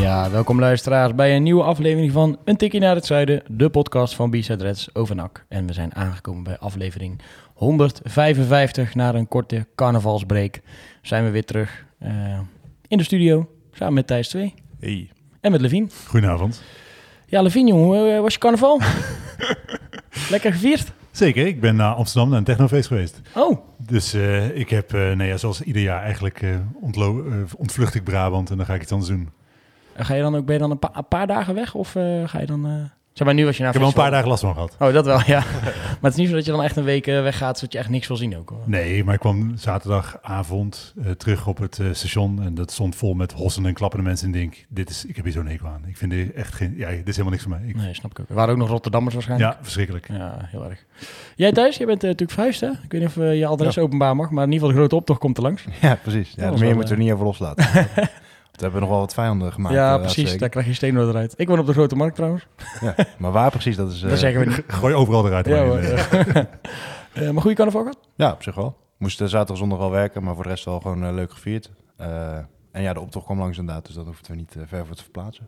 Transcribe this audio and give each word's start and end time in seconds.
Ja, 0.00 0.30
welkom 0.30 0.60
luisteraars 0.60 1.14
bij 1.14 1.36
een 1.36 1.42
nieuwe 1.42 1.62
aflevering 1.62 2.12
van 2.12 2.38
Een 2.44 2.56
Tikkie 2.56 2.80
naar 2.80 2.94
het 2.94 3.06
Zuiden, 3.06 3.42
de 3.48 3.68
podcast 3.70 4.14
van 4.14 4.30
B-Side 4.30 4.62
Reds 4.64 4.94
over 4.94 5.14
NAC. 5.14 5.44
En 5.48 5.66
we 5.66 5.72
zijn 5.72 5.94
aangekomen 5.94 6.42
bij 6.42 6.58
aflevering 6.58 7.20
155. 7.54 8.94
Na 8.94 9.14
een 9.14 9.28
korte 9.28 9.66
carnavalsbreak 9.74 10.60
zijn 11.02 11.24
we 11.24 11.30
weer 11.30 11.44
terug 11.44 11.84
eh, 11.98 12.38
in 12.88 12.98
de 12.98 13.04
studio, 13.04 13.48
samen 13.72 13.94
met 13.94 14.06
Thijs 14.06 14.28
2 14.28 14.54
Hey, 14.80 15.10
en 15.40 15.50
met 15.50 15.60
Levien. 15.60 15.90
goedenavond. 16.06 16.62
Ja, 17.26 17.42
Levien, 17.42 17.66
jongen, 17.66 18.14
eh, 18.14 18.20
was 18.20 18.32
je 18.32 18.38
carnaval? 18.38 18.80
Lekker 20.30 20.52
gevierd? 20.52 20.92
Zeker, 21.10 21.46
ik 21.46 21.60
ben 21.60 21.76
naar 21.76 21.94
Amsterdam 21.94 22.28
naar 22.28 22.38
een 22.38 22.44
technofeest 22.44 22.86
geweest. 22.86 23.20
Oh, 23.34 23.58
Dus 23.78 24.14
eh, 24.14 24.56
ik 24.56 24.70
heb, 24.70 24.92
nee, 24.92 25.28
ja, 25.28 25.36
zoals 25.36 25.62
ieder 25.62 25.82
jaar 25.82 26.02
eigenlijk, 26.02 26.44
ontvlucht 27.56 27.94
ik 27.94 28.04
Brabant 28.04 28.50
en 28.50 28.56
dan 28.56 28.66
ga 28.66 28.74
ik 28.74 28.82
iets 28.82 28.92
anders 28.92 29.10
doen. 29.10 29.28
Ga 30.04 30.14
je 30.14 30.22
dan 30.22 30.36
ook, 30.36 30.44
ben 30.44 30.54
je 30.54 30.60
dan 30.60 30.70
een, 30.70 30.78
pa- 30.78 30.90
een 30.94 31.08
paar 31.08 31.26
dagen 31.26 31.54
weg 31.54 31.74
of 31.74 31.94
eh, 31.94 32.02
ga 32.26 32.40
je 32.40 32.46
dan... 32.46 32.66
eh, 32.66 32.72
Zeg 33.12 33.26
maar, 33.26 33.36
nu 33.36 33.44
was 33.44 33.56
je 33.56 33.62
naar 33.62 33.74
Ik 33.74 33.78
heb 33.80 33.88
wel 33.88 33.96
een 33.96 34.02
paar 34.02 34.10
dagen 34.12 34.28
last 34.28 34.42
van 34.42 34.54
gehad. 34.54 34.76
Oh, 34.78 34.92
dat 34.92 35.04
wel, 35.04 35.20
ja. 35.26 35.38
maar 35.62 35.96
het 36.00 36.12
is 36.12 36.16
niet 36.16 36.28
zo 36.28 36.34
dat 36.34 36.44
je 36.44 36.50
dan 36.50 36.62
echt 36.62 36.76
een 36.76 36.84
week 36.84 37.06
eh, 37.06 37.22
weggaat, 37.22 37.58
zodat 37.58 37.72
je 37.72 37.78
echt 37.78 37.88
niks 37.88 38.06
wil 38.08 38.16
zien 38.16 38.36
ook. 38.36 38.48
Hoor. 38.48 38.62
Nee, 38.64 39.04
maar 39.04 39.14
ik 39.14 39.20
kwam 39.20 39.52
zaterdagavond 39.56 40.94
eh, 41.04 41.10
terug 41.10 41.46
op 41.46 41.58
het 41.58 41.78
eh, 41.78 41.86
station 41.92 42.42
en 42.42 42.54
dat 42.54 42.70
stond 42.72 42.96
vol 42.96 43.14
met 43.14 43.32
hossende 43.32 43.68
en 43.68 43.74
klappende 43.74 44.04
mensen. 44.04 44.26
En 44.26 44.32
denk, 44.32 44.64
dit 44.68 44.90
is, 44.90 45.04
ik 45.04 45.16
heb 45.16 45.24
hier 45.24 45.34
zo'n 45.34 45.46
hekel 45.46 45.66
aan. 45.68 45.82
Ik 45.86 45.96
vind 45.96 46.10
dit 46.10 46.32
echt 46.32 46.54
geen, 46.54 46.74
ja, 46.76 46.88
dit 46.90 47.08
is 47.08 47.16
helemaal 47.16 47.30
niks 47.30 47.42
voor 47.42 47.52
mij. 47.52 47.62
Ik- 47.68 47.76
Nee, 47.76 47.94
snap 47.94 48.10
ik 48.10 48.20
ook. 48.20 48.28
Er 48.28 48.34
waren 48.34 48.52
ook 48.52 48.58
nog 48.60 48.68
Rotterdammers 48.68 49.14
waarschijnlijk. 49.14 49.52
ja, 49.52 49.58
verschrikkelijk. 49.62 50.08
Ja, 50.08 50.36
heel 50.42 50.64
erg. 50.70 50.84
Jij 51.36 51.52
Thijs, 51.52 51.76
je 51.76 51.86
bent 51.86 52.02
natuurlijk 52.02 52.30
verhuisd 52.32 52.60
hè? 52.60 52.68
Ik 52.68 52.92
weet 52.92 53.00
niet 53.00 53.08
of 53.08 53.14
je 53.14 53.46
adres 53.46 53.78
openbaar 53.78 54.16
mag, 54.16 54.30
maar 54.30 54.44
in 54.44 54.52
ieder 54.52 54.68
geval 54.68 54.74
de 54.74 54.80
grote 54.80 54.96
optocht 55.00 55.18
komt 55.20 55.36
er 55.36 55.42
langs. 55.42 55.64
Ja, 55.80 55.94
precies. 56.02 56.32
Ja, 56.36 56.50
was 56.50 56.60
meer 56.60 56.74
moeten 56.74 56.96
we 56.96 57.02
niet 57.02 57.12
over 57.12 57.24
loslaten. 57.24 57.66
We 58.56 58.62
hebben 58.62 58.80
nog 58.80 58.90
wel 58.90 58.98
wat 58.98 59.14
vijanden 59.14 59.52
gemaakt. 59.52 59.74
ja, 59.74 59.94
eh, 59.94 60.00
precies. 60.00 60.38
Daar 60.38 60.48
krijg 60.48 60.66
je 60.66 60.74
steenwoord 60.74 61.08
eruit. 61.08 61.34
Ik 61.36 61.48
woon 61.48 61.58
op 61.58 61.66
de 61.66 61.72
Grote 61.72 61.96
Markt 61.96 62.14
trouwens. 62.16 62.46
Ja, 62.80 62.94
maar 63.18 63.32
waar 63.32 63.50
precies, 63.50 63.76
dat 63.76 63.92
is... 63.92 64.02
eh, 64.02 64.08
dat 64.08 64.18
zeggen 64.18 64.40
we 64.40 64.46
niet. 64.50 64.62
Gooi 64.66 64.94
overal 64.94 65.26
eruit. 65.26 65.46
Ja, 65.46 65.54
maar, 65.56 65.66
hoor. 65.66 65.78
eh, 65.78 66.44
Eh, 67.12 67.30
maar 67.30 67.40
goede 67.42 67.56
carnaval 67.56 67.80
gehad? 67.82 67.98
Ja, 68.14 68.32
op 68.32 68.42
zich 68.42 68.54
wel. 68.54 68.76
Moest 68.98 69.20
eh, 69.20 69.26
zaterdag 69.26 69.56
zondag 69.56 69.78
wel 69.78 69.90
werken, 69.90 70.22
maar 70.22 70.34
voor 70.34 70.42
de 70.42 70.48
rest 70.48 70.64
wel 70.64 70.80
gewoon 70.80 71.04
eh, 71.04 71.14
leuk 71.14 71.32
gevierd. 71.32 71.70
Eh, 71.96 72.36
en 72.72 72.82
ja, 72.82 72.92
de 72.92 73.00
optocht 73.00 73.24
kwam 73.24 73.38
langs 73.38 73.58
inderdaad, 73.58 73.86
dus 73.86 73.94
dat 73.94 74.06
hoefden 74.06 74.30
we 74.30 74.36
niet 74.36 74.56
eh, 74.56 74.62
ver 74.66 74.86
voor 74.86 74.96
te 74.96 75.02
verplaatsen. 75.02 75.46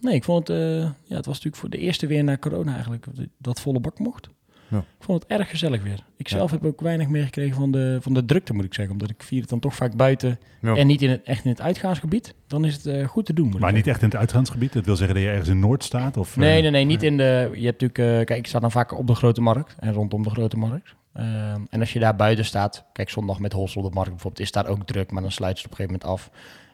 Nee, 0.00 0.14
ik 0.14 0.24
vond 0.24 0.48
het... 0.48 0.56
eh, 0.56 0.78
ja, 0.82 1.16
het 1.16 1.26
was 1.26 1.34
natuurlijk 1.34 1.56
voor 1.56 1.70
de 1.70 1.78
eerste 1.78 2.06
weer 2.06 2.24
na 2.24 2.36
corona 2.36 2.72
eigenlijk 2.72 3.06
dat 3.38 3.60
volle 3.60 3.80
bak 3.80 3.98
mocht. 3.98 4.28
Ja. 4.68 4.78
Ik 4.78 4.84
vond 5.04 5.22
het 5.22 5.30
erg 5.40 5.50
gezellig 5.50 5.82
weer. 5.82 6.04
Ik 6.16 6.28
zelf 6.28 6.50
heb 6.50 6.64
ook 6.64 6.80
weinig 6.80 7.08
meegekregen 7.08 7.54
van 7.54 7.70
de, 7.70 7.98
van 8.00 8.14
de 8.14 8.24
drukte, 8.24 8.54
moet 8.54 8.64
ik 8.64 8.74
zeggen. 8.74 8.92
Omdat 8.92 9.10
ik 9.10 9.22
vier 9.22 9.40
het 9.40 9.50
dan 9.50 9.58
toch 9.60 9.74
vaak 9.74 9.96
buiten 9.96 10.38
Ja. 10.60 10.74
en 10.74 10.86
niet 10.86 11.02
in 11.02 11.10
het, 11.10 11.22
echt 11.22 11.44
in 11.44 11.50
het 11.50 11.60
uitgaansgebied. 11.60 12.34
Dan 12.46 12.64
is 12.64 12.74
het 12.74 12.86
eh, 12.86 13.06
goed 13.08 13.26
te 13.26 13.32
doen, 13.32 13.44
moet 13.46 13.54
ik 13.54 13.60
maar 13.60 13.72
niet 13.72 13.84
zeggen. 13.84 14.02
echt 14.02 14.12
in 14.12 14.18
het 14.18 14.28
uitgaansgebied. 14.28 14.72
Dat 14.72 14.84
wil 14.84 14.96
zeggen 14.96 15.14
dat 15.14 15.24
je 15.24 15.30
ergens 15.30 15.48
in 15.48 15.58
Noord 15.58 15.84
staat? 15.84 16.16
Of, 16.16 16.36
Nee, 16.36 16.56
eh, 16.56 16.62
nee, 16.62 16.70
nee, 16.70 16.84
niet 16.84 17.02
in 17.02 17.16
de. 17.16 17.50
Je 17.54 17.66
hebt 17.66 17.80
natuurlijk. 17.80 17.98
eh, 17.98 18.26
kijk, 18.26 18.38
ik 18.38 18.46
sta 18.46 18.58
dan 18.58 18.70
vaak 18.70 18.98
op 18.98 19.06
de 19.06 19.14
grote 19.14 19.40
markt 19.40 19.74
en 19.78 19.92
rondom 19.92 20.22
de 20.22 20.30
grote 20.30 20.56
markt. 20.56 20.94
Ehm, 21.12 21.60
en 21.70 21.80
als 21.80 21.92
je 21.92 21.98
daar 21.98 22.16
buiten 22.16 22.44
staat, 22.44 22.84
kijk, 22.92 23.10
zondag 23.10 23.38
met 23.38 23.52
Hossel 23.52 23.82
op 23.82 23.88
de 23.88 23.94
markt 23.94 24.10
bijvoorbeeld, 24.10 24.42
is 24.42 24.52
daar 24.52 24.66
ook 24.66 24.86
druk, 24.86 25.10
maar 25.10 25.22
dan 25.22 25.32
sluit 25.32 25.58
ze 25.58 25.64
het 25.64 25.72
op 25.72 25.78
een 25.78 25.86
gegeven 25.86 26.08
moment 26.08 26.20
af. 26.20 26.30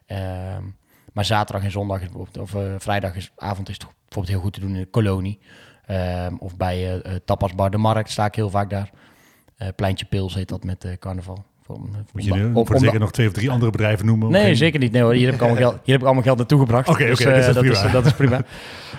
Ehm, 0.06 0.62
maar 1.12 1.24
zaterdag 1.24 1.64
en 1.64 1.70
zondag 1.70 2.00
of 2.38 2.54
eh, 2.54 2.74
vrijdagavond 2.78 3.68
is 3.68 3.74
het 3.74 3.86
bijvoorbeeld 4.04 4.28
heel 4.34 4.40
goed 4.40 4.52
te 4.52 4.60
doen 4.60 4.74
in 4.74 4.80
de 4.80 4.86
kolonie. 4.86 5.38
Ehm, 5.90 6.34
of 6.38 6.56
bij 6.56 6.76
eh 6.76 6.94
eh, 7.14 7.20
Tapasbar 7.24 7.70
de 7.70 7.78
Markt 7.78 8.10
sta 8.10 8.24
ik 8.24 8.34
heel 8.34 8.50
vaak 8.50 8.70
daar. 8.70 8.90
Eh, 9.56 9.68
Pleintje 9.76 10.06
Pils 10.06 10.34
heet 10.34 10.48
dat 10.48 10.64
met 10.64 10.96
carnaval. 10.98 11.44
Moet 12.12 12.24
je 12.24 12.34
nu 12.34 12.52
voor 12.52 12.78
zeker 12.78 13.00
nog 13.00 13.10
twee 13.12 13.26
of 13.26 13.32
drie 13.32 13.50
andere 13.50 13.70
bedrijven 13.70 14.06
noemen? 14.06 14.30
Nee, 14.30 14.44
geen- 14.44 14.56
zeker 14.56 14.80
niet. 14.80 14.92
Nee, 14.92 15.02
hoor. 15.02 15.12
Hier, 15.12 15.26
heb 15.26 15.34
ik 15.34 15.40
allemaal 15.40 15.58
geld, 15.60 15.72
hier 15.72 15.82
heb 15.92 16.00
ik 16.00 16.04
allemaal 16.04 16.22
geld 16.22 16.38
naartoe 16.38 16.58
gebracht. 16.60 16.88
Oké, 16.88 17.06
dus, 17.06 17.20
oké, 17.20 17.30
eh, 17.30 17.36
dus 17.36 17.44
dat 17.46 17.54
dat, 17.54 17.64
is 17.64 17.78
prima. 17.80 17.92
dat 17.92 18.06
is 18.06 18.12
prima. 18.14 18.42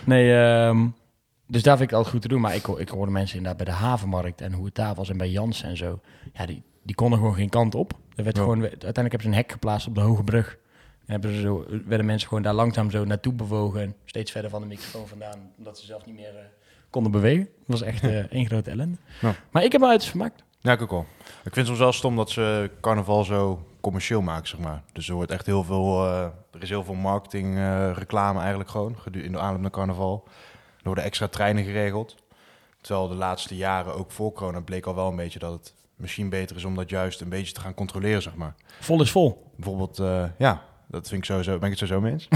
Nee, 0.06 0.34
ehm, 0.34 0.88
dus 1.47 1.63
daar 1.63 1.78
vind 1.78 1.90
ik 1.90 1.90
het 1.90 1.94
altijd 1.94 2.09
goed 2.13 2.22
te 2.22 2.28
doen. 2.28 2.41
Maar 2.41 2.56
ik, 2.56 2.68
ik 2.68 2.90
hoorde 2.90 3.12
mensen 3.12 3.38
inderdaad 3.38 3.66
bij 3.66 3.73
de 3.73 3.79
havenmarkt 3.81 4.41
en 4.41 4.53
hoe 4.53 4.66
het 4.66 4.75
daar 4.75 4.96
was 4.96 5.09
en 5.09 5.18
bij 5.18 5.29
Jansen 5.29 5.69
en 5.69 5.78
zo. 5.78 6.00
Ja, 6.34 6.46
die, 6.46 6.63
die 6.84 6.96
konden 6.96 7.19
gewoon 7.19 7.35
geen 7.35 7.50
kant 7.50 7.75
op. 7.75 7.94
Er 8.16 8.23
werd 8.23 8.35
Ja. 8.35 8.41
gewoon, 8.41 8.62
uiteindelijk 8.62 8.96
hebben 9.12 9.22
ze 9.22 9.28
een 9.28 9.34
hek 9.44 9.52
geplaatst 9.52 9.88
op 9.88 9.96
de 9.96 10.02
Hoge 10.02 10.23
Brug. 10.23 10.58
En 11.06 11.12
hebben 11.12 11.34
ze 11.34 11.41
zo, 11.41 11.66
werden 11.85 12.06
mensen 12.06 12.28
gewoon 12.28 12.44
daar 12.44 12.53
langzaam 12.53 12.91
zo 12.91 13.06
naartoe 13.06 13.34
bewogen. 13.34 13.81
En 13.81 13.96
steeds 14.06 14.31
verder 14.31 14.50
van 14.50 14.62
de 14.62 14.68
microfoon 14.68 15.08
vandaan. 15.08 15.40
Omdat 15.58 15.79
ze 15.79 15.85
zelf 15.85 16.06
niet 16.06 16.16
meer 16.16 16.34
konden 16.91 17.12
bewegen. 17.12 17.44
Dat 17.44 17.79
was 17.79 17.81
echt 17.81 18.03
eh, 18.03 18.18
één 18.18 18.46
grote 18.46 18.69
ellende. 18.69 18.97
Ja. 19.22 19.35
Maar 19.52 19.63
ik 19.63 19.72
heb 19.72 19.81
me 19.81 19.88
uit 19.88 20.06
vermaakt. 20.06 20.44
Ja, 20.59 20.72
ik 20.72 20.81
ook 20.81 20.90
wel. 20.90 21.06
Ik 21.19 21.53
vind 21.53 21.56
het 21.56 21.66
soms 21.66 21.79
wel 21.79 21.91
stom 21.91 22.16
dat 22.16 22.29
ze 22.29 22.69
carnaval 22.81 23.24
zo 23.24 23.66
commercieel 23.81 24.22
maken, 24.22 24.47
zeg 24.47 24.59
maar. 24.59 24.84
Dus 24.94 25.09
er 25.09 25.16
wordt 25.16 25.31
echt 25.31 25.46
heel 25.46 25.63
veel, 25.63 26.06
eh, 26.06 26.24
er 26.52 26.62
is 26.62 26.69
heel 26.69 26.84
veel 26.84 26.94
marketing, 26.94 27.57
eh, 27.57 27.91
reclame 27.94 28.40
eigenlijk 28.40 28.69
gewoon, 28.69 28.96
in 29.12 29.31
de 29.31 29.40
aanloop 29.40 29.62
naar 29.62 29.72
carnaval. 29.72 30.24
Er 30.78 30.84
worden 30.84 31.03
extra 31.03 31.28
treinen 31.28 31.63
geregeld. 31.63 32.16
Terwijl 32.81 33.08
de 33.08 33.16
laatste 33.16 33.56
jaren, 33.56 33.96
ook 33.96 34.12
voor 34.12 34.34
corona, 34.34 34.59
bleek 34.59 34.85
al 34.85 34.96
wel 34.96 35.08
een 35.08 35.16
beetje 35.16 35.40
dat 35.40 35.52
het 35.52 35.73
misschien 35.96 36.29
beter 36.29 36.56
is 36.56 36.63
om 36.63 36.75
dat 36.75 36.90
juist 36.90 37.22
een 37.22 37.29
beetje 37.29 37.53
te 37.53 37.62
gaan 37.62 37.73
controleren, 37.73 38.22
zeg 38.22 38.35
maar. 38.35 38.56
Vol 38.79 39.02
is 39.02 39.12
vol. 39.12 39.52
Bijvoorbeeld, 39.56 39.97
ja, 40.38 40.63
dat 40.88 41.08
vind 41.08 41.22
ik 41.22 41.25
sowieso, 41.25 41.58
ben 41.58 41.72
ik 41.72 41.79
het 41.79 41.90
sowieso 41.90 42.02
mee 42.02 42.12
eens. 42.12 42.28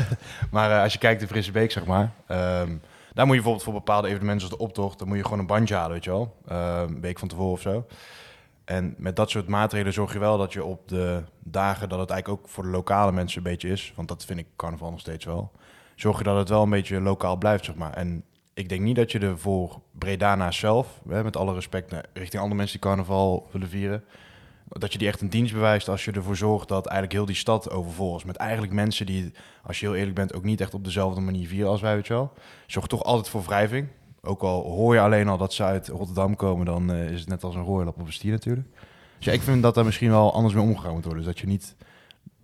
maar 0.50 0.82
als 0.82 0.92
je 0.92 0.98
kijkt 0.98 1.22
in 1.22 1.28
Frisse 1.28 1.50
Beek, 1.50 1.70
zeg 1.70 1.84
maar, 1.84 2.12
ehm, 2.26 2.76
daar 3.20 3.28
moet 3.28 3.38
je 3.38 3.44
bijvoorbeeld 3.44 3.74
voor 3.74 3.84
bepaalde 3.86 4.08
evenementen 4.08 4.46
zoals 4.46 4.58
de 4.58 4.64
optocht, 4.64 4.98
dan 4.98 5.08
moet 5.08 5.16
je 5.16 5.22
gewoon 5.22 5.38
een 5.38 5.46
bandje 5.46 5.74
halen, 5.74 5.92
weet 5.92 6.04
je 6.04 6.10
wel, 6.10 6.36
Ehm, 6.46 6.82
een 6.82 7.00
week 7.00 7.18
van 7.18 7.28
tevoren 7.28 7.52
of 7.52 7.60
zo. 7.60 7.86
En 8.64 8.94
met 8.98 9.16
dat 9.16 9.30
soort 9.30 9.48
maatregelen 9.48 9.92
zorg 9.92 10.12
je 10.12 10.18
wel 10.18 10.38
dat 10.38 10.52
je 10.52 10.64
op 10.64 10.88
de 10.88 11.22
dagen 11.38 11.88
dat 11.88 11.98
het 11.98 12.10
eigenlijk 12.10 12.42
ook 12.42 12.48
voor 12.48 12.64
de 12.64 12.70
lokale 12.70 13.12
mensen 13.12 13.38
een 13.38 13.50
beetje 13.50 13.68
is, 13.68 13.92
want 13.96 14.08
dat 14.08 14.24
vind 14.24 14.38
ik 14.38 14.46
carnaval 14.56 14.90
nog 14.90 15.00
steeds 15.00 15.24
wel, 15.24 15.52
zorg 15.94 16.18
je 16.18 16.24
dat 16.24 16.36
het 16.36 16.48
wel 16.48 16.62
een 16.62 16.70
beetje 16.70 17.00
lokaal 17.00 17.36
blijft, 17.36 17.64
zeg 17.64 17.74
maar. 17.74 17.92
En 17.92 18.24
ik 18.54 18.68
denk 18.68 18.80
niet 18.80 18.96
dat 18.96 19.12
je 19.12 19.18
er 19.18 19.38
voor 19.38 19.80
Bredana 19.98 20.50
zelf, 20.50 21.00
hè, 21.08 21.24
met 21.24 21.36
alle 21.36 21.54
respect 21.54 21.90
naar, 21.90 22.04
richting 22.12 22.42
andere 22.42 22.60
mensen 22.60 22.80
die 22.80 22.88
carnaval 22.88 23.48
willen 23.52 23.68
vieren, 23.68 24.04
dat 24.78 24.92
je 24.92 24.98
die 24.98 25.08
echt 25.08 25.20
een 25.20 25.28
dienst 25.30 25.52
bewijst 25.52 25.88
als 25.88 26.04
je 26.04 26.12
ervoor 26.12 26.36
zorgt 26.36 26.68
dat 26.68 26.86
eigenlijk 26.86 27.16
heel 27.16 27.26
die 27.26 27.34
stad 27.34 27.70
overvol 27.70 28.16
is. 28.16 28.24
Met 28.24 28.36
eigenlijk 28.36 28.72
mensen 28.72 29.06
die, 29.06 29.32
als 29.62 29.80
je 29.80 29.86
heel 29.86 29.94
eerlijk 29.94 30.14
bent, 30.14 30.34
ook 30.34 30.44
niet 30.44 30.60
echt 30.60 30.74
op 30.74 30.84
dezelfde 30.84 31.20
manier 31.20 31.48
vieren 31.48 31.70
als 31.70 31.80
wij, 31.80 31.94
weet 31.94 32.06
je 32.06 32.12
wel. 32.12 32.32
Zorg 32.66 32.86
toch 32.86 33.02
altijd 33.02 33.28
voor 33.28 33.42
wrijving. 33.42 33.88
Ook 34.22 34.42
al 34.42 34.62
hoor 34.62 34.94
je 34.94 35.00
alleen 35.00 35.28
al 35.28 35.38
dat 35.38 35.52
ze 35.52 35.62
uit 35.62 35.88
Rotterdam 35.88 36.36
komen, 36.36 36.66
dan 36.66 36.92
eh, 36.92 37.10
is 37.10 37.20
het 37.20 37.28
net 37.28 37.44
als 37.44 37.54
een 37.54 37.64
rooilap 37.64 38.00
op 38.00 38.06
een 38.06 38.12
stier 38.12 38.32
natuurlijk. 38.32 38.68
Dus 39.16 39.26
ja, 39.26 39.32
ik 39.32 39.40
vind 39.40 39.62
dat 39.62 39.74
daar 39.74 39.84
misschien 39.84 40.10
wel 40.10 40.32
anders 40.34 40.54
mee 40.54 40.62
omgegaan 40.62 40.92
moet 40.92 41.04
worden. 41.04 41.24
Dus 41.24 41.32
dat 41.32 41.40
je 41.40 41.46
niet, 41.46 41.76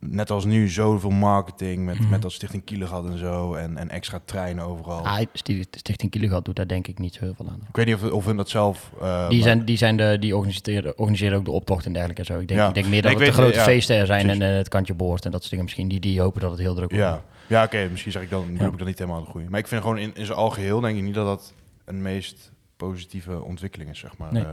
net 0.09 0.31
als 0.31 0.45
nu, 0.45 0.69
zoveel 0.69 1.11
marketing 1.11 1.85
met, 1.85 1.99
Mhm. 1.99 2.09
met 2.11 2.23
dat 2.23 2.33
Stichting 2.33 2.65
Kielegat 2.65 3.05
en 3.07 3.19
zo 3.19 3.55
en, 3.55 3.77
en 3.77 3.91
extra 3.91 4.21
treinen 4.25 4.65
overal. 4.65 5.07
Ah, 5.07 5.21
Sti- 5.33 5.65
Stichting 5.71 6.11
Kielegat 6.11 6.45
doet 6.45 6.57
daar 6.57 6.67
denk 6.69 6.87
ik 6.87 6.99
niet 6.99 7.15
zo 7.15 7.21
heel 7.25 7.35
veel 7.37 7.49
aan. 7.49 7.61
Ik 7.69 7.77
weet 7.77 7.87
niet 7.87 7.95
of, 7.95 8.11
of 8.11 8.25
hun 8.25 8.37
dat 8.37 8.49
zelf... 8.49 8.93
eh, 9.01 9.29
Die, 9.29 9.43
zijn, 9.43 9.65
die, 9.65 9.77
zijn 9.77 9.97
de, 9.97 10.17
die 10.21 10.37
organiseren, 10.37 10.99
organiseren 10.99 11.39
ook 11.39 11.45
de 11.45 11.51
optocht 11.51 11.87
en 11.87 11.93
dergelijke 11.93 12.21
en 12.23 12.27
zo. 12.27 12.39
Ik 12.39 12.49
denk, 12.49 12.61
Ja. 12.61 12.69
ik 12.69 12.75
denk 12.75 12.87
meer 12.87 13.03
dat 13.03 13.11
Ik 13.11 13.19
het 13.19 13.27
de 13.27 13.33
grote 13.33 13.57
ja, 13.57 13.63
feesten 13.63 13.97
er 13.97 14.07
zijn 14.07 14.31
en 14.31 14.43
eh, 14.43 14.57
het 14.57 14.69
kantje 14.69 14.95
boord 14.95 15.25
en 15.25 15.31
dat 15.31 15.39
soort 15.41 15.51
dingen 15.51 15.65
misschien. 15.65 15.89
Die, 15.89 16.01
die 16.01 16.21
hopen 16.21 16.41
dat 16.41 16.51
het 16.51 16.61
heel 16.61 16.75
druk 16.75 16.91
wordt. 16.91 17.05
Ja, 17.05 17.23
ja 17.47 17.65
oké, 17.65 17.89
misschien 17.91 18.13
zeg 18.13 18.23
ik 18.23 18.31
dan, 18.31 18.47
Ja. 18.53 18.59
doe 18.59 18.73
ik 18.73 18.79
dat 18.79 18.87
niet 18.87 18.99
helemaal 18.99 19.25
de 19.25 19.31
goede. 19.31 19.51
Maar 19.51 19.61
ik 19.61 19.67
vind 19.67 19.81
gewoon 19.83 19.99
in, 19.99 20.15
in 20.15 20.27
zijn 20.27 20.39
algeheel 20.39 20.81
denk 20.81 20.97
ik 20.97 21.03
niet 21.03 21.15
dat 21.15 21.27
dat 21.27 21.55
een 21.85 22.03
meest 22.03 22.53
positieve 22.77 23.43
ontwikkeling 23.43 23.91
is, 23.91 23.99
zeg 23.99 24.17
maar. 24.17 24.33
Nee. 24.33 24.43
Eh, 24.45 24.51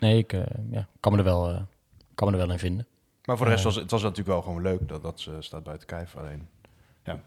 Nee, 0.00 0.18
ik 0.18 0.32
ja, 0.70 0.86
kan, 1.00 1.12
me 1.12 1.18
er 1.18 1.24
wel, 1.24 1.66
kan 2.14 2.26
me 2.28 2.32
er 2.32 2.40
wel 2.46 2.50
in 2.52 2.58
vinden. 2.58 2.86
Maar 3.24 3.36
voor 3.36 3.46
de 3.46 3.52
rest 3.52 3.64
was 3.64 3.74
het 3.74 3.90
was 3.90 4.02
natuurlijk 4.02 4.28
wel 4.28 4.42
gewoon 4.42 4.62
leuk 4.62 4.88
dat 4.88 5.02
dat 5.02 5.20
ze 5.20 5.30
staat 5.38 5.62
buiten 5.62 5.86
kijf. 5.86 6.16
Alleen, 6.16 6.46
ja, 7.04 7.20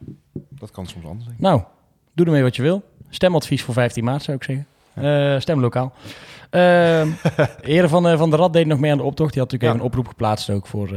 dat 0.49 0.71
kan 0.71 0.85
soms 0.87 1.05
anders. 1.05 1.23
Denk 1.25 1.37
ik. 1.37 1.43
Nou, 1.43 1.61
doe 2.13 2.25
ermee 2.25 2.43
wat 2.43 2.55
je 2.55 2.61
wil. 2.61 2.83
Stemadvies 3.09 3.63
voor 3.63 3.73
15 3.73 4.03
maart 4.03 4.23
zou 4.23 4.37
ik 4.37 4.43
zeggen. 4.43 4.67
Eh, 4.93 5.39
stem 5.39 5.59
lokaal. 5.59 5.93
Ehm 6.49 7.09
heren 7.61 7.89
van, 7.89 8.07
eh, 8.07 8.17
van 8.17 8.29
de 8.29 8.35
Rad 8.35 8.53
deed 8.53 8.65
nog 8.65 8.79
mee 8.79 8.91
aan 8.91 8.97
de 8.97 9.03
optocht. 9.03 9.33
Die 9.33 9.41
had 9.41 9.51
natuurlijk 9.51 9.63
Ja. 9.63 9.67
even 9.69 9.79
een 9.79 9.85
oproep 9.99 10.07
geplaatst 10.07 10.49
ook 10.49 10.67
voor... 10.67 10.89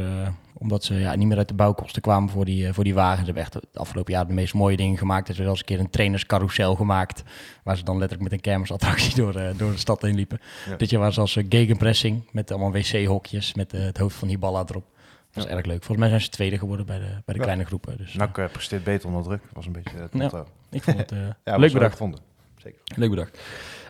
omdat 0.61 0.83
ze 0.83 0.93
ja, 0.93 1.15
niet 1.15 1.27
meer 1.27 1.37
uit 1.37 1.47
de 1.47 1.53
bouwkosten 1.53 2.01
kwamen 2.01 2.29
voor 2.29 2.45
die, 2.45 2.67
eh, 2.67 2.73
voor 2.73 2.83
die 2.83 2.93
wagens. 2.93 3.19
Ze 3.19 3.25
hebben 3.25 3.43
echt 3.43 3.53
het 3.53 3.65
afgelopen 3.73 4.13
jaar 4.13 4.27
de 4.27 4.33
meest 4.33 4.53
mooie 4.53 4.77
dingen 4.77 4.97
gemaakt. 4.97 5.27
Er 5.27 5.33
is 5.37 5.41
zelfs 5.43 5.59
een 5.59 5.65
keer 5.65 5.79
een 5.79 5.89
trainerscarousel 5.89 6.75
gemaakt. 6.75 7.23
Waar 7.63 7.77
ze 7.77 7.83
dan 7.83 7.97
letterlijk 7.97 8.29
met 8.29 8.31
een 8.39 8.43
kermisattractie 8.51 9.15
door, 9.21 9.35
eh, 9.35 9.57
door 9.57 9.71
de 9.71 9.77
stad 9.77 10.01
heen 10.01 10.15
liepen. 10.15 10.39
Ja. 10.69 10.75
Dit 10.75 10.89
jaar 10.89 11.01
was 11.01 11.19
als 11.19 11.35
uh, 11.35 11.45
gegenpressing 11.49 12.29
met 12.31 12.51
allemaal 12.51 12.71
wc-hokjes 12.71 13.53
met 13.53 13.71
het 13.71 13.97
hoofd 13.97 14.15
van 14.15 14.27
Hiballa 14.27 14.63
erop. 14.67 14.85
Dat 15.31 15.43
is 15.43 15.49
Ja. 15.49 15.55
erg 15.57 15.65
leuk. 15.65 15.77
Volgens 15.83 15.97
mij 15.97 16.07
zijn 16.09 16.21
ze 16.21 16.29
tweede 16.29 16.57
geworden 16.57 16.85
bij 16.85 16.99
de, 16.99 17.05
bij 17.05 17.21
de 17.25 17.33
Ja. 17.33 17.41
kleine 17.41 17.65
groepen. 17.65 17.97
Dus, 17.97 18.15
eh, 18.15 18.27
presteert 18.51 18.83
beter 18.83 19.07
onder 19.07 19.23
druk. 19.23 19.41
was 19.53 19.65
een 19.65 19.71
beetje 19.71 19.97
het 19.97 20.13
motto. 20.13 20.47
ik 20.69 20.83
vond 20.83 20.97
het 20.97 21.11
leuk 21.43 21.59
was 21.59 21.71
bedacht. 21.71 21.91
gevonden. 21.91 22.19
Zeker. 22.57 22.79
Leuk 22.95 23.09
bedacht. 23.09 23.39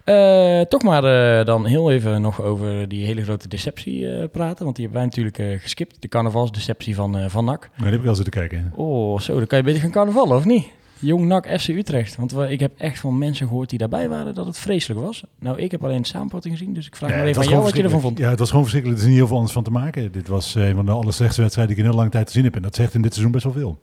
Eh, 0.04 0.62
toch 0.62 0.84
maar 0.84 1.04
eh, 1.04 1.46
dan 1.46 1.66
heel 1.66 1.92
even 1.92 2.22
nog 2.22 2.42
over 2.42 2.88
die 2.88 3.06
hele 3.06 3.24
grote 3.24 3.48
deceptie 3.48 4.12
eh, 4.12 4.30
praten. 4.32 4.64
Want 4.64 4.76
die 4.76 4.86
hebben 4.86 5.04
wij 5.04 5.10
natuurlijk 5.10 5.62
geskipt. 5.62 6.02
De 6.02 6.08
carnavalsdeceptie 6.08 6.96
van, 6.96 7.30
van 7.30 7.46
NAC. 7.46 7.60
Maar 7.60 7.70
die 7.76 7.86
heb 7.86 8.00
ik 8.00 8.06
wel 8.06 8.16
zitten 8.16 8.34
kijken. 8.34 8.72
Oh, 8.76 9.20
zo, 9.20 9.38
dan 9.38 9.48
kan 9.48 9.58
je 9.58 9.64
beter 9.64 9.82
gaan 9.82 9.92
carnavallen, 9.92 10.38
of 10.38 10.46
niet? 10.46 10.68
Jong 11.00 11.26
NAC 11.26 11.60
FC 11.60 11.68
Utrecht. 11.68 12.16
Want 12.16 12.34
ik 12.38 12.60
heb 12.60 12.72
echt 12.78 13.00
van 13.00 13.18
mensen 13.18 13.48
gehoord 13.48 13.70
die 13.70 13.80
daarbij 13.80 14.10
waren 14.10 14.36
dat 14.36 14.46
het 14.46 14.58
vreselijk 14.58 15.00
was. 15.00 15.24
Nou, 15.40 15.58
ik 15.58 15.72
heb 15.72 15.84
alleen 15.84 16.02
de 16.02 16.08
samenvatting 16.08 16.58
gezien, 16.58 16.74
dus 16.74 16.88
ik 16.88 16.96
vraag 16.96 17.10
Ja, 17.10 17.16
maar 17.16 17.26
even 17.26 17.42
aan 17.42 17.50
jou 17.50 17.64
wat 17.64 17.76
je 17.76 17.84
ervan 17.84 18.02
vond. 18.02 18.18
Ja, 18.18 18.30
het 18.30 18.40
was 18.40 18.50
gewoon 18.50 18.64
verschrikkelijk. 18.64 19.02
Er 19.02 19.08
is 19.08 19.12
niet 19.12 19.20
heel 19.22 19.30
veel 19.30 19.38
anders 19.38 19.56
van 19.56 19.64
te 19.64 19.72
maken. 19.72 20.12
Dit 20.12 20.28
was 20.28 20.56
een 20.56 20.76
van 20.76 20.86
de 20.86 20.92
allerslechtste 20.92 21.42
wedstrijden 21.42 21.76
die 21.76 21.84
ik 21.84 21.90
in 21.90 21.90
heel 21.90 22.00
lange 22.00 22.16
tijd 22.16 22.28
gezien 22.28 22.44
heb. 22.44 22.56
En 22.56 22.62
dat 22.62 22.76
zegt 22.76 22.94
in 22.94 23.02
dit 23.02 23.12
seizoen 23.12 23.32
best 23.32 23.44
wel 23.44 23.54
veel. 23.54 23.80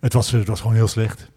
Het 0.00 0.12
was, 0.12 0.30
het 0.30 0.48
was 0.48 0.60
gewoon 0.60 0.76
heel 0.76 0.88
slecht. 0.88 1.30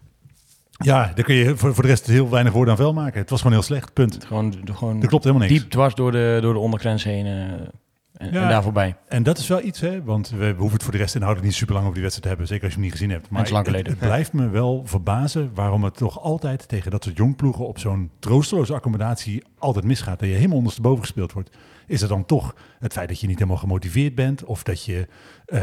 Ja, 0.78 1.12
daar 1.14 1.24
kun 1.24 1.34
je 1.34 1.56
voor, 1.56 1.74
voor 1.74 1.82
de 1.82 1.88
rest 1.88 2.06
heel 2.06 2.30
weinig 2.30 2.52
woorden 2.52 2.72
aan 2.72 2.78
vuil 2.80 2.92
maken. 2.92 3.20
Het 3.20 3.30
was 3.30 3.38
gewoon 3.40 3.56
heel 3.56 3.66
slecht, 3.66 3.92
punt. 3.92 4.24
Gewoon, 4.26 4.54
gewoon 4.64 5.02
Er 5.02 5.08
klopt 5.08 5.24
helemaal 5.24 5.48
niks. 5.48 5.60
diep 5.60 5.70
dwars 5.70 5.94
door 5.94 6.12
de, 6.12 6.38
door 6.42 6.52
de 6.52 6.58
ondergrens 6.58 7.04
heen 7.04 7.26
eh, 7.26 7.32
en, 7.32 8.32
Ja. 8.32 8.42
en 8.42 8.48
daar 8.48 8.62
voorbij. 8.62 8.96
En 9.08 9.22
dat 9.22 9.38
is 9.38 9.46
wel 9.48 9.62
iets, 9.62 9.80
hè? 9.80 10.02
want 10.02 10.30
we, 10.30 10.46
hoeven 10.56 10.72
het 10.72 10.82
voor 10.82 10.92
de 10.92 10.98
rest 10.98 11.14
inhoudelijk 11.14 11.50
niet 11.50 11.58
super 11.58 11.74
lang 11.74 11.86
over 11.86 11.98
die 12.00 12.08
wedstrijd 12.08 12.22
te 12.22 12.28
hebben. 12.38 12.46
Zeker 12.46 12.64
als 12.64 12.72
je 12.74 12.78
hem 12.80 12.88
niet 12.88 12.98
gezien 12.98 13.10
hebt. 13.10 13.30
Maar 13.30 13.44
het 13.44 13.66
het, 13.76 13.86
het 13.86 13.98
blijft 13.98 14.32
me 14.32 14.48
wel 14.48 14.82
verbazen 14.84 15.50
waarom 15.54 15.84
het 15.84 15.96
toch 15.96 16.20
altijd 16.20 16.68
tegen 16.68 16.90
dat 16.90 17.04
soort 17.04 17.16
jongploegen 17.16 17.66
op 17.66 17.78
zo'n 17.78 18.10
troosteloze 18.18 18.74
accommodatie 18.74 19.44
altijd 19.58 19.84
misgaat. 19.84 20.18
Dat 20.18 20.28
je 20.28 20.34
helemaal 20.34 20.56
ondersteboven 20.56 21.00
gespeeld 21.00 21.32
wordt. 21.32 21.50
Is 21.86 22.02
er 22.02 22.08
dan 22.08 22.24
toch 22.24 22.54
het 22.78 22.92
feit 22.92 23.08
dat 23.08 23.20
je 23.20 23.26
niet 23.26 23.38
helemaal 23.38 23.60
gemotiveerd 23.60 24.14
bent 24.14 24.44
of 24.44 24.62
dat 24.62 24.84
je 24.84 25.08
eh, 25.46 25.60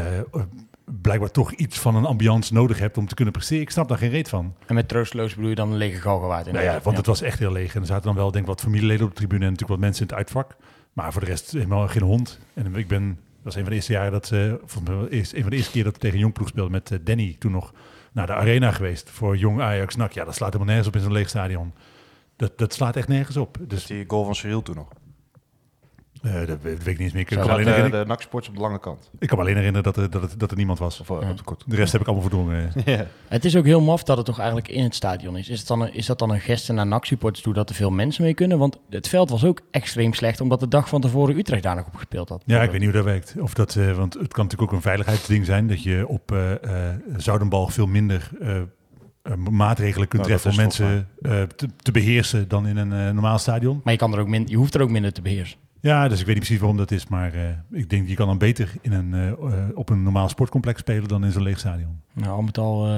blijkbaar 1.02 1.30
toch 1.30 1.52
iets 1.52 1.78
van 1.78 1.94
een 1.94 2.04
ambiance 2.04 2.52
nodig 2.52 2.78
hebt 2.78 2.98
om 2.98 3.06
te 3.06 3.14
kunnen 3.14 3.32
presteren? 3.32 3.62
Ik 3.62 3.70
snap 3.70 3.88
daar 3.88 3.98
geen 3.98 4.10
reet 4.10 4.28
van. 4.28 4.54
En 4.66 4.74
met 4.74 4.88
troosteloos 4.88 5.34
bedoel 5.34 5.50
je 5.50 5.54
dan 5.56 5.70
een 5.70 5.76
lege 5.76 6.00
galgenwaard. 6.00 6.52
Nou 6.52 6.64
ja, 6.64 6.80
want 6.82 6.96
het 6.96 7.06
was 7.06 7.22
echt 7.22 7.38
heel 7.38 7.52
leeg. 7.52 7.74
En 7.74 7.80
er 7.80 7.86
zaten 7.86 8.04
dan 8.04 8.14
wel 8.14 8.30
denk 8.30 8.44
ik 8.44 8.50
wat 8.50 8.60
familieleden 8.60 9.04
op 9.06 9.10
de 9.10 9.16
tribune 9.16 9.44
en 9.44 9.50
natuurlijk 9.50 9.80
wat 9.80 9.88
mensen 9.88 10.02
in 10.02 10.08
het 10.08 10.18
uitvak. 10.18 10.56
Maar 10.92 11.12
voor 11.12 11.20
de 11.20 11.26
rest 11.26 11.50
helemaal 11.50 11.88
geen 11.88 12.02
hond. 12.02 12.40
En 12.54 12.74
ik 12.74 12.88
ben, 12.88 13.08
dat 13.08 13.18
was 13.42 13.54
een 13.54 13.60
van 13.60 13.70
de 13.70 13.76
eerste 13.76 13.92
jaren 13.92 14.12
dat, 14.12 14.30
eh 14.30 14.38
mij 14.84 14.96
wel 14.96 15.08
eerst, 15.08 15.32
een 15.32 15.40
van 15.40 15.50
de 15.50 15.56
eerste 15.56 15.72
keer 15.72 15.84
dat 15.84 15.92
we 15.92 15.98
tegen 15.98 16.18
Jongploeg 16.18 16.48
speelden 16.48 16.72
met 16.72 16.90
eh, 16.90 16.98
Danny 17.02 17.36
toen 17.38 17.52
nog 17.52 17.72
naar 18.12 18.26
de 18.26 18.34
arena 18.34 18.70
geweest 18.72 19.10
voor 19.10 19.36
Jong 19.36 19.60
Ajax 19.60 19.96
NAC. 19.96 20.12
Ja, 20.12 20.24
dat 20.24 20.34
slaat 20.34 20.52
helemaal 20.52 20.74
nergens 20.74 20.88
op 20.88 20.96
in 20.96 21.02
zo'n 21.02 21.12
leeg 21.12 21.28
stadion. 21.28 21.72
Dat, 22.36 22.58
dat 22.58 22.72
slaat 22.72 22.96
echt 22.96 23.08
nergens 23.08 23.36
op. 23.36 23.56
Dus 23.58 23.68
Dus 23.68 23.86
die 23.86 24.04
goal 24.06 24.24
van 24.24 24.34
Cyril 24.34 24.62
toen 24.62 24.74
nog. 24.76 24.88
Eh, 26.40 26.46
dat 26.46 26.58
weet, 26.62 26.78
ik 26.80 26.86
niet 26.86 26.98
eens 27.00 27.12
meer. 27.12 27.22
Ik 27.22 27.26
kan, 27.28 27.50
alleen 27.50 27.64
de, 27.64 27.70
herinneren, 27.70 28.00
de 28.04 28.08
NAC 28.08 28.20
Sports 28.22 28.48
op 28.48 28.54
de 28.54 28.60
lange 28.60 28.80
kant. 28.80 29.10
ik 29.18 29.28
kan 29.28 29.36
me 29.38 29.42
alleen 29.44 29.56
herinneren 29.56 29.92
dat 29.92 29.96
er, 29.96 30.10
dat, 30.10 30.22
het, 30.22 30.40
dat 30.40 30.50
er 30.50 30.56
niemand 30.56 30.78
was. 30.78 31.00
Of 31.00 31.10
eh, 31.10 31.16
Ja. 31.20 31.30
op 31.30 31.36
de 31.36 31.42
kort. 31.42 31.64
De 31.66 31.76
rest 31.76 31.92
heb 31.92 32.00
ik 32.00 32.06
allemaal 32.06 32.28
verdrongen. 32.28 32.72
Ja. 32.84 33.06
Het 33.28 33.44
is 33.44 33.56
ook 33.56 33.64
heel 33.64 33.80
maf 33.80 34.02
dat 34.02 34.16
het 34.16 34.26
toch 34.26 34.36
eigenlijk 34.38 34.68
in 34.68 34.82
het 34.82 34.94
stadion 34.94 35.36
is. 35.36 35.48
Is, 35.48 35.58
het 35.58 35.68
dan 35.68 35.80
een- 35.80 35.94
is 35.94 36.06
dat 36.06 36.18
dan 36.18 36.30
een 36.30 36.40
geste 36.40 36.72
naar 36.72 36.86
NAC-supporters 36.86 37.42
toe 37.44 37.54
dat 37.54 37.68
er 37.68 37.74
veel 37.74 37.90
mensen 37.90 38.22
mee 38.22 38.34
kunnen? 38.34 38.58
Want 38.58 38.78
het 38.90 39.08
veld 39.08 39.30
was 39.30 39.44
ook 39.44 39.60
extreem 39.70 40.12
slecht, 40.14 40.40
omdat 40.40 40.60
de 40.60 40.68
dag 40.68 40.88
van 40.88 41.00
tevoren 41.00 41.36
Utrecht 41.38 41.62
daar 41.62 41.76
nog 41.76 41.86
op 41.86 41.94
gespeeld 41.94 42.28
had. 42.28 42.42
Ja, 42.46 42.62
ik 42.62 42.70
weet 42.70 42.80
niet 42.80 42.88
hoe 42.88 42.96
dat 42.98 43.04
werkt. 43.04 43.34
Of 43.40 43.54
dat, 43.54 43.76
eh, 43.76 43.92
want 43.92 44.14
het 44.14 44.32
kan 44.32 44.44
natuurlijk 44.44 44.70
ook 44.70 44.76
een 44.76 44.82
veiligheidsding 44.82 45.44
zijn 45.46 45.66
dat 45.68 45.82
je 45.82 46.04
op 46.08 46.32
eh 46.32 46.52
eh, 46.88 46.94
Zoudenbalg 47.16 47.72
veel 47.72 47.86
minder 47.86 48.30
eh, 48.40 48.56
eh, 48.56 49.34
maatregelen 49.50 50.08
kunt 50.08 50.22
Nou, 50.26 50.26
treffen 50.38 50.50
om 50.50 50.56
mensen 50.56 51.08
eh, 51.22 51.42
te, 51.42 51.68
te 51.76 51.90
beheersen 51.92 52.48
dan 52.48 52.66
in 52.66 52.76
een 52.76 52.92
eh, 52.92 52.98
normaal 53.12 53.38
stadion. 53.38 53.80
Maar 53.84 53.92
je, 53.92 53.98
kan 53.98 54.12
er 54.12 54.18
ook 54.18 54.28
min, 54.28 54.46
je 54.46 54.56
hoeft 54.56 54.74
er 54.74 54.80
ook 54.82 54.90
minder 54.90 55.12
te 55.12 55.22
beheersen. 55.22 55.58
Ja, 55.80 56.08
dus 56.08 56.20
ik 56.20 56.26
weet 56.26 56.34
niet 56.34 56.44
precies 56.44 56.58
waarom 56.60 56.76
dat 56.78 56.90
is, 56.90 57.06
maar 57.06 57.34
eh, 57.34 57.40
ik 57.70 57.90
denk 57.90 58.08
je 58.08 58.14
kan 58.14 58.26
dan 58.26 58.38
beter 58.38 58.72
in 58.80 58.92
een, 58.92 59.14
eh, 59.14 59.28
eh, 59.28 59.68
op 59.74 59.88
een 59.88 60.02
normaal 60.02 60.28
sportcomplex 60.28 60.80
spelen 60.80 61.08
dan 61.08 61.24
in 61.24 61.32
zo'n 61.32 61.42
leeg 61.42 61.58
stadion. 61.58 62.00
Nou, 62.12 62.30
al 62.32 62.42
met 62.42 62.58
al... 62.58 62.86
eh, 62.86 62.90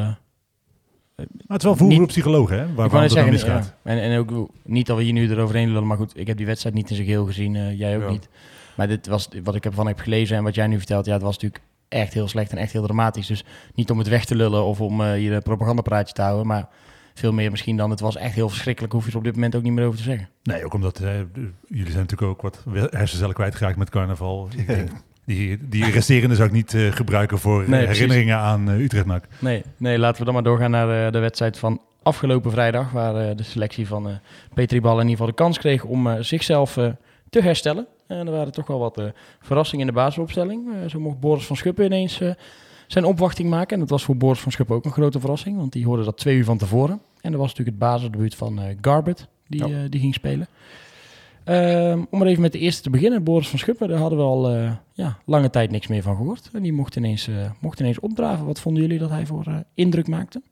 Maar 1.17 1.27
het 1.47 1.59
is 1.59 1.63
wel 1.65 1.77
voeren 1.77 1.89
Niet- 1.89 2.01
op 2.07 2.09
psychologen, 2.09 2.59
hè? 2.59 2.75
Waar, 2.75 2.85
het 2.85 2.93
dan 3.01 3.11
zeggen, 3.11 3.33
misgaat. 3.33 3.75
ja. 3.85 3.91
en, 3.91 4.01
en 4.03 4.19
ook 4.19 4.51
niet 4.65 4.87
dat 4.87 4.97
we 4.97 5.03
hier 5.03 5.13
nu 5.13 5.31
eroverheen 5.31 5.69
lullen, 5.69 5.87
maar 5.87 5.97
goed, 5.97 6.13
ik 6.19 6.27
heb 6.27 6.37
die 6.37 6.47
wedstrijd 6.47 6.75
niet 6.75 6.89
in 6.91 6.95
zijn 6.97 7.09
geheel 7.09 7.27
gezien, 7.27 7.77
jij 7.77 7.97
ook 7.97 8.03
Ja. 8.03 8.11
niet. 8.11 8.29
Maar 8.77 8.89
dit 8.89 9.07
was 9.07 9.29
wat 9.45 9.55
ik 9.55 9.65
ervan 9.65 9.87
heb 9.87 9.99
gelezen 9.99 10.37
en 10.37 10.43
wat 10.43 10.55
jij 10.55 10.67
nu 10.67 10.77
vertelt, 10.77 11.07
ja, 11.07 11.13
het 11.13 11.23
was 11.23 11.35
natuurlijk 11.35 11.63
echt 11.89 12.13
heel 12.15 12.29
slecht 12.29 12.51
en 12.53 12.59
echt 12.59 12.73
heel 12.73 12.83
dramatisch. 12.83 13.27
Dus 13.27 13.45
niet 13.75 13.91
om 13.91 13.99
het 13.99 14.09
weg 14.09 14.25
te 14.25 14.35
lullen 14.35 14.65
of 14.65 14.81
om 14.81 15.03
hier 15.03 15.33
een 15.33 15.43
propagandapraatje 15.43 16.15
te 16.15 16.23
houden, 16.23 16.47
maar 16.47 16.69
veel 17.19 17.32
meer 17.32 17.50
misschien 17.50 17.76
dan 17.76 17.91
het 17.91 18.00
was 18.00 18.17
echt 18.17 18.35
heel 18.35 18.49
verschrikkelijk, 18.49 18.93
hoef 18.93 19.05
je 19.05 19.11
er 19.11 19.17
op 19.17 19.25
dit 19.25 19.35
moment 19.35 19.55
ook 19.56 19.62
niet 19.62 19.73
meer 19.73 19.85
over 19.85 19.99
te 19.99 20.05
zeggen. 20.05 20.29
Nee, 20.43 20.65
ook 20.65 20.75
omdat 20.75 21.00
eh, 21.00 21.11
jullie 21.67 21.91
zijn 21.91 22.06
natuurlijk 22.06 22.31
ook 22.31 22.43
wat 22.43 22.65
hersencellen 22.91 23.35
kwijtgeraakt 23.35 23.76
met 23.76 23.91
carnaval. 23.91 24.49
Ik 24.56 24.67
denk, 24.76 24.91
die, 25.25 25.69
die 25.69 25.91
resterende 25.91 26.35
zou 26.35 26.49
ik 26.49 26.55
niet 26.55 26.75
eh, 26.75 26.93
gebruiken 26.93 27.38
voor 27.38 27.62
eh, 27.62 27.69
precies. 27.69 27.88
herinneringen 27.88 28.37
aan 28.37 28.70
uh, 28.70 28.81
Utrecht-NAC. 28.81 29.25
Nee, 29.38 29.62
nee, 29.76 29.99
laten 29.99 30.19
we 30.19 30.25
dan 30.25 30.35
maar 30.35 30.43
doorgaan 30.43 30.70
naar 30.70 31.12
de 31.12 31.19
wedstrijd 31.19 31.59
van 31.59 31.81
afgelopen 32.03 32.50
vrijdag, 32.50 32.91
waar 32.91 33.37
de 33.37 33.43
selectie 33.43 33.87
van 33.87 34.20
Petri 34.55 34.81
Bal 34.81 35.00
in 35.00 35.09
ieder 35.09 35.11
geval 35.11 35.26
de 35.26 35.43
kans 35.43 35.59
kreeg 35.59 35.85
om 35.85 36.23
zichzelf 36.23 36.73
te 37.31 37.43
herstellen. 37.43 37.87
En 38.06 38.26
er 38.26 38.32
waren 38.32 38.53
toch 38.53 38.67
wel 38.67 38.79
wat 38.79 39.03
verrassingen 39.41 39.87
in 39.87 39.93
de 39.93 40.00
basisopstelling. 40.00 40.69
Zo 40.87 41.00
mocht 41.00 41.20
Boris 41.20 41.47
van 41.47 41.56
Schuppen 41.56 41.85
ineens 41.85 42.20
zijn 42.87 43.05
opwachting 43.05 43.50
maken. 43.50 43.75
En 43.75 43.81
dat 43.81 43.91
was 43.91 44.05
voor 44.05 44.17
Boris 44.17 44.41
van 44.41 44.53
Schuppen 44.53 44.76
ook 44.76 44.85
een 44.85 44.93
grote 44.93 45.20
verrassing, 45.20 45.56
want 45.56 45.73
die 45.73 45.87
hoorde 45.87 46.05
dat 46.05 46.17
twee 46.17 46.37
uur 46.37 46.44
van 46.44 46.59
tevoren. 46.59 47.00
En 47.20 47.31
dat 47.31 47.41
was 47.41 47.49
natuurlijk 47.50 47.76
het 47.81 47.88
basisdebuut 47.91 48.35
van 48.35 48.59
eh 48.61 48.76
Garbett, 48.81 49.29
die, 49.47 49.65
eh, 49.65 49.91
die 49.91 50.00
ging 50.00 50.15
spelen. 50.15 50.47
Ehm, 51.44 52.05
om 52.11 52.19
maar 52.19 52.29
even 52.29 52.43
met 52.43 52.53
de 52.53 52.59
eerste 52.59 52.82
te 52.82 52.91
beginnen. 52.91 53.25
Boris 53.25 53.49
van 53.49 53.59
Schuppen, 53.59 53.88
daar 53.88 53.99
hadden 53.99 54.19
we 54.19 54.25
al 54.25 54.49
eh, 54.50 54.73
ja, 54.93 55.19
lange 55.25 55.50
tijd 55.50 55.70
niks 55.70 55.87
meer 55.87 56.03
van 56.03 56.17
gehoord. 56.17 56.50
En 56.53 56.62
die 56.62 56.73
mocht 56.73 56.97
ineens, 56.97 57.29
mocht 57.61 57.81
ineens 57.81 58.00
opdraven. 58.00 58.47
Wat 58.47 58.61
vonden 58.61 58.82
jullie 58.82 58.99
dat 58.99 59.11
hij 59.11 59.26
voor 59.26 59.65
indruk 59.75 60.09
maakte? 60.09 60.43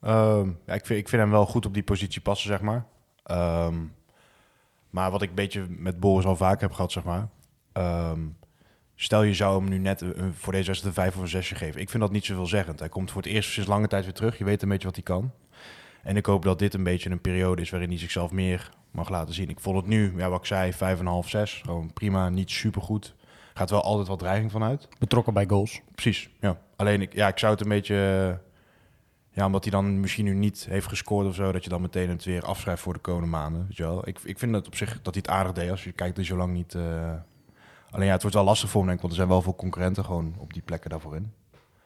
Ehm, 0.00 0.48
ja, 0.66 0.74
ik, 0.74 0.86
vind, 0.86 0.98
ik 1.00 1.08
vind 1.08 1.22
hem 1.22 1.30
wel 1.30 1.46
goed 1.46 1.66
op 1.66 1.74
die 1.74 1.82
positie 1.82 2.20
passen, 2.20 2.48
zeg 2.48 2.60
maar. 2.60 2.84
Ehm, 3.24 3.74
maar 4.90 5.10
wat 5.10 5.22
ik 5.22 5.28
een 5.28 5.34
beetje 5.34 5.64
met 5.68 6.00
Boris 6.00 6.24
al 6.24 6.36
vaak 6.36 6.60
heb 6.60 6.72
gehad, 6.72 6.92
zeg 6.92 7.04
maar. 7.04 7.28
stel 8.94 9.22
je 9.22 9.34
zou 9.34 9.60
hem 9.60 9.68
nu 9.70 9.78
net 9.78 10.00
een- 10.00 10.32
voor 10.34 10.52
deze 10.52 10.66
wedstrijd 10.66 10.96
een 10.96 11.02
vijf 11.02 11.16
of 11.16 11.22
een 11.22 11.28
zesje 11.28 11.54
geven. 11.54 11.80
Ik 11.80 11.90
vind 11.90 12.02
dat 12.02 12.12
niet 12.12 12.24
zoveel 12.24 12.46
zeggend. 12.46 12.78
Hij 12.78 12.88
komt 12.88 13.10
voor 13.10 13.22
het 13.22 13.30
eerst 13.30 13.50
sinds 13.50 13.68
lange 13.68 13.88
tijd 13.88 14.04
weer 14.04 14.12
terug. 14.12 14.38
Je 14.38 14.44
weet 14.44 14.62
een 14.62 14.68
beetje 14.68 14.86
wat 14.86 14.94
hij 14.94 15.04
kan. 15.04 15.30
En 16.02 16.16
ik 16.16 16.26
hoop 16.26 16.42
dat 16.44 16.58
dit 16.58 16.74
een 16.74 16.82
beetje 16.84 17.10
een 17.10 17.20
periode 17.20 17.62
is 17.62 17.70
waarin 17.70 17.88
hij 17.88 17.98
zichzelf 17.98 18.30
meer 18.30 18.70
mag 18.90 19.08
laten 19.08 19.34
zien. 19.34 19.48
Ik 19.48 19.60
vond 19.60 19.76
het 19.76 19.86
nu, 19.86 20.12
ja, 20.16 20.28
wat 20.28 20.38
ik 20.38 20.46
zei, 20.46 20.72
vijf 20.72 20.98
en 20.98 21.06
een 21.06 21.12
half, 21.12 21.28
zes. 21.28 21.60
Gewoon 21.64 21.92
prima, 21.92 22.28
niet 22.28 22.50
supergoed. 22.50 23.14
Gaat 23.54 23.70
wel 23.70 23.82
altijd 23.82 24.08
wat 24.08 24.18
dreiging 24.18 24.50
vanuit. 24.50 24.88
Betrokken 24.98 25.34
bij 25.34 25.46
goals. 25.48 25.80
Precies, 25.94 26.30
ja. 26.40 26.58
Alleen, 26.76 27.00
ik, 27.00 27.14
ja, 27.14 27.28
ik 27.28 27.38
zou 27.38 27.52
het 27.52 27.60
een 27.60 27.68
beetje... 27.68 28.28
eh, 28.30 28.50
Ja, 29.34 29.46
omdat 29.46 29.62
hij 29.62 29.72
dan 29.72 30.00
misschien 30.00 30.24
nu 30.24 30.34
niet 30.34 30.66
heeft 30.68 30.86
gescoord 30.88 31.26
of 31.26 31.34
zo... 31.34 31.52
dat 31.52 31.64
je 31.64 31.70
dan 31.70 31.80
meteen 31.80 32.08
het 32.08 32.24
weer 32.24 32.42
afschrijft 32.44 32.82
voor 32.82 32.92
de 32.92 32.98
komende 32.98 33.28
maanden. 33.28 33.64
Weet 33.68 33.76
je 33.76 33.82
wel? 33.82 34.08
Ik, 34.08 34.18
ik 34.24 34.38
vind 34.38 34.54
het 34.54 34.66
op 34.66 34.76
zich 34.76 35.02
dat 35.02 35.14
hij 35.14 35.22
het 35.26 35.28
aardig 35.28 35.52
deed... 35.52 35.70
als 35.70 35.84
je 35.84 35.92
kijkt 35.92 36.16
dat 36.16 36.26
hij 36.26 36.34
zo 36.34 36.40
lang 36.40 36.52
niet... 36.52 36.74
eh, 36.74 37.12
Alleen 37.90 38.06
ja, 38.06 38.12
het 38.12 38.20
wordt 38.22 38.36
wel 38.36 38.44
lastig 38.46 38.70
voor 38.70 38.80
hem, 38.80 38.88
denk 38.88 38.96
ik... 39.02 39.02
want 39.02 39.12
er 39.12 39.18
zijn 39.18 39.32
wel 39.32 39.42
veel 39.42 39.54
concurrenten 39.56 40.04
gewoon 40.04 40.34
op 40.38 40.52
die 40.52 40.62
plekken 40.62 40.90
daarvoor 40.90 41.16
in. 41.16 41.32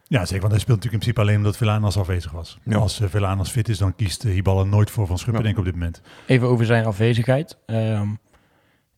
Ja, 0.09 0.21
zeker. 0.25 0.41
Want 0.41 0.53
hij 0.53 0.61
speelt 0.61 0.77
natuurlijk 0.77 0.93
in 0.93 0.99
principe 0.99 1.21
alleen 1.21 1.37
omdat 1.37 1.57
Velanas 1.57 1.97
afwezig 1.99 2.31
was. 2.33 2.59
Ja. 2.63 2.77
Als 2.77 3.01
uh, 3.01 3.09
Velanas 3.09 3.51
fit 3.51 3.69
is, 3.69 3.79
dan 3.79 3.95
kiest 3.95 4.25
uh, 4.25 4.33
Hiballa 4.33 4.63
nooit 4.65 4.91
voor 4.91 5.07
Van 5.07 5.19
Schuppen, 5.19 5.43
Ja. 5.43 5.49
denk 5.49 5.55
ik 5.55 5.59
op 5.61 5.65
dit 5.73 5.75
moment. 5.75 6.01
Even 6.27 6.49
over 6.49 6.67
zijn 6.67 6.85
afwezigheid. 6.85 7.57
Ehm, 7.67 8.09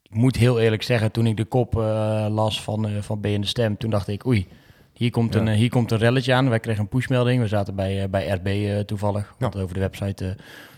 ik 0.02 0.14
moet 0.14 0.36
heel 0.36 0.60
eerlijk 0.60 0.82
zeggen, 0.82 1.10
toen 1.12 1.26
ik 1.26 1.36
de 1.36 1.44
kop 1.44 1.76
eh, 1.78 2.26
las 2.30 2.62
van, 2.62 2.88
eh 2.88 3.02
van 3.02 3.20
B 3.20 3.26
in 3.26 3.40
de 3.40 3.46
Stem... 3.46 3.76
toen 3.76 3.90
dacht 3.90 4.08
ik, 4.08 4.26
oei, 4.26 4.46
hier 4.92 5.10
komt, 5.10 5.34
Ja. 5.34 5.40
een, 5.40 5.48
eh, 5.48 5.54
hier 5.56 5.70
komt 5.70 5.90
een 5.90 5.98
relletje 5.98 6.34
aan. 6.34 6.48
Wij 6.48 6.60
kregen 6.60 6.82
een 6.82 6.88
pushmelding. 6.88 7.42
We 7.42 7.48
zaten 7.48 7.74
bij, 7.74 8.02
eh, 8.02 8.08
bij 8.08 8.28
RB 8.28 8.46
eh, 8.46 8.78
toevallig, 8.78 9.34
om 9.40 9.60
over 9.60 9.74
de 9.74 9.80
website 9.80 10.24
eh, 10.26 10.30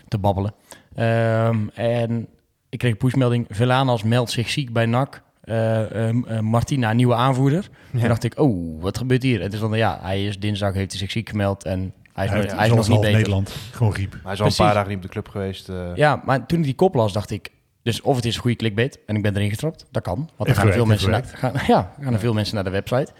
te 0.07 0.17
babbelen. 0.17 0.53
Ehm, 0.95 1.67
en 1.73 2.27
ik 2.69 2.79
kreeg 2.79 2.91
een 2.91 2.97
pushmelding. 2.97 3.45
Velanas 3.49 4.03
meldt 4.03 4.31
zich 4.31 4.49
ziek 4.49 4.73
bij 4.73 4.85
NAC. 4.85 5.21
Eh, 5.51 6.07
ehm, 6.07 6.23
eh, 6.23 6.39
Martina, 6.39 6.93
nieuwe 6.93 7.13
aanvoerder. 7.15 7.69
Toen 7.91 8.01
dacht 8.07 8.23
ik, 8.23 8.39
oh, 8.39 8.81
wat 8.81 8.97
gebeurt 8.97 9.23
hier? 9.23 9.41
Het 9.41 9.53
is 9.53 9.59
dan, 9.59 9.77
ja, 9.77 9.99
hij 10.01 10.25
is 10.25 10.39
dinsdag, 10.39 10.73
heeft 10.73 10.91
hij 10.91 10.99
zich 10.99 11.11
ziek 11.11 11.29
gemeld 11.29 11.63
en 11.63 11.93
hij 12.13 12.25
is, 12.25 12.31
nog- 12.31 12.43
Ja, 12.43 12.55
hij 12.55 12.65
is 12.65 12.71
zoals 12.71 12.87
nog 12.87 12.95
niet 12.97 13.05
beter. 13.05 13.17
Nederland, 13.17 13.55
gewoon 13.71 13.93
griep. 13.93 14.15
Hij 14.23 14.33
is 14.33 14.39
al 14.41 14.45
een 14.47 14.53
paar 14.55 14.73
dagen 14.73 14.87
niet 14.89 14.97
op 14.97 15.03
de 15.03 15.09
club 15.09 15.27
geweest. 15.27 15.69
eh. 15.69 15.75
Ja, 15.95 16.21
maar 16.25 16.45
toen 16.45 16.57
ik 16.59 16.63
die 16.65 16.73
kop 16.75 16.95
las, 16.95 17.13
dacht 17.13 17.31
ik... 17.31 17.49
Dus 17.83 18.01
of 18.01 18.15
het 18.15 18.25
is 18.25 18.35
een 18.35 18.41
goede 18.41 18.55
clickbait 18.57 18.99
en 19.05 19.15
ik 19.15 19.21
ben 19.21 19.35
erin 19.35 19.49
getrapt. 19.49 19.85
Dat 19.91 20.03
kan. 20.03 20.29
Want 20.37 20.49
er 20.49 20.55
gaan 20.55 20.67
er 20.67 20.73
veel 20.73 20.85
mensen 20.85 21.09
naar, 21.11 21.23
gaan, 21.33 21.53
ja, 21.67 21.93
er 21.97 22.03
gaan 22.03 22.13
er 22.13 22.19
veel 22.19 22.33
mensen 22.33 22.55
naar 22.55 22.63
de 22.63 22.69
website. 22.69 23.11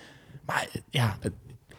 Maar 0.46 0.68
ja, 0.90 1.18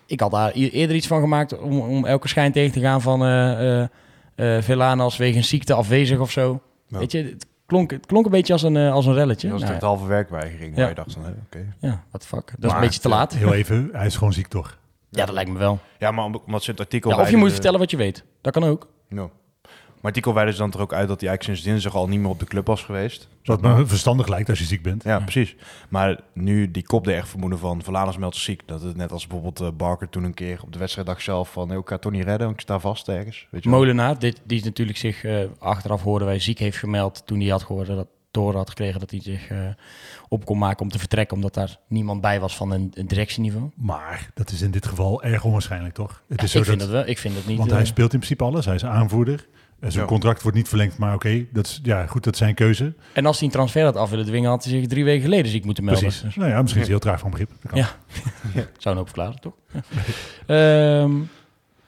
ik 0.06 0.21
had 0.21 0.30
daar 0.30 0.50
eerder 0.52 0.97
iets 0.97 1.06
van 1.06 1.21
gemaakt... 1.21 1.59
om, 1.59 1.78
om 1.80 2.04
elke 2.04 2.28
schijn 2.28 2.52
tegen 2.52 2.73
te 2.73 2.80
gaan 2.80 3.02
van... 3.02 3.23
eh 3.25 3.80
eh 3.82 3.88
eh, 4.35 4.62
Velanas 4.62 5.16
wegens 5.16 5.49
ziekte 5.49 5.75
afwezig 5.75 6.18
of 6.18 6.30
zo. 6.30 6.61
Ja. 6.87 6.99
Weet 6.99 7.12
je, 7.12 7.23
het 7.25 7.47
klonk, 7.73 7.91
het 7.91 8.07
klonk 8.07 8.25
een 8.25 8.31
beetje 8.31 8.52
als 8.52 8.62
een, 8.62 8.76
eh, 8.76 8.93
als 8.93 9.07
een 9.07 9.14
relletje. 9.14 9.43
Dat 9.49 9.52
was 9.52 9.62
Nou, 9.62 9.73
echt 9.75 9.83
halve 9.83 10.07
werkweigering. 10.07 10.71
Ja. 10.75 10.81
Waar 10.81 10.88
je 10.88 10.95
dacht 10.95 11.12
van, 11.12 11.23
oké. 11.47 11.67
ja, 11.81 12.02
what 12.09 12.21
the 12.21 12.26
fuck. 12.26 12.52
Dat 12.59 12.71
is 12.71 12.76
een 12.76 12.81
beetje 12.83 13.00
te 13.00 13.09
laat. 13.09 13.35
Heel 13.35 13.52
even, 13.55 13.88
hij 13.93 14.07
is 14.07 14.17
gewoon 14.17 14.33
ziek 14.33 14.47
toch? 14.47 14.79
Ja, 15.11 15.25
dat 15.25 15.35
lijkt 15.35 15.50
me 15.50 15.59
wel. 15.59 15.79
Ja, 15.99 16.11
maar 16.11 16.25
om- 16.25 16.41
omdat 16.47 16.62
ze 16.62 16.71
het 16.71 16.81
artikel... 16.81 17.11
Ja, 17.11 17.21
of 17.21 17.31
je 17.31 17.37
moet 17.37 17.47
de- 17.47 17.52
vertellen 17.52 17.79
wat 17.79 17.91
je 17.91 17.97
weet. 17.97 18.25
Dat 18.41 18.52
kan 18.52 18.64
ook. 18.64 18.88
Ja. 19.09 19.29
Maar 20.02 20.12
Tico 20.12 20.32
wijde 20.32 20.52
ze 20.52 20.59
dan 20.59 20.71
toch 20.71 20.80
ook 20.80 20.92
uit 20.92 21.09
dat 21.09 21.21
hij 21.21 21.28
eigenlijk 21.28 21.59
sinds 21.59 21.73
dinsdag 21.73 22.00
al 22.00 22.09
niet 22.09 22.21
meer 22.21 22.28
op 22.30 22.38
de 22.38 22.44
club 22.44 22.66
was 22.66 22.82
geweest. 22.85 23.28
Wat 23.44 23.61
me 23.61 23.87
verstandig 23.87 24.28
lijkt 24.28 24.49
als 24.49 24.59
je 24.59 24.64
ziek 24.64 24.82
bent. 24.82 25.02
Ja, 25.04 25.18
precies. 25.21 25.56
Maar 25.88 26.21
nu 26.35 26.71
die 26.71 26.82
kop 26.82 27.06
er 27.06 27.14
echt 27.14 27.28
vermoeden 27.28 27.59
van 27.59 27.82
Verlaners 27.82 28.16
meldt 28.16 28.35
zich 28.35 28.44
ziek. 28.44 28.62
Dat 28.66 28.82
het 28.82 28.97
net 28.97 29.12
als 29.12 29.26
bijvoorbeeld 29.26 29.61
eh, 29.61 29.76
Barker 29.76 30.09
toen 30.09 30.25
een 30.25 30.35
keer 30.35 30.61
op 30.62 30.73
de 30.73 30.78
wedstrijddag 30.78 31.21
zelf 31.23 31.52
van... 31.52 31.68
"Nee, 31.68 31.78
ik 31.78 31.88
ga 31.88 31.99
toch 31.99 32.12
niet 32.12 32.25
redden, 32.25 32.47
want 32.47 32.54
ik 32.54 32.61
sta 32.62 32.78
vast 32.78 33.09
ergens. 33.09 33.47
Weet 33.50 33.62
je. 33.62 33.68
Molenaar, 33.68 34.18
dit, 34.18 34.40
die 34.44 34.59
is 34.59 34.64
natuurlijk 34.64 34.99
zich 34.99 35.25
eh, 35.25 35.40
achteraf 35.59 36.02
hoorden 36.02 36.28
wij 36.28 36.38
ziek 36.38 36.59
heeft 36.59 36.76
gemeld 36.78 37.23
toen 37.26 37.40
hij 37.40 37.49
had 37.50 37.62
gehoord 37.62 37.87
dat 37.87 38.06
door 38.30 38.54
had 38.56 38.68
gekregen 38.68 39.00
dat 39.00 39.11
hij 39.11 39.21
zich 39.21 39.49
eh, 39.50 39.59
op 40.28 40.44
kon 40.44 40.59
maken 40.59 40.82
om 40.82 40.88
te 40.90 40.99
vertrekken, 40.99 41.37
omdat 41.37 41.54
daar 41.54 41.76
niemand 41.88 42.21
bij 42.21 42.40
was 42.40 42.56
van 42.56 42.71
een, 42.71 42.90
een 42.94 43.06
directieniveau. 43.06 43.71
Maar 43.76 44.30
dat 44.35 44.50
is 44.50 44.62
in 44.62 44.71
dit 44.71 44.87
geval 44.87 45.23
erg 45.23 45.44
onwaarschijnlijk, 45.44 45.94
toch? 45.94 46.23
Het 46.28 46.38
Ja, 46.38 46.44
is 46.44 46.50
zo 46.50 46.59
ik 46.59 46.64
vind 46.64 46.78
dat- 46.78 46.88
dat 46.88 46.99
wel. 46.99 47.09
Ik 47.09 47.18
vind 47.18 47.35
het 47.35 47.47
niet. 47.47 47.59
Want 47.59 47.71
hij 47.71 47.85
speelt 47.85 48.12
in 48.12 48.18
principe 48.18 48.44
alles. 48.44 48.64
Hij 48.64 48.75
is 48.75 48.85
aanvoerder. 48.85 49.47
En 49.83 49.91
zijn 49.93 50.05
Ja. 50.05 50.11
contract 50.11 50.43
wordt 50.43 50.57
niet 50.57 50.69
verlengd, 50.69 50.99
maar 50.99 51.15
oké, 51.15 51.47
dat 51.53 51.67
is 51.67 51.81
ja 51.83 52.07
goed, 52.07 52.25
dat 52.25 52.37
zijn 52.37 52.55
keuze. 52.55 52.95
en 53.12 53.27
als 53.27 53.37
hij 53.39 53.47
een 53.47 53.53
transfer 53.53 53.85
had 53.85 53.97
af 53.97 54.11
willen 54.11 54.25
dwingen, 54.27 54.51
had 54.51 54.65
hij 54.65 54.73
zich 54.73 54.87
drie 54.87 55.05
weken 55.05 55.23
geleden 55.23 55.51
ziek 55.51 55.65
moeten 55.65 55.85
melden. 55.85 56.03
Precies. 56.03 56.23
Dus 56.23 56.37
Nou 56.37 56.51
ja, 56.51 56.61
misschien 56.61 56.83
is 56.83 56.89
hij 56.89 56.97
heel 56.97 57.05
traag 57.07 57.21
van 57.21 57.31
begrip. 57.31 57.51
Dat 57.61 57.71
kan. 57.71 57.79
Ja. 58.55 58.67
zou 58.79 58.95
een 58.95 58.97
hoop 58.97 59.07
verklaren, 59.07 59.41
toch? 59.41 59.55
Ja. 59.73 59.83
Ehm, 61.03 61.12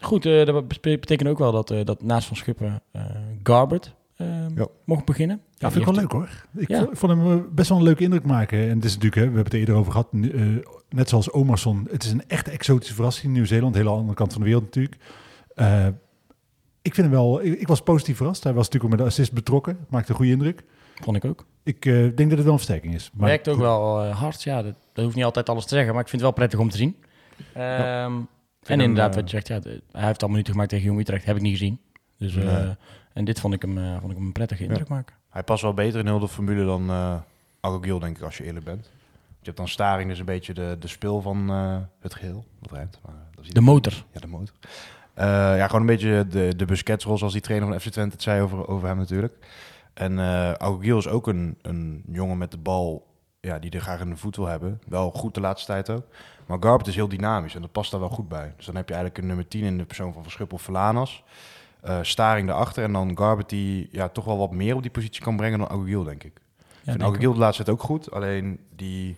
goed, 0.00 0.26
eh, 0.26 0.46
dat 0.46 0.68
be- 0.68 0.78
betekent 0.80 1.28
ook 1.28 1.38
wel 1.38 1.52
dat, 1.52 1.70
eh, 1.70 1.84
dat 1.84 2.02
naast 2.02 2.26
Van 2.26 2.36
Schuppen 2.36 2.82
eh 2.92 3.02
Garbert 3.42 3.94
ehm, 4.16 4.56
Ja. 4.58 4.66
mocht 4.84 5.04
beginnen. 5.04 5.40
Ja, 5.54 5.70
vind 5.70 5.86
ik 5.88 5.92
wel 5.94 6.00
leuk 6.02 6.12
hoor. 6.12 6.28
Ik 6.56 6.88
vond 6.92 7.12
hem 7.12 7.48
best 7.54 7.68
wel 7.68 7.78
een 7.78 7.84
leuke 7.84 8.02
indruk 8.02 8.24
maken. 8.24 8.58
En 8.70 8.76
het 8.76 8.84
is 8.84 8.94
natuurlijk, 8.94 9.14
hè, 9.14 9.20
we 9.20 9.26
hebben 9.26 9.44
het 9.44 9.52
er 9.52 9.58
eerder 9.58 9.74
over 9.74 9.92
gehad, 9.92 10.12
nu, 10.12 10.30
eh, 10.30 10.42
net 10.88 11.08
zoals 11.08 11.30
Omerson. 11.32 11.88
Het 11.90 12.04
is 12.04 12.10
een 12.10 12.22
echte 12.28 12.50
exotische 12.50 12.94
verrassing. 12.94 13.32
Nieuw-Zeeland, 13.32 13.74
hele 13.74 13.88
andere 13.88 14.14
kant 14.14 14.32
van 14.32 14.40
de 14.40 14.46
wereld 14.46 14.64
natuurlijk. 14.64 14.96
Ik 16.84 16.94
vind 16.94 17.06
hem 17.06 17.10
wel, 17.16 17.42
ik, 17.44 17.60
ik 17.60 17.66
was 17.68 17.80
positief 17.82 18.16
verrast. 18.16 18.44
Hij 18.44 18.52
was 18.52 18.64
natuurlijk 18.64 18.92
ook 18.92 18.98
met 18.98 19.08
de 19.08 19.12
assist 19.14 19.32
betrokken. 19.32 19.78
Maakte 19.88 20.10
een 20.10 20.16
goede 20.16 20.30
indruk. 20.32 20.64
Vond 20.94 21.16
ik 21.16 21.24
ook. 21.24 21.46
Ik 21.62 21.86
eh, 21.86 21.92
denk 21.92 22.16
dat 22.16 22.30
het 22.30 22.42
wel 22.42 22.52
een 22.52 22.58
versterking 22.58 22.94
is. 22.94 23.10
Maar 23.14 23.28
Werkt 23.28 23.48
ook 23.48 23.54
goed, 23.54 23.62
wel 23.64 24.02
eh, 24.02 24.20
hard. 24.20 24.42
Ja, 24.42 24.62
dat, 24.62 24.74
dat 24.92 25.04
hoeft 25.04 25.16
niet 25.16 25.24
altijd 25.24 25.48
alles 25.48 25.62
te 25.66 25.74
zeggen, 25.74 25.92
maar 25.94 26.02
ik 26.02 26.08
vind 26.08 26.22
het 26.22 26.30
wel 26.30 26.38
prettig 26.40 26.58
om 26.60 26.70
te 26.70 26.76
zien. 26.76 26.96
Ehm, 27.54 27.64
en 27.64 28.26
hem, 28.62 28.80
inderdaad, 28.80 29.10
eh, 29.10 29.14
wat 29.20 29.30
je 29.30 29.36
zegt, 29.36 29.48
ja, 29.48 29.58
de- 29.58 29.82
hij 29.92 30.06
heeft 30.06 30.22
al 30.22 30.28
minuten 30.28 30.52
gemaakt 30.52 30.70
tegen 30.70 30.84
Jong 30.84 31.00
Utrecht. 31.00 31.24
Heb 31.24 31.36
ik 31.36 31.42
niet 31.42 31.58
gezien. 31.58 31.80
Dus, 32.18 32.36
eh, 32.36 32.44
Nee. 32.44 32.74
En 33.12 33.24
dit 33.24 33.40
vond 33.40 33.54
ik 33.54 33.62
hem, 33.62 33.78
eh, 33.78 33.90
vond 34.00 34.10
ik 34.10 34.16
hem 34.16 34.26
een 34.26 34.32
prettige 34.32 34.64
indruk 34.64 34.88
maken. 34.88 35.16
Hij 35.30 35.42
past 35.42 35.62
wel 35.62 35.74
beter 35.74 36.00
in 36.00 36.06
heel 36.06 36.18
de 36.18 36.28
formule 36.28 36.64
dan 36.64 36.90
eh 36.90 37.14
Agogil, 37.60 37.98
denk 37.98 38.16
ik, 38.16 38.22
als 38.22 38.36
je 38.36 38.44
eerlijk 38.44 38.64
bent. 38.64 38.84
Je 39.38 39.50
hebt 39.50 39.56
dan 39.56 39.68
Staring, 39.68 40.08
dus 40.08 40.18
een 40.18 40.24
beetje 40.24 40.54
de, 40.54 40.76
de 40.80 40.88
spil 40.88 41.20
van 41.20 41.50
eh, 41.50 41.76
het 42.00 42.14
geheel. 42.14 42.44
Dat 42.60 42.72
rijmt. 42.72 42.98
Maar 43.04 43.14
dat 43.34 43.44
is 43.44 43.50
De 43.50 43.60
motor. 43.60 44.04
Ja, 44.12 44.20
de 44.20 44.26
motor. 44.26 44.54
Eh, 45.14 45.26
ja, 45.56 45.66
gewoon 45.66 45.80
een 45.80 45.86
beetje 45.86 46.26
de, 46.26 46.56
de 46.56 46.64
Busquets-rol, 46.64 47.18
zoals 47.18 47.32
die 47.32 47.42
trainer 47.42 47.68
van 47.68 47.80
FC 47.80 47.88
Twente 47.88 48.14
het 48.14 48.22
zei 48.22 48.42
over, 48.42 48.68
over 48.68 48.88
hem 48.88 48.96
natuurlijk. 48.96 49.34
En 49.94 50.18
Agogil 50.58 50.98
is 50.98 51.08
ook 51.08 51.26
een, 51.26 51.58
een 51.62 52.02
jongen 52.06 52.38
met 52.38 52.50
de 52.50 52.58
bal 52.58 53.06
ja, 53.44 53.58
die 53.58 53.70
er 53.70 53.80
graag 53.80 54.00
in 54.00 54.10
de 54.10 54.16
voet 54.16 54.36
wil 54.36 54.46
hebben. 54.46 54.80
Wel 54.88 55.10
goed 55.10 55.34
de 55.34 55.40
laatste 55.40 55.72
tijd 55.72 55.90
ook. 55.90 56.04
Maar 56.46 56.58
Garbert 56.60 56.88
is 56.88 56.94
heel 56.94 57.08
dynamisch 57.08 57.54
en 57.54 57.60
dat 57.60 57.72
past 57.72 57.90
daar 57.90 58.00
wel 58.00 58.08
goed 58.08 58.28
bij. 58.28 58.52
Dus 58.56 58.66
dan 58.66 58.76
heb 58.76 58.88
je 58.88 58.94
eigenlijk 58.94 59.22
een 59.22 59.28
nummer 59.28 59.48
10 59.48 59.64
in 59.64 59.78
de 59.78 59.84
persoon 59.84 60.12
van 60.12 60.22
Verschuppel 60.22 60.58
Verlanas. 60.58 61.24
Eh 61.80 61.98
Staring 62.02 62.48
daarachter 62.48 62.84
en 62.84 62.92
dan 62.92 63.16
Garbert 63.18 63.48
die 63.48 63.88
ja, 63.90 64.08
toch 64.08 64.24
wel 64.24 64.38
wat 64.38 64.50
meer 64.50 64.74
op 64.74 64.82
die 64.82 64.90
positie 64.90 65.22
kan 65.22 65.36
brengen 65.36 65.58
dan 65.58 65.68
Agogil, 65.68 66.04
denk 66.04 66.24
ik. 66.24 66.40
Ja, 66.82 66.92
denk 66.92 67.02
Agogil 67.02 67.32
de 67.32 67.38
laatste 67.38 67.64
tijd 67.64 67.76
ook 67.76 67.82
goed, 67.82 68.10
alleen 68.10 68.60
die, 68.76 69.16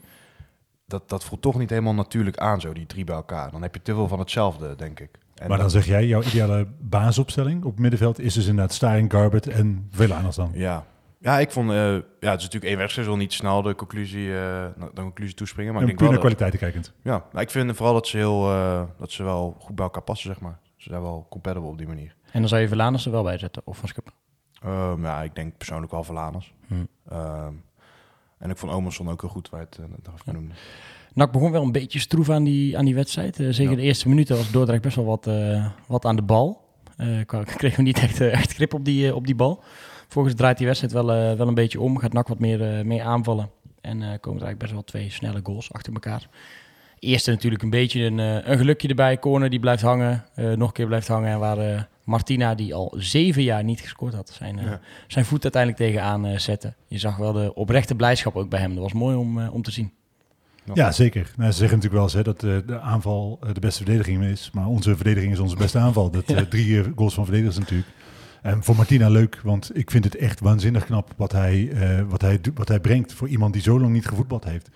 dat, 0.84 1.08
dat 1.08 1.24
voelt 1.24 1.42
toch 1.42 1.58
niet 1.58 1.70
helemaal 1.70 1.94
natuurlijk 1.94 2.38
aan 2.38 2.60
zo, 2.60 2.72
die 2.72 2.86
drie 2.86 3.04
bij 3.04 3.16
elkaar. 3.16 3.50
Dan 3.50 3.62
heb 3.62 3.74
je 3.74 3.82
te 3.82 3.94
veel 3.94 4.08
van 4.08 4.18
hetzelfde, 4.18 4.76
denk 4.76 5.00
ik. 5.00 5.10
En 5.37 5.49
maar 5.49 5.59
dan 5.59 5.71
zeg 5.71 5.87
jij, 5.87 6.07
jouw 6.07 6.23
ideale 6.23 6.66
basisopstelling 6.81 7.64
op 7.64 7.71
het 7.71 7.81
middenveld 7.81 8.21
is 8.21 8.35
dus 8.35 8.47
inderdaad 8.47 8.75
Staring, 8.75 9.12
Garbert 9.12 9.47
en 9.47 9.88
Velanas 9.90 10.37
dan. 10.37 10.50
Ja. 10.55 10.85
Ja, 11.19 11.38
ik 11.38 11.50
vond... 11.50 11.71
eh, 11.71 11.76
ja, 11.76 11.90
het 11.90 12.02
is 12.21 12.45
natuurlijk 12.45 12.64
één 12.64 12.78
wedstrijd. 12.78 13.09
Wil 13.09 13.16
niet 13.16 13.33
snel 13.33 13.62
de 13.62 13.75
conclusie, 13.75 14.38
eh, 14.38 14.66
de 14.95 15.00
conclusie 15.00 15.35
toespringen. 15.35 15.73
Maar 15.73 15.83
en 15.83 15.88
ik 15.88 15.99
denk 15.99 16.11
wel... 16.11 16.21
kwaliteiten 16.21 16.59
kijkend. 16.59 16.93
ja, 17.02 17.25
maar 17.33 17.43
ik 17.43 17.50
vind 17.50 17.76
vooral 17.76 17.95
dat 17.95 18.07
ze, 18.07 18.16
heel, 18.16 18.50
eh, 18.50 18.83
dat 18.99 19.12
ze 19.12 19.23
wel 19.23 19.57
goed 19.59 19.75
bij 19.75 19.85
elkaar 19.85 20.02
passen, 20.02 20.28
zeg 20.31 20.40
maar. 20.40 20.59
Ze 20.76 20.88
zijn 20.88 21.02
wel 21.02 21.26
compatible 21.31 21.69
op 21.69 21.78
die 21.78 21.87
manier. 21.87 22.14
En 22.31 22.40
dan 22.40 22.49
zou 22.49 22.61
je 22.61 22.69
Verlaners 22.69 23.05
er 23.05 23.11
wel 23.11 23.23
bij 23.23 23.38
zetten, 23.38 23.62
of 23.64 23.78
Van 23.78 23.88
Schuppen. 23.88 24.12
Ehm, 24.62 25.02
ja, 25.02 25.23
ik 25.23 25.35
denk 25.35 25.57
persoonlijk 25.57 25.93
wel 25.93 26.05
Verlaners. 26.05 26.55
Hm. 26.66 26.75
Ehm, 27.09 27.52
en 28.38 28.50
ik 28.50 28.57
vond 28.57 28.73
Omerson 28.73 29.11
ook 29.11 29.21
heel 29.21 29.31
goed, 29.31 29.49
waar 29.49 29.61
je 29.61 29.66
het 29.66 29.78
uh, 30.26 30.35
noemde. 30.35 30.55
NAC 31.16 31.32
begon 31.32 31.50
wel 31.50 31.62
een 31.62 31.73
beetje 31.73 31.99
stroef 31.99 32.30
aan 32.30 32.44
die, 32.44 32.78
aan 32.78 32.85
die 32.85 32.94
wedstrijd. 32.94 33.40
Eh, 33.40 33.46
zeker 33.50 33.70
Ja. 33.70 33.76
de 33.76 33.82
eerste 33.82 34.08
minuten 34.08 34.37
was 34.37 34.50
Dordrecht 34.50 34.82
best 34.82 34.96
wel 34.96 35.04
wat, 35.04 35.26
eh, 35.26 35.66
wat 35.87 36.04
aan 36.04 36.16
de 36.16 36.23
bal. 36.23 36.64
Eh 36.96 37.06
kwa- 37.26 37.42
kregen 37.42 37.76
we 37.76 37.82
niet 37.82 37.99
echt, 37.99 38.20
echt 38.20 38.52
grip 38.54 38.75
op 38.75 38.85
die, 38.85 39.14
op 39.14 39.26
die 39.26 39.35
bal. 39.35 39.62
Volgens 40.08 40.35
draait 40.35 40.56
die 40.58 40.66
wedstrijd 40.66 40.92
wel, 40.94 41.06
wel 41.37 41.49
een 41.49 41.54
beetje 41.54 41.80
om. 41.80 41.99
Gaat 41.99 42.12
NAC 42.12 42.28
wat 42.28 42.38
meer, 42.38 42.87
meer 42.87 43.02
aanvallen. 43.02 43.50
En 43.80 43.99
komen 43.99 44.11
er 44.40 44.46
eigenlijk 44.46 44.58
best 44.58 44.73
wel 44.73 44.85
twee 44.85 45.11
snelle 45.11 45.40
goals 45.42 45.73
achter 45.73 45.92
elkaar. 45.92 46.28
Eerste 46.99 47.30
natuurlijk 47.30 47.62
een 47.62 47.70
beetje 47.70 48.02
een, 48.02 48.18
een 48.50 48.58
gelukje 48.58 48.88
erbij. 48.88 49.18
Corner 49.18 49.50
die 49.50 49.61
blijft 49.61 49.82
hangen. 49.82 50.25
nog 50.35 50.66
een 50.68 50.73
keer 50.73 50.87
blijft 50.87 51.08
hangen. 51.08 51.30
En 51.30 51.38
waar 51.38 51.88
Martina, 52.04 52.54
die 52.54 52.75
al 52.75 52.94
zeven 52.96 53.42
jaar 53.42 53.64
niet 53.64 53.80
gescoord 53.80 54.14
had, 54.14 54.30
zijn, 54.38 54.56
Ja. 54.56 54.80
zijn 55.06 55.25
voet 55.25 55.42
uiteindelijk 55.42 55.82
tegenaan 55.82 56.26
eh 56.26 56.38
zette. 56.38 56.75
Je 56.88 56.99
zag 56.99 57.16
wel 57.16 57.32
de 57.32 57.54
oprechte 57.54 57.94
blijdschap 57.94 58.37
ook 58.37 58.49
bij 58.49 58.61
hem. 58.61 58.75
Dat 58.75 58.82
was 58.82 58.92
mooi 58.92 59.16
om, 59.16 59.49
om 59.49 59.62
te 59.62 59.70
zien. 59.70 59.92
Ja, 60.75 60.92
zeker. 60.92 61.30
Nou, 61.37 61.50
ze 61.52 61.58
zeggen 61.58 61.78
natuurlijk 61.78 61.94
wel 61.94 62.02
eens 62.02 62.12
hè, 62.12 62.23
dat 62.23 62.42
eh, 62.42 62.66
de 62.66 62.80
aanval 62.80 63.38
eh, 63.42 63.54
de 63.54 63.61
beste 63.61 63.82
verdediging 63.85 64.25
is. 64.25 64.50
Maar 64.52 64.66
onze 64.66 64.96
verdediging 64.96 65.32
is 65.32 65.38
onze 65.38 65.56
beste 65.56 65.78
aanval. 65.78 66.11
Dat 66.11 66.25
eh, 66.30 66.37
Ja. 66.37 66.46
drie 66.46 66.92
goals 66.96 67.14
van 67.14 67.25
verdedigers 67.25 67.58
natuurlijk. 67.58 67.88
En 68.42 68.62
voor 68.64 68.76
Martina 68.76 69.08
leuk, 69.08 69.40
want 69.42 69.70
ik 69.78 69.90
vind 69.90 70.04
het 70.04 70.16
echt 70.16 70.40
waanzinnig 70.40 70.85
knap 70.85 71.12
wat 71.16 71.32
hij, 71.32 71.70
eh, 71.70 72.02
wat, 72.08 72.20
hij, 72.20 72.40
wat 72.54 72.68
hij 72.68 72.80
brengt 72.80 73.12
voor 73.12 73.28
iemand 73.28 73.52
die 73.52 73.62
zo 73.62 73.80
lang 73.80 73.92
niet 73.92 74.06
gevoetbald 74.06 74.44
heeft. 74.44 74.68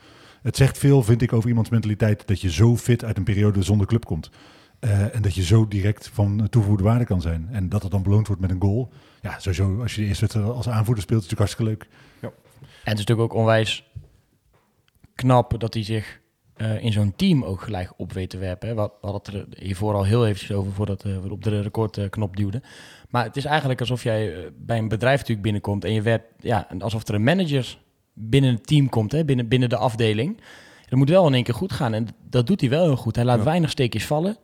Het 0.42 0.56
zegt 0.56 0.78
veel, 0.78 1.02
vind 1.02 1.22
ik, 1.22 1.32
over 1.32 1.48
iemands 1.48 1.70
mentaliteit 1.70 2.26
dat 2.26 2.40
je 2.40 2.50
zo 2.50 2.76
fit 2.76 3.04
uit 3.04 3.16
een 3.16 3.24
periode 3.24 3.62
zonder 3.62 3.86
club 3.86 4.04
komt. 4.04 4.30
Eh, 4.78 5.14
en 5.14 5.22
dat 5.22 5.34
je 5.34 5.42
zo 5.42 5.68
direct 5.68 6.10
van 6.12 6.46
toegevoegde 6.50 6.84
waarde 6.84 7.04
kan 7.04 7.20
zijn. 7.20 7.48
En 7.50 7.68
dat 7.68 7.82
het 7.82 7.90
dan 7.90 8.02
beloond 8.02 8.26
wordt 8.26 8.42
met 8.42 8.50
een 8.50 8.60
goal. 8.60 8.92
Ja, 9.20 9.38
sowieso, 9.38 9.80
als 9.82 9.94
je 9.94 10.00
de 10.00 10.06
eerste 10.06 10.20
wedstrijd 10.20 10.48
als 10.56 10.68
aanvoerder 10.68 11.02
speelt, 11.02 11.22
is 11.24 11.30
het 11.30 11.38
natuurlijk 11.38 11.60
hartstikke 11.60 11.70
leuk. 11.70 11.88
En 12.84 12.90
het 12.90 12.98
is 12.98 13.06
natuurlijk 13.06 13.32
ook 13.32 13.38
onwijs 13.38 13.84
knap 15.20 15.60
dat 15.60 15.74
hij 15.74 15.84
zich 15.84 16.20
eh, 16.60 16.84
in 16.84 16.92
zo'n 16.92 17.12
team 17.16 17.44
ook 17.44 17.60
gelijk 17.60 17.92
op 17.96 18.12
weet 18.12 18.30
te 18.30 18.38
werpen. 18.38 18.68
Hè. 18.68 18.74
We 18.74 18.80
hadden 19.00 19.20
het 19.22 19.26
er 19.58 19.64
hiervoor 19.64 19.94
al 19.94 20.04
heel 20.04 20.26
eventjes 20.26 20.52
over 20.52 20.72
voordat 20.72 21.04
eh, 21.04 21.18
we 21.18 21.30
op 21.30 21.44
de 21.44 21.60
recordknop 21.60 22.36
duwden. 22.36 22.62
Maar 23.10 23.24
het 23.24 23.36
is 23.36 23.44
eigenlijk 23.44 23.80
alsof 23.80 24.02
jij 24.02 24.34
eh, 24.34 24.50
bij 24.56 24.78
een 24.78 24.88
bedrijf 24.88 25.18
natuurlijk 25.18 25.42
binnenkomt 25.42 25.84
en 25.84 25.92
je 25.92 26.02
werpt, 26.02 26.26
ja, 26.40 26.66
alsof 26.78 27.08
er 27.08 27.14
een 27.14 27.22
manager 27.22 27.78
binnen 28.12 28.54
het 28.54 28.66
team 28.66 28.88
komt, 28.88 29.12
hè, 29.12 29.24
binnen, 29.24 29.48
binnen 29.48 29.68
de 29.68 29.76
afdeling. 29.76 30.40
Dat 30.88 30.98
moet 30.98 31.08
wel 31.08 31.26
in 31.26 31.34
één 31.34 31.42
keer 31.42 31.54
goed 31.54 31.72
gaan 31.72 31.94
en 31.94 32.06
dat 32.30 32.46
doet 32.46 32.60
hij 32.60 32.70
wel 32.70 32.84
heel 32.84 32.96
goed. 32.96 33.16
Hij 33.16 33.24
laat 33.24 33.38
Ja. 33.38 33.44
weinig 33.44 33.70
steekjes 33.70 34.06
vallen. 34.06 34.36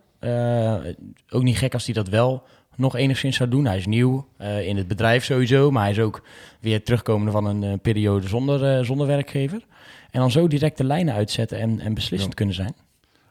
Ook 1.28 1.42
niet 1.42 1.58
gek 1.58 1.72
als 1.72 1.84
hij 1.84 1.94
dat 1.94 2.08
wel 2.08 2.42
nog 2.76 2.96
enigszins 2.96 3.36
zou 3.36 3.48
doen. 3.48 3.66
Hij 3.66 3.76
is 3.76 3.86
nieuw 3.86 4.28
in 4.62 4.76
het 4.76 4.88
bedrijf 4.88 5.24
sowieso, 5.24 5.70
maar 5.70 5.82
hij 5.82 5.90
is 5.90 5.98
ook 5.98 6.22
weer 6.60 6.82
terugkomende 6.82 7.30
van 7.30 7.44
een 7.46 7.80
periode 7.80 8.28
zonder, 8.28 8.84
zonder 8.84 9.06
werkgever. 9.06 9.66
En 10.10 10.20
dan 10.20 10.30
zo 10.30 10.48
direct 10.48 10.76
de 10.78 10.84
lijnen 10.84 11.14
uitzetten 11.14 11.58
en, 11.58 11.80
en 11.80 11.94
beslissend 11.94 12.34
kunnen 12.34 12.54
zijn. 12.54 12.74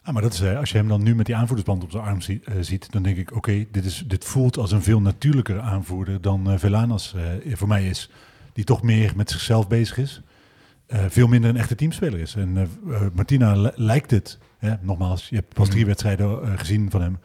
Ah, 0.03 0.13
maar 0.13 0.21
dat 0.21 0.33
is, 0.33 0.41
als 0.43 0.69
je 0.71 0.77
hem 0.77 0.87
dan 0.87 1.03
nu 1.03 1.15
met 1.15 1.25
die 1.25 1.35
aanvoerdersband 1.35 1.83
op 1.83 1.91
zijn 1.91 2.03
arm 2.03 2.21
zie- 2.21 2.41
eh, 2.45 2.53
ziet, 2.59 2.91
dan 2.91 3.03
denk 3.03 3.17
ik, 3.17 3.35
oké, 3.35 3.51
dit 3.71 3.83
dit, 3.83 4.09
dit 4.09 4.25
voelt 4.25 4.57
als 4.57 4.71
een 4.71 4.81
veel 4.83 5.01
natuurlijker 5.01 5.59
aanvoerder 5.59 6.21
dan 6.21 6.51
eh 6.51 6.57
Velanas 6.57 7.13
eh, 7.45 7.55
voor 7.55 7.67
mij 7.67 7.87
is. 7.87 8.09
Die 8.53 8.63
toch 8.63 8.81
meer 8.83 9.11
met 9.15 9.29
zichzelf 9.31 9.67
bezig 9.67 9.97
is. 9.97 10.21
Veel 10.87 11.27
minder 11.27 11.49
een 11.49 11.57
echte 11.57 11.75
teamspeler 11.75 12.19
is. 12.19 12.35
En 12.35 12.69
Martina 13.13 13.55
li- 13.55 13.71
lijkt 13.75 14.11
het, 14.11 14.37
hè, 14.57 14.73
nogmaals, 14.81 15.29
je 15.29 15.35
hebt 15.35 15.53
pas 15.53 15.69
drie 15.69 15.85
wedstrijden 15.85 16.59
gezien 16.59 16.91
van 16.91 17.01
hem. 17.01 17.19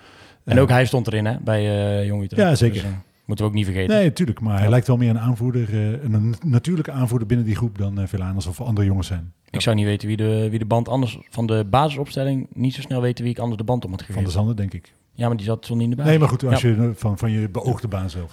En 0.45 0.59
ook 0.59 0.69
hij 0.69 0.87
stond 0.87 1.07
erin 1.07 1.25
hè, 1.26 1.38
bij 1.40 2.07
Jong 2.07 2.23
Utrecht. 2.23 2.49
Ja, 2.49 2.54
zeker. 2.54 2.83
Dus, 2.83 2.90
moeten 3.30 3.44
we 3.49 3.50
ook 3.50 3.56
niet 3.56 3.66
vergeten. 3.75 3.96
Nee, 3.96 4.04
natuurlijk, 4.04 4.40
maar 4.40 4.58
hij 4.58 4.68
lijkt 4.68 4.87
wel 4.87 4.96
meer 4.96 5.10
een 5.10 5.18
aanvoerder, 5.18 5.68
eh, 5.72 6.02
een 6.12 6.34
natuurlijke 6.44 6.90
aanvoerder 6.90 7.26
binnen 7.28 7.46
die 7.46 7.56
groep 7.56 7.78
dan 7.78 8.00
eh 8.00 8.06
Velanas 8.06 8.46
of 8.46 8.60
andere 8.60 8.87
jongens 8.87 9.06
zijn. 9.06 9.32
Ik 9.50 9.60
zou 9.60 9.76
niet 9.76 9.84
weten 9.84 10.08
wie 10.08 10.16
de, 10.16 10.46
wie 10.50 10.58
de 10.58 10.64
band 10.64 10.88
anders 10.88 11.18
van 11.30 11.46
de 11.46 11.64
basisopstelling 11.70 12.46
niet 12.54 12.75
zo 12.75 12.80
snel 12.80 13.00
weten 13.00 13.25
wie 13.25 13.32
ik 13.32 13.38
anders 13.38 13.58
de 13.58 13.64
band 13.64 13.84
om 13.84 13.90
had 13.90 13.99
Van 14.00 14.08
gegeven. 14.08 14.28
de 14.30 14.37
Zanden, 14.37 14.56
denk 14.56 14.75
ik. 14.75 14.92
Ja, 15.14 15.26
maar 15.28 15.37
die 15.37 15.46
zat 15.46 15.66
zo 15.66 15.75
niet 15.75 15.82
in 15.82 15.90
de 15.90 15.96
basis. 15.96 16.10
Nee, 16.10 16.20
maar 16.20 16.28
goed, 16.28 16.44
als 16.44 16.62
Ja. 16.62 16.68
je 16.68 16.75
eh, 16.76 16.88
van, 16.94 17.18
van 17.18 17.30
je 17.30 17.49
beoogde 17.49 17.88
baan 17.88 18.10
zelf. 18.10 18.32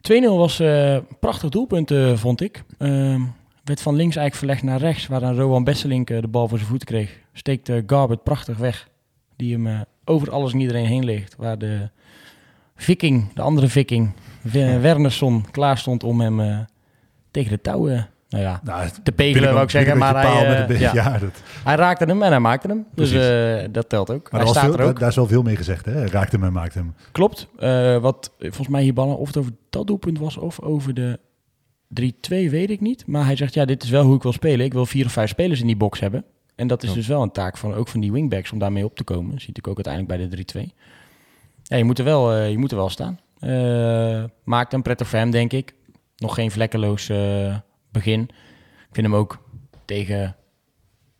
2-0 0.00 0.36
was 0.36 0.58
een 0.58 1.06
prachtig 1.20 1.48
doelpunt, 1.50 1.92
vond 2.14 2.40
ik. 2.40 2.64
Ehm, 2.78 3.20
werd 3.64 3.82
van 3.82 3.94
links 3.94 4.16
eigenlijk 4.16 4.34
verlegd 4.34 4.62
naar 4.62 4.78
rechts, 4.90 5.06
waar 5.06 5.20
dan 5.20 5.34
Rowan 5.34 5.64
Besselink 5.64 6.06
de 6.08 6.28
bal 6.28 6.48
voor 6.48 6.58
zijn 6.58 6.70
voeten 6.70 6.86
kreeg. 6.88 7.18
Steekt 7.32 7.72
Garbert 7.86 8.22
prachtig 8.22 8.56
weg, 8.56 8.88
die 9.36 9.52
hem 9.58 9.84
over 10.04 10.30
alles 10.30 10.52
en 10.52 10.60
iedereen 10.60 10.86
heen 10.86 11.04
ligt. 11.04 11.36
Waar 11.36 11.58
de 11.58 11.90
viking, 12.84 13.32
de 13.34 13.42
andere 13.42 13.68
viking, 13.68 14.10
Wer- 14.42 14.80
Wernersson, 14.80 15.44
klaar 15.50 15.78
stond 15.78 16.04
om 16.04 16.20
hem 16.20 16.40
eh, 16.40 16.58
tegen 17.30 17.50
de 17.50 17.60
touwen 17.60 18.08
Nou 18.28 18.44
ja, 18.44 18.60
Nou, 18.64 18.88
te 19.02 19.12
pegelen 19.12 19.50
wou 19.52 19.64
ik 19.64 19.70
zeggen, 19.70 19.98
maar 19.98 20.14
hij, 20.22 20.66
eh, 20.66 20.80
ja. 20.80 20.90
ja, 20.94 21.18
dat, 21.18 21.42
hij 21.64 21.74
raakte 21.76 22.04
hem 22.04 22.22
en 22.22 22.30
hij 22.30 22.40
maakte 22.40 22.68
hem. 22.68 22.86
Dus 22.94 23.12
eh, 23.12 23.68
dat 23.72 23.88
telt 23.88 24.10
ook. 24.10 24.30
maar 24.32 24.40
hij 24.40 24.50
staat 24.50 24.64
veel, 24.64 24.78
er 24.78 24.84
ook. 24.84 24.98
daar, 25.00 25.08
is 25.08 25.16
wel 25.16 25.26
veel 25.26 25.42
mee 25.42 25.56
gezegd, 25.56 25.84
hè? 25.84 25.92
Hij 25.92 26.06
Raakt 26.08 26.32
hem 26.32 26.44
en 26.44 26.52
maakt 26.52 26.74
hem. 26.74 26.94
Klopt. 27.12 27.48
Eh, 27.58 27.96
wat 27.98 28.30
eh, 28.38 28.44
volgens 28.46 28.68
mij 28.68 28.82
hier 28.82 28.94
ballen, 28.94 29.18
of 29.18 29.26
het 29.26 29.36
over 29.36 29.52
dat 29.70 29.86
doelpunt 29.86 30.18
was 30.18 30.36
of 30.36 30.60
over 30.60 30.94
de 30.94 31.18
3-2, 32.02 32.50
weet 32.50 32.70
ik 32.70 32.80
niet. 32.80 33.06
Maar 33.06 33.24
hij 33.24 33.36
zegt, 33.36 33.54
ja, 33.54 33.64
dit 33.64 33.82
is 33.82 33.90
wel 33.90 34.04
hoe 34.04 34.16
ik 34.16 34.22
wil 34.22 34.32
spelen. 34.32 34.66
Ik 34.66 34.72
wil 34.72 34.86
vier 34.86 35.04
of 35.06 35.12
vijf 35.12 35.28
spelers 35.30 35.60
in 35.60 35.66
die 35.66 35.76
box 35.76 36.00
hebben. 36.00 36.24
En 36.54 36.66
dat 36.66 36.82
is 36.82 36.88
Ja. 36.88 36.94
dus 36.94 37.06
wel 37.06 37.22
een 37.22 37.30
taak 37.32 37.56
van 37.56 37.74
ook 37.74 37.88
van 37.88 38.00
die 38.00 38.12
wingbacks 38.12 38.52
om 38.52 38.58
daarmee 38.58 38.84
op 38.84 38.96
te 38.96 39.04
komen. 39.04 39.30
Dat 39.30 39.40
zie 39.40 39.52
je 39.54 39.60
natuurlijk 39.60 39.78
ook 39.78 39.86
uiteindelijk 39.86 40.30
bij 40.32 40.44
de 40.44 40.68
3-2. 40.68 40.74
Ja, 41.64 41.76
je 41.76 41.84
moet 41.84 41.98
er 41.98 42.04
wel, 42.04 42.32
eh, 42.32 42.50
je 42.50 42.58
moet 42.58 42.70
er 42.70 42.76
wel 42.76 42.88
staan. 42.88 43.20
Eh, 43.38 44.24
maakt 44.44 44.72
hem 44.72 44.82
prettig 44.82 45.08
voor 45.08 45.18
hem, 45.18 45.30
denk 45.30 45.52
ik. 45.52 45.74
Nog 46.16 46.34
geen 46.34 46.50
vlekkeloos 46.50 47.08
eh, 47.08 47.56
begin. 47.90 48.20
Ik 48.88 48.94
vind 48.94 49.06
hem 49.06 49.14
ook 49.14 49.48
tegen 49.84 50.36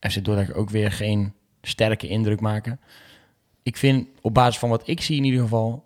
FC 0.01 0.25
Dordrecht 0.25 0.55
ook 0.55 0.71
weer 0.71 0.93
geen 0.93 1.33
sterke 1.63 2.09
indruk 2.09 2.41
maken. 2.41 2.81
Ik 3.63 3.77
vind 3.77 4.09
op 4.21 4.35
basis 4.35 4.59
van 4.59 4.69
wat 4.69 4.89
ik 4.89 5.01
zie 5.01 5.17
in 5.17 5.25
ieder 5.25 5.41
geval, 5.41 5.85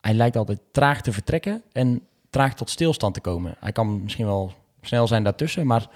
hij 0.00 0.14
lijkt 0.14 0.36
altijd 0.36 0.60
traag 0.72 1.02
te 1.02 1.12
vertrekken 1.12 1.62
en 1.72 2.02
traag 2.30 2.54
tot 2.54 2.70
stilstand 2.70 3.14
te 3.14 3.20
komen. 3.20 3.54
Hij 3.60 3.72
kan 3.72 4.02
misschien 4.02 4.26
wel 4.26 4.52
snel 4.82 5.06
zijn 5.06 5.22
daartussen, 5.22 5.66
maar 5.66 5.86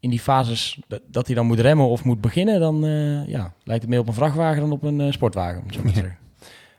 in 0.00 0.10
die 0.10 0.20
fases 0.20 0.80
dat, 1.06 1.26
hij 1.26 1.34
dan 1.34 1.46
moet 1.46 1.60
remmen 1.60 1.88
of 1.88 2.04
moet 2.04 2.20
beginnen, 2.20 2.60
dan 2.60 2.80
ja, 3.26 3.54
lijkt 3.64 3.82
het 3.82 3.90
meer 3.90 4.00
op 4.00 4.08
een 4.08 4.14
vrachtwagen 4.14 4.60
dan 4.60 4.72
op 4.72 4.82
een 4.82 5.12
sportwagen. 5.12 5.62
om 5.62 5.72
zo 5.72 5.82
maar 5.82 5.92
te 5.92 5.98
zeggen. 6.00 6.21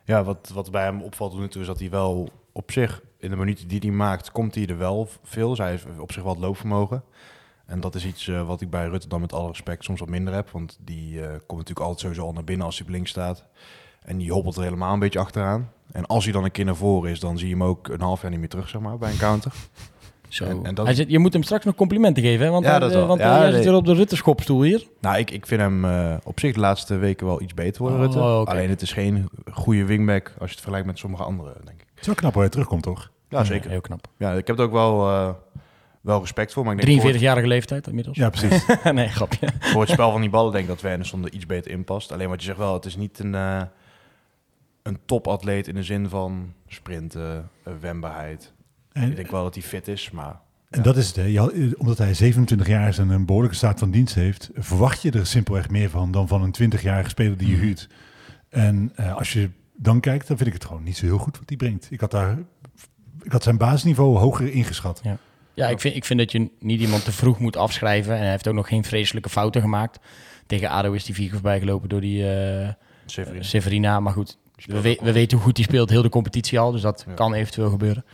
Ja, 0.04 0.24
wat, 0.24 0.52
wat 0.54 0.72
bij 0.72 0.84
hem 0.84 1.02
opvalt 1.02 1.40
nu 1.40 1.48
toe 1.48 1.62
is 1.62 1.68
dat 1.68 1.80
hij 1.80 1.90
wel 1.90 2.30
op 2.52 2.72
zich, 2.72 3.02
in 3.18 3.30
de 3.30 3.36
minuten 3.36 3.68
die 3.68 3.80
hij 3.80 3.90
maakt, 3.90 4.32
komt 4.32 4.56
hij 4.56 4.68
er 4.68 4.78
wel 4.78 5.08
veel. 5.24 5.56
Hij 5.56 5.70
heeft 5.70 5.86
op 6.00 6.12
zich 6.12 6.24
wel 6.24 6.32
het 6.32 6.42
loopvermogen. 6.42 7.04
En 7.66 7.80
dat 7.80 7.96
is 7.96 8.06
iets 8.06 8.28
eh, 8.28 8.48
wat 8.48 8.62
ik 8.62 8.70
bij 8.70 8.88
Rutte 8.88 9.08
dan 9.08 9.22
met 9.22 9.34
alle 9.34 9.48
respect 9.48 9.84
soms 9.84 10.00
wat 10.00 10.10
minder 10.10 10.34
heb. 10.34 10.50
Want 10.50 10.78
die 10.82 11.22
eh, 11.22 11.28
komt 11.28 11.60
natuurlijk 11.60 11.80
altijd 11.80 12.00
sowieso 12.00 12.26
al 12.26 12.34
naar 12.34 12.44
binnen 12.44 12.66
als 12.66 12.78
hij 12.78 12.88
op 12.88 12.94
links 12.94 13.10
staat. 13.10 13.46
En 14.02 14.18
die 14.18 14.32
hobbelt 14.32 14.56
er 14.56 14.64
helemaal 14.64 14.94
een 14.94 15.00
beetje 15.00 15.20
achteraan. 15.20 15.72
En 15.92 16.06
als 16.06 16.24
hij 16.24 16.34
dan 16.34 16.44
een 16.44 16.52
keer 16.52 16.66
naar 16.66 16.76
voren 16.76 17.12
is, 17.12 17.20
dan 17.20 17.38
zie 17.38 17.48
je 17.48 17.54
hem 17.54 17.64
ook 17.64 17.88
een 17.88 18.02
half 18.02 18.22
jaar 18.22 18.32
niet 18.32 18.40
meer 18.40 18.50
terug, 18.50 18.70
zeg 18.70 18.82
maar, 18.82 18.98
bij 18.98 19.12
een 19.12 19.18
counter. 19.18 19.54
Zo. 20.34 20.46
En- 20.46 20.60
en 20.66 20.76
dat- 20.76 20.86
hij 20.86 20.96
zit, 20.96 21.10
je 21.10 21.20
moet 21.20 21.34
hem 21.34 21.44
straks 21.44 21.66
nog 21.66 21.76
complimenten 21.76 22.24
geven, 22.24 22.46
hè? 22.46 22.52
want, 22.52 22.64
Ja, 22.66 22.70
hij- 22.72 22.80
dat 22.80 22.92
eh, 22.92 23.08
want 23.08 23.20
Ja, 23.20 23.40
nee. 23.42 23.52
zit 23.52 23.64
weer 23.64 23.74
op 23.76 23.86
de 23.86 23.94
Rutterschopstoel 23.94 24.62
hier. 24.62 24.88
Nou, 25.02 25.18
ik, 25.18 25.32
ik 25.32 25.46
vind 25.48 25.62
hem 25.62 25.86
eh, 25.86 26.16
op 26.24 26.40
zich 26.40 26.54
de 26.54 26.60
laatste 26.60 26.96
weken 26.98 27.26
wel 27.26 27.42
iets 27.42 27.54
beter 27.54 27.82
worden, 27.82 28.00
Oh, 28.00 28.06
Rutte. 28.06 28.20
Alleen 28.52 28.70
het 28.70 28.82
is 28.82 28.92
geen 28.92 29.30
goede 29.52 29.86
wingback 29.86 30.28
als 30.28 30.36
je 30.38 30.46
het 30.46 30.56
vergelijkt 30.56 30.86
met 30.86 30.98
sommige 30.98 31.24
anderen, 31.24 31.54
denk 31.66 31.82
ik. 31.82 31.88
Het 31.90 32.00
is 32.02 32.06
wel 32.06 32.16
knap 32.16 32.34
hoe 32.34 32.42
hij 32.42 32.52
terugkomt, 32.52 32.84
toch? 32.84 33.12
Ja, 33.30 33.44
zeker. 33.44 33.70
Heel 33.70 33.82
knap. 33.82 34.08
Ja, 34.18 34.32
ik 34.34 34.48
heb 34.48 34.58
er 34.58 34.64
ook 34.66 34.72
wel, 34.72 35.10
eh, 35.10 35.30
wel 36.02 36.20
respect 36.20 36.54
voor. 36.54 36.64
Maar 36.64 36.74
ik 36.74 36.78
denk 36.86 36.92
voor 37.02 37.10
het- 37.10 37.18
43-jarige 37.20 37.48
leeftijd 37.48 37.88
inmiddels. 37.88 38.18
Ja, 38.18 38.30
precies. 38.30 38.66
nee, 38.92 39.08
grapje. 39.08 39.48
voor 39.60 39.82
het 39.82 39.90
spel 39.90 40.12
van 40.12 40.22
die 40.22 40.30
ballen 40.30 40.52
denk 40.52 40.64
ik 40.64 40.70
dat 40.70 40.82
Wernersson 40.82 41.24
er 41.26 41.34
iets 41.34 41.46
beter 41.46 41.72
in 41.72 41.84
past. 41.84 42.12
Alleen 42.12 42.30
wat 42.30 42.40
je 42.40 42.46
zegt 42.46 42.58
wel, 42.58 42.74
het 42.74 42.86
is 42.86 42.96
niet 42.96 43.20
een, 43.20 43.36
eh, 43.36 43.62
een 44.84 44.98
topatleet 45.06 45.68
in 45.68 45.76
de 45.76 45.84
zin 45.84 46.10
van 46.10 46.54
sprinten, 46.68 47.50
eh, 47.64 47.74
wendbaarheid. 48.94 49.04
Ik 49.04 49.10
En, 49.10 49.16
denk 49.16 49.32
wel 49.32 49.44
dat 49.44 49.54
hij 49.54 49.64
fit 49.64 49.88
is, 49.88 50.12
maar 50.12 50.40
en 50.70 50.82
dat 50.82 50.98
is 50.98 51.08
het, 51.08 51.16
hè. 51.16 51.24
Je 51.24 51.40
had- 51.40 51.54
omdat 51.78 51.98
hij 51.98 52.14
27 52.14 52.68
jaar 52.68 52.88
is 52.88 52.98
en 52.98 53.10
een 53.10 53.26
behoorlijke 53.26 53.58
staat 53.58 53.80
van 53.80 53.92
dienst 53.92 54.16
heeft, 54.16 54.50
verwacht 54.56 55.02
je 55.02 55.12
er 55.12 55.26
simpelweg 55.28 55.70
meer 55.70 55.90
van 55.90 56.12
dan 56.12 56.28
van 56.28 56.42
een 56.44 56.52
20-jarige 56.52 57.10
speler 57.10 57.38
die 57.38 57.50
je 57.50 57.56
huurt. 57.56 57.88
En 58.50 58.92
eh, 58.96 59.16
als 59.16 59.34
je 59.34 59.50
dan 59.76 60.00
kijkt, 60.00 60.28
dan 60.28 60.38
vind 60.38 60.48
ik 60.50 60.56
het 60.56 60.66
gewoon 60.66 60.84
niet 60.84 60.98
zo 60.98 61.06
heel 61.06 61.18
goed 61.18 61.38
wat 61.38 61.48
hij 61.50 61.58
brengt. 61.58 61.88
Ik 61.92 62.00
had 62.00 62.12
daar, 62.12 62.38
ik 63.22 63.32
had 63.32 63.44
zijn 63.44 63.58
basisniveau 63.58 64.18
hoger 64.18 64.52
ingeschat. 64.52 65.02
Ja, 65.54 65.68
ik 65.68 65.80
vind, 65.80 65.96
ik 65.96 66.06
vind 66.06 66.20
dat 66.20 66.32
je 66.32 66.50
niet 66.60 66.82
iemand 66.82 67.04
te 67.04 67.12
vroeg 67.12 67.40
moet 67.40 67.58
afschrijven. 67.58 68.14
En 68.14 68.22
hij 68.22 68.30
heeft 68.30 68.48
ook 68.48 68.54
nog 68.54 68.68
geen 68.68 68.84
vreselijke 68.84 69.30
fouten 69.30 69.62
gemaakt. 69.62 70.00
Tegen 70.48 70.70
ADO 70.70 70.92
is 70.92 71.04
die 71.06 71.16
vier 71.16 71.26
keer 71.26 71.34
voorbij 71.34 71.60
gelopen 71.60 71.90
door 71.90 72.02
die 72.02 72.30
eh 72.32 72.70
Severin. 73.06 73.44
Severina. 73.46 74.00
Maar 74.00 74.14
goed, 74.14 74.38
we, 74.66 74.82
we, 75.02 75.12
weten 75.12 75.38
hoe 75.38 75.46
goed 75.46 75.58
hij 75.58 75.66
speelt, 75.66 75.90
heel 75.90 76.02
de 76.02 76.10
competitie 76.10 76.60
al. 76.60 76.72
Dus 76.72 76.82
dat 76.82 77.04
Ja. 77.08 77.14
kan 77.14 77.34
eventueel 77.34 77.70
gebeuren. 77.70 78.06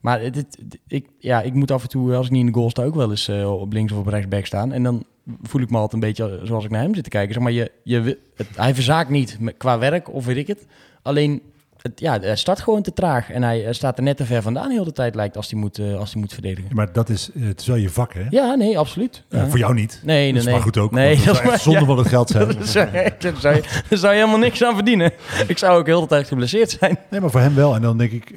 Maar 0.00 0.20
het- 0.20 0.58
ik, 0.86 1.06
ja, 1.18 1.42
ik 1.42 1.54
moet 1.54 1.70
af 1.70 1.82
en 1.82 1.88
toe, 1.88 2.14
als 2.14 2.26
ik 2.26 2.32
niet 2.32 2.40
in 2.40 2.46
de 2.46 2.52
goal 2.58 2.70
sta, 2.70 2.82
ook 2.84 2.94
wel 2.94 3.10
eens 3.10 3.28
eh, 3.28 3.60
op 3.60 3.72
links 3.72 3.92
of 3.92 3.98
op 3.98 4.06
rechtsback 4.06 4.46
staan. 4.46 4.72
En 4.72 4.82
dan 4.82 5.04
voel 5.42 5.60
ik 5.62 5.70
me 5.70 5.76
altijd 5.76 5.92
een 6.02 6.08
beetje 6.08 6.40
zoals 6.42 6.64
ik 6.64 6.70
naar 6.70 6.82
hem 6.82 6.94
zit 6.94 7.04
te 7.04 7.10
kijken. 7.10 7.34
Zeg 7.34 7.42
maar, 7.42 7.52
je, 7.52 7.70
je, 7.82 8.18
het, 8.36 8.46
hij 8.56 8.74
verzaakt 8.74 9.10
niet 9.10 9.38
qua 9.56 9.78
werk 9.78 10.12
of 10.12 10.24
weet 10.26 10.36
ik 10.36 10.46
het. 10.46 10.66
Alleen, 11.02 11.42
het, 11.82 12.00
ja, 12.00 12.20
hij 12.20 12.36
start 12.36 12.60
gewoon 12.60 12.82
te 12.82 12.92
traag. 12.92 13.30
En 13.30 13.42
hij, 13.42 13.72
staat 13.72 13.96
er 13.98 14.02
net 14.04 14.16
te 14.16 14.24
ver 14.24 14.42
vandaan 14.42 14.70
heel 14.70 14.84
de 14.84 14.92
tijd, 14.92 15.14
lijkt, 15.14 15.36
als 15.36 15.50
hij 15.50 15.60
moet, 15.60 15.78
eh, 15.78 15.98
als 15.98 16.12
hij 16.12 16.20
moet 16.20 16.32
verdedigen. 16.32 16.74
Maar 16.74 16.92
dat 16.92 17.08
is, 17.08 17.30
eh, 17.34 17.42
het 17.46 17.60
is 17.60 17.66
wel 17.66 17.76
je 17.76 17.90
vak, 17.90 18.14
hè? 18.14 18.22
Ja, 18.30 18.54
nee, 18.54 18.78
absoluut. 18.78 19.24
Voor 19.48 19.58
jou 19.58 19.74
niet. 19.74 20.00
Nee, 20.04 20.16
nee, 20.16 20.28
dat 20.28 20.38
is 20.38 20.44
nee. 20.44 20.54
maar 20.54 20.62
goed 20.62 20.76
ook. 20.78 20.90
Nee, 20.90 21.14
dat 21.14 21.24
zou 21.24 21.36
echt 21.36 21.44
maar- 21.46 21.58
zonde 21.58 21.80
ja. 21.80 21.86
van 21.86 21.98
het 21.98 22.08
geld 22.08 22.28
zijn. 22.28 22.46
Daar 22.58 22.66
zou, 22.66 22.90
daar 23.18 23.36
zou, 23.36 23.54
je, 23.54 23.62
daar 23.88 23.98
zou 23.98 24.12
je 24.14 24.18
helemaal 24.18 24.40
niks 24.40 24.64
aan 24.64 24.74
verdienen. 24.74 25.12
Ik 25.46 25.58
zou 25.58 25.78
ook 25.78 25.86
heel 25.86 26.00
de 26.00 26.06
tijd 26.06 26.28
geblesseerd 26.28 26.70
zijn. 26.70 26.98
Nee, 27.10 27.20
maar 27.20 27.30
voor 27.30 27.40
hem 27.40 27.54
wel. 27.54 27.74
En 27.74 27.82
dan 27.82 27.98
denk 27.98 28.12
ik, 28.12 28.32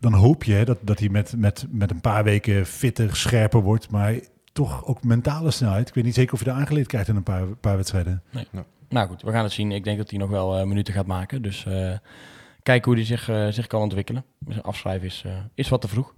dan 0.00 0.12
hoop 0.12 0.44
je 0.44 0.52
hè, 0.52 0.64
dat, 0.64 0.78
dat 0.80 0.98
hij 0.98 1.08
met, 1.08 1.34
met, 1.36 1.66
met 1.70 1.90
een 1.90 2.00
paar 2.00 2.24
weken 2.24 2.66
fitter, 2.66 3.16
scherper 3.16 3.60
wordt. 3.60 3.90
Maar 3.90 4.14
toch 4.52 4.86
ook 4.86 5.04
mentale 5.04 5.50
snelheid. 5.50 5.88
Ik 5.88 5.94
weet 5.94 6.04
niet 6.04 6.14
zeker 6.14 6.32
of 6.32 6.38
je 6.38 6.44
daar 6.44 6.54
aangeleerd 6.54 6.86
krijgt 6.86 7.08
in 7.08 7.16
een 7.16 7.22
paar, 7.22 7.46
paar 7.46 7.76
wedstrijden. 7.76 8.22
Nou 8.88 9.08
goed, 9.08 9.22
we 9.22 9.30
gaan 9.30 9.42
het 9.44 9.52
zien. 9.52 9.72
Ik 9.72 9.84
denk 9.84 9.98
dat 9.98 10.10
hij 10.10 10.18
nog 10.18 10.30
wel 10.30 10.58
eh, 10.58 10.66
minuten 10.66 10.94
gaat 10.94 11.06
maken. 11.06 11.42
Dus 11.42 11.66
eh, 11.66 11.92
kijken 12.62 12.84
hoe 12.90 12.94
hij 12.94 13.04
zich, 13.04 13.28
eh, 13.28 13.48
zich 13.48 13.66
kan 13.66 13.80
ontwikkelen. 13.80 14.24
Zijn 14.48 14.62
afschrijven 14.62 15.06
is, 15.06 15.22
eh, 15.26 15.32
is 15.54 15.68
wat 15.68 15.80
te 15.80 15.88
vroeg. 15.88 16.14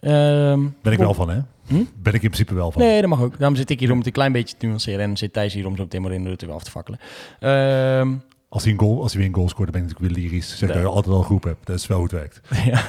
Ehm, 0.00 0.68
Ben 0.82 0.92
ik 0.92 0.98
wel 0.98 1.14
van, 1.14 1.30
hè? 1.30 1.40
Hm? 1.66 1.74
Ben 1.74 2.14
ik 2.14 2.22
in 2.22 2.30
principe 2.30 2.54
wel 2.54 2.70
van. 2.70 2.82
Nee, 2.82 3.00
dat 3.00 3.10
mag 3.10 3.20
ook. 3.20 3.38
Daarom 3.38 3.56
zit 3.56 3.70
ik 3.70 3.80
hier 3.80 3.90
om 3.90 3.98
het 3.98 4.06
een 4.06 4.12
klein 4.12 4.32
beetje 4.32 4.56
te 4.56 4.66
nuanceren. 4.66 5.00
En 5.00 5.16
zit 5.16 5.32
Thijs 5.32 5.54
hier 5.54 5.66
om 5.66 5.76
zo 5.76 5.82
meteen 5.82 6.02
maar 6.02 6.12
in 6.12 6.24
de 6.24 6.46
af 6.52 6.62
te 6.64 6.70
fakkelen. 6.70 6.98
Ehm, 7.40 8.14
Als, 8.54 8.62
hij 8.62 8.72
een 8.72 8.78
goal, 8.78 9.02
als 9.02 9.12
hij 9.12 9.20
weer 9.20 9.30
een 9.30 9.36
goal 9.36 9.48
scoort, 9.48 9.72
dan 9.72 9.80
ben 9.80 9.90
ik 9.90 9.94
natuurlijk 9.96 10.16
weer 10.16 10.30
lyrisch. 10.30 10.58
Zeg 10.58 10.68
dat 10.68 10.78
je 10.78 10.86
altijd 10.86 11.14
al 11.14 11.18
een 11.18 11.24
groep 11.24 11.44
hebt. 11.44 11.66
Dat 11.66 11.78
is 11.78 11.86
wel 11.86 11.96
hoe 11.96 12.06
het 12.06 12.16
werkt. 12.16 12.40
ja, 12.72 12.84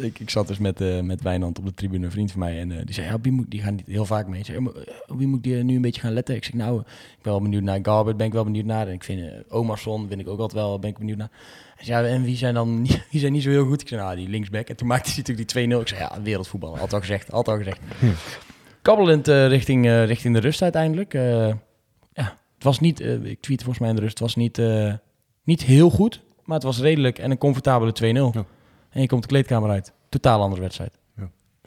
ik, 0.00 0.18
ik 0.18 0.30
zat 0.30 0.46
dus 0.46 0.58
met, 0.58 0.80
eh 0.80 1.00
met 1.00 1.22
Wijnand 1.22 1.58
op 1.58 1.64
de 1.64 1.74
tribune, 1.74 2.04
een 2.04 2.10
vriend 2.10 2.30
van 2.30 2.40
mij. 2.40 2.60
En 2.60 2.72
eh, 2.72 2.84
die 2.84 2.94
zei, 2.94 3.06
ja, 3.06 3.20
wie 3.20 3.32
moet, 3.32 3.50
die 3.50 3.62
gaan 3.62 3.74
niet 3.74 3.86
heel 3.86 4.04
vaak 4.04 4.26
mee. 4.26 4.38
Ik 4.38 4.46
zei, 4.46 4.58
eh, 4.58 5.16
wie 5.16 5.26
moet 5.26 5.42
die 5.42 5.56
nu 5.56 5.74
een 5.74 5.82
beetje 5.82 6.00
gaan 6.00 6.12
letten? 6.12 6.34
Ik 6.34 6.44
zeg, 6.44 6.54
nou, 6.54 6.80
ik 6.80 7.22
ben 7.22 7.32
wel 7.32 7.40
benieuwd 7.40 7.62
naar 7.62 7.78
Garbert, 7.82 8.16
ben 8.16 8.26
ik 8.26 8.32
wel 8.32 8.44
benieuwd 8.44 8.64
naar. 8.64 8.86
En 8.86 8.92
ik 8.92 9.04
vind 9.04 9.20
uh, 9.20 9.28
Omarsson, 9.48 10.08
vind 10.08 10.20
ik 10.20 10.28
ook 10.28 10.38
altijd 10.38 10.62
wel, 10.62 10.78
ben 10.78 10.90
ik 10.90 10.98
benieuwd 10.98 11.18
naar. 11.18 11.30
Hij 11.76 11.84
zei, 11.84 12.06
ja, 12.06 12.12
en 12.12 12.22
wie 12.22 12.36
zijn 12.36 12.54
dan 12.54 12.86
wie 13.10 13.20
zijn 13.20 13.32
niet 13.32 13.42
zo 13.42 13.50
heel 13.50 13.66
goed? 13.66 13.80
Ik 13.80 13.88
zei, 13.88 14.00
nou, 14.00 14.16
die 14.16 14.28
linksback. 14.28 14.68
En 14.68 14.76
toen 14.76 14.88
maakte 14.88 15.08
hij 15.10 15.18
natuurlijk 15.18 15.52
die 15.52 15.76
2-0. 15.76 15.80
Ik 15.80 15.88
zei, 15.88 16.00
ja, 16.00 16.22
wereldvoetbal. 16.22 16.70
Altijd 16.70 16.92
al 16.92 17.00
gezegd, 17.00 17.32
altijd 17.32 17.56
al 17.56 17.62
gezegd. 17.62 17.80
Kabbelend 18.82 19.28
eh, 19.28 19.46
richting, 19.46 19.86
richting 19.86 20.34
de 20.34 20.40
rust 20.40 20.62
uiteindelijk. 20.62 21.14
Ja, 22.64 22.70
het 22.70 22.78
was 22.80 22.80
niet, 22.80 23.00
eh, 23.00 23.24
ik 23.24 23.40
tweet 23.40 23.58
volgens 23.62 23.78
mij 23.78 23.88
in 23.88 23.94
de 23.94 24.00
rust, 24.00 24.12
het 24.18 24.22
was 24.22 24.34
niet, 24.36 24.58
eh, 24.58 24.92
niet 25.44 25.62
heel 25.62 25.90
goed. 25.90 26.22
Maar 26.44 26.54
het 26.56 26.64
was 26.64 26.80
redelijk 26.80 27.18
en 27.18 27.30
een 27.30 27.38
comfortabele 27.38 27.92
2-0. 27.92 28.30
Ja. 28.34 28.44
En 28.90 29.00
je 29.00 29.06
komt 29.06 29.22
de 29.22 29.28
kleedkamer 29.28 29.70
uit. 29.70 29.92
Totaal 30.08 30.40
andere 30.40 30.60
wedstrijd. 30.62 30.98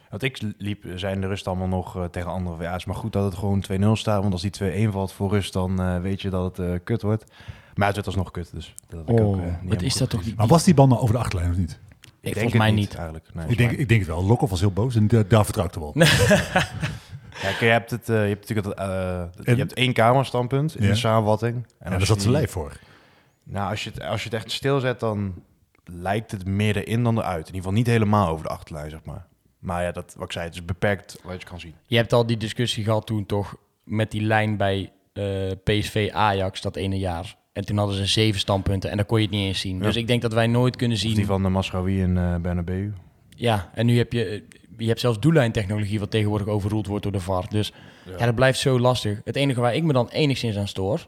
Want 0.09 0.23
ik 0.23 0.41
liep, 0.57 0.85
zijn 0.95 1.15
in 1.15 1.21
de 1.21 1.27
rust 1.27 1.47
allemaal 1.47 1.67
nog 1.67 1.95
eh, 1.97 2.03
tegen 2.03 2.31
anderen. 2.31 2.61
Ja, 2.61 2.71
het 2.71 2.79
is 2.79 2.85
maar 2.85 2.95
goed 2.95 3.13
dat 3.13 3.23
het 3.23 3.35
gewoon 3.35 3.61
2-0 3.61 3.95
staat. 3.95 4.21
Want 4.21 4.33
als 4.33 4.41
die 4.41 4.51
2-1 4.51 4.91
valt 4.91 5.11
voor 5.11 5.29
rust, 5.29 5.53
dan 5.53 5.81
eh, 5.81 5.99
weet 6.01 6.21
je 6.21 6.29
dat 6.29 6.57
het 6.57 6.67
eh, 6.67 6.73
kut 6.83 7.01
wordt. 7.01 7.25
Maar 7.75 7.85
het 7.87 7.95
werd 7.95 8.07
alsnog 8.07 8.31
kut, 8.31 8.49
dus 8.53 8.73
dat 8.87 8.99
had 8.99 9.09
ik 9.09 9.19
ook, 9.25 9.35
niet 9.61 9.73
wat 9.73 9.81
is 9.81 9.93
dat 9.95 10.09
toch? 10.09 10.23
Die, 10.23 10.33
Maar 10.37 10.47
was 10.47 10.63
die 10.63 10.73
bal 10.73 10.87
nou 10.87 11.01
over 11.01 11.13
de 11.15 11.21
achterlijn 11.21 11.51
of 11.51 11.57
niet? 11.57 11.71
Ik 11.71 12.07
Nee, 12.21 12.33
denk 12.33 12.35
volgens 12.35 12.53
het 12.53 12.61
mij 12.61 12.71
niet. 12.71 12.95
eigenlijk. 12.95 13.25
Nee, 13.33 13.47
Ik 13.47 13.57
denk, 13.57 13.71
ik 13.71 13.87
denk 13.89 13.99
het 14.01 14.09
wel. 14.09 14.25
Lokhoff 14.25 14.51
was 14.51 14.59
heel 14.59 14.71
boos 14.71 14.95
en 14.95 15.07
daar, 15.07 15.27
daar 15.27 15.43
vertrouw 15.45 15.65
ik 15.65 15.73
er 15.75 15.79
wel. 15.79 15.93
Ja, 17.41 17.47
kijk, 17.47 17.59
je 17.59 17.65
hebt, 17.65 17.91
het, 17.91 18.09
eh, 18.09 18.15
je 18.21 18.27
hebt 18.27 18.49
natuurlijk 18.49 18.67
het, 18.67 18.77
eh, 18.77 19.19
En- 19.21 19.31
je 19.43 19.55
hebt 19.55 19.73
één 19.73 19.93
kamerstandpunt 19.93 20.75
in 20.75 20.83
Ja. 20.83 20.89
de 20.89 20.95
samenvatting. 20.95 21.55
En, 21.79 21.89
daar 21.91 21.99
zat 21.99 21.99
je 21.99 22.05
zijn 22.05 22.19
die- 22.19 22.31
lijf 22.31 22.51
voor. 22.51 22.71
Nou, 23.43 23.69
als 23.69 23.83
je, 23.83 23.89
het, 23.89 24.01
als 24.03 24.23
je 24.23 24.29
het 24.29 24.37
echt 24.37 24.51
stilzet, 24.51 24.99
dan 24.99 25.33
lijkt 25.83 26.31
het 26.31 26.45
meer 26.45 26.77
erin 26.77 27.03
dan 27.03 27.17
eruit. 27.17 27.39
In 27.39 27.45
ieder 27.45 27.55
geval 27.55 27.71
niet 27.71 27.87
helemaal 27.87 28.27
over 28.27 28.43
de 28.45 28.51
achterlijn, 28.51 28.89
zeg 28.89 29.03
maar. 29.03 29.25
Maar 29.59 29.83
ja, 29.83 29.91
dat, 29.91 30.13
wat 30.17 30.25
ik 30.25 30.31
zei, 30.31 30.45
het 30.45 30.53
is 30.53 30.65
beperkt 30.65 31.19
wat 31.23 31.41
je 31.41 31.47
kan 31.47 31.59
zien. 31.59 31.73
je 31.85 31.95
hebt 31.95 32.13
al 32.13 32.25
die 32.25 32.37
discussie 32.37 32.83
gehad 32.83 33.05
toen 33.05 33.25
toch 33.25 33.55
met 33.83 34.11
die 34.11 34.21
lijn 34.21 34.57
bij 34.57 34.91
eh, 35.13 35.23
PSV 35.63 36.09
Ajax 36.13 36.61
dat 36.61 36.75
ene 36.75 36.97
jaar. 36.99 37.35
En 37.53 37.65
toen 37.65 37.77
hadden 37.77 37.95
ze 37.95 38.05
zeven 38.05 38.39
standpunten 38.39 38.89
en 38.89 38.97
daar 38.97 39.05
kon 39.05 39.17
je 39.17 39.25
het 39.25 39.33
niet 39.33 39.45
eens 39.47 39.59
zien. 39.59 39.77
Ja. 39.77 39.83
Dus 39.83 39.95
ik 39.95 40.07
denk 40.07 40.21
dat 40.21 40.33
wij 40.33 40.47
nooit 40.47 40.75
kunnen 40.75 40.97
Of 40.97 41.03
zien. 41.03 41.15
die 41.15 41.25
van 41.25 41.43
de 41.43 41.49
Masraoui 41.49 42.01
en 42.01 42.17
eh 42.17 42.35
Bernabeu. 42.35 42.91
Ja, 43.29 43.69
en 43.73 43.85
nu 43.85 43.97
heb 43.97 44.13
je, 44.13 44.43
je 44.77 44.87
hebt 44.87 44.99
zelfs 44.99 45.19
doellijntechnologie 45.19 45.99
wat 45.99 46.11
tegenwoordig 46.11 46.47
overroeld 46.47 46.87
wordt 46.87 47.03
door 47.03 47.11
de 47.11 47.19
VAR. 47.19 47.45
Dus 47.49 47.73
ja. 48.17 48.25
dat 48.25 48.35
blijft 48.35 48.59
zo 48.59 48.79
lastig. 48.79 49.21
Het 49.23 49.35
enige 49.35 49.59
waar 49.59 49.75
ik 49.75 49.83
me 49.83 49.93
dan 49.93 50.09
enigszins 50.09 50.57
aan 50.57 50.67
stoor, 50.67 51.07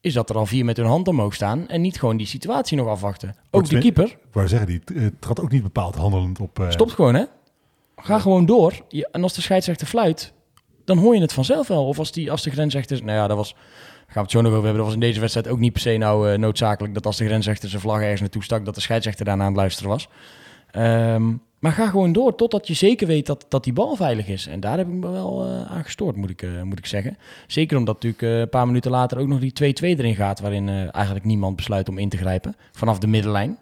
is 0.00 0.12
dat 0.12 0.30
er 0.30 0.36
al 0.36 0.46
vier 0.46 0.64
met 0.64 0.76
hun 0.76 0.86
hand 0.86 1.08
omhoog 1.08 1.34
staan 1.34 1.68
en 1.68 1.80
niet 1.80 1.98
gewoon 1.98 2.16
die 2.16 2.26
situatie 2.26 2.76
nog 2.76 2.88
afwachten. 2.88 3.36
Ook 3.50 3.68
de 3.68 3.78
keeper 3.78 4.18
wou 4.32 4.48
zeggen, 4.48 4.68
die 4.68 4.80
eh, 4.94 5.06
trad 5.18 5.40
ook 5.40 5.50
niet 5.50 5.62
bepaald 5.62 5.94
handelend 5.94 6.40
op... 6.40 6.60
eh, 6.60 6.70
stopt 6.70 6.92
gewoon, 6.92 7.14
hè? 7.14 7.24
Ga 7.96 8.18
gewoon 8.18 8.46
door. 8.46 8.72
Je- 8.88 9.08
en 9.12 9.22
als 9.22 9.34
de 9.34 9.40
scheidsrechter 9.40 9.86
fluit, 9.86 10.32
dan 10.84 10.98
hoor 10.98 11.14
je 11.14 11.20
het 11.20 11.32
vanzelf 11.32 11.68
wel. 11.68 11.86
Of 11.86 11.98
als, 11.98 12.12
die, 12.12 12.30
als 12.30 12.42
de 12.42 12.50
grensrechter... 12.50 13.04
Nou 13.04 13.18
ja, 13.18 13.26
dat 13.26 13.36
was... 13.36 13.54
Gaan 14.06 14.14
we 14.14 14.20
het 14.20 14.30
zo 14.30 14.40
nog 14.40 14.52
over 14.52 14.64
hebben. 14.64 14.76
Dat 14.76 14.84
was 14.84 14.94
in 14.94 15.00
deze 15.00 15.20
wedstrijd 15.20 15.48
ook 15.48 15.58
niet 15.58 15.72
per 15.72 15.80
se 15.80 15.96
nou 15.96 16.30
eh, 16.30 16.38
noodzakelijk... 16.38 16.94
dat 16.94 17.06
als 17.06 17.16
de 17.16 17.24
grensrechter 17.24 17.68
zijn 17.68 17.82
vlag 17.82 18.00
ergens 18.00 18.20
naartoe 18.20 18.44
stak... 18.44 18.64
dat 18.64 18.74
de 18.74 18.80
scheidsrechter 18.80 19.24
daarna 19.24 19.42
aan 19.42 19.48
het 19.48 19.58
luisteren 19.58 19.90
was. 19.90 20.08
Ehm, 20.70 21.32
maar 21.66 21.74
ga 21.74 21.86
gewoon 21.86 22.12
door 22.12 22.34
totdat 22.34 22.66
je 22.66 22.74
zeker 22.74 23.06
weet 23.06 23.26
dat, 23.26 23.46
dat 23.48 23.64
die 23.64 23.72
bal 23.72 23.96
veilig 23.96 24.28
is. 24.28 24.46
En 24.46 24.60
daar 24.60 24.78
heb 24.78 24.86
ik 24.86 24.92
me 24.92 25.10
wel 25.10 25.44
eh, 25.44 25.70
aan 25.70 25.84
gestoord, 25.84 26.16
moet 26.16 26.30
ik, 26.30 26.42
eh, 26.42 26.62
moet 26.62 26.78
ik 26.78 26.86
zeggen. 26.86 27.16
Zeker 27.46 27.76
omdat 27.76 27.94
natuurlijk 27.94 28.22
eh, 28.22 28.38
een 28.38 28.48
paar 28.48 28.66
minuten 28.66 28.90
later 28.90 29.18
ook 29.18 29.26
nog 29.26 29.40
die 29.40 29.74
2-2 29.74 29.98
erin 29.98 30.14
gaat... 30.14 30.40
waarin 30.40 30.68
eigenlijk 30.90 31.24
niemand 31.24 31.56
besluit 31.56 31.88
om 31.88 31.98
in 31.98 32.08
te 32.08 32.16
grijpen. 32.16 32.56
Vanaf 32.72 32.98
de 32.98 33.06
middenlijn. 33.06 33.58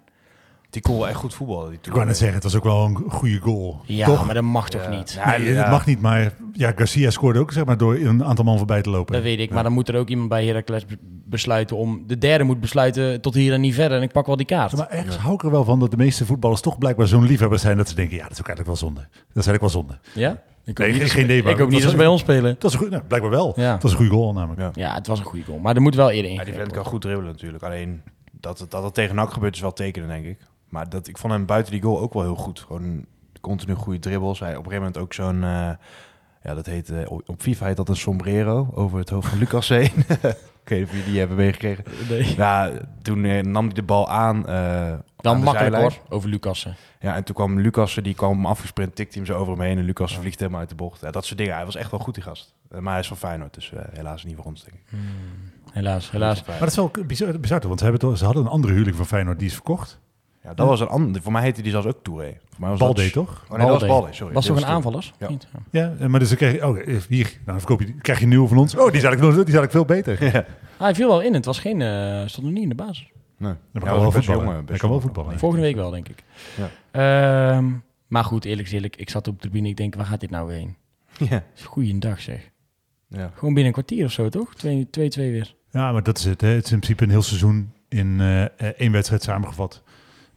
Die 0.74 0.82
kon 0.82 0.98
wel 0.98 1.08
echt 1.08 1.16
goed 1.16 1.34
voetballen. 1.34 1.68
Die 1.70 1.78
Ik 1.82 1.92
wou 1.92 2.06
net 2.06 2.16
zeggen, 2.16 2.34
het 2.34 2.44
was 2.44 2.56
ook 2.56 2.64
wel 2.64 2.84
een 2.84 2.96
goede 3.10 3.38
goal. 3.38 3.80
Ja, 3.84 4.06
Toch? 4.06 4.24
maar 4.26 4.34
dat 4.34 4.42
mag 4.42 4.68
toch 4.68 4.82
Ja. 4.82 4.88
niet? 4.90 5.12
Ja, 5.12 5.36
nee, 5.36 5.52
ja. 5.52 5.60
het 5.62 5.70
mag 5.70 5.86
niet, 5.86 6.00
maar 6.00 6.32
ja, 6.52 6.72
Garcia 6.76 7.10
scoorde 7.10 7.38
ook 7.38 7.52
zeg 7.52 7.64
maar, 7.64 7.76
door 7.76 7.94
een 7.94 8.24
aantal 8.24 8.44
man 8.44 8.56
voorbij 8.58 8.82
te 8.82 8.90
lopen. 8.90 9.12
Dat 9.14 9.22
weet 9.22 9.38
ik, 9.38 9.50
maar 9.50 9.62
dan 9.62 9.72
moet 9.72 9.88
er 9.88 9.96
ook 9.96 10.08
iemand 10.08 10.28
bij 10.28 10.46
Heracles 10.46 10.86
be- 10.86 10.98
besluiten 11.24 11.76
om... 11.76 12.02
De 12.06 12.18
derde 12.18 12.44
moet 12.44 12.60
besluiten 12.60 13.20
tot 13.20 13.34
hier 13.34 13.52
en 13.52 13.60
niet 13.60 13.74
verder 13.74 13.96
en 13.96 14.02
ik 14.02 14.12
pak 14.12 14.26
wel 14.26 14.36
die 14.36 14.46
kaart. 14.46 14.76
Maar 14.76 14.88
ergens 14.88 15.16
hou 15.16 15.34
ik 15.34 15.42
er 15.42 15.50
wel 15.50 15.64
van 15.64 15.80
dat 15.80 15.90
de 15.90 15.96
meeste 15.96 16.26
voetballers 16.26 16.60
toch 16.60 16.78
blijkbaar 16.78 17.06
zo'n 17.06 17.26
liefhebber 17.26 17.58
zijn 17.58 17.76
dat 17.76 17.88
ze 17.88 17.94
denken, 17.94 18.16
ja, 18.16 18.22
dat 18.22 18.32
is 18.32 18.40
ook 18.40 18.48
eigenlijk 18.48 18.78
wel 18.80 18.88
zonde. 18.88 19.00
Dat 19.10 19.44
is 19.44 19.46
eigenlijk 19.46 19.60
wel 19.60 19.70
zonde. 19.70 19.98
Ja? 20.14 20.42
Ik 20.64 20.78
Nee, 20.78 20.92
ook 20.94 21.00
niet 21.00 21.10
geen- 21.10 21.24
idee, 21.24 21.42
maar 21.42 21.52
Ik 21.52 21.56
ook 21.56 21.58
dat 21.58 21.68
niet 21.68 21.74
was 21.76 21.82
als 21.84 21.92
ze 21.92 21.98
bij 21.98 22.06
ons 22.06 22.20
spelen. 22.20 22.54
Dat 22.58 22.64
is 22.64 22.72
een 22.72 22.78
goed, 22.82 22.90
nou, 22.90 23.02
blijkbaar 23.02 23.30
wel. 23.32 23.52
Ja. 23.56 23.72
Dat 23.72 23.84
is 23.84 23.90
een 23.90 23.96
goede 23.96 24.12
goal 24.12 24.32
namelijk. 24.32 24.60
Ja. 24.60 24.70
Ja, 24.74 24.94
het 24.94 25.06
was 25.06 25.18
een 25.18 25.24
goede 25.24 25.44
goal. 25.44 25.58
Maar 25.58 25.74
er 25.74 25.82
moet 25.82 25.94
wel 25.94 26.10
eerder 26.10 26.30
in. 26.30 26.36
Ja, 26.36 26.44
die 26.44 26.54
vent 26.54 26.72
kan 26.72 26.84
goed 26.84 27.00
dribbelen 27.00 27.30
natuurlijk. 27.32 27.62
Alleen 27.62 28.02
dat 28.40 28.58
het, 28.58 28.70
dat 28.70 28.82
het 28.82 28.94
tegen 28.94 29.14
NAC 29.14 29.32
gebeurt 29.32 29.54
is 29.54 29.60
wel 29.60 29.72
tekenen, 29.72 30.08
denk 30.08 30.24
ik. 30.24 30.38
Maar 30.74 30.88
dat, 30.88 31.08
ik 31.08 31.18
vond 31.18 31.32
hem 31.32 31.46
buiten 31.46 31.72
die 31.72 31.82
goal 31.82 32.00
ook 32.00 32.12
wel 32.12 32.22
heel 32.22 32.34
goed. 32.34 32.60
Gewoon 32.60 33.04
continu 33.40 33.74
goede 33.74 33.98
dribbles. 33.98 34.40
Hij 34.40 34.56
op 34.56 34.64
een 34.64 34.70
gegeven 34.70 34.84
moment 34.84 34.98
ook 35.02 35.12
zo'n... 35.12 35.42
eh, 35.44 35.70
ja, 36.42 36.54
dat 36.54 36.66
heet... 36.66 36.90
eh, 36.90 37.10
op 37.10 37.34
FIFA 37.38 37.66
heet 37.66 37.76
dat 37.76 37.88
een 37.88 37.96
sombrero 37.96 38.70
over 38.74 38.98
het 38.98 39.08
hoofd 39.10 39.28
van 39.28 39.38
Lucas 39.38 39.68
heen. 39.68 39.90
ik 40.64 40.68
weet 40.68 40.78
niet 40.78 40.82
of 40.84 40.90
jullie 40.90 41.04
die 41.04 41.18
hebben 41.18 41.36
meegekregen. 41.36 41.84
Nee. 42.08 42.34
Ja, 42.36 42.70
toen 43.02 43.24
eh, 43.24 43.42
nam 43.42 43.64
hij 43.64 43.74
de 43.74 43.82
bal 43.82 44.08
aan. 44.10 44.36
eh, 44.46 44.54
Dan 45.16 45.32
aan 45.32 45.38
de 45.38 45.44
makkelijk 45.44 45.58
zijlijn. 45.58 45.82
hoor, 45.82 46.16
over 46.16 46.28
Lucassen. 46.28 46.74
Ja, 47.00 47.14
en 47.14 47.24
toen 47.24 47.34
kwam 47.34 47.60
Lucas, 47.60 47.94
die 47.94 48.14
kwam 48.14 48.30
hem 48.32 48.46
afgesprint, 48.46 48.94
tikte 48.96 49.16
hem 49.18 49.26
zo 49.26 49.34
over 49.38 49.52
hem 49.52 49.62
heen. 49.62 49.78
En 49.78 49.84
Lucas 49.84 50.16
vliegt 50.18 50.38
helemaal 50.38 50.60
uit 50.60 50.68
de 50.68 50.74
bocht. 50.74 51.00
Ja, 51.00 51.10
dat 51.10 51.24
soort 51.24 51.38
dingen. 51.38 51.54
Hij 51.54 51.64
was 51.64 51.76
echt 51.76 51.90
wel 51.90 52.00
goed, 52.00 52.14
die 52.14 52.22
gast. 52.22 52.54
Eh, 52.70 52.78
maar 52.80 52.92
hij 52.92 53.00
is 53.00 53.08
van 53.08 53.16
Feyenoord, 53.16 53.54
dus 53.54 53.72
eh, 53.72 53.80
helaas 53.92 54.24
niet 54.24 54.36
voor 54.36 54.44
ons, 54.44 54.64
denk 54.64 54.76
ik. 54.76 54.98
Helaas, 55.72 56.10
helaas. 56.10 56.44
Maar 56.44 56.58
dat 56.58 56.68
is 56.68 56.76
wel 56.76 56.90
bizar, 57.06 57.40
bizar 57.40 57.60
want 57.60 57.78
ze, 57.78 57.84
hebben 57.84 58.02
toch, 58.02 58.18
ze 58.18 58.24
hadden 58.24 58.44
een 58.44 58.50
andere 58.50 58.72
huurling 58.72 58.96
van 58.96 59.06
Feyenoord, 59.06 59.38
die 59.38 59.48
is 59.48 59.54
verkocht. 59.54 60.00
Ja, 60.44 60.54
dat 60.54 60.66
was 60.68 60.80
een 60.80 60.86
ander. 60.88 61.22
Voor 61.22 61.32
mij 61.32 61.42
heette 61.42 61.62
die 61.62 61.70
zelfs 61.70 61.86
ook 61.86 62.02
Touré. 62.02 62.36
Voor 62.48 62.60
mij 62.60 62.68
was 62.70 62.78
Balde 62.78 63.02
dat... 63.02 63.12
toch? 63.12 63.44
Oh 63.48 63.58
nee, 63.58 63.66
dat 63.66 63.80
was 63.80 63.88
Balde. 63.88 64.12
Sorry. 64.12 64.34
Was 64.34 64.46
toch 64.46 64.56
een 64.56 64.64
aanvallers? 64.66 65.12
Ja. 65.18 65.28
Ja, 65.70 65.94
eh, 65.98 66.06
maar 66.06 66.20
dus 66.20 66.28
dan 66.28 66.36
krijg 66.38 66.52
je, 66.54 66.66
oh, 66.66 66.78
eh, 66.78 67.00
hier, 67.08 67.24
nou, 67.24 67.38
dan 67.44 67.58
verkoop 67.58 67.80
je, 67.80 67.86
die- 67.86 67.94
krijg 68.00 68.18
je 68.18 68.24
een 68.24 68.30
nieuwe 68.30 68.48
van 68.48 68.58
ons. 68.58 68.74
Oh, 68.76 68.86
die 68.86 68.96
is 68.96 69.02
eigenlijk, 69.02 69.36
nog- 69.36 69.44
die 69.44 69.54
is 69.54 69.60
eigenlijk 69.60 69.72
veel 69.72 69.96
beter. 70.14 70.24
Ja. 70.34 70.44
Ah, 70.76 70.80
hij 70.80 70.94
viel 70.94 71.08
wel 71.08 71.20
in. 71.20 71.34
Het 71.34 71.44
was 71.44 71.58
geen, 71.58 71.82
eh, 71.82 72.22
stond 72.26 72.46
nog 72.46 72.54
niet 72.54 72.62
in 72.62 72.68
de 72.68 72.74
basis. 72.74 73.10
Nee. 73.38 73.52
Dan 73.52 73.58
Ja, 73.72 73.80
kan 73.90 74.00
wel 74.00 74.10
voetballen. 74.12 74.44
jongen, 74.44 74.64
Hij 74.66 74.78
kan 74.78 74.90
wel 74.90 75.00
voetballen. 75.00 75.38
Volgende 75.38 75.64
week 75.64 75.74
wel, 75.74 75.90
denk 75.90 76.08
ik. 76.08 76.22
Ehm, 76.90 77.64
maar 78.06 78.24
goed, 78.24 78.44
eerlijk 78.44 78.66
is 78.68 78.74
eerlijk. 78.74 78.96
Ik 78.96 79.10
zat 79.10 79.28
op 79.28 79.34
de 79.34 79.40
tribune. 79.48 79.68
Ik 79.68 79.76
denk, 79.76 79.94
waar 79.94 80.06
gaat 80.06 80.20
dit 80.20 80.30
nou 80.30 80.46
weer 80.46 80.56
heen? 80.56 80.76
Ja. 81.28 81.42
Goeiedag 81.64 82.20
zeg. 82.20 82.50
Ja. 83.08 83.30
Gewoon 83.34 83.54
binnen 83.54 83.64
een 83.66 83.72
kwartier 83.72 84.04
of 84.04 84.12
zo, 84.12 84.28
toch? 84.28 84.54
2-2 84.54 85.30
weer. 85.30 85.54
Ja, 85.70 85.92
maar 85.92 86.02
dat 86.02 86.18
is 86.18 86.24
het. 86.24 86.40
Hè. 86.40 86.48
Het 86.48 86.64
is 86.64 86.72
in 86.72 86.78
principe 86.78 87.04
een 87.04 87.10
heel 87.10 87.22
seizoen 87.22 87.72
in 87.88 88.20
eh, 88.20 88.42
één 88.66 88.92
wedstrijd 88.92 89.22
samengevat. 89.22 89.82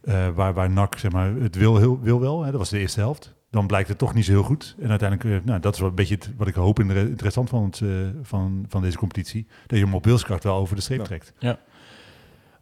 Eh, 0.08 0.28
waar, 0.34 0.54
waar 0.54 0.70
NAC, 0.70 0.98
zeg 0.98 1.12
maar, 1.12 1.34
het 1.34 1.56
wil, 1.56 1.76
heel, 1.76 2.00
wil 2.00 2.20
wel. 2.20 2.42
Hè. 2.42 2.50
Dat 2.50 2.60
was 2.60 2.68
de 2.70 2.78
eerste 2.78 3.00
helft. 3.00 3.34
Dan 3.50 3.66
blijkt 3.66 3.88
het 3.88 3.98
toch 3.98 4.14
niet 4.14 4.24
zo 4.24 4.30
heel 4.32 4.42
goed. 4.42 4.76
En 4.80 4.90
uiteindelijk, 4.90 5.40
eh, 5.40 5.46
nou, 5.46 5.60
dat 5.60 5.74
is 5.74 5.80
wel 5.80 5.88
een 5.88 5.94
beetje 5.94 6.14
het, 6.14 6.30
wat 6.36 6.48
ik 6.48 6.54
hoop 6.54 6.78
in 6.80 6.88
de, 6.88 6.94
re- 6.94 7.10
het 7.10 7.22
restant 7.22 7.48
van, 7.48 7.64
het, 7.64 7.80
eh, 7.80 7.88
van, 8.22 8.64
van 8.68 8.82
deze 8.82 8.96
competitie. 8.98 9.46
Dat 9.66 9.78
je 9.78 9.84
hem 9.84 9.94
op 9.94 10.04
wilskracht 10.04 10.44
wel 10.44 10.56
over 10.56 10.76
de 10.76 10.82
streep 10.82 10.98
Ja. 10.98 11.04
trekt. 11.04 11.32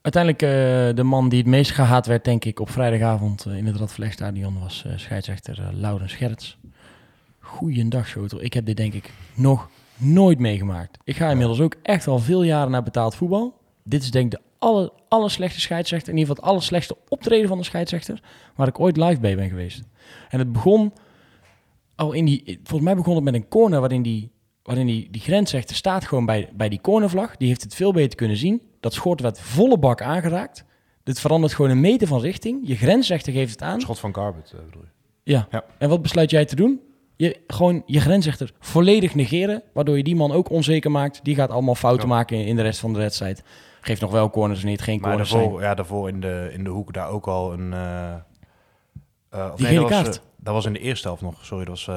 Uiteindelijk 0.03 0.43
eh, 0.43 0.97
de 0.97 1.03
man 1.03 1.29
die 1.29 1.39
het 1.39 1.49
meest 1.49 1.71
gehaat 1.71 2.07
werd, 2.07 2.25
denk 2.25 2.45
ik, 2.45 2.61
op 2.61 2.71
vrijdagavond 2.71 3.47
in 3.47 3.67
het 3.67 3.77
Radverlegstadion 3.77 4.59
was 4.61 4.85
eh, 4.87 4.93
scheidsrechter 4.97 5.71
Laurens 5.73 6.13
Gerrits. 6.15 6.59
Goeiedag, 7.41 8.07
Schotel. 8.09 8.43
Ik 8.43 8.53
heb 8.53 8.67
dit 8.67 8.77
denk 8.77 8.93
ik 8.95 9.13
nog 9.35 9.69
nooit 9.97 10.39
meegemaakt. 10.39 10.99
Ik 11.05 11.17
ga 11.17 11.31
inmiddels 11.31 11.61
ook 11.61 11.75
echt 11.83 12.07
al 12.07 12.19
veel 12.19 12.43
jaren 12.43 12.71
naar 12.71 12.83
betaald 12.83 13.15
voetbal. 13.15 13.59
Dit 13.85 14.03
is 14.03 14.11
denk 14.11 14.25
ik 14.33 14.39
de 14.39 14.45
aller, 14.67 14.91
aller 15.09 15.31
slechtste 15.31 15.61
scheidsrechter, 15.61 16.13
in 16.13 16.19
ieder 16.19 16.29
geval 16.31 16.45
het 16.45 16.53
aller 16.55 16.67
slechtste 16.67 16.97
optreden 17.09 17.49
van 17.49 17.59
de 17.59 17.65
scheidsrechter, 17.65 18.21
waar 18.57 18.69
ik 18.69 18.81
ooit 18.81 18.97
live 18.97 19.21
bij 19.21 19.37
ben 19.37 19.49
geweest. 19.49 19.83
En 20.29 20.39
het 20.39 20.53
begon 20.53 20.93
al 21.95 22.13
in 22.13 22.25
die, 22.25 22.43
volgens 22.63 22.81
mij 22.81 22.97
begon 22.97 23.15
het 23.15 23.25
met 23.25 23.35
een 23.35 23.49
corner 23.49 23.81
waarin 23.81 24.03
die, 24.03 24.31
waarin 24.63 24.87
die, 24.87 25.09
die 25.11 25.21
grensrechter 25.21 25.77
staat 25.77 26.05
gewoon 26.05 26.27
bij, 26.27 26.49
bij 26.55 26.69
die 26.69 26.81
cornervlag. 26.81 27.37
Die 27.37 27.49
heeft 27.49 27.63
het 27.63 27.75
veel 27.75 27.93
beter 27.93 28.17
kunnen 28.17 28.37
zien. 28.37 28.63
Dat 28.81 28.93
schort 28.93 29.21
werd 29.21 29.41
volle 29.41 29.79
bak 29.79 30.03
aangeraakt. 30.03 30.65
Dit 31.03 31.21
verandert 31.21 31.55
gewoon 31.55 31.71
een 31.71 31.81
meter 31.81 32.07
van 32.07 32.21
richting. 32.21 32.61
Je 32.63 32.77
grensrechter 32.77 33.33
geeft 33.33 33.51
het 33.51 33.63
aan. 33.63 33.81
Schot 33.81 33.99
van 33.99 34.15
Garbet, 34.15 34.53
eh, 34.53 34.65
bedoel 34.65 34.83
je? 34.83 35.33
Ja. 35.33 35.47
Ja. 35.51 35.65
En 35.79 35.89
wat 35.89 36.03
besluit 36.03 36.31
jij 36.31 36.45
te 36.45 36.57
doen? 36.57 36.81
Je, 37.17 37.41
gewoon 37.47 37.83
je 37.87 38.01
grensrechter 38.01 38.53
volledig 38.59 39.15
negeren, 39.15 39.63
waardoor 39.73 39.97
je 39.97 40.03
die 40.03 40.17
man 40.17 40.33
ook 40.33 40.51
onzeker 40.51 40.91
maakt. 40.91 41.21
Die 41.23 41.35
gaat 41.35 41.51
allemaal 41.51 41.75
fouten 41.75 42.09
Ja. 42.09 42.15
maken 42.15 42.37
in, 42.39 42.47
in 42.47 42.57
de 42.57 42.63
rest 42.63 42.81
van 42.81 42.93
de 42.93 42.99
wedstrijd. 42.99 43.43
Geeft 43.87 44.01
nog 44.01 44.11
wel 44.11 44.31
corners 44.31 44.63
niet, 44.63 44.81
geen 44.81 45.01
Maar 45.01 45.09
corners 45.09 45.31
zijn. 45.31 45.53
ja, 45.53 45.75
daarvoor 45.75 46.09
in 46.09 46.21
de, 46.21 46.51
in 46.53 46.65
de 46.65 46.71
hoek 46.71 46.93
daar 46.93 47.09
ook 47.09 47.27
al 47.27 47.53
een... 47.53 47.73
of 49.33 49.57
Die 49.57 49.67
nee, 49.67 49.75
dat 49.75 49.83
was, 49.83 49.93
kaart. 50.03 50.17
eh, 50.17 50.23
dat 50.37 50.55
was 50.55 50.65
in 50.65 50.73
de 50.73 50.79
eerste 50.79 51.07
helft 51.07 51.23
nog. 51.23 51.45
Sorry, 51.45 51.65
dat 51.65 51.85
was... 51.85 51.97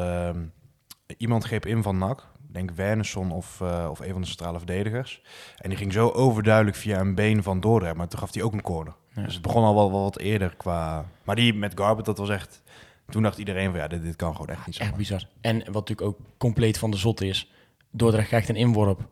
iemand 1.17 1.43
greep 1.43 1.65
in 1.65 1.83
van 1.83 1.97
NAC. 1.97 2.27
Ik 2.47 2.53
denk 2.55 2.71
Wernersson 2.71 3.31
of, 3.31 3.61
of 3.89 3.99
een 3.99 4.11
van 4.11 4.21
de 4.21 4.27
centrale 4.27 4.57
verdedigers. 4.57 5.21
En 5.57 5.69
die 5.69 5.77
ging 5.77 5.93
zo 5.93 6.09
overduidelijk 6.09 6.77
via 6.77 6.99
een 6.99 7.15
been 7.15 7.43
van 7.43 7.59
Dordrecht. 7.59 7.95
Maar 7.95 8.07
toen 8.07 8.19
gaf 8.19 8.33
hij 8.33 8.43
ook 8.43 8.53
een 8.53 8.61
corner. 8.61 8.93
Ja. 9.13 9.23
Dus 9.23 9.33
het 9.33 9.41
begon 9.41 9.63
al 9.63 9.75
wel, 9.75 9.91
wel 9.91 10.01
wat 10.01 10.19
eerder 10.19 10.55
qua... 10.57 11.05
Maar 11.23 11.35
die 11.35 11.53
met 11.53 11.73
Garbet, 11.75 12.05
dat 12.05 12.17
was 12.17 12.29
echt... 12.29 12.61
Toen 13.09 13.23
dacht 13.23 13.37
iedereen 13.37 13.69
van 13.71 13.79
ja, 13.79 13.87
dit, 13.87 14.01
dit 14.01 14.15
kan 14.15 14.31
gewoon 14.31 14.47
echt 14.47 14.65
niet 14.65 14.75
zo. 14.75 14.83
Echt 14.83 14.95
bizar. 14.95 15.27
En 15.41 15.57
wat 15.57 15.65
natuurlijk 15.73 16.07
ook 16.07 16.17
compleet 16.37 16.77
van 16.77 16.91
de 16.91 16.97
zot 16.97 17.21
is. 17.21 17.51
Dordrecht 17.91 18.27
krijgt 18.27 18.49
een 18.49 18.55
inworp. 18.55 19.09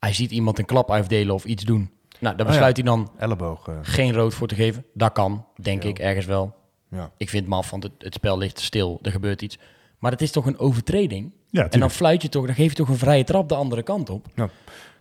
Hij 0.00 0.12
ziet 0.12 0.30
iemand 0.30 0.58
een 0.58 0.64
klap 0.64 0.90
uitdelen 0.90 1.34
of 1.34 1.44
iets 1.44 1.64
doen. 1.64 1.90
Nou, 2.20 2.36
daar 2.36 2.46
Oh 2.46 2.52
ja. 2.52 2.58
besluit 2.58 2.76
hij 2.76 2.84
dan 2.84 3.10
Elleboog. 3.18 3.66
eh, 3.68 3.74
geen 3.82 4.12
rood 4.12 4.34
voor 4.34 4.48
te 4.48 4.54
geven. 4.54 4.84
Dat 4.94 5.12
kan, 5.12 5.46
denk 5.60 5.82
Ja. 5.82 5.88
ik, 5.88 5.98
ergens 5.98 6.26
wel. 6.26 6.54
ja. 6.90 7.10
Ik 7.16 7.28
vind 7.28 7.42
het 7.42 7.52
maf, 7.52 7.70
want 7.70 7.82
het, 7.82 7.92
het 7.98 8.14
spel 8.14 8.38
ligt 8.38 8.60
stil. 8.60 8.98
Er 9.02 9.10
gebeurt 9.10 9.42
iets. 9.42 9.58
Maar 9.98 10.10
het 10.12 10.20
is 10.22 10.30
toch 10.30 10.46
een 10.46 10.58
overtreding? 10.58 11.32
Ja, 11.50 11.68
en 11.68 11.80
dan 11.80 11.90
fluit 11.90 12.22
je 12.22 12.28
toch, 12.28 12.46
dan 12.46 12.54
geef 12.54 12.68
je 12.70 12.76
toch 12.76 12.88
een 12.88 12.96
vrije 12.98 13.24
trap 13.24 13.48
de 13.48 13.54
andere 13.54 13.82
kant 13.82 14.10
op. 14.10 14.26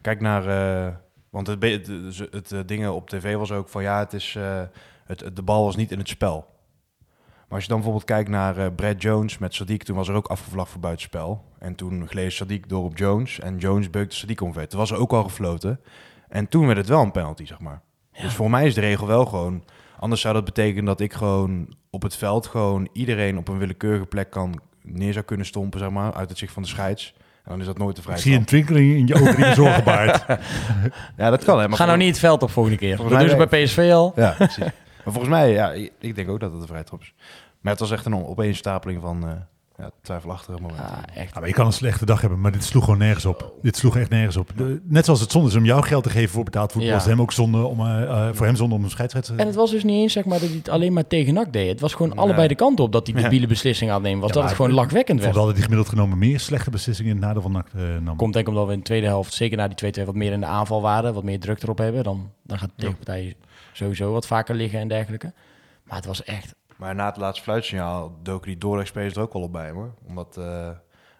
Kijk 0.02 0.22
naar, 0.22 0.48
eh, 0.88 0.94
want 1.30 1.48
het, 1.48 1.64
het, 1.64 1.88
het, 1.88 2.28
het, 2.32 2.52
eh, 2.52 2.60
dingen 2.66 2.94
op 2.94 3.10
tv 3.10 3.36
was 3.36 3.52
ook 3.52 3.70
van 3.70 3.82
ja, 3.84 4.00
het 4.00 4.14
is, 4.14 4.38
het, 5.06 5.32
de 5.36 5.42
bal 5.42 5.64
was 5.64 5.76
niet 5.76 5.92
in 5.92 5.98
het 6.00 6.08
spel. 6.10 6.46
Maar 7.48 7.58
als 7.58 7.64
je 7.64 7.68
dan 7.74 7.78
bijvoorbeeld 7.78 8.10
kijkt 8.10 8.30
naar 8.30 8.58
eh, 8.58 8.68
Brad 8.76 9.02
Jones 9.02 9.38
met 9.38 9.62
Sadiq, 9.64 9.78
toen 9.78 9.96
was 9.96 10.08
er 10.08 10.16
ook 10.16 10.28
afgevlacht 10.28 10.72
voor 10.72 10.80
buitenspel. 10.80 11.44
En 11.60 11.76
toen 11.76 12.08
gleed 12.08 12.44
Sadiq 12.44 12.60
door 12.68 12.84
op 12.84 12.98
Jones 12.98 13.40
en 13.40 13.58
Jones 13.58 13.90
beukte 13.90 14.26
Sadiq 14.28 14.36
omver. 14.44 14.68
Toen 14.68 14.80
was 14.80 14.92
er 14.92 14.98
ook 14.98 15.12
al 15.12 15.24
gefloten. 15.24 15.80
En 16.30 16.48
toen 16.48 16.66
werd 16.66 16.78
het 16.78 16.88
wel 16.88 17.02
een 17.02 17.12
penalty, 17.12 17.46
zeg 17.46 17.60
maar. 17.60 17.82
Dus 18.22 18.34
voor 18.34 18.50
mij 18.50 18.66
is 18.66 18.74
de 18.74 18.82
regel 18.82 19.08
wel 19.08 19.26
gewoon... 19.26 19.64
Anders 20.00 20.22
zou 20.22 20.34
dat 20.34 20.46
betekenen 20.46 20.86
dat 20.86 21.00
ik 21.00 21.14
gewoon 21.14 21.74
op 21.90 22.02
het 22.02 22.16
veld 22.16 22.48
gewoon 22.48 22.90
iedereen 22.94 23.38
op 23.38 23.48
een 23.48 23.58
willekeurige 23.58 24.06
plek 24.06 24.30
kan 24.30 24.60
neer 24.84 25.14
zou 25.14 25.26
kunnen 25.26 25.46
stompen, 25.46 25.80
zeg 25.80 25.90
maar, 25.90 26.14
uit 26.14 26.30
het 26.30 26.38
zicht 26.38 26.54
van 26.54 26.62
de 26.64 26.68
scheids. 26.70 27.14
En 27.44 27.52
dan 27.52 27.60
is 27.60 27.66
dat 27.66 27.78
nooit 27.78 27.96
de 27.96 28.02
Ik 28.02 28.08
vrije 28.08 28.20
zie 28.22 28.32
een 28.32 28.38
trap. 28.38 28.48
twinkeling 28.48 28.94
in 28.96 29.08
je 29.08 29.14
ogen 29.16 29.56
zorgen 29.56 29.84
baart. 29.84 30.26
Ja, 31.18 31.30
dat 31.30 31.44
kan, 31.44 31.60
hè. 31.60 31.68
Maar 31.68 31.78
Ga 31.78 31.86
nou 31.86 31.98
niet 31.98 32.08
het 32.08 32.20
veld 32.20 32.44
op 32.44 32.50
volgende 32.52 32.78
keer. 32.78 32.90
Dat 32.90 32.98
Volgens 32.98 33.20
doen 33.20 33.38
mij 33.38 33.48
ze 33.48 33.50
bij 33.50 33.64
PSV 33.64 33.90
al. 33.94 34.14
Ja, 34.16 34.32
precies. 34.38 34.58
Maar 34.58 35.14
volgens 35.14 35.28
mij, 35.28 35.52
ja, 35.52 35.72
ik 36.00 36.16
denk 36.16 36.30
ook 36.30 36.40
dat 36.40 36.52
het 36.52 36.62
een 36.62 36.68
vrije 36.68 36.84
trap 36.84 37.02
is. 37.02 37.14
Maar 37.62 37.72
het 37.72 37.82
was 37.82 37.92
echt 37.92 38.06
een 38.06 38.26
opeenstapeling 38.26 39.02
van 39.02 39.28
eh 39.28 39.32
ja, 39.80 39.90
twijfelachtige 40.02 40.62
momenten. 40.62 40.86
Ah, 40.86 40.98
echt. 41.16 41.34
Ja, 41.34 41.40
maar 41.40 41.48
je 41.50 41.56
kan 41.56 41.66
een 41.66 41.74
slechte 41.74 42.06
dag 42.06 42.22
hebben, 42.22 42.42
maar 42.42 42.52
dit 42.52 42.64
sloeg 42.64 42.84
gewoon 42.84 43.00
nergens 43.00 43.26
op. 43.26 43.54
Dit 43.62 43.78
sloeg 43.78 43.98
echt 43.98 44.10
nergens 44.10 44.38
op. 44.38 44.52
De- 44.56 44.82
net 44.84 45.06
zoals 45.06 45.20
het 45.20 45.32
zonde 45.32 45.48
is 45.50 45.56
om 45.56 45.66
jou 45.66 45.84
geld 45.84 46.04
te 46.04 46.10
geven 46.10 46.30
voor 46.30 46.44
betaald 46.44 46.72
voetbal, 46.72 46.90
Ja. 46.92 46.98
was 46.98 47.06
hem 47.06 47.22
ook 47.22 47.32
zonde 47.32 47.64
om, 47.66 47.80
eh, 47.80 48.02
eh, 48.04 48.34
voor 48.34 48.46
hem 48.46 48.56
zonde 48.56 48.76
om 48.76 48.84
een 48.84 48.90
scheidsrechter 48.90 49.40
En 49.40 49.46
het 49.46 49.56
was 49.56 49.72
dus 49.72 49.84
niet 49.84 49.96
eens 50.02 50.14
zeg 50.14 50.26
maar, 50.26 50.40
dat 50.40 50.48
hij 50.50 50.58
het 50.58 50.70
alleen 50.70 50.94
maar 50.94 51.08
tegen 51.08 51.34
NAC 51.34 51.54
deed. 51.54 51.70
Het 51.70 51.80
was 51.80 51.94
gewoon 51.94 52.10
Nee. 52.10 52.18
allebei 52.20 52.48
de 52.48 52.56
kant 52.56 52.80
op 52.80 52.92
dat 52.92 53.08
hij 53.08 53.16
Ja. 53.16 53.22
debiele 53.22 53.48
beslissing 53.48 53.92
aan 53.92 54.02
nemen 54.02 54.20
was. 54.20 54.28
Ja, 54.30 54.34
dat 54.36 54.44
het 54.44 54.56
gewoon 54.56 54.72
vond 55.08 55.22
werd. 55.22 55.36
wel 55.36 55.46
dat 55.46 55.54
hij 55.54 55.62
gemiddeld 55.64 55.90
genomen 55.90 56.18
meer 56.18 56.40
slechte 56.40 56.70
beslissingen 56.70 57.12
in 57.12 57.18
het 57.18 57.26
nadeel 57.26 57.42
van 57.42 57.52
NAC 57.52 57.68
eh, 57.76 57.82
nam. 58.02 58.16
Komt 58.16 58.34
denk 58.34 58.46
ik 58.48 58.52
omdat 58.54 58.68
we 58.68 58.74
in 58.74 58.80
de 58.80 58.86
tweede 58.86 59.08
helft, 59.08 59.34
zeker 59.34 59.58
na 59.58 59.68
die 59.68 59.76
2-2, 59.76 60.06
wat 60.06 60.16
meer 60.16 60.32
in 60.32 60.40
de 60.40 60.46
aanval 60.46 60.82
waren. 60.82 61.14
Wat 61.14 61.24
meer 61.24 61.40
druk 61.40 61.64
erop 61.64 61.78
hebben. 61.78 62.04
Dan, 62.04 62.30
dan 62.44 62.58
gaat 62.60 62.68
de 62.68 62.74
Ja. 62.76 62.82
tegenpartij 62.82 63.36
sowieso 63.74 64.12
wat 64.12 64.28
vaker 64.28 64.56
liggen 64.56 64.80
en 64.80 64.88
dergelijke. 64.88 65.34
Maar 65.84 65.98
het 65.98 66.06
was 66.06 66.24
echt... 66.24 66.56
Maar 66.80 66.96
na 66.96 67.06
het 67.06 67.18
laatste 67.18 67.44
fluitsignaal 67.44 68.18
doken 68.24 68.48
die 68.48 68.58
Dordrecht-spelers 68.58 69.16
er 69.16 69.22
ook 69.22 69.34
al 69.34 69.42
op 69.42 69.52
bij, 69.52 69.70
hoor. 69.72 69.94
Omdat 70.08 70.38
eh, 70.38 70.70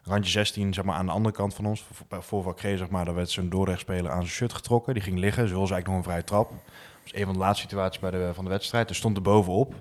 randje 0.02 0.30
16, 0.30 0.74
zeg 0.74 0.84
maar, 0.84 0.94
aan 0.96 1.06
de 1.06 1.12
andere 1.12 1.34
kant 1.34 1.54
van 1.54 1.66
ons, 1.66 1.82
voor- 1.92 2.06
bij 2.08 2.20
voorvak 2.20 2.58
G, 2.58 2.62
zeg 2.62 2.88
maar, 2.88 3.04
daar 3.04 3.14
werd 3.14 3.30
zo'n 3.30 3.48
Dordrecht-speler 3.48 4.10
aan 4.10 4.20
zijn 4.20 4.32
shirt 4.32 4.52
getrokken. 4.52 4.94
Die 4.94 5.02
ging 5.02 5.18
liggen, 5.18 5.48
ze 5.48 5.54
wilde 5.54 5.72
eigenlijk 5.72 5.86
nog 5.86 5.96
een 5.96 6.02
vrije 6.10 6.24
trap. 6.24 6.50
Dat 6.50 6.58
was 7.02 7.14
een 7.14 7.24
van 7.24 7.32
de 7.32 7.38
laatste 7.38 7.62
situaties 7.62 8.00
bij 8.00 8.10
de, 8.10 8.30
van 8.34 8.44
de 8.44 8.50
wedstrijd. 8.50 8.88
Dus 8.88 8.96
stond 8.96 9.16
er 9.16 9.22
bovenop. 9.22 9.74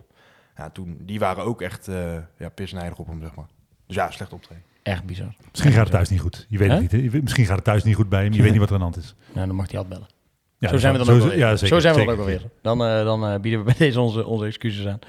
Ja, 0.58 0.70
toen, 0.70 0.98
die 1.02 1.20
waren 1.20 1.44
ook 1.44 1.62
echt 1.62 1.88
uh, 1.88 2.13
ja, 2.38 2.50
pisnijdig 2.50 2.98
op 2.98 3.08
hem, 3.08 3.22
zeg 3.22 3.36
maar. 3.36 3.48
Dus 3.88 3.96
ja, 3.96 4.12
slecht 4.12 4.34
optreden. 4.34 4.63
Echt 4.84 5.04
bizar. 5.06 5.36
Misschien 5.52 5.72
gaat 5.72 5.82
het 5.84 5.92
thuis 5.92 6.10
niet 6.10 6.20
goed. 6.22 6.46
Je 6.50 6.58
weet 6.58 6.72
het 6.72 6.80
niet. 6.92 7.12
Hè? 7.13 7.22
Misschien 7.22 7.46
gaat 7.46 7.56
het 7.56 7.65
thuis 7.65 7.84
niet 7.84 7.96
goed 7.96 8.10
bij 8.10 8.24
hem. 8.24 8.34
Je 8.34 8.42
weet 8.42 8.52
niet 8.52 8.60
wat 8.60 8.68
er 8.70 8.74
aan 8.74 8.80
de 8.80 8.86
hand 8.86 8.98
is. 8.98 9.15
Nou, 9.34 9.48
dan 9.48 9.56
mag 9.56 9.70
hij 9.70 9.78
altijd 9.80 10.00
bellen. 10.00 10.13
Ja, 10.58 10.70
zo 10.70 10.78
zijn 10.78 10.94
we 10.94 11.00
zo- 11.00 11.06
dan 11.06 11.13
ook 11.15 11.20
zo- 11.22 11.28
alweer. 11.28 11.39
ja, 11.46 11.56
zeker, 11.56 11.68
zo 11.68 11.80
zijn 11.80 11.96
we 11.96 12.06
dan 12.06 12.13
ook 12.13 12.20
alweer. 12.20 12.42
Dan, 12.62 12.84
eh, 12.86 13.04
dan 13.04 13.42
bieden 13.42 13.60
we 13.60 13.65
bij 13.65 13.76
deze 13.78 14.00
onze, 14.02 14.26
onze 14.26 14.46
excuses 14.46 14.86
aan. 14.88 15.00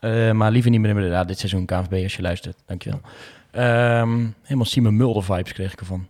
Eh, 0.00 0.32
maar 0.32 0.50
liever 0.50 0.70
niet 0.70 0.80
meer 0.80 0.96
in 0.96 1.26
dit 1.26 1.38
seizoen 1.38 1.64
KNVB 1.64 2.02
als 2.02 2.16
je 2.16 2.22
luistert. 2.22 2.62
Dankjewel. 2.66 3.00
Ehm 3.50 4.26
helemaal 4.42 4.64
Simon 4.64 4.96
Mulder 4.96 5.22
vibes 5.22 5.52
kreeg 5.52 5.72
ik 5.72 5.80
ervan. 5.80 6.06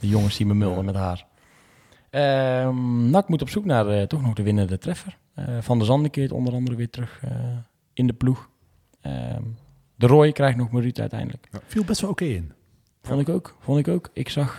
De 0.00 0.08
jonge 0.08 0.30
Simon 0.30 0.58
Mulder 0.58 0.84
met 0.84 0.94
haar. 0.94 1.26
Ehm 2.10 3.10
NAC 3.10 3.28
moet 3.28 3.42
op 3.42 3.48
zoek 3.48 3.64
naar 3.64 3.88
eh, 3.88 4.02
toch 4.02 4.22
nog 4.22 4.34
de 4.34 4.42
winnende 4.42 4.78
treffer. 4.78 5.16
Eh, 5.34 5.44
Van 5.60 5.78
der 5.78 5.86
Zanden 5.86 6.10
keert 6.10 6.32
onder 6.32 6.52
andere 6.52 6.76
weer 6.76 6.90
terug 6.90 7.22
in 7.92 8.06
de 8.06 8.12
ploeg. 8.12 8.50
Ehm, 9.00 9.42
de 9.94 10.06
Roy 10.06 10.32
krijgt 10.32 10.56
nog 10.56 10.72
minuut 10.72 11.00
uiteindelijk. 11.00 11.48
Viel 11.66 11.84
best 11.84 12.00
wel 12.00 12.10
oké 12.10 12.24
in. 12.24 12.52
Vond 13.02 13.20
ik 13.20 13.28
ook. 13.28 13.56
Vond 13.60 13.78
ik 13.78 13.88
ook. 13.88 14.10
Ik 14.12 14.28
zag 14.28 14.58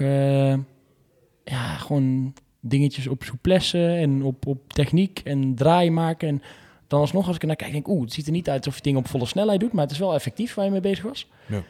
ja, 1.43 1.77
gewoon 1.77 2.33
dingetjes 2.59 3.07
op 3.07 3.23
souplesse 3.23 3.87
en 3.87 4.23
op, 4.23 4.47
op 4.47 4.73
techniek 4.73 5.21
en 5.23 5.55
draai 5.55 5.91
maken. 5.91 6.27
En 6.27 6.41
dan 6.89 6.99
alsnog 6.99 7.27
als 7.27 7.35
ik 7.35 7.41
er 7.41 7.47
naar 7.47 7.55
kijk, 7.55 7.71
denk 7.71 7.85
ik, 7.85 7.91
oeh, 7.91 8.01
het 8.01 8.13
ziet 8.13 8.25
er 8.25 8.31
niet 8.31 8.49
uit 8.49 8.57
alsof 8.57 8.75
je 8.75 8.81
dingen 8.81 8.99
op 8.99 9.07
volle 9.07 9.25
snelheid 9.25 9.59
doet, 9.59 9.73
maar 9.73 9.83
het 9.83 9.91
is 9.91 9.99
wel 9.99 10.13
effectief 10.13 10.53
waar 10.53 10.65
je 10.65 10.71
mee 10.71 10.79
bezig 10.81 11.03
was. 11.03 11.29
Ja. 11.45 11.61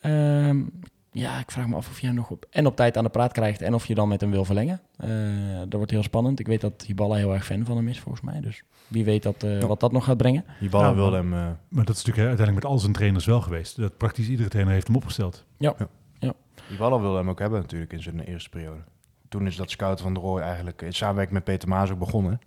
Ehm, 0.00 0.62
ja, 1.10 1.38
ik 1.38 1.50
vraag 1.50 1.66
me 1.66 1.76
af 1.76 1.88
of 1.88 2.00
je 2.00 2.06
hem 2.06 2.14
nog 2.16 2.30
op, 2.30 2.46
en 2.50 2.66
op 2.66 2.76
tijd 2.76 2.96
aan 2.96 3.04
de 3.04 3.10
praat 3.10 3.32
krijgt 3.32 3.62
en 3.62 3.74
of 3.74 3.86
je 3.86 3.94
dan 3.94 4.08
met 4.08 4.20
hem 4.20 4.30
wil 4.30 4.44
verlengen. 4.44 4.80
Eh, 4.96 5.08
dat 5.58 5.72
wordt 5.72 5.90
heel 5.90 6.02
spannend. 6.02 6.40
Ik 6.40 6.46
weet 6.46 6.60
dat 6.60 6.84
Hiballa 6.86 7.14
heel 7.14 7.32
erg 7.34 7.44
fan 7.44 7.64
van 7.64 7.76
hem 7.76 7.88
is, 7.88 8.00
volgens 8.00 8.24
mij. 8.24 8.40
Dus 8.40 8.62
wie 8.88 9.04
weet 9.04 9.22
dat, 9.22 9.42
eh, 9.42 9.60
Ja. 9.60 9.66
wat 9.66 9.80
dat 9.80 9.92
nog 9.92 10.04
gaat 10.04 10.16
brengen. 10.16 10.44
Die 10.60 10.68
ballen 10.68 10.88
Ja, 10.88 10.94
wilde 10.94 11.22
maar- 11.22 11.38
hem... 11.40 11.48
eh, 11.50 11.56
Maar 11.68 11.84
dat 11.84 11.96
is 11.96 12.04
natuurlijk 12.04 12.28
uiteindelijk 12.28 12.54
met 12.64 12.72
al 12.72 12.78
zijn 12.78 12.92
trainers 12.92 13.26
wel 13.26 13.40
geweest. 13.40 13.76
Dat 13.76 13.96
praktisch 13.96 14.28
iedere 14.28 14.48
trainer 14.48 14.74
heeft 14.74 14.86
hem 14.86 14.96
opgesteld. 14.96 15.44
Die 16.68 16.76
ballen 16.78 17.00
wilde 17.00 17.16
hem 17.18 17.28
ook 17.30 17.38
hebben 17.38 17.60
natuurlijk 17.60 17.92
in 17.92 18.02
zijn 18.02 18.20
eerste 18.20 18.48
periode. 18.48 18.80
Toen 19.28 19.46
is 19.46 19.56
dat 19.56 19.70
scouten 19.70 20.04
van 20.04 20.14
de 20.14 20.20
Roy 20.20 20.40
eigenlijk 20.40 20.82
in 20.82 20.92
samenwerking 20.92 21.34
met 21.34 21.44
Peter 21.44 21.68
Maas 21.68 21.90
ook 21.90 21.98
begonnen. 21.98 22.40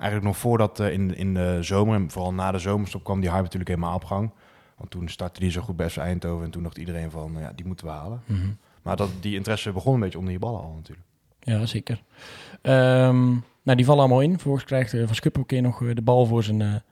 Eigenlijk 0.00 0.24
nog 0.24 0.36
voordat 0.36 0.80
eh, 0.80 0.92
in, 0.92 1.16
in 1.16 1.34
de 1.34 1.58
zomer, 1.60 1.94
en 1.94 2.10
vooral 2.10 2.32
na 2.32 2.52
de 2.52 2.58
zomerstop, 2.58 3.04
kwam 3.04 3.20
die 3.20 3.30
hype 3.30 3.42
natuurlijk 3.42 3.70
helemaal 3.70 3.94
op 3.94 4.04
gang. 4.04 4.30
Want 4.76 4.90
toen 4.90 5.08
startte 5.08 5.40
die 5.40 5.50
zo 5.50 5.60
goed 5.60 5.76
bij 5.76 5.90
FC 5.90 5.96
Eindhoven 5.96 6.44
en 6.44 6.50
toen 6.50 6.62
dacht 6.62 6.78
iedereen 6.78 7.10
van, 7.10 7.36
ja, 7.38 7.52
die 7.54 7.66
moeten 7.66 7.86
we 7.86 7.92
halen. 7.92 8.22
Maar 8.82 8.96
dat, 8.96 9.10
die 9.20 9.34
interesse 9.34 9.72
begon 9.72 9.94
een 9.94 10.00
beetje 10.00 10.18
onder 10.18 10.32
die 10.32 10.40
ballen 10.40 10.60
al 10.60 10.72
natuurlijk. 10.76 11.06
Ja, 11.40 11.66
zeker. 11.66 12.02
Ehm, 12.62 13.28
nou, 13.62 13.76
die 13.76 13.84
vallen 13.84 14.00
allemaal 14.00 14.20
in. 14.20 14.30
Vervolgens 14.30 14.64
krijgt 14.64 14.94
eh, 14.94 15.06
Van 15.06 15.14
Schuppen 15.14 15.40
een 15.40 15.46
keer 15.46 15.62
nog 15.62 15.82
eh, 15.82 15.94
de 15.94 16.02
bal 16.02 16.26
voor 16.26 16.42
zijn, 16.42 16.82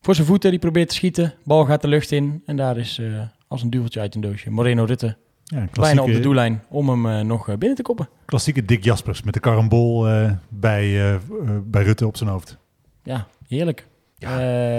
voor 0.00 0.14
zijn 0.14 0.26
voeten. 0.26 0.50
Die 0.50 0.58
probeert 0.58 0.88
te 0.88 0.94
schieten. 0.94 1.34
Bal 1.44 1.64
gaat 1.64 1.82
de 1.82 1.88
lucht 1.88 2.10
in. 2.10 2.42
En 2.46 2.56
daar 2.56 2.76
is 2.76 3.00
als 3.48 3.62
een 3.62 3.70
duveltje 3.70 4.00
uit 4.00 4.14
een 4.14 4.20
doosje 4.20 4.50
Moreno 4.50 4.84
Rutte 4.84 5.16
Ja, 5.46 5.68
bijna 5.72 6.02
op 6.02 6.12
de 6.12 6.20
doellijn 6.20 6.62
om 6.68 6.88
hem 6.88 7.06
eh, 7.06 7.20
nog 7.20 7.48
eh, 7.48 7.56
binnen 7.56 7.76
te 7.76 7.82
koppen. 7.82 8.08
klassieke 8.24 8.64
Dick 8.64 8.84
Jaspers 8.84 9.22
met 9.22 9.34
de 9.34 9.40
karambol 9.40 10.08
eh, 10.08 10.32
bij, 10.48 11.18
bij 11.64 11.82
Rutte 11.82 12.06
op 12.06 12.16
zijn 12.16 12.30
hoofd. 12.30 12.56
Ja, 13.02 13.26
heerlijk. 13.48 13.86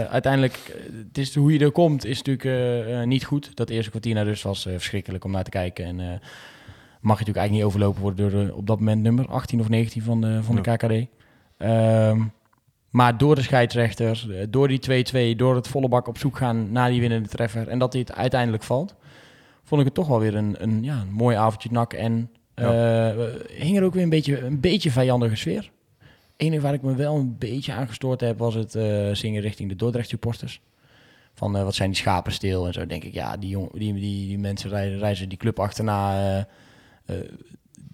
Uiteindelijk, 0.10 0.76
het 1.08 1.18
is, 1.18 1.36
hoe 1.36 1.54
je 1.54 1.60
er 1.60 1.72
komt, 1.72 2.06
is 2.06 2.22
natuurlijk 2.22 3.06
niet 3.06 3.26
goed. 3.26 3.56
Dat 3.56 3.70
eerste 3.70 3.90
kwartier 3.90 4.14
naar 4.14 4.26
rust 4.26 4.44
was 4.44 4.62
verschrikkelijk 4.62 5.24
om 5.24 5.32
naar 5.32 5.44
te 5.44 5.50
kijken. 5.50 5.86
En 5.86 5.96
mag 5.96 7.20
je 7.20 7.26
natuurlijk 7.26 7.38
eigenlijk 7.38 7.52
niet 7.52 7.64
overlopen 7.64 8.02
worden 8.02 8.32
door 8.32 8.46
de, 8.46 8.56
op 8.56 8.68
dat 8.68 8.80
moment 8.80 9.02
nummer 9.02 9.28
18 9.28 9.60
of 9.60 9.70
19 9.70 10.02
van 10.02 10.22
de, 10.22 10.44
van 10.44 10.56
de 10.56 10.62
KKD. 10.62 11.08
Ehm, 11.58 12.22
maar 12.90 13.18
door 13.18 13.36
de 13.36 13.42
scheidsrechter, 13.42 14.26
door 14.50 14.68
die 14.68 15.06
2-2, 15.34 15.38
door 15.38 15.56
het 15.56 15.68
volle 15.68 15.88
bak 15.88 16.08
op 16.08 16.18
zoek 16.18 16.38
gaan 16.38 16.72
naar 16.72 16.90
die 16.90 17.00
winnende 17.00 17.30
treffer 17.30 17.68
en 17.68 17.80
dat 17.80 17.92
dit 17.92 18.14
uiteindelijk 18.14 18.64
valt, 18.64 18.96
vond 19.68 19.82
ik 19.82 19.88
het 19.88 19.96
toch 19.96 20.08
wel 20.08 20.20
weer 20.20 20.36
een, 20.36 20.56
een, 20.58 20.84
ja, 20.84 21.02
een 21.02 21.12
mooi 21.12 21.36
avondje 21.36 21.70
nak. 21.72 21.94
En 21.94 22.32
eh, 22.54 23.10
hing 23.48 23.78
er 23.78 23.84
ook 23.84 23.94
weer 23.94 24.04
een 24.04 24.10
beetje, 24.10 24.42
een 24.42 24.60
beetje 24.60 24.92
vijandige 24.92 25.36
sfeer 25.36 25.72
enige 26.38 26.62
waar 26.62 26.74
ik 26.74 26.82
me 26.82 26.96
wel 26.96 27.16
een 27.16 27.38
beetje 27.38 27.74
aan 27.74 27.88
gestoord 27.88 28.22
heb, 28.22 28.38
was 28.38 28.54
het 28.54 28.76
eh, 28.76 29.10
zingen 29.12 29.42
richting 29.42 29.70
de 29.70 29.76
Dordrecht 29.76 30.10
supporters. 30.10 30.62
Van 31.34 31.58
eh, 31.58 31.64
wat 31.64 31.76
zijn 31.76 31.90
die 31.90 32.00
schapen 32.00 32.32
stil 32.32 32.68
en 32.68 32.74
zo. 32.74 32.86
Denk 32.86 33.04
ik, 33.04 33.14
ja, 33.14 33.38
die, 33.38 33.50
jong, 33.50 33.72
die, 33.72 33.94
die, 33.94 34.28
die 34.28 34.40
mensen 34.40 34.70
rijden, 34.70 35.00
reizen 35.00 35.30
die 35.30 35.38
club 35.38 35.60
achterna 35.60 36.14
eh, 36.14 36.38
eh, 37.16 37.26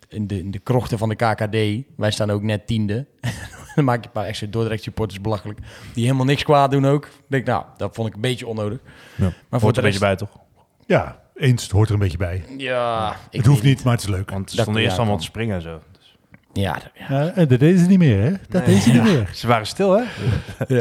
in, 0.07 0.27
de, 0.27 0.39
in 0.39 0.51
de 0.51 0.59
krochten 0.59 0.97
van 0.97 1.09
de 1.09 1.15
KKD. 1.15 1.85
Wij 1.97 2.11
staan 2.11 2.31
ook 2.31 2.41
net 2.41 2.67
tiende. 2.67 3.05
Dan 3.75 3.83
maak 3.83 3.99
je 3.99 4.05
een 4.05 4.11
paar 4.11 4.25
extra 4.25 4.47
Dordrecht 4.47 4.83
supporters 4.83 5.21
belachelijk. 5.21 5.59
Die 5.93 6.03
helemaal 6.03 6.25
niks 6.25 6.43
kwaad 6.43 6.71
doen 6.71 6.85
ook. 6.85 7.05
Ik 7.05 7.11
denk, 7.27 7.45
nou, 7.45 7.65
dat 7.77 7.95
vond 7.95 8.07
ik 8.07 8.13
een 8.13 8.21
beetje 8.21 8.47
onnodig. 8.47 8.79
Ja. 9.15 9.33
Maar 9.49 9.59
voor 9.59 9.71
er 9.71 9.77
een 9.77 9.83
rest... 9.83 9.99
beetje 9.99 9.99
bij 9.99 10.15
toch? 10.15 10.37
Ja, 10.85 11.22
eens, 11.35 11.63
het 11.63 11.71
hoort 11.71 11.87
er 11.87 11.93
een 11.93 11.99
beetje 11.99 12.17
bij. 12.17 12.43
Ja, 12.57 13.15
ik 13.29 13.37
het 13.37 13.45
hoeft 13.45 13.63
niet, 13.63 13.83
maar 13.83 13.93
het 13.93 14.01
is 14.03 14.09
leuk. 14.09 14.29
Want 14.29 14.51
ze 14.51 14.61
stonden 14.61 14.83
eerst 14.83 14.97
allemaal 14.97 15.17
te 15.17 15.23
springen 15.23 15.55
en 15.55 15.61
zo. 15.61 15.79
Dus- 15.97 16.15
Ja, 16.63 16.73
dat- 16.73 16.89
ja. 17.09 17.21
Ja, 17.23 17.31
en 17.35 17.47
dat 17.47 17.59
deden 17.59 17.79
ze 17.79 17.85
niet 17.85 17.97
meer, 17.99 18.21
hè? 18.23 18.31
Dat 18.49 18.65
deden 18.65 18.81
ze 18.81 18.91
niet 18.91 19.03
meer. 19.03 19.29
Ze 19.33 19.47
waren 19.47 19.65
stil 19.67 19.91
hè? 19.97 20.03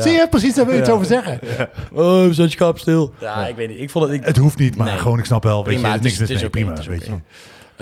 Zie 0.01 0.13
je, 0.13 0.27
precies 0.31 0.55
daar 0.55 0.65
wil 0.67 0.75
je 0.75 0.81
iets 0.81 0.91
over 0.91 1.07
zeggen. 1.07 1.41
Oh, 1.93 2.23
we 2.27 2.35
zijn 2.35 2.51
schaap 2.51 2.79
stil. 2.79 3.15
Ja, 3.21 3.47
ik 3.47 3.57
weet 3.57 3.69
niet. 3.69 3.81
Ik 3.81 3.91
vond 3.91 4.05
het... 4.05 4.15
Ik, 4.15 4.25
Het 4.25 4.37
hoeft 4.37 4.59
niet, 4.59 4.77
maar 4.77 4.87
Nee. 4.87 4.99
gewoon, 4.99 5.19
ik 5.19 5.25
snap 5.25 5.43
wel, 5.43 5.65
weet 5.65 5.73
Prima, 5.75 5.89
je, 5.89 5.93
het 5.95 6.03
niks 6.03 6.15
is- 6.15 6.21
het 6.21 6.31
is 6.31 6.41
mee, 6.41 6.51
prima, 6.51 6.75
weet 6.75 7.07
je. 7.07 7.13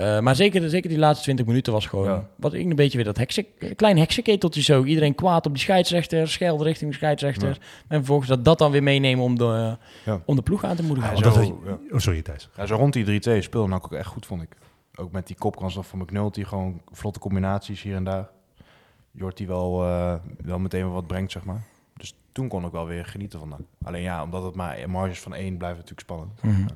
Eh, 0.01 0.19
maar 0.19 0.35
zeker, 0.35 0.69
zeker 0.69 0.89
die 0.89 0.97
laatste 0.99 1.23
20 1.23 1.45
minuten 1.45 1.73
was 1.73 1.85
gewoon... 1.85 2.05
Ja. 2.05 2.27
Wat 2.35 2.53
ik 2.53 2.69
een 2.69 2.75
beetje 2.75 2.97
weer 2.97 3.05
dat 3.05 3.17
heksen, 3.17 3.45
klein 3.75 3.97
heksenketeltje 3.97 4.61
zo. 4.61 4.83
Iedereen 4.83 5.15
kwaad 5.15 5.45
op 5.45 5.51
die 5.53 5.61
scheidsrechter, 5.61 6.27
scheld 6.27 6.61
richting 6.61 6.89
de 6.91 6.95
scheidsrechter. 6.97 7.57
En 7.87 7.97
vervolgens 7.97 8.29
dat 8.29 8.45
dat 8.45 8.57
dan 8.57 8.71
weer 8.71 8.83
meenemen 8.83 9.23
om 9.23 9.37
de, 9.37 9.77
Ja. 10.05 10.21
om 10.25 10.35
de 10.35 10.41
ploeg 10.41 10.63
aan 10.63 10.75
te 10.75 10.83
moedigen. 10.83 11.17
Zo, 11.17 11.23
dat- 11.23 11.45
ja. 11.47 11.77
Oh, 11.91 11.97
sorry 11.99 12.21
Thijs. 12.21 12.49
Ja, 12.57 12.65
zo 12.65 12.75
rond 12.75 12.93
die 12.93 13.03
3-2 13.03 13.41
speelde 13.41 13.67
nou 13.67 13.81
ook 13.83 13.93
echt 13.93 14.07
goed, 14.07 14.25
vond 14.25 14.41
ik. 14.41 14.49
Ook 14.95 15.11
met 15.11 15.27
die 15.27 15.35
kopkans 15.35 15.77
van 15.81 15.99
McNulty, 15.99 16.43
gewoon 16.43 16.81
vlotte 16.91 17.19
combinaties 17.19 17.81
hier 17.81 17.95
en 17.95 18.03
daar. 18.03 18.29
Jort 19.11 19.37
die 19.37 19.47
wel, 19.47 19.83
eh, 19.83 20.13
wel 20.43 20.59
meteen 20.59 20.83
wel 20.83 20.91
wat 20.93 21.07
brengt, 21.07 21.31
zeg 21.31 21.43
maar. 21.43 21.61
Dus 21.97 22.15
toen 22.31 22.47
kon 22.47 22.65
ik 22.65 22.71
wel 22.71 22.85
weer 22.85 23.05
genieten 23.05 23.39
van 23.39 23.49
dat. 23.49 23.59
Alleen 23.83 24.01
ja, 24.01 24.23
omdat 24.23 24.43
het 24.43 24.55
maar 24.55 24.89
marges 24.89 25.19
van 25.19 25.33
één 25.35 25.57
blijft 25.57 25.75
natuurlijk 25.75 26.01
spannend. 26.01 26.41
Mhm. 26.43 26.67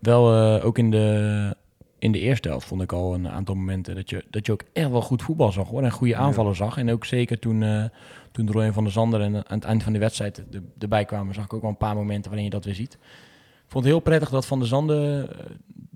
Wel 0.00 0.34
eh, 0.58 0.64
ook 0.66 0.78
in 0.78 0.90
de, 0.90 1.56
in 2.04 2.12
de 2.12 2.20
eerste 2.20 2.48
helft 2.48 2.66
vond 2.66 2.82
ik 2.82 2.92
al 2.92 3.14
een 3.14 3.28
aantal 3.28 3.54
momenten 3.54 3.94
dat 3.94 4.10
je, 4.10 4.24
dat 4.30 4.46
je 4.46 4.52
ook 4.52 4.62
echt 4.72 4.90
wel 4.90 5.00
goed 5.02 5.22
voetbal 5.22 5.52
zag 5.52 5.68
hoor. 5.68 5.82
En 5.82 5.90
goede 5.90 6.16
aanvallen 6.16 6.56
zag. 6.56 6.76
En 6.76 6.90
ook 6.90 7.04
zeker 7.04 7.38
toen, 7.38 7.62
eh 7.62 7.84
toen 8.32 8.50
Roy 8.52 8.72
van 8.72 8.82
der 8.84 8.92
Zander 8.92 9.20
en 9.20 9.34
aan 9.36 9.56
het 9.58 9.64
eind 9.64 9.82
van 9.82 9.92
de 9.92 9.98
wedstrijd 9.98 10.38
er- 10.38 10.62
erbij 10.78 11.04
kwamen, 11.04 11.34
zag 11.34 11.44
ik 11.44 11.52
ook 11.52 11.60
wel 11.60 11.70
een 11.70 11.76
paar 11.76 11.94
momenten 11.94 12.24
waarin 12.24 12.44
je 12.44 12.50
dat 12.50 12.64
weer 12.64 12.74
ziet. 12.74 12.92
Ik 12.94 13.70
vond 13.70 13.84
het 13.84 13.92
heel 13.92 14.02
prettig 14.02 14.30
dat 14.30 14.46
Van 14.46 14.58
der 14.58 14.68
Zanden 14.68 15.28
eh, 15.38 15.44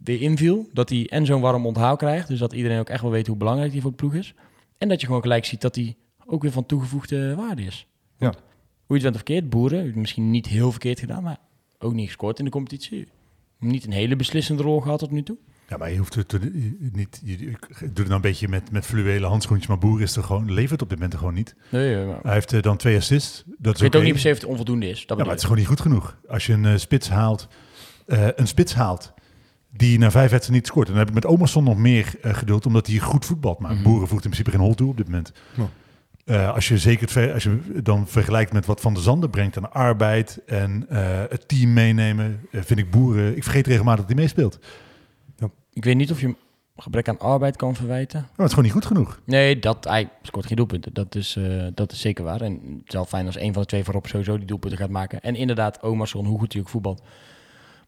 weer 0.05 0.21
inviel. 0.21 0.68
Dat 0.73 0.88
hij 0.88 1.07
en 1.11 1.27
zo'n 1.27 1.40
warm 1.40 1.66
onthaal 1.66 1.97
krijgt. 1.97 2.29
Dus 2.29 2.38
dat 2.38 2.53
iedereen 2.53 2.79
ook 2.79 2.88
echt 2.88 3.03
wel 3.03 3.11
weet 3.11 3.27
hoe 3.27 3.37
belangrijk 3.37 3.73
hij 3.73 3.81
voor 3.81 3.90
de 3.90 3.97
ploeg 3.97 4.14
is. 4.14 4.35
En 4.79 4.88
dat 4.88 5.01
je 5.01 5.07
gewoon 5.07 5.23
gelijk 5.23 5.44
ziet 5.44 5.61
dat 5.61 5.75
hij 5.75 5.97
ook 6.27 6.42
weer 6.42 6.53
van 6.53 6.66
toegevoegde 6.66 7.35
waarde 7.35 7.62
is. 7.62 7.87
Want 8.18 8.35
Hoe 8.87 8.97
je 8.99 9.03
het 9.03 9.03
bent 9.03 9.14
of 9.14 9.23
verkeerd, 9.33 9.51
boeren, 9.51 9.92
misschien 10.01 10.31
niet 10.31 10.47
heel 10.47 10.71
verkeerd 10.71 11.01
gedaan, 11.01 11.23
maar 11.23 11.38
ook 11.79 11.92
niet 11.94 12.07
gescoord 12.07 12.38
in 12.38 12.44
de 12.44 12.51
competitie. 12.51 13.09
Niet 13.59 13.85
een 13.87 13.92
hele 13.92 14.16
beslissende 14.16 14.62
rol 14.62 14.81
gehad 14.81 14.99
tot 14.99 15.11
nu 15.11 15.23
toe. 15.23 15.37
Ja, 15.68 15.76
maar 15.76 15.90
je 15.90 15.98
hoeft 15.98 16.14
het 16.14 16.33
er 16.33 16.40
niet. 16.92 17.20
Je, 17.24 17.38
je 17.38 17.50
doet 17.81 17.81
het 17.81 17.96
nou 17.96 18.12
een 18.14 18.20
beetje 18.20 18.48
met, 18.48 18.70
met 18.70 18.87
fluwelen 18.87 19.28
handschoentjes, 19.28 19.68
maar 19.68 19.78
Boer 19.78 20.02
is 20.02 20.16
er 20.16 20.22
gewoon, 20.22 20.52
levert 20.52 20.83
op 20.83 20.88
dit 20.88 20.96
moment 20.98 21.12
er 21.12 21.18
gewoon 21.18 21.35
niet. 21.35 21.54
Nee, 21.70 22.04
maar 22.07 22.18
Hij 22.22 22.33
heeft 22.33 22.52
eh, 22.52 22.62
dan 22.62 22.76
twee 22.76 22.96
assists. 22.96 23.42
Dat 23.46 23.66
ik 23.70 23.74
is 23.74 23.81
weet 23.81 23.96
ook 23.96 24.02
niet 24.02 24.12
per 24.12 24.20
se 24.20 24.28
of 24.31 24.35
het 24.35 24.44
onvoldoende 24.44 24.88
is. 24.88 25.07
Dat 25.07 25.18
Ja, 25.18 25.24
maar 25.24 25.24
het 25.24 25.35
is 25.35 25.40
ik. 25.40 25.40
gewoon 25.42 25.59
niet 25.59 25.66
goed 25.68 25.81
genoeg. 25.81 26.16
Als 26.28 26.46
je 26.46 26.52
een 26.52 26.64
eh, 26.64 26.76
spits 26.76 27.09
haalt, 27.09 27.48
eh, 28.07 28.26
een 28.37 28.46
spits 28.46 28.74
haalt 28.74 29.12
die 29.72 29.98
na 29.98 30.11
vijf 30.11 30.31
wedstrijden 30.31 30.52
niet 30.52 30.66
scoort. 30.66 30.87
En 30.87 30.92
dan 30.92 31.00
heb 31.00 31.09
ik 31.09 31.14
met 31.22 31.26
Omerson 31.33 31.64
nog 31.64 31.76
meer 31.76 32.14
geduld, 32.22 32.66
omdat 32.66 32.87
hij 32.87 32.98
goed 32.98 33.24
voetbalt. 33.24 33.59
Maar 33.59 33.74
Mhm. 33.74 33.83
Boeren 33.83 34.09
voegt 34.09 34.24
in 34.24 34.31
principe 34.31 34.50
geen 34.57 34.66
hol 34.66 34.74
toe 34.74 34.88
op 34.88 34.96
dit 34.96 35.07
moment. 35.09 35.33
Ja. 35.57 35.68
Eh, 36.24 36.54
als 36.54 36.68
je 36.68 36.78
zeker 36.78 37.33
als 37.33 37.42
je 37.42 37.59
dan 37.83 38.09
vergelijkt 38.09 38.52
met 38.52 38.66
wat 38.66 38.81
Van 38.81 38.94
der 38.94 39.02
Zanden 39.02 39.31
brengt 39.31 39.57
aan 39.57 39.72
arbeid 39.72 40.40
en 40.46 40.87
eh, 40.88 41.22
het 41.28 41.48
team 41.48 41.72
meenemen, 41.72 42.40
vind 42.52 42.78
ik 42.78 42.90
Boeren. 42.90 43.37
Ik 43.37 43.42
vergeet 43.42 43.66
regelmatig 43.66 44.00
dat 44.04 44.12
hij 44.14 44.22
meespeelt. 44.22 44.59
Ik 45.79 45.85
weet 45.85 45.97
niet 45.97 46.11
of 46.11 46.21
je 46.21 46.27
hem 46.27 46.37
gebrek 46.77 47.09
aan 47.09 47.19
arbeid 47.19 47.57
kan 47.57 47.75
verwijten. 47.75 48.21
Maar 48.21 48.31
het 48.31 48.47
is 48.47 48.51
gewoon 48.51 48.64
niet 48.64 48.73
goed 48.73 48.87
genoeg. 48.87 49.21
Nee, 49.25 49.59
dat, 49.59 49.85
hij 49.85 50.09
scoort 50.23 50.47
geen 50.47 50.57
doelpunten. 50.57 50.95
Dat 50.95 51.14
is, 51.14 51.37
eh, 51.37 51.67
dat 51.75 51.93
is 51.93 52.01
zeker 52.01 52.25
waar. 52.25 52.41
En 52.41 52.53
het 52.53 52.88
is 52.88 52.95
wel 52.95 53.05
fijn 53.05 53.27
als 53.27 53.38
een 53.38 53.53
van 53.53 53.62
de 53.62 53.69
twee 53.69 53.85
voorop 53.85 54.07
sowieso 54.07 54.37
die 54.37 54.47
doelpunten 54.47 54.79
gaat 54.79 54.91
maken. 54.91 55.21
En 55.21 55.35
inderdaad, 55.35 55.83
Omerson, 55.83 56.27
hoe 56.27 56.38
goed 56.38 56.53
hij 56.53 56.62
ook 56.62 56.69
voetbalt, 56.69 57.03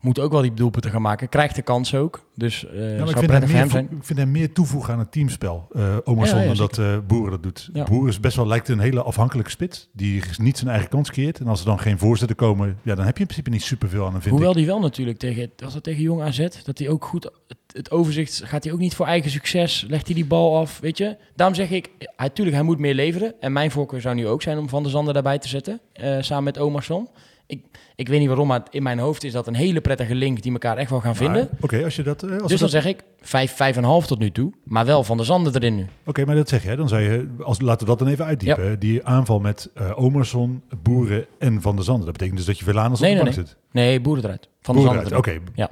moet 0.00 0.18
ook 0.18 0.32
wel 0.32 0.42
die 0.42 0.54
doelpunten 0.54 0.90
gaan 0.90 1.02
maken. 1.02 1.28
Krijgt 1.28 1.54
de 1.54 1.62
kans 1.62 1.94
ook. 1.94 2.26
Dus 2.34 2.66
eh 2.66 2.98
Ja, 2.98 3.04
ik, 3.04 3.16
vind 3.16 3.30
hem 3.30 3.52
meer, 3.52 3.70
zijn. 3.70 3.84
ik 3.84 4.04
vind 4.04 4.18
hem 4.18 4.30
meer 4.30 4.52
toevoegen 4.52 4.92
aan 4.92 4.98
het 4.98 5.12
teamspel. 5.12 5.68
Omerson, 6.04 6.38
Ja, 6.38 6.42
ja, 6.42 6.48
dan 6.48 6.56
dat 6.56 6.78
eh, 6.78 6.98
Boeren 7.06 7.30
dat 7.30 7.42
doet. 7.42 7.70
Boeren 7.88 8.08
is 8.08 8.20
best 8.20 8.36
wel, 8.36 8.46
lijkt 8.46 8.68
een 8.68 8.78
hele 8.78 9.02
afhankelijke 9.02 9.50
spits. 9.50 9.88
Die 9.92 10.22
niet 10.38 10.58
zijn 10.58 10.70
eigen 10.70 10.88
kans 10.88 11.10
creëert. 11.10 11.38
En 11.40 11.46
als 11.46 11.60
er 11.60 11.66
dan 11.66 11.78
geen 11.78 11.98
voorzetten 11.98 12.36
komen, 12.36 12.78
ja, 12.82 12.94
dan 12.94 13.04
heb 13.04 13.14
je 13.14 13.20
in 13.20 13.26
principe 13.26 13.50
niet 13.50 13.62
superveel 13.62 14.04
aan 14.04 14.12
hem, 14.12 14.20
vind 14.20 14.34
Hoewel 14.34 14.50
ik. 14.50 14.56
die 14.56 14.66
wel 14.66 14.80
natuurlijk 14.80 15.18
tegen, 15.18 15.50
was 15.56 15.72
dat 15.72 15.82
tegen 15.82 16.02
Jong 16.02 16.22
AZ, 16.22 16.48
dat 16.64 16.78
hij 16.78 16.88
ook 16.88 17.04
goed, 17.04 17.24
het, 17.24 17.58
het 17.72 17.90
overzicht, 17.90 18.42
gaat 18.44 18.64
hij 18.64 18.72
ook 18.72 18.78
niet 18.78 18.94
voor 18.94 19.06
eigen 19.06 19.30
succes, 19.30 19.84
legt 19.88 20.06
hij 20.06 20.14
die 20.14 20.26
bal 20.26 20.56
af, 20.58 20.78
weet 20.80 20.98
je. 20.98 21.16
Daarom 21.34 21.56
zeg 21.56 21.70
ik, 21.70 21.90
hij, 22.16 22.30
tuurlijk, 22.30 22.56
hij 22.56 22.64
moet 22.64 22.78
meer 22.78 22.94
leveren. 22.94 23.34
En 23.40 23.52
mijn 23.52 23.70
voorkeur 23.70 24.00
zou 24.00 24.14
nu 24.14 24.26
ook 24.26 24.42
zijn 24.42 24.58
om 24.58 24.68
Van 24.68 24.82
der 24.82 24.90
Zanden 24.90 25.14
daarbij 25.14 25.38
te 25.38 25.48
zetten, 25.48 25.80
samen 26.20 26.44
met 26.44 26.58
Omerson. 26.58 27.08
Ik, 27.50 27.64
ik 27.96 28.08
weet 28.08 28.18
niet 28.18 28.28
waarom, 28.28 28.46
maar 28.46 28.62
in 28.70 28.82
mijn 28.82 28.98
hoofd 28.98 29.24
is 29.24 29.32
dat 29.32 29.46
een 29.46 29.54
hele 29.54 29.80
prettige 29.80 30.14
link 30.14 30.42
die 30.42 30.52
elkaar 30.52 30.76
echt 30.76 30.90
wel 30.90 31.00
gaan 31.00 31.16
vinden. 31.16 31.48
Oké, 31.60 31.84
als 31.84 31.96
je 31.96 32.02
dat... 32.02 32.22
eh, 32.22 32.30
als 32.30 32.40
dus 32.40 32.60
dan 32.60 32.70
dat- 32.70 32.70
zeg 32.82 32.84
ik 32.86 33.02
5, 33.20 33.56
5,5 33.74 34.06
tot 34.06 34.18
nu 34.18 34.30
toe. 34.30 34.52
Maar 34.64 34.86
wel 34.86 35.04
van 35.04 35.16
de 35.16 35.24
zanden 35.24 35.54
erin 35.54 35.76
nu. 35.76 35.86
Oké, 36.06 36.24
maar 36.24 36.34
dat 36.34 36.48
zeg 36.48 36.62
je. 36.62 36.76
Dan 36.76 36.88
zou 36.88 37.00
je, 37.02 37.28
als, 37.42 37.60
laten 37.60 37.80
we 37.80 37.86
dat 37.86 37.98
dan 37.98 38.08
even 38.08 38.24
uitdiepen. 38.24 38.78
Die 38.78 39.04
aanval 39.04 39.40
met 39.40 39.70
eh 39.74 39.98
Omerson, 40.02 40.62
Boeren 40.82 41.26
en 41.38 41.60
Van 41.62 41.74
der 41.76 41.84
Zanden. 41.84 42.04
Dat 42.04 42.12
betekent 42.12 42.36
dus 42.36 42.46
dat 42.46 42.58
je 42.58 42.64
Velanus 42.64 43.00
Nee, 43.00 43.10
op 43.12 43.16
de 43.18 43.24
nee, 43.24 43.34
bank 43.34 43.46
zit. 43.48 43.56
Nee, 43.72 44.00
boeren 44.00 44.24
eruit. 44.24 44.48
Van 44.60 44.74
de 44.74 44.80
Boeren 44.80 45.00
zanden. 45.00 45.18
Oké. 45.18 45.38
Ja. 45.54 45.70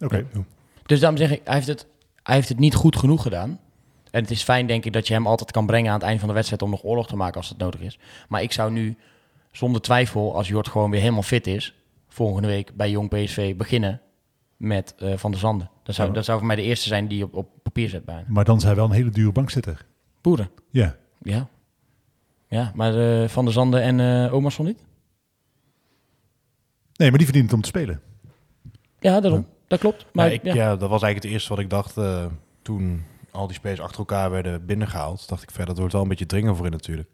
Oké. 0.00 0.26
Dus 0.86 1.00
daarom 1.00 1.18
zeg 1.18 1.30
ik, 1.30 1.40
hij 1.44 1.54
heeft, 1.54 1.66
het, 1.66 1.86
hij 2.22 2.34
heeft 2.34 2.48
het 2.48 2.58
niet 2.58 2.74
goed 2.74 2.96
genoeg 2.96 3.22
gedaan. 3.22 3.58
En 4.10 4.20
het 4.22 4.30
is 4.30 4.42
fijn, 4.42 4.66
denk 4.66 4.84
ik, 4.84 4.92
dat 4.92 5.06
je 5.08 5.14
hem 5.14 5.26
altijd 5.26 5.50
kan 5.50 5.66
brengen 5.66 5.88
aan 5.92 5.98
het 5.98 6.06
eind 6.06 6.18
van 6.18 6.28
de 6.28 6.34
wedstrijd 6.34 6.62
om 6.62 6.70
nog 6.70 6.84
oorlog 6.84 7.06
te 7.06 7.16
maken 7.16 7.36
als 7.36 7.48
het 7.48 7.58
nodig 7.58 7.80
is. 7.80 7.98
Maar 8.28 8.42
ik 8.42 8.52
zou 8.52 8.70
nu, 8.72 8.96
zonder 9.58 9.80
twijfel, 9.80 10.34
als 10.36 10.48
Jort 10.48 10.68
gewoon 10.68 10.90
weer 10.90 11.00
helemaal 11.00 11.22
fit 11.22 11.46
is, 11.46 11.74
volgende 12.08 12.48
week 12.48 12.76
bij 12.76 12.90
Jong 12.90 13.08
PSV 13.08 13.56
beginnen 13.56 14.00
met 14.56 14.94
eh, 14.98 15.16
Van 15.16 15.30
der 15.30 15.40
Zanden. 15.40 15.70
Dat 15.82 15.94
zou, 15.94 16.08
Ja. 16.08 16.14
dat 16.14 16.24
zou 16.24 16.38
voor 16.38 16.46
mij 16.46 16.56
de 16.56 16.62
eerste 16.62 16.88
zijn 16.88 17.08
die 17.08 17.24
op, 17.24 17.34
op 17.34 17.48
papier 17.62 17.88
zet 17.88 18.04
bijna. 18.04 18.24
Maar 18.28 18.44
dan 18.44 18.60
hij 18.62 18.74
wel 18.74 18.84
een 18.84 18.90
hele 18.90 19.10
dure 19.10 19.32
bankzitter. 19.32 19.86
Boeren, 20.20 20.50
Ja. 20.70 20.96
ja. 21.22 21.48
Ja, 22.48 22.72
maar 22.74 23.22
eh, 23.22 23.28
Van 23.28 23.44
der 23.44 23.52
Zanden 23.54 23.82
en 23.82 24.00
eh 24.26 24.34
Omerson 24.34 24.64
niet? 24.66 24.84
Nee, 26.96 27.08
maar 27.08 27.18
die 27.18 27.26
verdient 27.26 27.46
het 27.46 27.54
om 27.54 27.60
te 27.62 27.68
spelen. 27.68 28.00
Ja, 29.00 29.20
daarom. 29.20 29.46
Dat 29.66 29.78
klopt. 29.78 29.98
Maar 30.02 30.10
Maar 30.12 30.32
ik, 30.32 30.44
ja. 30.44 30.54
ja. 30.54 30.68
dat 30.76 30.88
was 30.90 31.02
eigenlijk 31.02 31.22
het 31.22 31.32
eerste 31.32 31.48
wat 31.48 31.58
ik 31.58 31.70
dacht 31.70 31.96
eh, 31.96 32.26
toen 32.62 33.04
al 33.30 33.46
die 33.46 33.56
spelers 33.56 33.80
achter 33.80 33.98
elkaar 33.98 34.30
werden 34.30 34.66
binnengehaald. 34.66 35.28
Dacht 35.28 35.42
ik 35.42 35.50
verder, 35.50 35.66
dat 35.68 35.78
wordt 35.78 35.92
wel 35.92 36.02
een 36.02 36.08
beetje 36.08 36.26
dringen 36.26 36.56
voor 36.56 36.64
in 36.66 36.72
natuurlijk. 36.72 37.08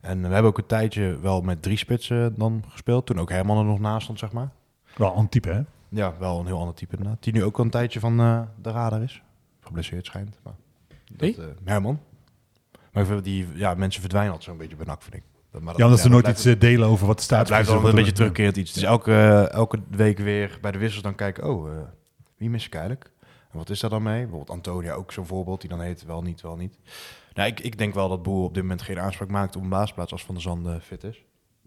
En 0.00 0.20
we 0.20 0.28
hebben 0.28 0.50
ook 0.50 0.58
een 0.58 0.66
tijdje 0.66 1.18
wel 1.20 1.40
met 1.40 1.62
drie 1.62 1.76
spitsen 1.76 2.34
dan 2.38 2.64
gespeeld. 2.68 3.06
Toen 3.06 3.18
ook 3.20 3.30
Herman 3.30 3.58
er 3.58 3.64
nog 3.64 3.78
naast 3.80 4.02
stond, 4.02 4.18
zeg 4.18 4.32
maar. 4.32 4.50
Wel 4.96 5.16
een 5.16 5.28
type, 5.28 5.50
hè? 5.50 5.60
Ja, 5.88 6.14
wel 6.18 6.40
een 6.40 6.46
heel 6.46 6.58
ander 6.58 6.74
type 6.74 6.96
inderdaad. 6.96 7.22
Die 7.22 7.32
nu 7.32 7.44
ook 7.44 7.58
al 7.58 7.64
een 7.64 7.70
tijdje 7.70 8.00
van 8.00 8.20
eh, 8.20 8.40
de 8.62 8.70
radar 8.70 9.02
is. 9.02 9.22
Geblesseerd 9.60 10.06
schijnt. 10.06 10.38
Maar 10.42 10.52
dat, 11.12 11.28
eh, 11.36 11.44
Herman. 11.64 12.00
Maar 12.92 13.02
ik 13.02 13.08
vind 13.08 13.24
die, 13.24 13.46
ja, 13.54 13.74
mensen 13.74 14.00
verdwijnen 14.00 14.32
altijd 14.32 14.50
zo'n 14.50 14.58
beetje 14.58 14.76
bij 14.76 14.86
NAC, 14.86 15.02
vind 15.02 15.14
ik. 15.14 15.22
Dat, 15.50 15.62
maar 15.62 15.74
Ja, 15.78 15.84
omdat 15.84 16.00
ze 16.00 16.08
nooit 16.08 16.28
iets 16.28 16.44
eh, 16.44 16.60
delen 16.60 16.88
over 16.88 17.06
wat 17.06 17.16
de 17.16 17.22
staat 17.22 17.38
het 17.38 17.48
blijft 17.48 17.68
is. 17.68 17.74
wel 17.74 17.88
een 17.88 17.94
beetje 17.94 18.10
Ja. 18.10 18.16
terugkerend 18.16 18.56
iets. 18.56 18.72
Dus 18.72 18.82
elke, 18.82 19.48
elke 19.52 19.78
week 19.90 20.18
weer 20.18 20.58
bij 20.60 20.70
de 20.70 20.78
wissels 20.78 21.02
dan 21.02 21.14
kijken, 21.14 21.48
oh, 21.50 21.72
eh, 21.72 21.78
wie 22.36 22.50
mis 22.50 22.66
ik 22.66 22.72
eigenlijk? 22.74 23.10
En 23.52 23.58
wat 23.58 23.70
is 23.70 23.80
daar 23.80 23.90
dan 23.90 24.02
mee? 24.02 24.20
Bijvoorbeeld 24.20 24.50
Antonia, 24.50 24.92
ook 24.92 25.12
zo'n 25.12 25.26
voorbeeld, 25.26 25.60
die 25.60 25.70
dan 25.70 25.80
heet 25.80 26.04
wel 26.04 26.22
niet, 26.22 26.40
wel 26.40 26.56
niet. 26.56 26.78
Nou, 27.40 27.52
ik, 27.52 27.60
ik 27.60 27.78
denk 27.78 27.94
wel 27.94 28.08
dat 28.08 28.22
Boer 28.22 28.44
op 28.44 28.54
dit 28.54 28.62
moment 28.62 28.82
geen 28.82 29.00
aanspraak 29.00 29.28
maakt 29.28 29.56
op 29.56 29.62
een 29.62 29.68
baasplaats 29.68 30.12
als 30.12 30.22
Van 30.24 30.34
der 30.34 30.42
Zanden 30.42 30.80
fit 30.82 31.04
is. 31.04 31.16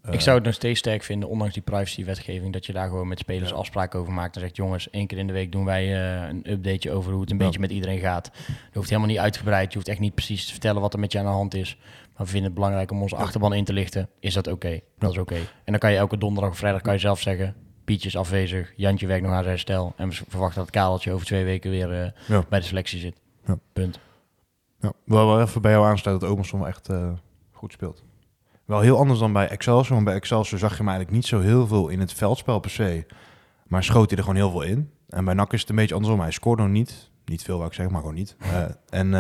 Ik 0.03 0.13
Eh, 0.13 0.19
zou 0.19 0.35
het 0.35 0.45
nog 0.45 0.53
steeds 0.53 0.79
sterk 0.79 1.03
vinden, 1.03 1.29
ondanks 1.29 1.53
die 1.53 1.63
privacy-wetgeving, 1.63 2.53
dat 2.53 2.65
je 2.65 2.73
daar 2.73 2.87
gewoon 2.87 3.07
met 3.07 3.19
spelers 3.19 3.49
Ja. 3.49 3.55
afspraken 3.55 3.99
over 3.99 4.13
maakt. 4.13 4.35
En 4.35 4.41
zegt, 4.41 4.55
jongens, 4.55 4.89
één 4.89 5.07
keer 5.07 5.17
in 5.17 5.27
de 5.27 5.33
week 5.33 5.51
doen 5.51 5.65
wij 5.65 5.83
eh, 5.83 6.29
een 6.29 6.51
updateje 6.51 6.91
over 6.95 7.11
hoe 7.11 7.21
het 7.21 7.31
een 7.31 7.37
Ja. 7.37 7.43
beetje 7.45 7.59
met 7.59 7.71
iedereen 7.71 7.99
gaat. 7.99 8.31
Je 8.47 8.53
hoeft 8.77 8.89
helemaal 8.89 9.09
niet 9.11 9.19
uitgebreid, 9.19 9.69
je 9.71 9.75
hoeft 9.75 9.87
echt 9.89 9.99
niet 9.99 10.13
precies 10.15 10.45
te 10.45 10.51
vertellen 10.51 10.81
wat 10.81 10.93
er 10.93 10.99
met 10.99 11.11
je 11.11 11.19
aan 11.19 11.25
de 11.25 11.31
hand 11.31 11.53
is. 11.53 11.77
Maar 12.15 12.25
we 12.25 12.31
vinden 12.31 12.43
het 12.45 12.53
belangrijk 12.53 12.91
om 12.91 13.01
onze 13.01 13.15
achterban 13.15 13.53
in 13.53 13.63
te 13.63 13.73
lichten. 13.73 14.09
Is 14.19 14.33
dat 14.33 14.47
oké? 14.47 14.79
Dat 14.97 15.11
is 15.11 15.17
oké. 15.17 15.35
En 15.35 15.45
dan 15.65 15.77
kan 15.79 15.91
je 15.91 15.97
elke 15.97 16.17
donderdag 16.17 16.51
of 16.51 16.57
vrijdag 16.57 16.81
kan 16.81 16.93
je 16.93 16.99
zelf 16.99 17.19
zeggen, 17.21 17.55
Pietje 17.85 18.07
is 18.07 18.17
afwezig, 18.17 18.73
Jantje 18.75 19.07
werkt 19.07 19.23
nog 19.23 19.31
aan 19.31 19.37
zijn 19.37 19.49
herstel. 19.49 19.93
En 19.97 20.09
we 20.09 20.15
verwachten 20.27 20.59
dat 20.61 20.69
Kareltje 20.69 21.11
over 21.11 21.25
twee 21.25 21.43
weken 21.43 21.71
weer 21.71 22.01
eh, 22.27 22.39
bij 22.49 22.59
de 22.59 22.65
selectie 22.65 22.99
zit. 22.99 23.21
Ja. 23.45 23.57
Punt. 23.73 23.99
Ja, 24.83 24.93
wel, 25.05 25.27
wel 25.27 25.41
even 25.41 25.61
bij 25.61 25.71
jou 25.71 25.85
aansluiten 25.85 26.27
dat 26.27 26.35
Omerson 26.37 26.67
echt 26.67 26.89
eh, 26.89 27.11
goed 27.51 27.71
speelt. 27.71 28.03
Wel 28.65 28.79
heel 28.79 28.97
anders 28.97 29.19
dan 29.19 29.33
bij 29.33 29.47
Excelsior. 29.47 29.93
Want 29.93 30.05
bij 30.05 30.15
Excelsior 30.15 30.59
zag 30.59 30.71
je 30.71 30.77
hem 30.77 30.87
eigenlijk 30.87 31.17
niet 31.17 31.25
zo 31.25 31.39
heel 31.39 31.67
veel 31.67 31.87
in 31.87 31.99
het 31.99 32.13
veldspel 32.13 32.59
per 32.59 32.69
se. 32.69 33.05
Maar 33.67 33.83
schoot 33.83 34.09
hij 34.09 34.17
er 34.17 34.23
gewoon 34.23 34.39
heel 34.39 34.51
veel 34.51 34.61
in. 34.61 34.91
En 35.09 35.25
bij 35.25 35.33
NAC 35.33 35.53
is 35.53 35.59
het 35.59 35.69
een 35.69 35.75
beetje 35.75 35.95
andersom. 35.95 36.19
Hij 36.19 36.31
scoort 36.31 36.59
nog 36.59 36.67
niet. 36.67 37.09
Niet 37.25 37.43
veel, 37.43 37.55
wou 37.55 37.67
ik 37.67 37.73
zeggen, 37.73 37.93
maar 37.93 38.01
gewoon 38.01 38.17
niet. 38.17 38.35
Eh, 38.39 38.63
en, 38.89 39.05
eh, 39.05 39.11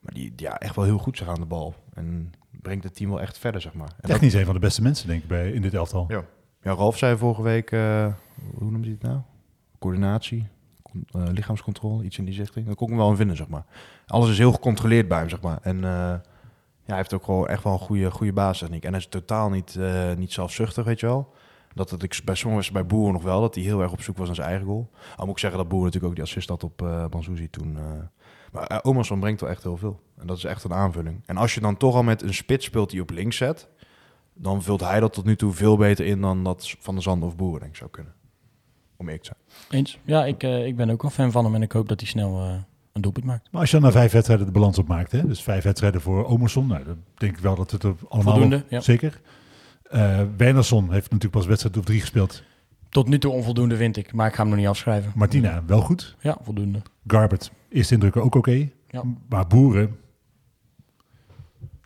maar 0.00 0.14
die 0.14 0.32
ja, 0.36 0.58
echt 0.58 0.76
wel 0.76 0.84
heel 0.84 0.98
goed 0.98 1.16
zeg 1.16 1.28
aan 1.28 1.40
de 1.40 1.46
bal. 1.46 1.74
En 1.94 2.32
brengt 2.50 2.84
het 2.84 2.94
team 2.94 3.10
wel 3.10 3.20
echt 3.20 3.38
verder, 3.38 3.60
zeg 3.60 3.74
maar. 3.74 3.92
En 4.00 4.08
Technisch 4.08 4.34
een 4.34 4.44
van 4.44 4.54
de 4.54 4.60
beste 4.60 4.82
mensen, 4.82 5.06
denk 5.06 5.22
ik, 5.22 5.28
bij, 5.28 5.50
in 5.50 5.62
dit 5.62 5.74
elftal. 5.74 6.04
Ja. 6.08 6.24
ja, 6.62 6.72
Ralf 6.72 6.98
zei 6.98 7.16
vorige 7.16 7.42
week, 7.42 7.70
hoe 7.70 8.70
noemt 8.70 8.84
hij 8.84 8.92
het 8.92 9.02
nou? 9.02 9.20
Coördinatie, 9.78 10.48
eh, 11.10 11.22
lichaamscontrole, 11.32 12.04
iets 12.04 12.18
in 12.18 12.24
die 12.24 12.36
richting. 12.36 12.66
Daar 12.66 12.74
kon 12.74 12.86
ik 12.86 12.92
me 12.92 12.98
wel 13.00 13.10
in 13.10 13.16
vinden, 13.16 13.36
zeg 13.36 13.48
maar. 13.48 13.64
Alles 14.06 14.30
is 14.30 14.38
heel 14.38 14.52
gecontroleerd 14.52 15.08
bij 15.08 15.18
hem, 15.18 15.28
zeg 15.28 15.40
maar. 15.40 15.58
En 15.62 15.76
eh, 15.76 15.90
ja, 15.90 16.22
hij 16.84 16.96
heeft 16.96 17.14
ook 17.14 17.24
gewoon 17.24 17.48
echt 17.48 17.64
wel 17.64 17.72
een 17.72 17.78
goede, 17.78 18.10
goede 18.10 18.32
basistechniek. 18.32 18.84
En 18.84 18.90
hij 18.90 18.98
is 18.98 19.06
totaal 19.06 19.50
niet, 19.50 19.76
eh, 19.76 20.14
niet 20.14 20.32
zelfzuchtig, 20.32 20.84
weet 20.84 21.00
je 21.00 21.06
wel. 21.06 21.32
Dat 21.74 21.90
het 21.90 22.02
ik 22.02 22.20
bij 22.24 22.34
sommigen 22.34 22.72
bij 22.72 22.86
Boer 22.86 23.12
nog 23.12 23.22
wel, 23.22 23.40
dat 23.40 23.54
hij 23.54 23.64
heel 23.64 23.80
erg 23.80 23.92
op 23.92 24.02
zoek 24.02 24.16
was 24.16 24.26
naar 24.26 24.34
zijn 24.34 24.48
eigen 24.48 24.66
goal. 24.66 24.90
Al 25.16 25.24
moet 25.24 25.34
ik 25.34 25.40
zeggen 25.40 25.58
dat 25.58 25.68
Boer 25.68 25.84
natuurlijk 25.84 26.06
ook 26.06 26.14
die 26.14 26.24
assist 26.24 26.48
had 26.48 26.64
op 26.64 27.06
Banzuzi 27.10 27.50
toen. 27.50 27.78
maar 28.52 28.72
uh, 28.72 28.78
Omerson 28.82 29.20
brengt 29.20 29.40
wel 29.40 29.50
echt 29.50 29.62
heel 29.62 29.76
veel. 29.76 30.00
En 30.18 30.26
dat 30.26 30.36
is 30.36 30.44
echt 30.44 30.64
een 30.64 30.72
aanvulling. 30.72 31.22
En 31.26 31.36
als 31.36 31.54
je 31.54 31.60
dan 31.60 31.76
toch 31.76 31.94
al 31.94 32.02
met 32.02 32.22
een 32.22 32.34
spits 32.34 32.64
speelt 32.66 32.90
die 32.90 33.00
op 33.00 33.10
links 33.10 33.36
zet, 33.36 33.68
dan 34.34 34.62
vult 34.62 34.80
hij 34.80 35.00
dat 35.00 35.12
tot 35.12 35.24
nu 35.24 35.36
toe 35.36 35.52
veel 35.52 35.76
beter 35.76 36.06
in 36.06 36.20
dan 36.20 36.44
dat 36.44 36.74
Van 36.78 36.94
der 36.94 37.02
Zand 37.02 37.22
of 37.22 37.36
Boer 37.36 37.58
denk 37.58 37.70
ik 37.70 37.76
zou 37.76 37.90
kunnen. 37.90 38.14
Om 39.00 39.06
eerlijk 39.08 39.24
te 39.24 39.34
zijn. 39.68 39.80
Eens? 39.80 39.98
Ja, 40.04 40.24
ik, 40.24 40.42
eh, 40.42 40.66
ik 40.66 40.76
ben 40.76 40.90
ook 40.90 41.02
wel 41.02 41.10
fan 41.10 41.30
van 41.32 41.44
hem 41.44 41.54
en 41.54 41.62
ik 41.62 41.72
hoop 41.72 41.88
dat 41.88 42.00
hij 42.00 42.08
snel 42.08 42.38
eh, 42.40 42.54
een 42.92 43.02
doelpunt 43.02 43.24
maakt. 43.26 43.48
Maar 43.50 43.60
als 43.60 43.70
je 43.70 43.76
dan 43.80 43.86
na 43.86 43.92
vijf 43.92 44.12
wedstrijden 44.12 44.46
de 44.46 44.52
balans 44.52 44.78
opmaakt, 44.78 45.12
hè? 45.12 45.26
dus 45.26 45.42
vijf 45.42 45.64
wedstrijden 45.64 46.00
voor 46.00 46.26
Omerson, 46.26 46.66
nou, 46.66 46.84
dan 46.84 46.96
denk 47.14 47.36
ik 47.36 47.42
wel 47.42 47.54
dat 47.54 47.70
het 47.70 47.82
er 47.82 47.94
allemaal 48.08 48.32
Voldoende, 48.32 48.64
ja. 48.68 48.80
zeker. 48.80 49.20
Eh 49.82 50.20
Wernersson 50.36 50.82
heeft 50.92 51.04
natuurlijk 51.04 51.32
pas 51.32 51.46
wedstrijd 51.46 51.76
of 51.76 51.84
drie 51.84 52.00
gespeeld. 52.00 52.42
Tot 52.88 53.08
nu 53.08 53.18
toe 53.18 53.32
onvoldoende 53.32 53.76
vind 53.76 53.96
ik, 53.96 54.12
maar 54.12 54.26
ik 54.26 54.34
ga 54.34 54.40
hem 54.40 54.50
nog 54.50 54.58
niet 54.58 54.68
afschrijven. 54.68 55.12
Martina, 55.14 55.62
wel 55.66 55.80
goed. 55.80 56.16
Ja, 56.20 56.36
voldoende. 56.42 56.82
Garbert, 57.06 57.50
eerste 57.68 57.94
indrukken 57.94 58.22
ook 58.22 58.34
oké. 58.34 58.68
Ja. 58.88 59.02
Maar 59.28 59.46
Boeren, 59.46 59.96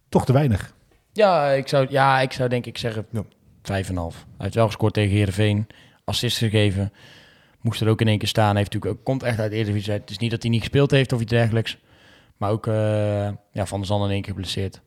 toch 0.09 0.25
te 0.25 0.33
weinig. 0.33 0.75
Ja, 1.13 1.49
ik 1.51 1.69
zou, 1.69 1.87
ja, 1.91 2.21
ik 2.21 2.33
zou 2.33 2.49
denk 2.49 2.67
ik 2.67 2.79
zeggen 2.79 3.07
Ja. 3.11 3.23
5,5. 3.63 3.65
Hij 3.65 3.77
heeft 4.37 4.55
wel 4.55 4.67
gescoord 4.67 4.95
tegen 4.95 5.17
Heerenveen, 5.17 5.67
assist 6.05 6.39
gegeven. 6.39 6.93
Moest 7.61 7.81
er 7.81 7.89
ook 7.89 8.01
in 8.01 8.09
één 8.09 8.19
keer 8.19 8.29
staan. 8.29 8.49
Hij 8.49 8.57
heeft 8.57 8.73
natuurlijk 8.73 8.99
ook, 9.01 9.05
komt 9.05 9.23
echt 9.23 9.39
uit 9.39 9.51
de 9.51 9.57
Eredivisie. 9.57 9.93
Het 9.93 10.11
is 10.11 10.19
niet 10.19 10.31
dat 10.31 10.43
hij 10.43 10.51
niet 10.51 10.61
gespeeld 10.61 10.91
heeft 10.91 11.13
of 11.13 11.21
iets 11.21 11.31
dergelijks. 11.31 11.79
Maar 12.37 12.51
ook 12.51 12.67
eh, 12.67 12.75
ja, 13.53 13.67
Van 13.67 13.79
der 13.79 13.87
Zanden 13.87 14.09
in 14.09 14.13
één 14.15 14.23
keer 14.23 14.33
geblesseerd. 14.33 14.81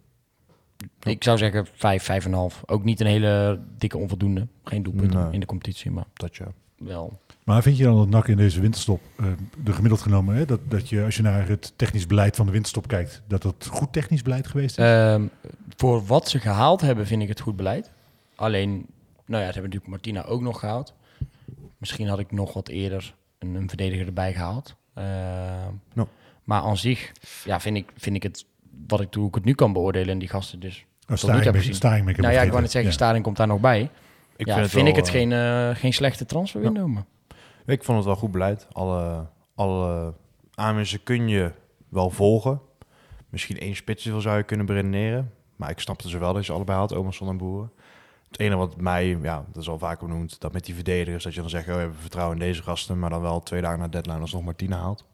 Ik 1.03 1.23
zou 1.23 1.37
zeggen 1.37 1.67
5, 1.73 2.09
5,5. 2.27 2.61
Ook 2.65 2.83
niet 2.83 2.99
een 2.99 3.07
hele 3.07 3.59
dikke 3.77 3.97
onvoldoende. 3.97 4.47
Geen 4.63 4.83
doelpunt 4.83 5.13
Nee. 5.13 5.31
in 5.31 5.39
de 5.39 5.45
competitie, 5.45 5.91
maar 5.91 6.05
Dat 6.13 6.35
ja. 6.35 6.47
wel. 6.77 7.19
Maar 7.43 7.61
vind 7.61 7.77
je 7.77 7.83
dan 7.83 7.95
dat 7.95 8.09
NAC 8.09 8.27
in 8.27 8.37
deze 8.37 8.61
winterstop, 8.61 9.01
eh, 9.15 9.25
de 9.63 9.73
gemiddeld 9.73 10.01
genomen, 10.01 10.35
hè, 10.35 10.45
dat, 10.45 10.59
dat 10.69 10.89
je 10.89 11.03
als 11.03 11.15
je 11.15 11.21
naar 11.21 11.47
het 11.47 11.73
technisch 11.75 12.07
beleid 12.07 12.35
van 12.35 12.45
de 12.45 12.51
winterstop 12.51 12.87
kijkt, 12.87 13.21
dat 13.27 13.41
dat 13.41 13.67
goed 13.71 13.93
technisch 13.93 14.21
beleid 14.21 14.47
geweest 14.47 14.77
is? 14.77 14.85
Ehm, 14.85 15.25
voor 15.75 16.05
wat 16.05 16.29
ze 16.29 16.39
gehaald 16.39 16.81
hebben, 16.81 17.07
vind 17.07 17.21
ik 17.21 17.27
het 17.27 17.39
goed 17.39 17.55
beleid. 17.55 17.91
Alleen, 18.35 18.69
nou 19.25 19.43
ja, 19.43 19.47
ze 19.47 19.59
hebben 19.59 19.63
natuurlijk 19.63 19.87
Martina 19.87 20.23
ook 20.23 20.41
nog 20.41 20.59
gehaald. 20.59 20.93
Misschien 21.77 22.07
had 22.07 22.19
ik 22.19 22.31
nog 22.31 22.53
wat 22.53 22.67
eerder 22.67 23.15
een, 23.39 23.55
een 23.55 23.67
verdediger 23.69 24.05
erbij 24.07 24.33
gehaald. 24.33 24.75
Ehm, 24.93 25.05
Ja. 25.93 26.07
Maar 26.43 26.61
aan 26.61 26.77
zich, 26.77 27.11
ja, 27.43 27.59
vind 27.59 27.77
ik, 27.77 27.91
vind 27.95 28.15
ik 28.15 28.23
het, 28.23 28.45
wat 28.87 29.01
ik, 29.01 29.13
hoe 29.13 29.27
ik 29.27 29.35
het 29.35 29.43
nu 29.43 29.53
kan 29.53 29.73
beoordelen, 29.73 30.09
en 30.09 30.19
die 30.19 30.27
gasten 30.27 30.59
dus... 30.59 30.85
Oh, 31.09 31.15
toe 31.15 31.29
heb 31.29 31.39
Staring, 31.39 31.55
gezien. 31.55 31.75
Staring 31.75 32.09
ik 32.09 32.17
nou 32.17 32.33
ja, 32.33 32.41
ik 32.41 32.49
wou 32.49 32.61
net 32.61 32.71
zeggen, 32.71 32.91
Ja. 32.91 32.97
Staring 32.97 33.23
komt 33.23 33.37
daar 33.37 33.47
nog 33.47 33.59
bij. 33.59 33.89
Ik 34.35 34.47
ja, 34.47 34.55
vind, 34.55 34.69
vind, 34.69 34.87
het 34.87 34.97
ik 34.97 35.03
wel, 35.03 35.05
het 35.05 35.07
eh, 35.07 35.11
geen, 35.11 35.31
eh, 35.31 35.81
geen 35.81 35.93
slechte 35.93 36.25
transferwindow, 36.25 36.87
maar... 36.87 37.05
Ik 37.65 37.83
vond 37.83 37.97
het 37.97 38.07
wel 38.07 38.15
goed 38.15 38.31
beleid. 38.31 38.67
Alle, 38.71 39.27
alle 39.55 40.13
aanwijzingen 40.53 41.03
kun 41.03 41.27
je 41.27 41.51
wel 41.89 42.09
volgen. 42.09 42.61
Misschien 43.29 43.59
één 43.59 43.75
spitsje 43.75 44.21
zou 44.21 44.37
je 44.37 44.43
kunnen 44.43 44.65
beredeneren. 44.65 45.31
Maar 45.55 45.69
ik 45.69 45.79
snapte 45.79 46.09
ze 46.09 46.17
wel 46.17 46.33
dat 46.33 46.41
je 46.41 46.47
ze 46.47 46.53
allebei 46.53 46.77
had, 46.79 46.93
Omerson 46.93 47.29
en 47.29 47.37
Boeren. 47.37 47.71
Het 48.27 48.39
ene 48.39 48.55
wat 48.55 48.77
mij, 48.77 49.17
ja, 49.21 49.45
dat 49.51 49.61
is 49.61 49.69
al 49.69 49.79
vaak 49.79 49.99
benoemd, 49.99 50.41
dat 50.41 50.53
met 50.53 50.65
die 50.65 50.75
verdedigers, 50.75 51.23
dat 51.23 51.33
je 51.33 51.41
dan 51.41 51.49
zegt, 51.49 51.67
oh, 51.67 51.73
we 51.73 51.79
hebben 51.79 51.97
vertrouwen 51.97 52.37
in 52.39 52.43
deze 52.43 52.63
gasten, 52.63 52.99
maar 52.99 53.09
dan 53.09 53.21
wel 53.21 53.43
twee 53.43 53.61
dagen 53.61 53.79
na 53.79 53.87
deadline 53.87 54.19
alsnog 54.19 54.43
Martina 54.43 54.77
haalt. 54.77 55.05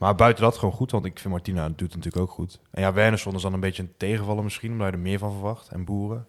Maar 0.00 0.14
buiten 0.14 0.44
dat 0.44 0.58
gewoon 0.58 0.74
goed, 0.74 0.90
want 0.90 1.04
ik 1.04 1.18
vind 1.18 1.32
Martina 1.32 1.68
doet 1.68 1.80
het 1.80 1.94
natuurlijk 1.94 2.22
ook 2.22 2.30
goed. 2.30 2.60
En 2.70 2.82
ja, 2.82 2.92
Wernersson 2.92 3.34
is 3.34 3.42
dan 3.42 3.52
een 3.52 3.60
beetje 3.60 3.82
een 3.82 3.92
tegenvaller 3.96 4.44
misschien, 4.44 4.72
omdat 4.72 4.86
je 4.86 4.92
er 4.92 4.98
meer 4.98 5.18
van 5.18 5.32
verwacht. 5.32 5.68
En 5.68 5.84
Boeren. 5.84 6.26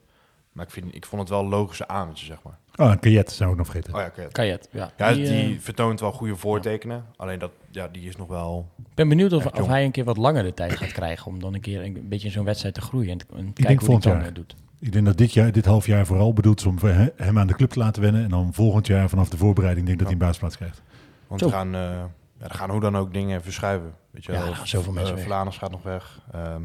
Maar 0.51 0.65
ik, 0.65 0.71
vind, 0.71 0.95
ik 0.95 1.05
vond 1.05 1.21
het 1.21 1.29
wel 1.29 1.47
logische 1.47 1.87
aanwezig, 1.87 2.25
zeg 2.25 2.37
maar. 2.43 2.57
Oh, 2.75 2.91
en 2.91 2.99
Kajet 2.99 3.31
zou 3.31 3.51
ik 3.51 3.57
nog 3.57 3.65
vergeten. 3.65 3.93
Oh 3.93 3.99
ja. 3.99 4.27
Kajet, 4.31 4.69
ja. 4.71 4.91
Ja, 4.97 5.13
Die, 5.13 5.23
die, 5.23 5.55
eh, 5.55 5.59
vertoont 5.59 5.99
wel 5.99 6.11
goede 6.11 6.35
voortekenen. 6.35 7.05
Alleen 7.15 7.39
dat, 7.39 7.51
ja, 7.69 7.87
die 7.87 8.07
is 8.07 8.15
nog 8.15 8.27
wel. 8.27 8.69
ik 8.77 8.95
ben 8.95 9.09
benieuwd 9.09 9.33
of, 9.33 9.45
of 9.45 9.67
hij 9.67 9.85
een 9.85 9.91
keer 9.91 10.03
wat 10.03 10.17
langer 10.17 10.43
de 10.43 10.53
tijd 10.53 10.77
gaat 10.77 10.91
krijgen... 10.91 11.25
om 11.25 11.39
dan 11.39 11.53
een 11.53 11.61
keer 11.61 11.83
een, 11.83 12.07
beetje 12.09 12.27
in 12.27 12.33
zo'n 12.33 12.45
wedstrijd 12.45 12.73
te 12.73 12.81
groeien. 12.81 13.11
En, 13.11 13.19
en 13.35 13.53
kijken 13.53 13.85
hoe 13.85 13.99
hij 13.99 14.13
het 14.13 14.23
dan 14.23 14.33
doet. 14.33 14.55
Ik 14.81 14.91
denk 14.91 15.05
dat 15.05 15.17
dit, 15.17 15.33
jaar, 15.33 15.51
dit 15.51 15.65
half 15.65 15.85
jaar 15.85 16.05
vooral 16.05 16.33
bedoeld 16.33 16.59
is 16.59 16.65
om 16.65 16.77
he- 16.81 17.09
hem 17.15 17.39
aan 17.39 17.47
de 17.47 17.53
club 17.55 17.69
te 17.69 17.79
laten 17.79 18.01
wennen. 18.01 18.23
En 18.23 18.29
dan 18.29 18.53
volgend 18.53 18.87
jaar 18.87 19.09
vanaf 19.09 19.29
de 19.29 19.37
voorbereiding 19.37 19.85
denk 19.87 19.99
ik 19.99 20.03
dat 20.05 20.13
hij 20.13 20.21
een 20.21 20.27
baasplaats 20.27 20.55
krijgt. 20.55 20.81
Want 21.27 21.41
er 21.41 21.49
gaan, 21.49 21.75
eh, 21.75 21.81
ja, 21.81 22.09
er 22.37 22.51
gaan 22.53 22.69
hoe 22.69 22.79
dan 22.79 22.97
ook 22.97 23.13
dingen 23.13 23.41
verschuiven. 23.43 23.93
Weet 24.11 24.25
je 24.25 24.31
Ja, 24.31 24.39
wel. 24.39 24.47
er 24.49 24.55
gaan 24.55 24.67
zoveel 24.67 24.93
mensen. 24.93 25.19
Vlaanders 25.19 25.57
gaat 25.57 25.71
nog 25.71 25.83
weg. 25.83 26.21
Ehm, 26.31 26.61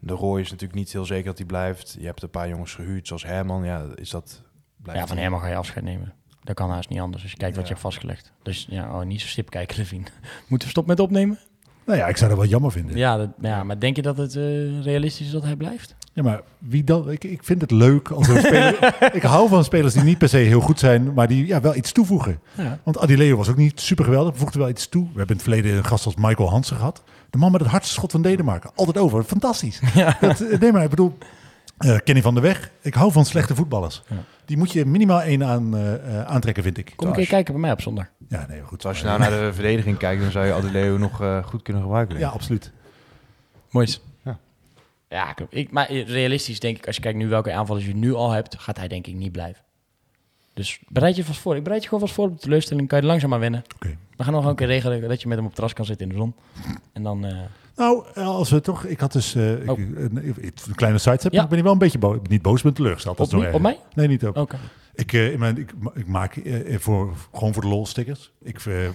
de 0.00 0.12
Roy 0.12 0.40
is 0.40 0.50
natuurlijk 0.50 0.78
niet 0.78 0.92
heel 0.92 1.04
zeker 1.04 1.24
dat 1.24 1.38
hij 1.38 1.46
blijft. 1.46 1.96
Je 1.98 2.06
hebt 2.06 2.22
een 2.22 2.30
paar 2.30 2.48
jongens 2.48 2.74
gehuurd, 2.74 3.06
zoals 3.06 3.24
Herman. 3.24 3.64
Ja, 3.64 3.84
is 3.94 4.10
dat 4.10 4.42
blijft 4.82 5.00
Ja, 5.00 5.06
van 5.06 5.16
Herman 5.16 5.40
ga 5.40 5.48
je 5.48 5.56
afscheid 5.56 5.84
nemen. 5.84 6.12
Dat 6.44 6.54
kan 6.54 6.70
haast 6.70 6.88
niet 6.88 7.00
anders 7.00 7.22
als 7.22 7.32
je 7.32 7.38
kijkt 7.38 7.54
wat 7.56 7.64
je 7.64 7.70
hebt 7.70 7.84
vastgelegd. 7.84 8.32
Dus 8.42 8.66
ja, 8.70 8.98
oh, 9.00 9.06
niet 9.06 9.20
zo 9.20 9.26
stip 9.26 9.50
kijken, 9.50 9.76
Levine. 9.80 10.04
Moeten 10.48 10.66
we 10.68 10.72
stoppen 10.74 10.96
met 10.96 11.00
opnemen? 11.04 11.38
Nou 11.86 11.98
ja, 11.98 12.06
ik 12.06 12.16
zou 12.16 12.30
dat 12.30 12.38
wel 12.38 12.48
jammer 12.48 12.72
vinden. 12.72 12.96
Ja, 12.96 13.16
dat, 13.16 13.28
ja 13.40 13.64
maar 13.64 13.78
denk 13.78 13.96
je 13.96 14.02
dat 14.02 14.16
het 14.16 14.36
eh, 14.36 14.82
realistisch 14.82 15.26
is 15.26 15.32
dat 15.32 15.42
hij 15.42 15.56
blijft? 15.56 15.94
Ja, 16.12 16.22
maar 16.22 16.40
wie 16.58 16.84
dan? 16.84 17.10
Ik, 17.10 17.24
ik 17.24 17.44
vind 17.44 17.60
het 17.60 17.70
leuk 17.70 18.10
als 18.10 18.28
een 18.28 18.38
speler. 18.38 18.96
ik 19.12 19.22
hou 19.22 19.48
van 19.48 19.64
spelers 19.64 19.94
die 19.94 20.02
niet 20.02 20.18
per 20.18 20.28
se 20.28 20.36
heel 20.36 20.60
goed 20.60 20.78
zijn, 20.78 21.12
maar 21.14 21.28
die 21.28 21.46
ja, 21.46 21.60
wel 21.60 21.74
iets 21.76 21.92
toevoegen. 21.92 22.40
Ja. 22.54 22.78
Want 22.82 22.98
Adileo 22.98 23.36
was 23.36 23.48
ook 23.48 23.56
niet 23.56 23.80
super 23.80 24.04
geweldig, 24.04 24.36
voegde 24.36 24.58
wel 24.58 24.68
iets 24.68 24.88
toe. 24.88 25.02
We 25.02 25.18
hebben 25.18 25.28
in 25.28 25.42
het 25.42 25.42
verleden 25.42 25.76
een 25.76 25.84
gast 25.84 26.06
als 26.06 26.14
Michael 26.14 26.50
Hansen 26.50 26.76
gehad. 26.76 27.02
De 27.30 27.38
man 27.38 27.52
met 27.52 27.60
het 27.60 27.70
hardste 27.70 27.94
schot 27.94 28.10
van 28.10 28.22
Denemarken. 28.22 28.70
Altijd 28.74 28.98
over. 28.98 29.22
Fantastisch. 29.22 29.80
Dat, 30.20 30.40
eh, 30.40 30.60
nee, 30.60 30.72
maar 30.72 30.82
ik 30.82 30.90
bedoel, 30.90 31.18
eh, 31.78 31.96
Kenny 32.04 32.22
van 32.22 32.34
der 32.34 32.42
Weg. 32.42 32.70
Ik 32.82 32.94
hou 32.94 33.12
van 33.12 33.24
slechte 33.24 33.54
voetballers. 33.54 34.02
Ja. 34.08 34.16
Die 34.46 34.56
moet 34.56 34.72
je 34.72 34.84
minimaal 34.84 35.22
één 35.22 35.44
aan, 35.44 35.76
eh, 35.76 35.94
eh, 35.94 36.26
aantrekken, 36.26 36.62
vind 36.62 36.78
ik. 36.78 36.92
Kom 36.96 37.08
een 37.08 37.14
keer 37.14 37.26
kijken 37.26 37.52
bij 37.52 37.62
mij 37.62 37.72
op 37.72 37.80
zondag. 37.80 38.06
Ja, 38.28 38.46
nee, 38.48 38.62
goed. 38.62 38.84
Als 38.84 38.98
je 38.98 39.04
nou 39.04 39.18
naar 39.18 39.30
de 39.30 39.52
verdediging 39.52 39.96
kijkt, 39.96 40.22
dan 40.22 40.30
zou 40.30 40.46
je 40.46 40.52
Adeleo 40.52 40.98
nog 41.06 41.20
eh, 41.20 41.44
goed 41.44 41.62
kunnen 41.62 41.82
gebruiken. 41.82 42.18
Ja, 42.18 42.28
absoluut. 42.28 42.72
Moois. 43.70 44.00
Ja. 44.24 44.38
Ja. 45.08 45.34
Ik, 45.48 45.70
maar 45.70 45.92
realistisch 45.92 46.60
denk 46.60 46.76
ik, 46.76 46.86
als 46.86 46.96
je 46.96 47.02
kijkt 47.02 47.18
nu 47.18 47.28
welke 47.28 47.52
aanvallers 47.52 47.86
je 47.86 47.94
nu 47.94 48.14
al 48.14 48.30
hebt, 48.30 48.58
gaat 48.58 48.76
hij 48.76 48.88
denk 48.88 49.06
ik 49.06 49.14
niet 49.14 49.32
blijven. 49.32 49.62
Dus 50.56 50.80
bereid 50.88 51.16
je 51.16 51.24
vast 51.24 51.40
voor. 51.40 51.56
Ik 51.56 51.62
bereid 51.62 51.82
je 51.82 51.88
gewoon 51.88 52.02
vast 52.04 52.14
voor 52.14 52.26
op 52.26 52.32
de 52.34 52.40
teleurstelling. 52.40 52.88
Kan 52.88 52.96
je 52.98 53.04
er 53.04 53.10
langzaam 53.10 53.34
aan 53.34 53.40
wennen. 53.40 53.64
We 54.16 54.24
gaan 54.24 54.32
nog 54.32 54.44
een 54.44 54.54
keer 54.54 54.66
regelen 54.66 55.08
dat 55.08 55.20
je 55.22 55.28
met 55.28 55.36
hem 55.36 55.46
op 55.46 55.52
het 55.52 55.54
terras 55.54 55.72
kan 55.72 55.84
zitten 55.84 56.06
in 56.06 56.12
de 56.12 56.18
zon. 56.18 56.34
En 56.92 57.02
dan... 57.02 57.24
eh, 57.24 57.36
Nou, 57.76 58.04
als 58.14 58.50
we 58.50 58.60
toch... 58.60 58.84
Ik 58.84 59.00
had 59.00 59.12
dus 59.12 59.34
eh, 59.34 59.52
ik- 59.52 59.70
Oh. 59.70 59.78
een, 59.78 60.16
een 60.66 60.74
kleine 60.74 60.98
site 60.98 61.18
heb. 61.22 61.32
Ja. 61.32 61.42
Ik 61.42 61.46
ben 61.48 61.54
hier 61.54 61.62
wel 61.64 61.72
een 61.72 61.78
beetje 61.78 61.98
boos. 61.98 62.18
Niet 62.28 62.42
boos, 62.42 62.62
ben 62.62 62.72
teleurgesteld. 62.74 63.16
Dat 63.16 63.26
op, 63.32 63.38
is 63.38 63.44
wie? 63.44 63.54
op 63.54 63.60
mij? 63.60 63.78
Nee, 63.94 64.08
niet 64.08 64.24
ook. 64.24 64.36
Oké. 64.36 64.56
Ik, 64.96 65.12
eh, 65.12 65.32
in 65.32 65.38
mijn, 65.38 65.58
ik, 65.58 65.70
ma- 65.78 65.90
ik 65.94 66.06
maak 66.06 66.36
eh, 66.36 66.78
voor, 66.78 67.14
gewoon 67.34 67.52
voor 67.52 67.62
de 67.62 67.68
lol 67.68 67.86
stickers. 67.86 68.32
Ik, 68.42 68.60
eh, 68.66 68.84
eh, 68.86 68.92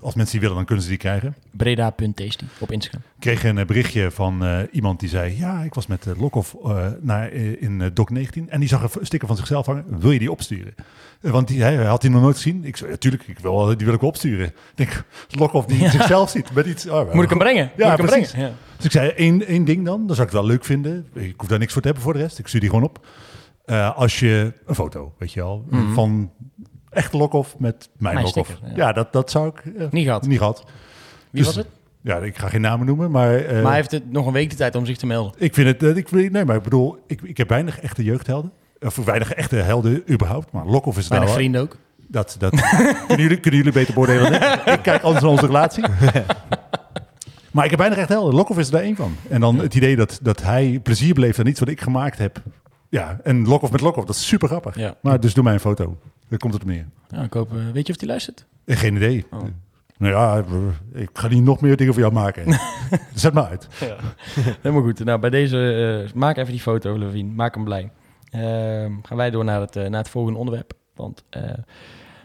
als 0.00 0.14
mensen 0.14 0.32
die 0.32 0.40
willen, 0.40 0.56
dan 0.56 0.64
kunnen 0.64 0.84
ze 0.84 0.90
die 0.90 0.98
krijgen. 0.98 1.36
Breda.tasty 1.50 2.44
op 2.58 2.72
Instagram. 2.72 3.00
Ik 3.14 3.20
kreeg 3.20 3.44
een 3.44 3.58
eh, 3.58 3.66
berichtje 3.66 4.10
van 4.10 4.44
eh, 4.44 4.58
iemand 4.72 5.00
die 5.00 5.08
zei... 5.08 5.36
Ja, 5.38 5.62
ik 5.62 5.74
was 5.74 5.86
met 5.86 6.06
Lokhoff 6.18 6.54
eh, 6.64 6.86
naar, 7.00 7.28
eh, 7.30 7.62
in 7.62 7.80
eh, 7.80 7.88
Doc 7.94 8.08
19 8.08 8.50
en 8.50 8.60
die 8.60 8.68
zag 8.68 8.82
een 8.94 9.06
sticker 9.06 9.28
van 9.28 9.36
zichzelf 9.36 9.66
hangen. 9.66 9.84
Wil 10.00 10.10
je 10.10 10.18
die 10.18 10.30
opsturen? 10.30 10.74
Eh, 11.20 11.30
want 11.30 11.48
die, 11.48 11.62
hij 11.62 11.74
had 11.76 12.00
die 12.00 12.10
nog 12.10 12.22
nooit 12.22 12.36
gezien. 12.36 12.64
Ik 12.64 12.76
zei, 12.76 12.90
ja, 12.90 12.96
tuurlijk, 12.96 13.22
ik 13.26 13.38
wil, 13.38 13.76
die 13.76 13.86
wil 13.86 13.94
ik 13.94 14.02
opsturen. 14.02 14.46
Ik 14.46 14.54
denk, 14.74 15.04
Lokhoff 15.40 15.66
die 15.66 15.88
zichzelf 15.88 16.30
ziet 16.30 16.52
met 16.52 16.66
iets... 16.66 16.86
oh, 16.88 17.12
Moet 17.14 17.22
ik 17.24 17.28
hem 17.30 17.38
brengen? 17.38 17.70
Ja, 17.76 17.90
Moet 17.90 17.92
ik 17.92 18.10
hem 18.10 18.20
brengen? 18.26 18.48
Ja. 18.48 18.52
Dus 18.76 18.84
ik 18.84 18.90
zei, 18.90 19.08
één, 19.08 19.46
één 19.46 19.64
ding 19.64 19.84
dan, 19.84 20.06
dan 20.06 20.16
zou 20.16 20.26
ik 20.28 20.32
het 20.32 20.42
wel 20.42 20.50
leuk 20.50 20.64
vinden. 20.64 21.06
Ik 21.12 21.34
hoef 21.36 21.48
daar 21.48 21.58
niks 21.58 21.72
voor 21.72 21.82
te 21.82 21.86
hebben 21.88 22.04
voor 22.06 22.12
de 22.14 22.18
rest. 22.20 22.38
Ik 22.38 22.46
stuur 22.48 22.60
die 22.60 22.68
gewoon 22.68 22.84
op. 22.84 23.06
Eh, 23.64 23.96
als 23.96 24.18
je 24.18 24.52
een 24.66 24.74
foto, 24.74 25.14
weet 25.18 25.32
je 25.32 25.40
wel, 25.40 25.64
Mhm. 25.70 25.92
van 25.92 26.30
echt 26.90 27.12
Lokhoff 27.12 27.58
met 27.58 27.88
mijn, 27.98 28.14
Mijn 28.14 28.26
Lokhoff. 28.26 28.58
ja. 28.62 28.72
ja. 28.76 28.92
dat, 28.92 29.12
dat 29.12 29.30
zou 29.30 29.48
ik 29.48 29.74
eh, 29.76 29.86
Niet 29.90 30.04
gehad. 30.04 30.26
niet 30.26 30.38
gehad. 30.38 30.64
Wie 31.30 31.42
Dus- 31.42 31.46
was 31.46 31.56
het? 31.64 31.66
Ja, 32.00 32.16
ik 32.18 32.38
ga 32.38 32.48
geen 32.48 32.60
namen 32.60 32.86
noemen, 32.86 33.10
maar, 33.10 33.34
eh, 33.36 33.52
maar 33.54 33.64
hij 33.66 33.74
heeft 33.74 33.90
het 33.90 34.12
nog 34.12 34.26
een 34.26 34.32
week 34.32 34.50
de 34.50 34.56
tijd 34.56 34.74
om 34.74 34.86
zich 34.86 34.96
te 34.96 35.06
melden. 35.06 35.32
ik 35.38 35.54
vind 35.54 35.80
het, 35.80 35.96
ik, 35.96 36.10
nee, 36.10 36.44
maar 36.44 36.56
ik 36.56 36.62
bedoel, 36.62 36.98
ik, 37.06 37.20
ik 37.22 37.36
heb 37.36 37.48
weinig 37.48 37.80
echte 37.80 38.04
jeugdhelden. 38.04 38.52
Of 38.80 38.96
weinig 38.96 39.32
echte 39.32 39.56
helden 39.56 40.02
überhaupt. 40.10 40.52
Maar 40.52 40.66
Lokhoff 40.66 40.98
is 40.98 41.08
nou, 41.08 41.28
vrienden 41.28 41.60
ook. 41.60 41.76
dat, 42.08 42.36
dat 42.38 42.50
kunnen, 43.06 43.22
jullie, 43.22 43.40
kunnen 43.40 43.60
jullie 43.60 43.72
beter 43.72 43.94
beoordelen 43.94 44.32
ik. 44.32 44.42
Ik 44.74 44.82
kijk 44.82 45.02
anders 45.02 45.22
naar 45.22 45.30
onze 45.32 45.46
relatie. 45.46 45.84
Maar 47.52 47.64
ik 47.64 47.70
heb 47.70 47.78
weinig 47.78 47.98
echt 47.98 48.08
helden. 48.08 48.34
Lokhoff 48.34 48.58
is 48.60 48.66
er 48.66 48.72
daar 48.72 48.82
één 48.82 48.96
van. 48.96 49.16
En 49.28 49.40
dan 49.40 49.58
het 49.58 49.74
idee 49.74 49.96
dat, 49.96 50.18
dat 50.22 50.42
hij 50.42 50.80
plezier 50.82 51.14
beleeft 51.14 51.38
aan 51.38 51.46
iets 51.46 51.60
wat 51.60 51.68
ik 51.68 51.80
gemaakt 51.80 52.18
heb. 52.18 52.42
Ja, 52.94 53.20
en 53.22 53.46
Lokhoff 53.46 53.72
met 53.72 53.80
Lokhoff, 53.80 54.06
dat 54.06 54.14
is 54.16 54.26
super 54.26 54.48
grappig. 54.48 54.76
Ja. 54.76 54.96
Maar 55.00 55.20
dus 55.20 55.34
doe 55.34 55.44
mij 55.44 55.52
een 55.52 55.60
foto. 55.60 55.96
Daar 56.28 56.38
komt 56.38 56.52
het 56.52 56.62
op 56.62 56.68
neer. 56.68 56.86
Ja, 57.08 57.22
ik 57.22 57.32
hoop, 57.32 57.52
eh, 57.52 57.70
weet 57.72 57.86
je 57.86 57.92
of 57.92 57.98
hij 57.98 58.08
luistert? 58.08 58.46
Eh, 58.64 58.76
Geen 58.76 58.96
idee. 58.96 59.26
Oh. 59.30 59.42
Nou 59.98 60.12
ja, 60.12 60.44
ik 61.00 61.10
ga 61.12 61.28
niet 61.28 61.42
nog 61.42 61.60
meer 61.60 61.76
dingen 61.76 61.92
voor 61.92 62.02
jou 62.02 62.14
maken. 62.14 62.58
Zet 63.14 63.32
maar 63.32 63.46
uit. 63.46 63.68
Helemaal 64.60 64.82
goed. 64.82 65.04
Nou, 65.04 65.20
bij 65.20 65.30
deze, 65.30 66.04
eh, 66.06 66.12
maak 66.14 66.36
even 66.36 66.52
die 66.52 66.60
foto, 66.60 66.98
Levine. 66.98 67.32
Maak 67.32 67.54
hem 67.54 67.64
blij. 67.64 67.90
Ehm, 68.30 68.92
gaan 69.02 69.16
wij 69.16 69.30
door 69.30 69.44
naar 69.44 69.60
het, 69.60 69.74
naar 69.74 70.00
het 70.00 70.08
volgende 70.08 70.38
onderwerp. 70.38 70.72
Want 70.94 71.24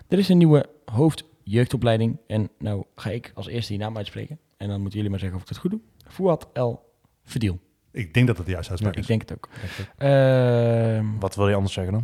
er 0.08 0.18
is 0.18 0.30
een 0.30 0.38
nieuwe 0.38 0.66
hoofdjeugdopleiding. 0.86 2.18
En 2.28 2.50
nou 2.60 2.84
ga 2.96 3.10
ik 3.10 3.32
als 3.36 3.48
eerste 3.48 3.72
die 3.72 3.82
naam 3.82 3.98
uitspreken. 3.98 4.40
En 4.58 4.68
dan 4.68 4.80
moeten 4.80 4.96
jullie 4.96 5.10
maar 5.10 5.20
zeggen 5.20 5.38
of 5.38 5.44
ik 5.44 5.50
het 5.50 5.58
goed 5.58 5.72
doe. 5.72 5.80
Fouad 6.08 6.48
El 6.54 6.84
Verdiel. 7.24 7.60
Ik 8.00 8.14
denk 8.14 8.28
dat 8.28 8.38
het 8.38 8.46
de 8.46 8.52
juiste 8.52 8.74
Ja, 8.74 8.80
uitspraak 8.80 8.94
ik 8.94 9.00
is. 9.00 9.08
denk 9.08 9.22
het 9.22 9.32
ook. 9.34 9.50
Ehm, 9.98 11.06
Wat 11.20 11.36
wil 11.36 11.50
je 11.50 11.56
anders 11.56 11.74
zeggen 11.74 11.94
dan? 11.94 12.04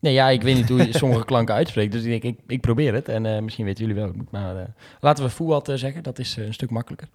nee, 0.00 0.12
ja, 0.12 0.28
ik 0.28 0.42
weet 0.42 0.56
niet 0.56 0.68
hoe 0.68 0.86
je 0.86 0.96
sommige 0.98 1.24
klanken 1.24 1.54
uitspreekt. 1.54 1.92
Dus 1.92 2.04
ik, 2.04 2.22
denk, 2.22 2.38
ik, 2.38 2.44
ik 2.46 2.60
probeer 2.60 2.94
het. 2.94 3.08
En 3.08 3.26
eh, 3.26 3.42
misschien 3.42 3.64
weten 3.64 3.86
jullie 3.86 4.02
wel. 4.02 4.12
Maar 4.30 4.56
eh, 4.56 4.64
laten 5.00 5.24
we 5.24 5.30
Fouad 5.30 5.68
eh, 5.68 5.76
zeggen. 5.76 6.02
Dat 6.02 6.18
is 6.18 6.36
een 6.36 6.54
stuk 6.54 6.70
makkelijker. 6.70 7.08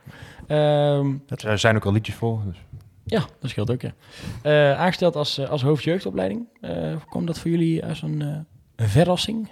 Ehm, 0.48 1.14
Er 1.44 1.60
zijn 1.60 1.76
ook 1.76 1.86
al 1.86 1.92
liedjes 1.92 2.16
voor. 2.16 2.42
Dus. 2.46 2.58
Ja, 3.04 3.26
dat 3.40 3.50
scheelt 3.50 3.72
ook, 3.72 3.82
ja. 3.82 3.94
Eh, 4.42 4.80
aangesteld 4.80 5.16
als, 5.16 5.48
als 5.48 5.62
hoofdjeugdopleiding. 5.62 6.46
Eh 6.62 6.96
kwam 7.10 7.26
dat 7.26 7.40
voor 7.40 7.52
jullie 7.52 7.86
als 7.86 8.02
een, 8.02 8.22
eh, 8.22 8.28
een 8.76 8.90
verrassing? 8.90 9.52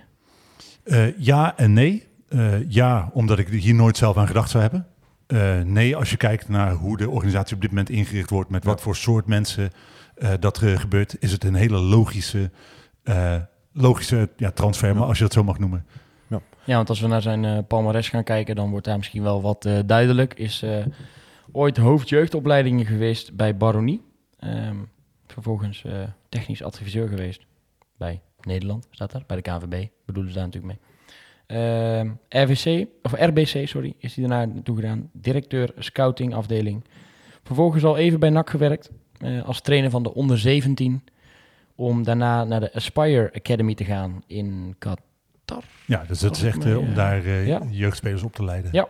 Eh, 0.83 1.17
ja 1.19 1.57
en 1.57 1.73
nee. 1.73 2.07
Eh, 2.29 2.69
ja, 2.69 3.09
omdat 3.13 3.39
ik 3.39 3.47
hier 3.47 3.73
nooit 3.75 3.97
zelf 3.97 4.17
aan 4.17 4.27
gedacht 4.27 4.49
zou 4.49 4.63
hebben. 4.63 4.87
Eh, 5.27 5.61
nee, 5.61 5.95
als 5.95 6.09
je 6.09 6.17
kijkt 6.17 6.49
naar 6.49 6.73
hoe 6.73 6.97
de 6.97 7.09
organisatie 7.09 7.55
op 7.55 7.61
dit 7.61 7.69
moment 7.69 7.89
ingericht 7.89 8.29
wordt, 8.29 8.49
met 8.49 8.63
wat 8.63 8.81
voor 8.81 8.95
soort 8.95 9.25
mensen 9.25 9.71
eh, 10.15 10.31
dat 10.39 10.57
er 10.57 10.79
gebeurt, 10.79 11.15
is 11.19 11.31
het 11.31 11.43
een 11.43 11.55
hele 11.55 11.77
logische, 11.77 12.51
eh, 13.03 13.35
logische 13.71 14.29
ja, 14.37 14.51
transfer, 14.51 14.95
maar 14.95 15.07
als 15.07 15.17
je 15.17 15.23
dat 15.23 15.33
zo 15.33 15.43
mag 15.43 15.59
noemen. 15.59 15.85
Ja, 16.65 16.75
want 16.75 16.89
als 16.89 16.99
we 16.99 17.07
naar 17.07 17.21
zijn 17.21 17.67
palmares 17.67 18.09
gaan 18.09 18.23
kijken, 18.23 18.55
dan 18.55 18.69
wordt 18.69 18.85
daar 18.85 18.97
misschien 18.97 19.23
wel 19.23 19.41
wat 19.41 19.65
eh, 19.65 19.79
duidelijk. 19.85 20.33
Is 20.33 20.61
eh, 20.61 20.85
ooit 21.51 21.77
hoofdjeugdopleidingen 21.77 22.85
geweest 22.85 23.35
bij 23.35 23.57
Baronie. 23.57 24.01
Ehm, 24.39 24.75
vervolgens 25.27 25.83
eh, 25.83 26.03
technisch 26.29 26.63
adviseur 26.63 27.07
geweest 27.07 27.45
bij 27.97 28.21
Nederland, 28.41 28.87
staat 28.89 29.11
daar, 29.11 29.23
bij 29.27 29.35
de 29.35 29.41
KNVB. 29.41 29.87
Bedoelen 30.05 30.31
ze 30.31 30.37
daar 30.37 30.47
natuurlijk 30.47 30.73
mee. 30.73 30.93
Ehm, 31.45 32.09
RVC, 32.29 32.87
of 33.01 33.13
RBC, 33.13 33.67
sorry, 33.67 33.93
is 33.97 34.15
hij 34.15 34.27
daarna 34.27 34.53
naartoe 34.53 34.75
gedaan. 34.75 35.09
Directeur 35.11 35.73
scouting 35.77 36.33
afdeling. 36.33 36.83
Vervolgens 37.43 37.83
al 37.83 37.97
even 37.97 38.19
bij 38.19 38.29
NAC 38.29 38.49
gewerkt 38.49 38.91
eh, 39.17 39.43
als 39.45 39.61
trainer 39.61 39.89
van 39.89 40.03
de 40.03 40.13
onder 40.13 40.39
17. 40.39 41.03
Om 41.75 42.03
daarna 42.03 42.43
naar 42.43 42.59
de 42.59 42.73
Aspire 42.73 43.31
Academy 43.33 43.75
te 43.75 43.83
gaan 43.83 44.23
in 44.27 44.75
Qatar. 44.77 45.63
Ja, 45.85 46.03
dus 46.07 46.21
het 46.21 46.35
is 46.35 46.41
Volgens 46.41 46.43
echt 46.43 46.65
eh, 46.65 46.77
om 46.77 46.93
daar 46.93 47.25
eh, 47.25 47.47
ja. 47.47 47.61
jeugdspelers 47.69 48.23
op 48.23 48.33
te 48.33 48.43
leiden. 48.43 48.71
Ja. 48.73 48.87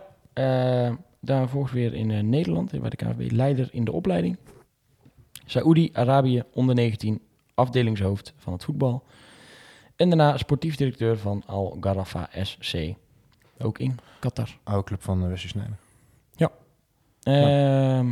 Daar 1.20 1.40
vervolgens 1.40 1.72
weer 1.72 1.94
in 1.94 2.28
Nederland, 2.28 2.80
bij 2.80 2.90
de 2.90 2.96
KNVB, 2.96 3.30
leider 3.30 3.68
in 3.72 3.84
de 3.84 3.92
opleiding. 3.92 4.36
Saoedi, 5.46 5.90
Arabië, 5.92 6.42
onder 6.52 6.74
19, 6.74 7.20
afdelingshoofd 7.54 8.32
van 8.36 8.52
het 8.52 8.64
voetbal. 8.64 9.04
En 9.96 10.08
daarna 10.08 10.36
sportief 10.36 10.76
directeur 10.76 11.18
van 11.18 11.42
Al 11.46 11.76
Garafa 11.80 12.28
SC. 12.42 12.74
Ook 13.58 13.78
in 13.78 13.98
Qatar. 14.18 14.48
Oude 14.62 14.84
club 14.84 15.02
van 15.02 15.28
Wesley 15.28 15.48
Sneijder. 15.48 15.76
Ehm, 17.22 18.06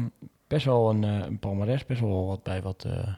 best 0.47 0.65
wel 0.65 0.91
een, 0.91 1.05
eh, 1.05 1.27
een 1.27 1.39
palmares, 1.39 1.87
best 1.87 2.01
wel 2.01 2.27
wat 2.27 2.43
bij 2.43 2.63
wat 2.63 2.85
eh, 2.85 3.15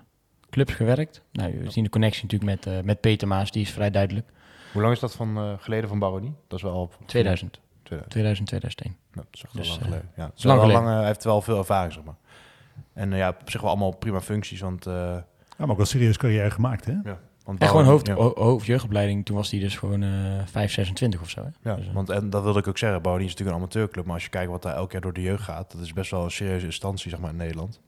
clubs 0.51 0.73
gewerkt. 0.73 1.23
Nou, 1.33 1.59
we 1.63 1.71
zien 1.71 1.85
de 1.85 1.91
connectie 1.91 2.23
natuurlijk 2.23 2.51
met, 2.51 2.75
eh, 2.75 2.83
met 2.83 3.01
Peter 3.01 3.29
Maas, 3.29 3.51
die 3.51 3.63
is 3.63 3.71
vrij 3.71 3.91
duidelijk. 3.91 4.29
Hoe 4.73 4.83
lang 4.83 4.95
is 4.95 5.01
dat 5.01 5.15
van 5.15 5.37
eh, 5.37 5.53
geleden 5.59 5.89
van 5.89 5.99
Baronie? 5.99 6.35
Dat 6.49 6.59
is 6.59 6.65
wel 6.65 6.81
op 6.81 6.97
2000, 7.07 7.61
2000. 7.83 8.11
2000 8.11 8.49
2001. 8.49 8.97
Nou, 9.13 9.27
dat 9.31 9.35
is 9.35 9.43
echt 9.43 9.57
Dus, 9.57 9.69
wel 9.69 9.77
lang 9.77 9.87
geleden. 9.87 10.11
Ja, 10.17 10.25
het 10.25 10.39
is 10.39 10.45
lang 10.45 10.59
wel 10.59 10.67
geleden. 10.69 10.87
lang, 10.87 10.99
hij 10.99 11.07
heeft 11.09 11.25
wel 11.25 11.43
veel 11.43 11.59
ervaring, 11.59 11.93
zeg 11.93 12.05
maar. 12.05 12.17
En 12.93 13.11
ja, 13.13 13.29
op 13.41 13.51
zich 13.51 13.61
wel 13.61 13.71
allemaal 13.71 13.97
prima 13.97 14.21
functies, 14.21 14.61
want... 14.61 14.87
eh 14.87 14.93
Ja, 14.93 15.25
maar 15.59 15.71
ook 15.71 15.77
wel 15.77 15.87
serieus 15.87 16.17
carrière 16.17 16.51
gemaakt, 16.51 16.85
hè? 16.85 16.95
ja, 17.05 17.19
want 17.47 17.61
En 17.61 17.69
gewoon 17.69 17.85
hoofd, 17.85 18.07
ja. 18.07 18.15
hoofdjeugdopleiding, 18.15 19.25
toen 19.25 19.37
was 19.37 19.51
hij 19.51 19.61
dus 19.61 19.77
gewoon 19.77 20.03
eh 20.03 20.11
5, 20.45 20.73
26 20.73 21.21
of 21.21 21.31
zo. 21.31 21.41
Hè? 21.41 21.71
Ja, 21.71 21.77
Dus, 21.77 21.87
eh, 21.87 21.93
want 21.95 22.11
en 22.11 22.31
dat 22.31 22.43
wilde 22.43 22.59
ik 22.59 22.69
ook 22.69 22.79
zeggen. 22.79 23.03
Baronie 23.03 23.27
is 23.27 23.31
natuurlijk 23.31 23.57
een 23.57 23.63
amateurclub, 23.63 24.05
maar 24.05 24.15
als 24.15 24.25
je 24.25 24.31
kijkt 24.31 24.51
wat 24.51 24.63
daar 24.63 24.77
elk 24.77 24.93
jaar 24.93 25.01
door 25.01 25.13
de 25.13 25.23
jeugd 25.23 25.43
gaat, 25.43 25.73
dat 25.73 25.81
is 25.81 25.93
best 25.93 26.11
wel 26.11 26.25
een 26.25 26.31
serieuze 26.31 26.67
instantie, 26.67 27.11
zeg 27.11 27.21
maar, 27.21 27.31
in 27.31 27.37
Nederland. 27.37 27.81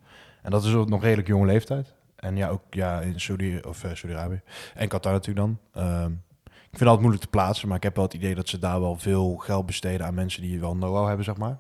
En 0.43 0.51
dat 0.51 0.65
is 0.65 0.75
ook 0.75 0.89
nog 0.89 1.03
redelijk 1.03 1.29
jonge 1.29 1.47
leeftijd. 1.47 1.95
En 2.17 2.37
ja, 2.37 2.49
ook 2.49 2.63
ja, 2.71 3.01
in 3.01 3.21
Saudi 3.21 3.59
of 3.59 3.85
eh, 3.85 3.95
Saudi-Arabië 3.95 4.41
en 4.75 4.89
Qatar 4.89 5.13
natuurlijk 5.13 5.47
dan. 5.47 5.59
Ehm, 5.85 6.13
ik 6.45 6.77
vind 6.77 6.79
het 6.79 6.89
altijd 6.89 7.01
moeilijk 7.01 7.25
te 7.25 7.31
plaatsen, 7.31 7.69
maar 7.69 7.77
ik 7.77 7.83
heb 7.83 7.95
wel 7.95 8.05
het 8.05 8.15
idee 8.15 8.35
dat 8.35 8.49
ze 8.49 8.59
daar 8.59 8.81
wel 8.81 8.97
veel 8.97 9.37
geld 9.37 9.67
besteden 9.67 10.07
aan 10.07 10.15
mensen 10.15 10.43
die 10.43 10.61
wel 10.61 10.73
know-how 10.73 11.07
hebben, 11.07 11.25
zeg 11.25 11.37
maar. 11.37 11.59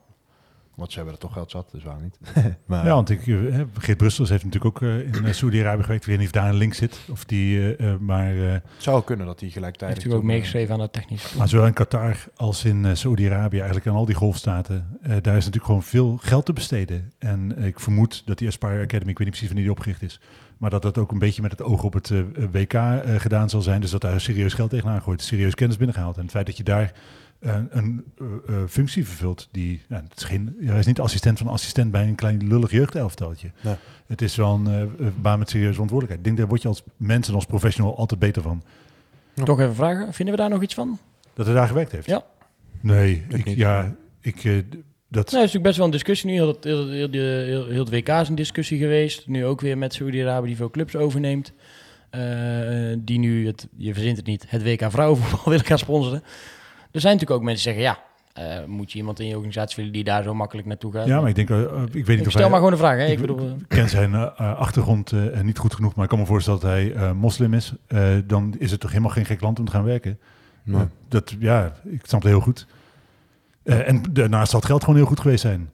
Want 0.78 0.90
ze 0.90 0.96
hebben 0.96 1.14
er 1.14 1.20
toch 1.20 1.32
geld 1.32 1.50
zat, 1.50 1.68
dus 1.72 1.82
waarom 1.82 2.02
niet? 2.02 2.18
maar, 2.66 2.84
Ja, 2.84 2.94
want 2.94 3.10
ik, 3.10 3.26
eh, 3.26 3.34
hè, 3.50 3.64
Geert 3.78 3.98
Brustels 3.98 4.28
heeft 4.28 4.44
natuurlijk 4.44 4.76
ook 4.76 4.82
eh, 4.82 4.98
in 4.98 5.24
eh, 5.24 5.32
Saudi-Arabië 5.32 5.82
gewerkt. 5.82 6.02
Ik 6.02 6.08
weet 6.08 6.18
niet 6.18 6.26
of 6.26 6.32
daar 6.32 6.48
een 6.48 6.56
link 6.56 6.74
zit. 6.74 6.98
Of 7.10 7.24
die, 7.24 7.76
maar, 8.00 8.36
eh, 8.36 8.52
Het 8.52 8.62
zou 8.78 9.04
kunnen 9.04 9.26
dat 9.26 9.38
die 9.38 9.48
Hij 9.48 9.56
gelijktijdig... 9.56 9.96
heeft 9.96 10.06
natuurlijk 10.06 10.24
ook 10.24 10.36
meegeschreven 10.36 10.74
aan 10.74 10.80
de 10.80 10.90
technische 10.90 11.36
maar 11.38 11.48
zowel 11.48 11.66
in 11.66 11.72
Qatar 11.72 12.16
als 12.36 12.64
in 12.64 12.96
Saudi-Arabië, 12.96 13.56
eigenlijk 13.56 13.86
aan 13.86 13.94
al 13.94 14.04
die 14.04 14.14
golfstaten, 14.14 14.98
eh, 15.02 15.08
daar 15.08 15.36
is 15.36 15.44
natuurlijk 15.44 15.64
gewoon 15.64 15.82
veel 15.82 16.18
geld 16.20 16.46
te 16.46 16.52
besteden. 16.52 17.12
En 17.18 17.58
ik 17.58 17.80
vermoed 17.80 18.22
dat 18.26 18.38
die 18.38 18.48
Aspire 18.48 18.82
Academy, 18.82 19.10
ik 19.10 19.18
weet 19.18 19.26
niet 19.26 19.28
precies 19.28 19.46
wanneer 19.46 19.64
die 19.64 19.72
opgericht 19.72 20.02
is, 20.02 20.20
maar 20.58 20.70
dat 20.70 20.82
dat 20.82 20.98
ook 20.98 21.12
een 21.12 21.18
beetje 21.18 21.42
met 21.42 21.50
het 21.50 21.62
oog 21.62 21.82
op 21.82 21.92
het 21.92 22.12
WK 22.52 22.72
eh, 22.72 22.98
gedaan 23.16 23.50
zal 23.50 23.62
zijn. 23.62 23.80
Dus 23.80 23.90
dat 23.90 24.00
daar 24.00 24.20
serieus 24.20 24.54
geld 24.54 24.70
tegenaan 24.70 25.02
gooit, 25.02 25.22
serieus 25.22 25.54
kennis 25.54 25.76
binnengehaald. 25.76 26.16
En 26.16 26.22
het 26.22 26.30
feit 26.30 26.46
dat 26.46 26.56
je 26.56 26.62
daar 26.62 26.92
een 27.40 28.04
eh, 28.18 28.26
eh, 28.46 28.68
functie 28.68 29.06
vervult 29.06 29.48
die, 29.50 29.82
ja, 29.88 30.02
het 30.08 30.16
is 30.16 30.24
geen, 30.24 30.56
hij 30.60 30.78
is 30.78 30.86
niet 30.86 31.00
assistent 31.00 31.38
van 31.38 31.46
assistent 31.46 31.90
bij 31.90 32.08
een 32.08 32.14
klein 32.14 32.48
lullig 32.48 32.70
jeugdelftaltje. 32.70 33.50
Nee. 33.60 33.74
Het 34.06 34.22
is 34.22 34.36
wel 34.36 34.54
een 34.54 34.66
eh, 34.98 35.06
baan 35.20 35.38
met 35.38 35.50
serieuze 35.50 35.72
verantwoordelijkheid. 35.72 36.18
Ik 36.18 36.24
denk, 36.24 36.36
daar 36.36 36.48
word 36.48 36.62
je 36.62 36.68
als 36.68 36.82
mens 36.96 37.28
en 37.28 37.34
als 37.34 37.46
professional 37.46 37.96
altijd 37.96 38.20
beter 38.20 38.42
van. 38.42 38.62
Toch 39.44 39.60
even 39.60 39.74
vragen, 39.74 40.12
vinden 40.12 40.34
we 40.34 40.40
daar 40.40 40.50
nog 40.50 40.62
iets 40.62 40.74
van? 40.74 40.98
Dat 41.34 41.46
hij 41.46 41.54
daar 41.54 41.68
gewerkt 41.68 41.92
heeft? 41.92 42.06
Ja. 42.06 42.24
Nee, 42.80 43.24
Ik 43.28 43.48
ja, 43.48 43.94
ik, 44.20 44.44
eh, 44.44 44.52
dat... 44.52 44.60
Nou, 44.60 44.66
het 45.08 45.26
is 45.26 45.32
natuurlijk 45.32 45.64
best 45.64 45.76
wel 45.76 45.86
een 45.86 45.92
discussie 45.92 46.30
nu. 46.30 46.36
Heel 46.36 46.48
het, 46.48 46.64
heel, 46.64 46.88
heel, 46.88 47.10
heel, 47.10 47.66
heel 47.66 47.84
het 47.84 47.90
WK 47.90 48.08
is 48.08 48.28
een 48.28 48.34
discussie 48.34 48.78
geweest. 48.78 49.26
Nu 49.26 49.44
ook 49.44 49.60
weer 49.60 49.78
met 49.78 49.94
Saudi-Arabië 49.94 50.46
die 50.46 50.56
veel 50.56 50.70
clubs 50.70 50.96
overneemt. 50.96 51.52
Eh, 52.10 52.20
die 52.98 53.18
nu, 53.18 53.46
het, 53.46 53.68
je 53.76 53.92
verzint 53.92 54.16
het 54.16 54.26
niet, 54.26 54.44
het 54.48 54.62
WK 54.62 54.90
vrouwenvoetbal 54.90 55.50
willen 55.52 55.66
gaan 55.66 55.78
sponsoren. 55.78 56.22
Er 56.90 57.00
zijn 57.00 57.12
natuurlijk 57.12 57.40
ook 57.40 57.46
mensen 57.46 57.72
die 57.72 57.82
zeggen, 57.82 57.82
ja, 57.82 58.06
eh, 58.58 58.64
moet 58.64 58.92
je 58.92 58.98
iemand 58.98 59.20
in 59.20 59.26
je 59.26 59.34
organisatie 59.34 59.76
willen 59.76 59.92
die 59.92 60.04
daar 60.04 60.22
zo 60.22 60.34
makkelijk 60.34 60.66
naartoe 60.66 60.92
gaat? 60.92 61.06
ja, 61.06 61.20
maar 61.20 61.28
ik 61.28 61.34
denk, 61.34 61.50
eh, 61.50 61.62
eh, 61.62 61.82
ik 61.82 61.92
weet 61.92 62.08
niet 62.08 62.18
ik 62.18 62.26
of 62.26 62.30
stel 62.30 62.40
hij... 62.40 62.50
maar 62.50 62.58
gewoon 62.58 62.72
een 62.72 62.78
vraag. 62.78 62.96
Hè? 62.96 63.04
Ik 63.04 63.12
ik 63.12 63.20
bedoel, 63.20 63.56
ken 63.68 63.88
zijn 63.88 64.14
achtergrond 64.36 65.12
eh, 65.12 65.40
niet 65.40 65.58
goed 65.58 65.74
genoeg, 65.74 65.94
maar 65.94 66.04
ik 66.04 66.10
kan 66.10 66.18
me 66.18 66.26
voorstellen 66.26 66.60
dat 66.60 66.70
hij 66.70 66.92
eh, 66.94 67.12
moslim 67.12 67.54
is. 67.54 67.72
Eh, 67.86 68.16
dan 68.26 68.54
is 68.58 68.70
het 68.70 68.80
toch 68.80 68.90
helemaal 68.90 69.10
geen 69.10 69.24
gek 69.24 69.40
land 69.40 69.58
om 69.58 69.64
te 69.64 69.72
gaan 69.72 69.84
werken. 69.84 70.18
Nee. 70.62 70.86
Dat, 71.08 71.34
ja, 71.38 71.72
ik 71.84 72.00
snap 72.02 72.22
het 72.22 72.30
heel 72.30 72.40
goed. 72.40 72.66
Eh, 73.62 73.88
en 73.88 74.02
daarnaast 74.10 74.50
zal 74.50 74.60
het 74.60 74.68
geld 74.68 74.80
gewoon 74.84 74.98
heel 74.98 75.08
goed 75.08 75.20
geweest 75.20 75.40
zijn. 75.40 75.70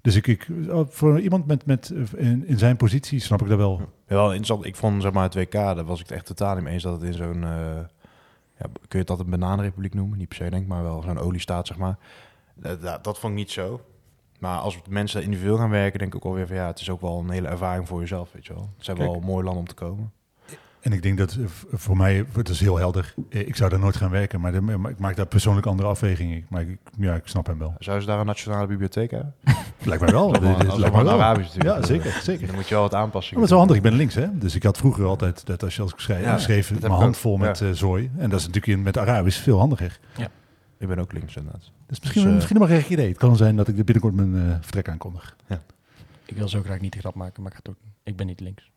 Dus 0.00 0.16
ik, 0.16 0.26
ik, 0.26 0.46
voor 0.88 1.20
iemand 1.20 1.46
met, 1.46 1.66
met, 1.66 1.92
in, 2.16 2.46
in 2.46 2.58
zijn 2.58 2.76
positie 2.76 3.20
snap 3.20 3.42
ik 3.42 3.48
dat 3.48 3.58
wel. 3.58 3.80
Ja, 4.08 4.14
wel 4.14 4.26
interessant. 4.26 4.64
Ik 4.64 4.76
vond 4.76 5.02
zeg 5.02 5.12
maar 5.12 5.22
het 5.22 5.34
WK, 5.34 5.52
daar 5.52 5.84
was 5.84 6.00
ik 6.00 6.06
het 6.06 6.16
echt 6.16 6.26
totaal 6.26 6.54
niet 6.54 6.64
mee 6.64 6.72
eens 6.72 6.82
dat 6.82 6.92
het 6.92 7.02
in 7.02 7.14
zo'n, 7.14 7.44
eh, 7.44 7.50
ja, 8.62 8.70
kun 8.88 8.98
je 8.98 9.04
dat 9.04 9.20
een 9.20 9.30
bananenrepubliek 9.30 9.94
noemen? 9.94 10.18
Niet 10.18 10.28
per 10.28 10.36
se 10.36 10.50
denk 10.50 10.62
ik, 10.62 10.68
maar 10.68 10.82
wel 10.82 11.02
zo'n 11.02 11.18
oliestaat 11.18 11.66
zeg 11.66 11.76
maar. 11.76 11.98
Dat, 12.54 12.82
dat, 12.82 13.04
dat 13.04 13.18
vond 13.18 13.32
ik 13.32 13.38
niet 13.38 13.50
zo. 13.50 13.80
Maar 14.38 14.58
als 14.58 14.78
mensen 14.88 15.22
individueel 15.22 15.56
gaan 15.56 15.70
werken, 15.70 15.98
denk 15.98 16.14
ik 16.14 16.24
ook 16.24 16.30
alweer 16.30 16.46
van 16.46 16.56
ja, 16.56 16.66
het 16.66 16.80
is 16.80 16.90
ook 16.90 17.00
wel 17.00 17.18
een 17.18 17.30
hele 17.30 17.48
ervaring 17.48 17.88
voor 17.88 18.00
jezelf, 18.00 18.32
weet 18.32 18.46
je 18.46 18.54
wel. 18.54 18.70
Het 18.76 18.84
zijn 18.84 18.96
Kijk. 18.96 19.08
wel 19.08 19.18
een 19.18 19.26
mooi 19.26 19.44
land 19.44 19.58
om 19.58 19.66
te 19.66 19.74
komen. 19.74 20.12
En 20.82 20.92
ik 20.92 21.02
denk 21.02 21.18
dat 21.18 21.32
eh, 21.40 21.44
voor 21.72 21.96
mij, 21.96 22.24
het 22.32 22.48
is 22.48 22.60
heel 22.60 22.76
helder. 22.78 23.14
Eh, 23.30 23.40
Ik 23.48 23.56
zou 23.56 23.70
daar 23.70 23.78
nooit 23.78 23.96
gaan 23.96 24.10
werken, 24.10 24.40
maar, 24.40 24.52
de- 24.52 24.60
maar 24.60 24.90
ik 24.90 24.98
maak 24.98 25.16
daar 25.16 25.26
persoonlijk 25.26 25.66
andere 25.66 25.88
afwegingen. 25.88 26.36
Ik- 26.36 26.44
Maar 26.48 26.62
ik, 26.62 26.78
ja, 26.98 27.14
ik 27.14 27.22
snap 27.26 27.46
hem 27.46 27.58
wel. 27.58 27.74
Zou 27.78 28.00
ze 28.00 28.06
daar 28.06 28.20
een 28.20 28.26
nationale 28.26 28.66
bibliotheek 28.66 29.10
hebben? 29.10 29.34
Lijkt 29.84 30.02
mij 30.02 30.12
wel. 30.12 30.32
Dat 30.32 30.42
is 30.42 30.66
wel- 30.66 30.78
lijkt. 30.78 30.96
Arabisch 30.96 31.54
natuurlijk. 31.54 31.80
Ja, 31.80 31.86
zeker. 31.86 32.20
zeker. 32.22 32.46
Dan 32.46 32.54
moet 32.56 32.68
je 32.68 32.74
wel 32.74 32.82
wat 32.82 32.94
aanpassingen 32.94 33.40
Maar 33.40 33.48
het 33.48 33.58
is 33.58 33.58
wel 33.58 33.58
handig, 33.58 33.76
ik 33.76 33.82
ben 33.82 33.92
links, 33.92 34.14
hè? 34.14 34.38
Dus 34.38 34.54
ik 34.54 34.62
had 34.62 34.78
vroeger 34.78 35.04
altijd 35.04 35.46
dat 35.46 35.62
als 35.62 35.76
je 35.76 35.82
als 35.82 35.92
ik 35.92 35.98
schreef, 35.98 36.22
Ja, 36.24 36.38
schreef 36.38 36.80
mijn 36.80 36.92
hand 36.92 37.16
vol 37.16 37.36
met 37.36 37.58
Ja. 37.58 37.66
eh, 37.66 37.72
zooi. 37.72 38.10
En 38.16 38.30
dat 38.30 38.40
is 38.40 38.46
natuurlijk 38.46 38.72
in, 38.72 38.82
met 38.82 38.98
Arabisch 38.98 39.38
veel 39.42 39.58
handiger. 39.58 39.98
Ik 40.78 40.88
ben 40.88 40.98
ook 40.98 41.12
links 41.12 41.36
inderdaad. 41.36 41.70
Dus 41.86 42.00
misschien, 42.00 42.24
Dus, 42.24 42.34
misschien 42.34 42.58
nog 42.58 42.70
een 42.70 42.76
gek 42.80 42.88
idee. 42.88 43.08
Het 43.08 43.18
kan 43.18 43.36
zijn 43.36 43.56
dat 43.56 43.68
ik 43.68 43.78
er 43.78 43.84
binnenkort 43.84 44.14
mijn 44.14 44.48
eh, 44.50 44.56
vertrek 44.60 44.88
aankondig. 44.88 45.36
ik 46.24 46.36
wil 46.36 46.48
zo 46.48 46.62
graag 46.62 46.80
niet 46.80 46.92
de 46.92 46.98
grap 46.98 47.14
maken, 47.14 47.42
maar 47.42 47.52
ik 47.52 47.56
ga 47.58 47.62
het 47.64 47.72
ook. 47.72 47.90
Ik 48.02 48.16
ben 48.16 48.26
niet 48.26 48.40
links. 48.40 48.70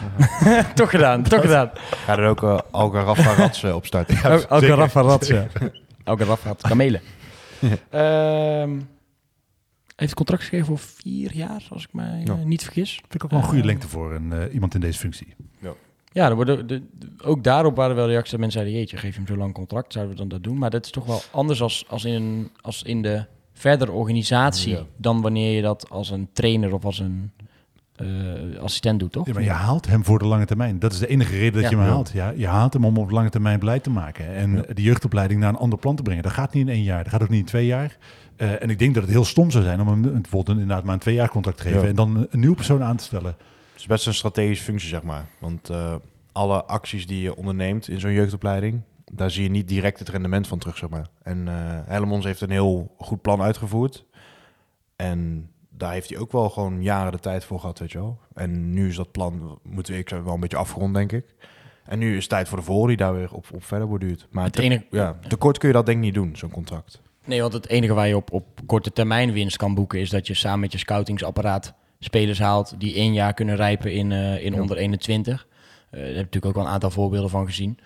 toch 0.74 0.90
gedaan, 0.90 1.22
toch 1.22 1.40
gedaan. 1.40 1.70
Ga 2.04 2.18
er 2.18 2.28
ook 2.28 2.42
uh, 2.42 2.58
Algarrafa 2.70 3.34
Rats 3.34 3.62
eh, 3.62 3.74
op 3.80 3.86
starten. 3.86 4.14
Ja. 4.22 4.38
Rafa 4.48 5.02
had 6.48 6.62
kamelen. 6.68 7.00
Ehm, 7.90 8.70
heeft 9.96 10.10
het 10.10 10.14
contract 10.14 10.42
geschreven 10.42 10.66
voor 10.66 10.78
vier 10.78 11.34
jaar, 11.34 11.66
als 11.70 11.82
ik 11.84 11.92
mij 11.92 12.22
Ja. 12.24 12.32
eh, 12.32 12.44
niet 12.44 12.62
vergis. 12.62 12.92
Vind 12.94 13.14
ik 13.14 13.24
ook 13.24 13.30
wel 13.30 13.38
een 13.38 13.44
goede 13.44 13.60
Eh, 13.60 13.66
lengte 13.66 13.88
voor 13.88 14.12
een, 14.14 14.32
eh, 14.32 14.54
iemand 14.54 14.74
in 14.74 14.80
deze 14.80 14.98
functie. 14.98 15.34
Ja, 16.14 16.28
er 16.28 16.34
worden, 16.34 16.66
de, 16.66 16.82
de- 16.98 17.10
ook 17.24 17.44
daarop 17.44 17.76
waren 17.76 17.96
wel 17.96 18.06
reacties 18.06 18.30
dat 18.30 18.40
mensen 18.40 18.60
zeiden... 18.60 18.80
jeetje, 18.80 18.96
geef 18.96 19.10
je 19.14 19.16
hem 19.20 19.26
zo 19.28 19.36
lang 19.36 19.54
contract, 19.54 19.92
zouden 19.92 20.14
we 20.14 20.20
dan 20.20 20.28
dat 20.28 20.42
doen? 20.42 20.58
Maar 20.58 20.70
dat 20.70 20.84
is 20.84 20.90
toch 20.90 21.06
wel 21.06 21.20
anders 21.30 21.62
als, 21.62 21.84
als, 21.88 22.04
in, 22.04 22.50
als 22.60 22.82
in 22.82 23.02
de 23.02 23.24
verdere 23.52 23.90
organisatie... 23.92 24.72
Ja. 24.74 24.82
dan 24.96 25.20
wanneer 25.20 25.56
je 25.56 25.62
dat 25.62 25.90
als 25.90 26.10
een 26.10 26.28
trainer 26.32 26.74
of 26.74 26.84
als 26.84 26.98
een 26.98 27.30
eh, 28.54 28.60
assistent 28.62 29.00
doet, 29.00 29.12
toch? 29.12 29.26
Ja, 29.26 29.32
maar 29.32 29.42
je 29.42 29.50
haalt 29.50 29.86
hem 29.86 30.04
voor 30.04 30.18
de 30.18 30.24
lange 30.26 30.44
termijn. 30.44 30.78
Dat 30.78 30.92
is 30.92 30.98
de 30.98 31.06
enige 31.06 31.32
reden 31.36 31.52
dat 31.52 31.62
Ja. 31.62 31.68
je 31.70 31.76
hem 31.76 31.84
Ja. 31.84 31.90
haalt. 31.92 32.10
Ja, 32.14 32.32
je 32.36 32.46
haalt 32.46 32.72
hem 32.72 32.84
om 32.84 32.96
op 32.98 33.10
lange 33.10 33.30
termijn 33.30 33.58
beleid 33.58 33.82
te 33.82 33.90
maken. 33.90 34.34
En 34.34 34.52
Ja. 34.56 34.62
de 34.74 34.82
jeugdopleiding 34.82 35.40
naar 35.40 35.48
een 35.48 35.56
ander 35.56 35.78
plan 35.78 35.96
te 35.96 36.02
brengen. 36.02 36.22
Dat 36.22 36.32
gaat 36.32 36.52
niet 36.52 36.66
in 36.66 36.72
één 36.72 36.82
jaar. 36.82 37.02
Dat 37.02 37.12
gaat 37.12 37.22
ook 37.22 37.28
niet 37.28 37.40
in 37.40 37.44
twee 37.46 37.66
jaar. 37.66 37.96
Eh, 38.36 38.62
en 38.62 38.70
ik 38.70 38.78
denk 38.78 38.94
dat 38.94 39.02
het 39.02 39.12
heel 39.12 39.24
stom 39.24 39.50
zou 39.50 39.64
zijn 39.64 39.80
om 39.80 39.88
hem 39.88 40.02
bijvoorbeeld 40.02 40.48
een- 40.48 40.58
inderdaad 40.62 40.84
maar 40.84 40.94
een 40.94 41.00
twee 41.00 41.14
jaar 41.14 41.28
contract 41.28 41.56
te 41.56 41.62
geven. 41.62 41.80
Ja. 41.82 41.88
En 41.88 41.94
dan 41.94 42.26
een 42.30 42.40
nieuwe 42.40 42.56
persoon 42.56 42.82
aan 42.82 42.96
te 42.96 43.04
stellen. 43.04 43.34
Het 43.72 43.80
is 43.80 43.86
best 43.86 44.06
een 44.06 44.14
strategische 44.14 44.64
functie, 44.64 44.88
zeg 44.88 45.02
maar. 45.02 45.26
Want 45.40 45.70
eh, 45.70 45.94
alle 46.32 46.64
acties 46.64 47.06
die 47.06 47.20
je 47.22 47.36
onderneemt 47.36 47.88
in 47.88 48.00
zo'n 48.00 48.12
jeugdopleiding, 48.12 48.80
daar 49.12 49.30
zie 49.30 49.42
je 49.42 49.50
niet 49.50 49.68
direct 49.68 49.98
het 49.98 50.08
rendement 50.08 50.46
van 50.46 50.58
terug, 50.58 50.76
zeg 50.76 50.88
maar. 50.88 51.06
En 51.22 51.48
eh 51.48 51.54
Helmonds 51.86 52.26
heeft 52.26 52.40
een 52.40 52.50
heel 52.50 52.94
goed 52.98 53.22
plan 53.22 53.42
uitgevoerd. 53.42 54.04
En 54.96 55.50
daar 55.82 55.92
heeft 55.92 56.08
hij 56.08 56.18
ook 56.18 56.32
wel 56.32 56.50
gewoon 56.50 56.82
jaren 56.82 57.12
de 57.12 57.18
tijd 57.18 57.44
voor 57.44 57.60
gehad, 57.60 57.78
weet 57.78 57.92
je 57.92 57.98
wel. 57.98 58.18
En 58.34 58.72
nu 58.72 58.88
is 58.88 58.96
dat 58.96 59.10
plan, 59.10 59.58
moeten 59.62 59.92
we 59.92 59.98
ik 60.00 60.08
zeggen, 60.08 60.26
wel 60.26 60.34
een 60.34 60.40
beetje 60.40 60.56
afgerond, 60.56 60.94
denk 60.94 61.12
ik. 61.12 61.24
En 61.84 61.98
nu 61.98 62.10
is 62.12 62.20
het 62.20 62.28
tijd 62.28 62.48
voor 62.48 62.58
de 62.58 62.64
volgende 62.64 62.88
die 62.96 63.06
daar 63.06 63.14
weer 63.14 63.32
op, 63.32 63.46
op 63.54 63.64
verder 63.64 63.88
borduurt. 63.88 64.26
Maar 64.30 64.44
Het 64.44 64.52
te, 64.52 64.62
enige- 64.62 64.84
ja, 64.90 65.18
te 65.28 65.36
kort 65.36 65.58
kun 65.58 65.68
je 65.68 65.74
dat 65.74 65.86
denk 65.86 65.98
ik 65.98 66.04
niet 66.04 66.14
doen, 66.14 66.36
zo'n 66.36 66.50
contract. 66.50 67.00
Nee, 67.24 67.40
want 67.40 67.52
het 67.52 67.68
enige 67.68 67.94
waar 67.94 68.08
je 68.08 68.16
op, 68.16 68.32
op 68.32 68.44
korte 68.66 68.92
termijn 68.92 69.32
winst 69.32 69.56
kan 69.56 69.74
boeken... 69.74 70.00
is 70.00 70.10
dat 70.10 70.26
je 70.26 70.34
samen 70.34 70.60
met 70.60 70.72
je 70.72 70.78
scoutingsapparaat 70.78 71.74
spelers 71.98 72.38
haalt... 72.38 72.74
die 72.80 72.94
één 72.94 73.12
jaar 73.12 73.34
kunnen 73.34 73.56
rijpen 73.56 73.92
in, 73.92 74.12
eh, 74.12 74.44
in 74.44 74.54
Ja. 74.54 74.60
onder 74.60 74.76
21. 74.76 75.46
Eh 75.90 75.98
daar 75.98 76.00
heb 76.00 76.10
ik 76.10 76.16
natuurlijk 76.16 76.46
ook 76.46 76.54
wel 76.54 76.64
een 76.64 76.70
aantal 76.70 76.90
voorbeelden 76.90 77.30
van 77.30 77.46
gezien. 77.46 77.78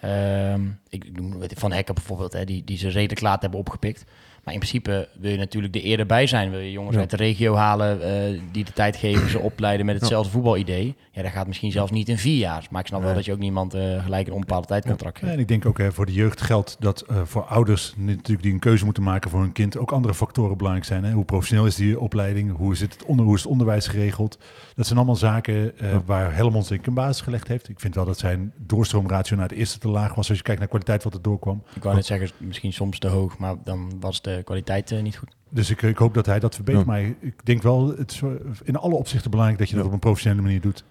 Ehm, 0.00 0.62
ik 0.88 1.20
noem 1.20 1.42
ik, 1.42 1.50
Van 1.54 1.72
Hekken 1.72 1.94
bijvoorbeeld, 1.94 2.32
hè, 2.32 2.44
die, 2.44 2.64
die 2.64 2.78
ze 2.78 2.88
redelijk 2.88 3.20
laat 3.20 3.40
hebben 3.42 3.60
opgepikt. 3.60 4.04
Maar 4.44 4.54
in 4.54 4.60
principe 4.60 5.08
wil 5.18 5.30
je 5.30 5.36
natuurlijk 5.36 5.74
er 5.74 5.80
eerder 5.80 6.06
bij 6.06 6.26
zijn. 6.26 6.50
Wil 6.50 6.58
je 6.60 6.70
jongens 6.72 6.94
Ja. 6.94 7.00
uit 7.00 7.10
de 7.10 7.16
regio 7.16 7.54
halen 7.54 8.02
eh, 8.02 8.40
die 8.52 8.64
de 8.64 8.72
tijd 8.72 8.96
geven, 8.96 9.30
ze 9.30 9.38
opleiden 9.50 9.86
met 9.86 10.00
hetzelfde 10.00 10.30
voetbalidee. 10.30 10.94
Ja, 11.12 11.22
dat 11.22 11.30
gaat 11.32 11.46
misschien 11.46 11.72
zelfs 11.72 11.90
niet 11.92 12.08
in 12.08 12.18
vier 12.18 12.38
jaar. 12.38 12.66
Maar 12.70 12.80
ik 12.80 12.86
snap 12.86 13.02
wel 13.02 13.14
dat 13.14 13.24
je 13.24 13.32
ook 13.32 13.38
niemand 13.38 13.74
eh, 13.74 14.02
gelijk 14.04 14.26
een 14.26 14.32
onbepaalde 14.32 14.66
tijdcontract 14.66 15.14
Ja, 15.14 15.20
geeft. 15.20 15.32
en 15.32 15.40
ik 15.42 15.48
denk 15.48 15.66
ook 15.66 15.78
hè, 15.78 15.92
voor 15.92 16.06
de 16.06 16.12
jeugd 16.12 16.40
geldt 16.40 16.76
dat 16.78 17.00
eh, 17.00 17.16
voor 17.24 17.42
ouders 17.44 17.94
natuurlijk 17.96 18.42
die 18.42 18.52
een 18.52 18.58
keuze 18.58 18.84
moeten 18.84 19.02
maken 19.02 19.30
voor 19.30 19.40
hun 19.40 19.52
kind 19.52 19.76
ook 19.78 19.92
andere 19.92 20.14
factoren 20.14 20.56
belangrijk 20.56 20.86
zijn. 20.86 21.04
Hè? 21.04 21.12
Hoe 21.12 21.24
professioneel 21.24 21.66
is 21.66 21.74
die 21.76 22.00
opleiding? 22.00 22.56
Hoe 22.56 22.72
is 22.72 22.80
het, 22.80 23.04
onder, 23.06 23.24
hoe 23.24 23.34
is 23.34 23.42
het 23.42 23.50
onderwijs 23.50 23.86
geregeld? 23.86 24.38
Dat 24.74 24.86
zijn 24.86 24.98
allemaal 24.98 25.16
zaken 25.16 25.72
Ja. 25.80 26.02
waar 26.06 26.34
Helmond 26.34 26.70
ik 26.70 26.86
een 26.86 26.94
basis 26.94 27.20
gelegd 27.22 27.48
heeft. 27.48 27.68
Ik 27.68 27.80
vind 27.80 27.94
wel 27.94 28.04
dat 28.04 28.18
zijn 28.18 28.52
doorstroomratio 28.56 29.36
naar 29.36 29.48
het 29.48 29.58
eerste 29.58 29.78
te 29.78 29.88
laag 29.88 30.14
was 30.14 30.28
als 30.28 30.36
je 30.38 30.44
kijkt 30.44 30.60
naar 30.60 30.68
kwaliteit 30.68 31.02
wat 31.04 31.14
er 31.14 31.22
doorkwam. 31.22 31.62
Ik 31.74 31.82
wou 31.82 31.94
net 31.94 32.06
zeggen, 32.06 32.30
misschien 32.38 32.72
soms 32.72 32.98
te 32.98 33.08
hoog, 33.08 33.38
maar 33.38 33.54
dan 33.64 33.92
was 34.00 34.22
de 34.22 34.33
kwaliteit 34.42 34.90
eh, 34.90 35.02
niet 35.02 35.16
goed. 35.16 35.36
Dus 35.48 35.70
ik, 35.70 35.82
ik 35.82 35.98
hoop 35.98 36.14
dat 36.14 36.26
hij 36.26 36.40
dat 36.40 36.54
verbetert. 36.54 36.84
Ja. 36.84 36.90
Maar 36.90 37.00
ik 37.02 37.46
denk 37.46 37.62
wel, 37.62 37.88
het 37.96 38.10
is 38.10 38.22
in 38.62 38.76
alle 38.76 38.94
opzichten 38.94 39.30
belangrijk 39.30 39.60
dat 39.60 39.70
je 39.70 39.76
dat 39.76 39.84
op 39.84 39.92
een 39.92 39.98
professionele 39.98 40.42
manier 40.42 40.60
doet. 40.60 40.84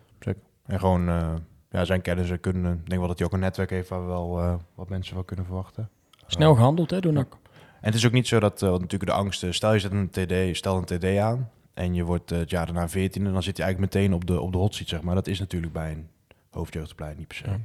En 0.66 0.80
gewoon 0.80 1.10
eh, 1.10 1.34
ja, 1.74 1.86
zijn 1.86 2.02
kennis 2.02 2.30
en 2.30 2.40
kunnen. 2.40 2.74
Ik 2.74 2.88
denk 2.88 3.00
wel 3.00 3.08
dat 3.08 3.18
hij 3.18 3.28
ook 3.28 3.34
een 3.34 3.40
netwerk 3.40 3.70
heeft 3.70 3.90
waar 3.90 4.02
we 4.02 4.08
wel 4.08 4.40
eh, 4.40 4.56
wat 4.76 4.90
mensen 4.90 5.14
wel 5.14 5.24
kunnen 5.24 5.46
verwachten. 5.46 5.90
Snel 6.28 6.56
gehandeld, 6.56 6.90
hè, 6.90 7.00
door 7.00 7.14
NAC. 7.14 7.38
En 7.54 7.90
het 7.90 7.94
is 7.94 8.06
ook 8.06 8.12
niet 8.12 8.28
zo 8.28 8.40
dat, 8.40 8.62
eh, 8.62 8.70
want 8.70 8.82
natuurlijk 8.82 9.12
de 9.12 9.18
angsten, 9.18 9.54
stel 9.54 9.74
je 9.74 9.80
zet 9.80 9.92
een 9.92 10.10
TD, 10.10 10.58
stel 10.58 10.78
een 10.78 10.86
TD 10.86 11.18
aan 11.18 11.50
en 11.74 11.94
je 11.94 12.04
wordt 12.04 12.32
eh, 12.32 12.38
het 12.38 12.50
jaar 12.50 12.66
daarna 12.66 12.90
14 12.90 13.26
en 13.26 13.34
dan 13.34 13.44
zit 13.44 13.58
je 13.58 13.64
eigenlijk 13.64 13.94
meteen 13.94 14.14
op 14.14 14.26
de, 14.26 14.42
op 14.42 14.52
de 14.52 14.58
hot 14.58 14.76
seat, 14.76 14.90
zeg 14.90 15.02
maar. 15.02 15.16
Dat 15.16 15.28
is 15.28 15.40
natuurlijk 15.40 15.74
bij 15.74 15.92
een 15.92 16.08
hoofdjeugdopleiding 16.50 17.20
niet 17.20 17.28
per 17.28 17.38
se. 17.38 17.58
Ja. 17.58 17.60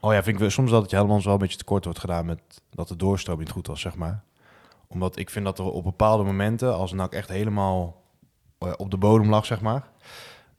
Oh 0.00 0.12
ja, 0.12 0.22
vind 0.22 0.40
ik 0.40 0.50
soms 0.50 0.70
dat 0.70 0.82
het 0.82 0.90
je 0.90 0.96
helemaal 0.96 1.22
wel 1.22 1.32
een 1.32 1.38
beetje 1.38 1.58
tekort 1.58 1.84
wordt 1.84 1.98
gedaan 1.98 2.26
met 2.26 2.40
dat 2.70 2.88
de 2.88 2.96
doorstroom 2.96 3.38
niet 3.38 3.50
goed 3.50 3.66
was, 3.66 3.80
zeg 3.80 3.94
maar. 3.94 4.22
Omdat 4.92 5.18
ik 5.18 5.30
vind 5.30 5.44
dat 5.44 5.58
er 5.58 5.64
op 5.64 5.84
bepaalde 5.84 6.24
momenten, 6.24 6.74
als 6.74 6.92
NAC 6.92 7.12
echt 7.12 7.28
helemaal 7.28 8.02
eh, 8.58 8.72
op 8.76 8.90
de 8.90 8.96
bodem 8.96 9.28
lag, 9.28 9.46
zeg 9.46 9.60
maar, 9.60 9.88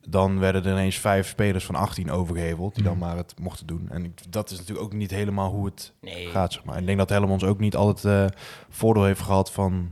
dan 0.07 0.39
werden 0.39 0.63
er 0.65 0.71
ineens 0.71 0.95
vijf 0.97 1.27
spelers 1.27 1.65
van 1.65 1.75
18 1.75 2.11
overgeheveld 2.11 2.75
die 2.75 2.83
dan 2.83 2.97
Mhm. 2.97 3.05
maar 3.07 3.17
het 3.17 3.39
mochten 3.39 3.67
doen. 3.67 3.87
En 3.89 4.03
ik- 4.05 4.31
dat 4.31 4.51
is 4.51 4.57
natuurlijk 4.57 4.85
ook 4.85 4.93
niet 4.93 5.11
helemaal 5.11 5.51
hoe 5.51 5.65
het 5.65 5.93
Nee. 6.01 6.27
gaat, 6.27 6.53
zeg 6.53 6.63
maar. 6.63 6.73
En 6.75 6.79
ik 6.81 6.85
denk 6.85 6.97
dat 6.97 7.09
Helmonds 7.09 7.43
ook 7.43 7.59
niet 7.59 7.75
altijd 7.75 8.31
eh, 8.31 8.37
voordeel 8.69 9.03
heeft 9.03 9.21
gehad 9.21 9.51
van 9.51 9.91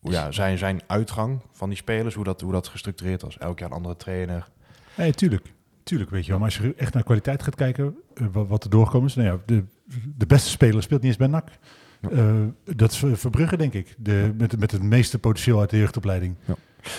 ja, 0.00 0.30
zijn, 0.30 0.58
zijn 0.58 0.80
uitgang 0.86 1.40
van 1.52 1.68
die 1.68 1.78
spelers, 1.78 2.14
hoe 2.14 2.24
dat, 2.24 2.40
hoe 2.40 2.52
dat 2.52 2.68
gestructureerd 2.68 3.22
was. 3.22 3.38
Elk 3.38 3.58
jaar 3.58 3.68
een 3.70 3.76
andere 3.76 3.96
trainer. 3.96 4.48
Nee, 4.96 5.12
tuurlijk. 5.12 5.52
Tuurlijk, 5.82 6.10
weet 6.10 6.24
je 6.24 6.30
wel. 6.30 6.38
Maar 6.40 6.48
als 6.48 6.58
je 6.58 6.74
echt 6.76 6.94
naar 6.94 7.02
kwaliteit 7.02 7.42
gaat 7.42 7.54
kijken, 7.54 7.96
eh, 8.14 8.26
wat, 8.32 8.64
er 8.64 8.70
doorgekomen 8.70 9.08
is. 9.08 9.14
Nou 9.14 9.28
ja, 9.28 9.38
de, 9.46 9.64
de 10.16 10.26
beste 10.26 10.48
speler 10.50 10.82
speelt 10.82 11.00
niet 11.00 11.10
eens 11.10 11.18
bij 11.18 11.26
NAC. 11.26 11.48
Eh, 12.10 12.34
dat 12.76 12.90
is 12.90 12.98
Ver- 12.98 13.16
Verbrugge, 13.16 13.56
denk 13.56 13.72
ik. 13.74 13.94
De, 13.98 14.34
met, 14.38 14.58
met 14.58 14.70
het 14.70 14.82
meeste 14.82 15.18
potentieel 15.18 15.60
uit 15.60 15.70
de 15.70 15.78
jeugdopleiding. 15.78 16.36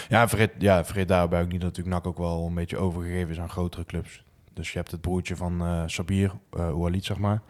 Ja, 0.09 0.27
vergeet, 0.27 0.51
ja, 0.57 0.85
vergeet 0.85 1.07
daarbij 1.07 1.41
ook 1.41 1.51
niet 1.51 1.61
dat 1.61 1.69
natuurlijk 1.69 1.95
NAC 1.95 2.07
ook 2.07 2.17
wel 2.17 2.45
een 2.47 2.53
beetje 2.53 2.77
overgegeven 2.77 3.29
is 3.29 3.39
aan 3.39 3.49
grotere 3.49 3.85
clubs. 3.85 4.23
Dus 4.53 4.71
je 4.71 4.77
hebt 4.77 4.91
het 4.91 5.01
broertje 5.01 5.35
van 5.35 5.61
eh 5.61 5.83
Sabir, 5.85 6.31
eh 6.51 6.65
Oualit, 6.67 7.05
zeg 7.05 7.17
maar. 7.17 7.41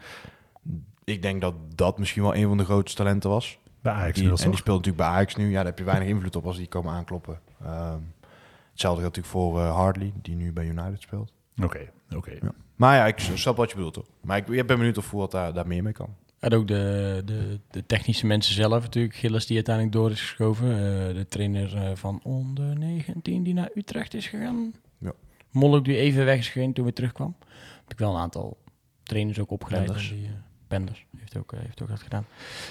Ik 1.04 1.22
denk 1.22 1.40
dat 1.40 1.54
dat 1.74 1.98
misschien 1.98 2.22
wel 2.22 2.34
een 2.36 2.48
van 2.48 2.56
de 2.56 2.64
grootste 2.64 2.96
talenten 3.02 3.30
was. 3.30 3.58
Bij 3.80 3.92
Ajax 3.92 4.14
Die, 4.18 4.28
en 4.28 4.34
die 4.34 4.44
toch? 4.44 4.58
speelt 4.58 4.76
natuurlijk 4.76 5.04
bij 5.04 5.06
Ajax 5.16 5.36
nu. 5.36 5.48
Ja, 5.48 5.54
daar 5.56 5.64
heb 5.64 5.78
je 5.78 5.84
weinig 5.84 6.08
invloed 6.08 6.36
op 6.36 6.46
als 6.46 6.56
die 6.56 6.66
komen 6.68 6.92
aankloppen. 6.92 7.40
Ehm, 7.64 7.98
hetzelfde 8.70 9.00
geldt 9.00 9.16
natuurlijk 9.16 9.26
voor 9.26 9.58
eh, 9.60 9.74
Hardley, 9.76 10.12
die 10.22 10.34
nu 10.36 10.52
bij 10.52 10.64
United 10.66 11.02
speelt. 11.02 11.32
Oké, 11.62 11.90
oké. 12.16 12.30
Ja. 12.30 12.52
Maar 12.76 12.96
ja, 12.96 13.06
ik 13.06 13.18
snap 13.18 13.56
wat 13.56 13.70
je 13.70 13.76
bedoelt 13.76 13.94
hoor. 13.94 14.06
Maar 14.20 14.36
ik, 14.36 14.48
ik 14.48 14.66
ben 14.66 14.76
benieuwd 14.78 14.98
of 14.98 15.04
Voort 15.04 15.30
daar, 15.30 15.52
daar 15.52 15.66
meer 15.66 15.82
mee 15.82 15.92
kan. 15.92 16.08
En 16.38 16.54
ook 16.54 16.68
de, 16.68 17.22
de, 17.24 17.60
de 17.70 17.86
technische 17.86 18.26
mensen 18.26 18.54
zelf 18.54 18.82
natuurlijk. 18.82 19.14
Gilles 19.14 19.46
die 19.46 19.56
uiteindelijk 19.56 19.94
door 19.96 20.10
is 20.10 20.20
geschoven. 20.20 20.70
Eh, 20.70 21.14
de 21.14 21.26
trainer 21.28 21.76
eh, 21.76 21.90
van 21.94 22.20
onder 22.22 22.78
19 22.78 23.42
die 23.42 23.54
naar 23.54 23.70
Utrecht 23.74 24.14
is 24.14 24.26
gegaan. 24.26 24.74
Ja. 24.98 25.12
Molk 25.50 25.84
die 25.84 25.96
even 25.96 26.24
weg 26.24 26.38
is 26.38 26.48
gegaan 26.48 26.72
toen 26.72 26.84
weer 26.84 26.92
terugkwam. 26.92 27.36
Heb 27.80 27.92
ik 27.92 27.98
wel 27.98 28.14
een 28.14 28.20
aantal 28.20 28.56
trainers 29.02 29.38
ook 29.38 29.50
opgeleid. 29.50 29.84
Penders. 29.84 30.08
Die, 30.08 30.24
eh, 30.24 30.32
Penders 30.68 31.06
heeft 31.16 31.36
ook, 31.36 31.52
heeft 31.56 31.82
ook 31.82 31.88
dat 31.88 32.00
gedaan. 32.02 32.26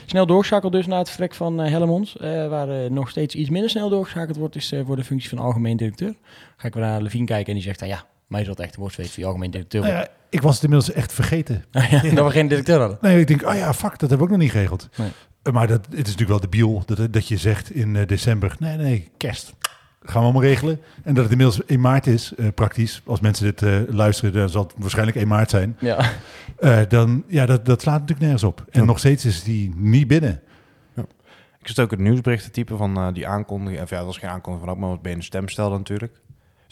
Snel 0.05 0.26
doorgeschakeld 0.26 0.72
dus 0.72 0.86
naar 0.86 0.99
het 0.99 1.09
vertrek 1.09 1.34
van 1.34 1.57
Hellemons. 1.57 2.16
waar 2.49 2.91
nog 2.91 3.09
steeds 3.09 3.36
iets 3.36 3.49
minder 3.49 3.70
snel 3.70 3.89
doorgeschakeld 3.89 4.38
wordt 4.38 4.55
is 4.55 4.74
voor 4.86 4.95
de 4.95 5.03
functie 5.03 5.30
van 5.30 5.38
algemeen 5.38 5.78
directeur. 5.78 6.16
Ga 6.57 6.68
ik 6.68 6.74
weer 6.74 6.84
naar 6.84 7.01
Levine 7.01 7.26
kijken 7.26 7.47
en 7.47 7.53
die 7.53 7.64
zegt, 7.64 7.82
ah, 7.82 7.88
ja, 7.88 8.05
mij 8.34 8.42
is 8.42 8.48
dat 8.48 8.60
echt 8.60 8.76
worst 8.76 8.98
weten 8.98 9.16
wie 9.16 9.26
algemeen 9.26 9.52
directeur 9.52 9.82
Nou 9.82 9.94
ja, 9.94 10.08
ik 10.30 10.42
was 10.42 10.56
het 10.56 10.64
inmiddels 10.64 10.92
echt 10.92 11.14
vergeten. 11.14 11.66
dat 12.16 12.26
we 12.26 12.30
geen 12.30 12.48
directeur 12.48 12.80
hadden. 12.80 12.98
Nee, 13.02 13.20
ik 13.20 13.28
denk, 13.28 13.46
oh 13.48 13.56
ja, 13.56 13.74
fuck, 13.74 14.00
dat 14.00 14.00
hebben 14.00 14.18
we 14.18 14.24
ook 14.24 14.30
nog 14.30 14.40
niet 14.40 14.52
geregeld. 14.52 14.90
Nee. 14.98 15.12
Eh, 15.42 15.54
Maar 15.54 15.68
dat, 15.68 15.86
het 15.86 15.94
is 15.94 15.98
natuurlijk 15.98 16.30
wel 16.30 16.40
debiel 16.40 16.84
dat, 16.86 17.14
dat 17.14 17.28
je 17.28 17.38
zegt 17.38 17.72
in 17.72 17.96
eh, 17.96 18.08
december, 18.08 18.56
nee, 18.60 18.78
nee, 18.78 19.12
kerst. 19.18 19.54
Gaan 20.06 20.22
we 20.22 20.24
allemaal 20.24 20.42
regelen. 20.42 20.80
En 21.04 21.14
dat 21.14 21.24
het 21.24 21.32
inmiddels 21.32 21.66
1 21.66 21.80
maart 21.80 22.08
is, 22.08 22.34
eh, 22.36 22.48
praktisch. 22.56 23.02
Als 23.06 23.20
mensen 23.20 23.46
dit 23.46 23.62
eh, 23.62 23.80
luisteren, 23.90 24.34
dan 24.34 24.50
zal 24.50 24.64
het 24.64 24.74
waarschijnlijk 24.78 25.18
1 25.18 25.28
maart 25.28 25.50
zijn. 25.50 25.76
Ja. 25.80 26.12
Eh, 26.60 26.80
dan, 26.88 27.24
ja, 27.28 27.46
dat, 27.46 27.66
dat 27.66 27.82
slaat 27.82 27.94
natuurlijk 27.94 28.22
nergens 28.22 28.44
op. 28.44 28.66
En 28.72 28.86
nog 28.86 29.00
steeds 29.00 29.26
is 29.26 29.44
die 29.44 29.74
niet 29.76 30.08
binnen. 30.08 30.42
Ik 31.64 31.70
zit 31.70 31.80
ook 31.80 31.92
het 31.92 32.00
nieuwsberichten 32.00 32.52
typen 32.52 32.78
van 32.78 32.98
eh, 32.98 33.14
die 33.14 33.28
aankondiging. 33.28 33.82
Of 33.82 33.90
ja, 33.90 33.98
dat 33.98 34.06
was 34.06 34.18
geen 34.18 34.30
aankondiging 34.30 34.68
van 34.70 34.76
ook, 34.76 34.82
maar 34.82 34.90
wat 34.90 35.02
ben 35.02 35.12
je 35.12 35.18
een 35.18 35.24
stem 35.24 35.48
stelde 35.50 35.78
natuurlijk. 35.78 36.20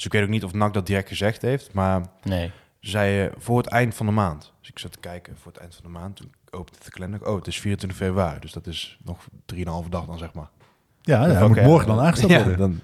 Dus 0.02 0.10
ik 0.10 0.16
weet 0.20 0.24
ook 0.28 0.34
niet 0.34 0.44
of 0.44 0.54
NAC 0.54 0.74
dat 0.74 0.86
direct 0.86 1.08
gezegd 1.08 1.42
heeft. 1.42 1.74
Maar 1.74 2.02
Nee. 2.24 2.52
ze 2.80 2.90
zeiden 2.90 3.34
voor 3.42 3.58
het 3.58 3.68
eind 3.68 3.96
van 3.96 4.06
de 4.06 4.12
maand. 4.12 4.54
Dus 4.60 4.70
ik 4.70 4.80
zat 4.80 4.92
te 4.92 5.00
kijken 5.00 5.38
voor 5.38 5.52
het 5.52 5.62
eind 5.62 5.76
van 5.76 5.84
de 5.84 5.90
maand. 6.00 6.16
Toen 6.16 6.32
opende 6.50 6.80
de 6.84 6.90
kalender. 6.92 7.28
Oh, 7.28 7.36
het 7.36 7.48
is 7.48 7.60
24 7.60 8.00
februari. 8.00 8.40
Dus 8.40 8.52
dat 8.52 8.68
is 8.68 8.98
nog 9.04 9.28
3,5 9.56 9.90
dag 9.90 10.06
dan 10.06 10.18
zeg 10.18 10.34
maar. 10.34 10.50
Ja, 11.02 11.22
hij 11.22 11.36
Oké, 11.44 11.48
moet 11.48 11.62
morgen 11.62 11.88
dan 11.88 11.96
ja, 11.98 12.04
aangesteld 12.04 12.32
worden. 12.32 12.58
dan, 12.58 12.80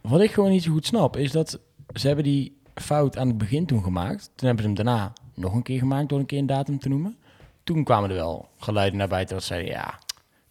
Wat 0.00 0.20
ik 0.20 0.30
gewoon 0.32 0.50
niet 0.50 0.62
zo 0.62 0.72
goed 0.72 0.86
snap, 0.86 1.16
is 1.16 1.30
dat 1.32 1.60
ze 1.94 2.06
hebben 2.06 2.24
die 2.24 2.56
fout 2.74 3.18
aan 3.18 3.28
het 3.28 3.38
begin 3.38 3.66
toen 3.66 3.82
gemaakt. 3.82 4.30
Toen 4.34 4.46
hebben 4.46 4.64
ze 4.64 4.70
hem 4.70 4.74
daarna 4.84 5.12
nog 5.34 5.54
een 5.54 5.62
keer 5.62 5.78
gemaakt 5.78 6.08
door 6.08 6.18
een 6.18 6.26
keer 6.26 6.38
een 6.38 6.46
datum 6.46 6.78
te 6.78 6.88
noemen. 6.88 7.16
Toen 7.64 7.84
kwamen 7.84 8.10
er 8.10 8.16
wel 8.16 8.48
geluiden 8.58 8.98
naar 8.98 9.08
buiten 9.08 9.34
dat 9.36 9.44
zeiden, 9.44 9.70
ja, 9.70 9.98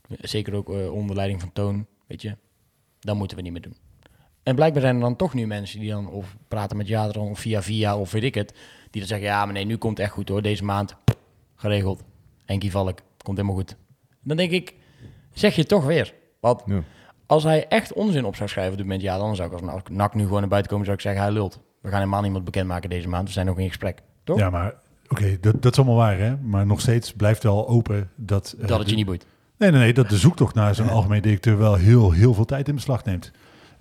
zeker 0.07 0.53
ook 0.53 0.70
eh, 0.74 0.91
onder 0.93 1.16
leiding 1.16 1.39
van 1.41 1.51
Toon, 1.53 1.86
weet 2.07 2.22
je, 2.22 2.38
dat 2.99 3.16
moeten 3.16 3.38
we 3.38 3.43
niet 3.43 3.51
meer 3.51 3.62
doen. 3.62 3.76
En 4.43 4.55
blijkbaar 4.55 4.81
zijn 4.81 4.95
er 4.95 5.01
dan 5.01 5.15
toch 5.15 5.33
nu 5.33 5.47
mensen 5.47 5.79
die 5.79 5.89
dan 5.89 6.09
of 6.09 6.35
praten 6.47 6.77
met 6.77 6.87
Jadran 6.87 7.29
of 7.29 7.39
via 7.39 7.61
via 7.61 7.97
of 7.97 8.11
weet 8.11 8.23
ik 8.23 8.35
het, 8.35 8.53
die 8.89 9.01
dan 9.01 9.09
zeggen, 9.09 9.27
ja, 9.27 9.45
maar 9.45 9.53
nee, 9.53 9.65
nu 9.65 9.77
komt 9.77 9.97
het 9.97 10.05
echt 10.05 10.15
goed 10.15 10.29
hoor, 10.29 10.41
deze 10.41 10.63
maand 10.63 10.95
geregeld. 11.55 12.03
Henkie 12.45 12.71
Valk, 12.71 12.99
komt 13.23 13.37
helemaal 13.37 13.57
goed. 13.57 13.75
Dan 14.23 14.37
denk 14.37 14.51
ik, 14.51 14.73
zeg 15.33 15.55
je 15.55 15.65
toch 15.65 15.85
weer. 15.85 16.13
Want 16.39 16.61
Ja. 16.65 16.83
als 17.25 17.43
hij 17.43 17.67
echt 17.67 17.93
onzin 17.93 18.25
op 18.25 18.35
zou 18.35 18.49
schrijven 18.49 18.71
op 18.71 18.77
dit 18.77 18.87
moment, 18.87 19.03
ja, 19.05 19.17
dan 19.17 19.35
zou 19.35 19.47
ik 19.47 19.53
als 19.53 19.61
NAC- 19.61 19.89
NAC 19.89 20.13
nu 20.15 20.23
gewoon 20.23 20.39
naar 20.39 20.49
buiten 20.49 20.69
komen, 20.71 20.85
zou 20.85 20.97
ik 20.97 21.03
zeggen, 21.03 21.21
hij 21.21 21.31
lult. 21.31 21.59
We 21.81 21.89
gaan 21.89 21.97
helemaal 21.99 22.21
niemand 22.21 22.43
bekendmaken 22.45 22.89
deze 22.89 23.07
maand, 23.07 23.27
we 23.27 23.33
zijn 23.33 23.45
nog 23.45 23.59
in 23.59 23.67
gesprek. 23.67 24.01
Toch? 24.23 24.37
Ja, 24.37 24.49
maar 24.49 24.73
oké, 25.07 25.37
dat, 25.39 25.61
dat 25.61 25.71
is 25.71 25.77
allemaal 25.77 25.95
waar, 25.95 26.17
hè? 26.17 26.37
Maar 26.37 26.65
nog 26.65 26.81
steeds 26.81 27.13
blijft 27.13 27.43
wel 27.43 27.67
open 27.67 28.09
dat... 28.15 28.55
eh, 28.59 28.67
dat 28.67 28.79
het 28.79 28.89
je 28.89 28.95
niet 28.95 29.05
boeit. 29.05 29.25
Nee, 29.57 29.71
nee, 29.71 29.79
nee, 29.79 29.93
dat 29.93 30.09
de 30.09 30.17
zoektocht 30.17 30.55
naar 30.55 30.75
zo'n 30.75 30.89
algemeen 30.99 31.21
directeur 31.21 31.57
wel 31.57 31.75
heel, 31.75 32.11
heel 32.11 32.33
veel 32.33 32.45
tijd 32.45 32.67
in 32.67 32.75
beslag 32.75 33.05
neemt. 33.05 33.31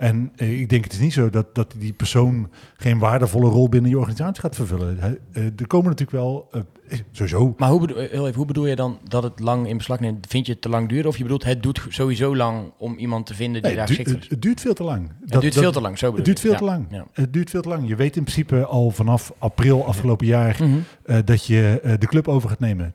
En 0.01 0.33
eh, 0.37 0.61
ik 0.61 0.69
denk 0.69 0.85
het 0.85 0.93
is 0.93 0.99
niet 0.99 1.13
zo 1.13 1.31
dat, 1.31 1.55
dat 1.55 1.75
die 1.79 1.93
persoon 1.93 2.51
geen 2.77 2.99
waardevolle 2.99 3.49
rol 3.49 3.69
binnen 3.69 3.91
je 3.91 3.99
organisatie 3.99 4.41
gaat 4.41 4.55
vervullen. 4.55 4.99
Eh, 5.33 5.43
er 5.45 5.67
komen 5.67 5.89
natuurlijk 5.91 6.17
wel, 6.23 6.49
eh, 6.53 6.99
sowieso, 7.11 7.55
Maar 7.59 7.71
hoe 7.71 7.81
bedoel, 7.81 7.97
heel 7.97 8.25
even, 8.27 8.37
hoe 8.37 8.47
bedoel 8.47 8.67
je 8.67 8.77
dan 8.77 8.99
dat 9.09 9.23
het 9.23 9.41
lang 9.41 9.69
in 9.69 9.77
beslag 9.77 10.01
neemt? 10.01 10.27
Vind 10.29 10.47
je 10.47 10.53
het 10.53 10.61
te 10.63 10.69
lang 10.69 10.89
duren? 10.89 11.07
Of 11.07 11.17
je 11.17 11.23
bedoelt, 11.23 11.45
het 11.45 11.63
doet 11.63 11.87
sowieso 11.89 12.37
lang 12.37 12.73
om 12.79 12.97
iemand 12.99 13.27
te 13.27 13.35
vinden 13.35 13.63
die 13.63 13.71
nee, 13.71 13.79
daar 13.79 13.89
het, 13.89 13.97
geschikt 13.97 14.11
het, 14.17 14.25
is? 14.25 14.31
het 14.31 14.43
duurt 14.43 14.61
veel 14.61 14.75
te 14.75 14.83
lang. 14.83 15.09
Het 15.21 15.31
Dat- 15.31 15.41
duurt 15.41 15.55
dat- 15.55 15.63
veel 15.63 15.73
te 15.73 15.81
lang, 15.81 15.99
zo 15.99 16.15
Het 16.15 16.25
duurt 16.25 16.37
je. 16.41 16.43
veel 16.43 16.53
Ja, 16.53 16.59
te 16.59 16.65
lang. 16.65 16.87
ja. 16.91 17.07
Het 17.13 17.33
duurt 17.33 17.51
veel 17.51 17.63
te 17.63 17.69
lang. 17.69 17.89
Je 17.89 17.97
weet 17.97 18.17
in 18.17 18.23
principe 18.23 18.65
al 18.65 18.91
vanaf 18.91 19.33
april 19.39 19.87
afgelopen 19.87 20.27
jaar 20.27 20.57
Mhm. 20.61 20.79
eh, 21.05 21.19
dat 21.25 21.47
je 21.47 21.81
eh, 21.83 21.93
de 21.99 22.07
club 22.07 22.29
over 22.29 22.49
gaat 22.49 22.61
nemen. 22.61 22.95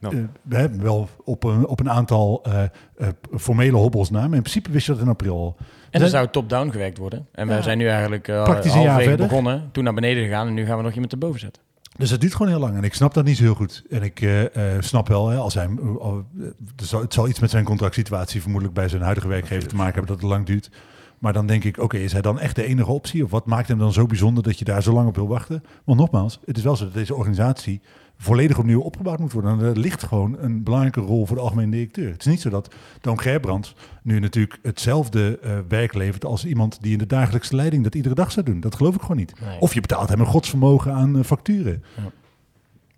Eh, 0.00 0.08
we 0.42 0.56
hebben 0.56 0.82
wel 0.82 1.08
op 1.24 1.44
een, 1.44 1.66
op 1.66 1.80
een 1.80 1.90
aantal 1.90 2.42
eh, 2.44 2.62
eh, 2.62 3.08
formele 3.38 3.76
hobbels 3.76 4.10
na, 4.10 4.18
maar 4.26 4.36
in 4.36 4.42
principe 4.42 4.70
wist 4.70 4.86
je 4.86 4.92
dat 4.92 5.00
in 5.00 5.08
april 5.08 5.36
al. 5.36 5.56
En 5.90 6.00
dan 6.00 6.08
zou 6.08 6.28
top-down 6.30 6.70
gewerkt 6.70 6.98
worden. 6.98 7.26
En 7.32 7.46
Ja. 7.46 7.52
wij 7.52 7.62
zijn 7.62 7.78
nu 7.78 7.86
eigenlijk 7.88 8.28
uh, 8.28 8.44
Praktisch 8.44 8.74
een 8.74 8.82
jaar 8.82 9.02
verder. 9.02 9.26
begonnen, 9.26 9.68
toen 9.72 9.84
naar 9.84 9.94
beneden 9.94 10.24
gegaan 10.24 10.46
en 10.46 10.54
nu 10.54 10.64
gaan 10.66 10.76
we 10.76 10.82
nog 10.82 10.92
iemand 10.92 11.12
erboven 11.12 11.40
zetten. 11.40 11.62
Dus 11.96 12.10
het 12.10 12.20
duurt 12.20 12.34
gewoon 12.34 12.52
heel 12.52 12.60
lang 12.60 12.76
en 12.76 12.82
ik 12.84 12.94
snap 12.94 13.14
dat 13.14 13.24
niet 13.24 13.36
zo 13.36 13.42
heel 13.42 13.54
goed. 13.54 13.84
En 13.90 14.02
ik 14.02 14.20
eh, 14.20 14.74
eh, 14.76 14.82
snap 14.82 15.08
wel, 15.08 15.28
hè, 15.28 15.36
als 15.36 15.54
hij, 15.54 15.64
eh, 15.64 15.96
al- 16.00 16.24
eh, 16.40 17.00
het 17.00 17.12
zal 17.14 17.28
iets 17.28 17.40
met 17.40 17.50
zijn 17.50 17.64
contractsituatie 17.64 18.40
vermoedelijk 18.40 18.76
bij 18.78 18.88
zijn 18.88 19.02
huidige 19.02 19.28
werkgever 19.28 19.68
te 19.68 19.76
maken 19.76 19.94
hebben 19.94 20.12
dat 20.12 20.20
het 20.22 20.30
lang 20.30 20.46
duurt. 20.46 20.70
Maar 21.18 21.32
dan 21.32 21.46
denk 21.46 21.64
ik, 21.64 21.78
oké, 21.78 21.96
is 21.96 22.12
hij 22.12 22.20
dan 22.20 22.38
echt 22.40 22.56
de 22.56 22.64
enige 22.64 22.90
optie? 22.90 23.24
Of 23.24 23.30
wat 23.30 23.46
maakt 23.46 23.68
hem 23.68 23.78
dan 23.78 23.92
zo 23.92 24.06
bijzonder 24.06 24.42
dat 24.42 24.58
je 24.58 24.64
daar 24.64 24.82
zo 24.82 24.92
lang 24.92 25.08
op 25.08 25.14
wil 25.14 25.28
wachten? 25.28 25.62
Want 25.84 25.98
nogmaals, 25.98 26.38
het 26.44 26.56
is 26.56 26.62
wel 26.62 26.76
zo 26.76 26.84
dat 26.84 26.94
deze 26.94 27.14
organisatie 27.14 27.80
volledig 28.18 28.58
opnieuw 28.58 28.80
opgebouwd 28.80 29.18
moet 29.18 29.32
worden. 29.32 29.58
En 29.58 29.64
er 29.64 29.78
ligt 29.78 30.02
gewoon 30.02 30.36
een 30.38 30.62
belangrijke 30.62 31.00
rol 31.00 31.26
voor 31.26 31.36
de 31.36 31.42
algemene 31.42 31.70
directeur. 31.70 32.10
Het 32.10 32.20
is 32.20 32.26
niet 32.26 32.40
zo 32.40 32.50
dat 32.50 32.74
Toon 33.00 33.20
Gerbrandt 33.20 33.74
nu 34.02 34.18
natuurlijk 34.18 34.58
hetzelfde 34.62 35.38
eh, 35.38 35.58
werk 35.68 35.94
levert 35.94 36.24
als 36.24 36.44
iemand 36.44 36.82
die 36.82 36.92
in 36.92 36.98
de 36.98 37.06
dagelijkse 37.06 37.56
leiding 37.56 37.84
dat 37.84 37.94
iedere 37.94 38.14
dag 38.14 38.32
zou 38.32 38.46
doen. 38.46 38.60
Dat 38.60 38.74
geloof 38.74 38.94
ik 38.94 39.00
gewoon 39.00 39.16
niet. 39.16 39.40
Nee. 39.40 39.60
Of 39.60 39.74
je 39.74 39.80
betaalt 39.80 40.08
hem 40.08 40.20
een 40.20 40.26
godsvermogen 40.26 40.92
aan 40.92 41.18
eh, 41.18 41.24
facturen. 41.24 41.84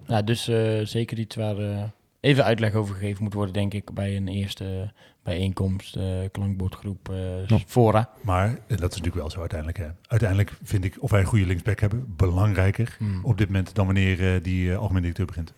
Ja, 0.07 0.23
dus 0.23 0.49
eh, 0.49 0.81
zeker 0.85 1.19
iets 1.19 1.37
waar 1.37 1.93
even 2.21 2.45
uitleg 2.45 2.75
over 2.75 2.95
gegeven 2.95 3.23
moet 3.23 3.35
worden, 3.35 3.55
denk 3.55 3.75
ik, 3.75 3.93
bij 3.95 4.17
een 4.17 4.29
eerste 4.29 4.93
bijeenkomst, 5.23 5.97
eh 5.97 6.05
klankbordgroep, 6.33 7.09
eh, 7.09 7.47
Ja. 7.47 7.59
fora. 7.67 8.09
Maar 8.23 8.47
en 8.49 8.57
dat 8.67 8.91
is 8.91 8.97
natuurlijk 8.97 9.15
wel 9.15 9.31
zo 9.31 9.39
uiteindelijk. 9.41 9.79
Hè. 9.79 9.87
Uiteindelijk 10.09 10.53
vind 10.63 10.85
ik 10.85 10.97
of 11.01 11.11
wij 11.11 11.21
een 11.21 11.27
goede 11.27 11.47
linksback 11.47 11.81
hebben 11.81 12.15
belangrijker 12.17 12.95
Hmm. 12.99 13.25
op 13.25 13.39
dit 13.39 13.47
moment 13.47 13.75
dan 13.75 13.85
wanneer 13.87 14.35
eh, 14.35 14.43
die 14.43 14.71
eh, 14.73 14.79
algemeen 14.79 15.01
directeur 15.03 15.27
begint. 15.27 15.53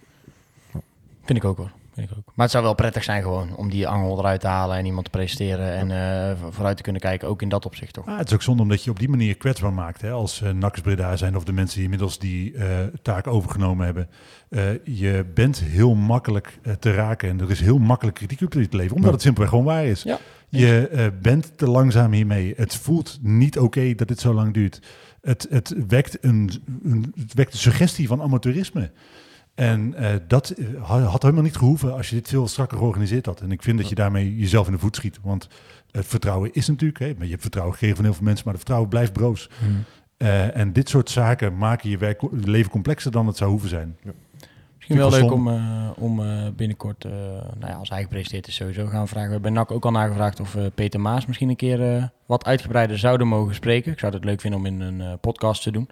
Vind 1.24 1.38
ik 1.38 1.44
ook 1.44 1.56
hoor. 1.56 1.70
Vind 1.94 2.10
ik 2.10 2.16
ook. 2.18 2.24
Maar 2.34 2.44
het 2.44 2.50
zou 2.50 2.64
wel 2.64 2.74
prettig 2.74 3.04
zijn 3.04 3.22
gewoon 3.22 3.56
om 3.56 3.70
die 3.70 3.88
angel 3.88 4.18
eruit 4.18 4.40
te 4.40 4.46
halen 4.46 4.76
en 4.76 4.84
iemand 4.86 5.04
te 5.04 5.10
presenteren 5.10 5.72
en 5.72 5.90
eh, 6.30 6.36
vo- 6.40 6.50
vooruit 6.50 6.76
te 6.76 6.82
kunnen 6.82 7.00
kijken, 7.00 7.28
ook 7.28 7.42
in 7.42 7.48
dat 7.48 7.66
opzicht 7.66 7.92
toch. 7.92 8.06
Ah, 8.06 8.18
het 8.18 8.26
is 8.28 8.34
ook 8.34 8.42
zonde 8.42 8.62
omdat 8.62 8.84
je 8.84 8.90
op 8.90 8.98
die 8.98 9.08
manier 9.08 9.36
kwetsbaar 9.36 9.72
maakt. 9.72 10.00
Hè, 10.00 10.10
als 10.10 10.40
uh, 10.42 10.66
Breda 10.82 11.16
zijn 11.16 11.36
of 11.36 11.44
de 11.44 11.52
mensen 11.52 11.74
die 11.74 11.84
inmiddels 11.84 12.18
die 12.18 12.54
eh, 12.54 12.66
taak 13.02 13.26
overgenomen 13.26 13.84
hebben. 13.84 14.08
Eh, 14.48 14.62
je 14.84 15.26
bent 15.34 15.58
heel 15.60 15.94
makkelijk 15.94 16.58
te 16.80 16.92
raken 16.94 17.28
en 17.28 17.40
er 17.40 17.50
is 17.50 17.60
heel 17.60 17.78
makkelijk 17.78 18.16
kritiek 18.16 18.40
op 18.40 18.50
te 18.50 18.58
leveren. 18.58 18.90
Omdat 18.90 19.04
Ja. 19.04 19.10
het 19.12 19.22
simpelweg 19.22 19.50
gewoon 19.50 19.64
waar 19.64 19.84
is. 19.84 20.02
Ja. 20.02 20.18
Je 20.48 20.88
eh, 20.88 21.06
bent 21.22 21.58
te 21.58 21.66
langzaam 21.70 22.12
hiermee. 22.12 22.54
Het 22.56 22.74
voelt 22.74 23.18
niet 23.22 23.58
oké 23.58 23.94
dat 23.94 24.08
dit 24.08 24.20
zo 24.20 24.34
lang 24.34 24.54
duurt. 24.54 24.80
Het, 25.22 25.46
het, 25.50 25.74
wekt 25.88 26.18
een, 26.24 26.50
een, 26.84 27.12
het 27.20 27.34
wekt 27.34 27.52
een 27.52 27.58
suggestie 27.58 28.06
van 28.08 28.22
amateurisme. 28.22 28.90
En 29.54 29.94
eh, 29.94 30.08
dat 30.28 30.50
eh, 30.50 30.66
ha- 30.82 31.00
had 31.00 31.22
helemaal 31.22 31.42
niet 31.42 31.56
gehoeven 31.56 31.94
als 31.94 32.08
je 32.08 32.14
dit 32.14 32.28
veel 32.28 32.48
strakker 32.48 32.78
georganiseerd 32.78 33.26
had. 33.26 33.40
En 33.40 33.52
ik 33.52 33.62
vind 33.62 33.78
dat 33.78 33.88
je 33.88 33.94
daarmee 33.94 34.36
jezelf 34.36 34.66
in 34.66 34.72
de 34.72 34.78
voet 34.78 34.96
schiet. 34.96 35.18
Want 35.22 35.48
het 35.90 36.06
vertrouwen 36.06 36.52
is 36.52 36.68
natuurlijk, 36.68 36.98
hè, 36.98 37.12
maar 37.14 37.24
je 37.24 37.30
hebt 37.30 37.42
vertrouwen 37.42 37.74
gegeven 37.74 37.96
van 37.96 38.04
heel 38.04 38.14
veel 38.14 38.24
mensen, 38.24 38.42
maar 38.44 38.54
het 38.54 38.62
vertrouwen 38.62 38.90
blijft 38.90 39.12
broos. 39.12 39.48
Eh, 40.16 40.56
en 40.56 40.72
dit 40.72 40.88
soort 40.88 41.10
zaken 41.10 41.56
maken 41.58 41.90
je 41.90 41.98
werk, 41.98 42.22
leven 42.32 42.70
complexer 42.70 43.10
dan 43.10 43.26
het 43.26 43.36
zou 43.36 43.50
hoeven 43.50 43.68
zijn. 43.68 43.96
Misschien 44.76 44.96
wel 44.96 45.10
leuk 45.10 45.32
om, 45.32 45.48
eh, 45.48 45.90
om 45.96 46.20
eh, 46.22 46.46
binnenkort, 46.56 47.04
eh, 47.04 47.12
nou 47.58 47.66
ja, 47.66 47.74
als 47.74 47.88
hij 47.88 48.02
gepresenteerd 48.02 48.46
is 48.46 48.54
sowieso, 48.54 48.86
gaan 48.86 49.02
we 49.02 49.08
vragen. 49.08 49.26
We 49.28 49.34
hebben 49.34 49.52
NAC 49.52 49.70
ook 49.70 49.84
al 49.84 49.90
nagevraagd 49.90 50.40
of 50.40 50.54
eh, 50.54 50.64
Peter 50.74 51.00
Maas 51.00 51.26
misschien 51.26 51.48
een 51.48 51.56
keer 51.56 51.96
eh, 51.96 52.04
wat 52.26 52.44
uitgebreider 52.44 52.98
zouden 52.98 53.26
mogen 53.28 53.54
spreken. 53.54 53.92
Ik 53.92 53.98
zou 53.98 54.14
het 54.14 54.24
leuk 54.24 54.40
vinden 54.40 54.60
om 54.60 54.66
in 54.66 54.80
een 54.80 55.18
podcast 55.20 55.62
te 55.62 55.70
doen. 55.70 55.88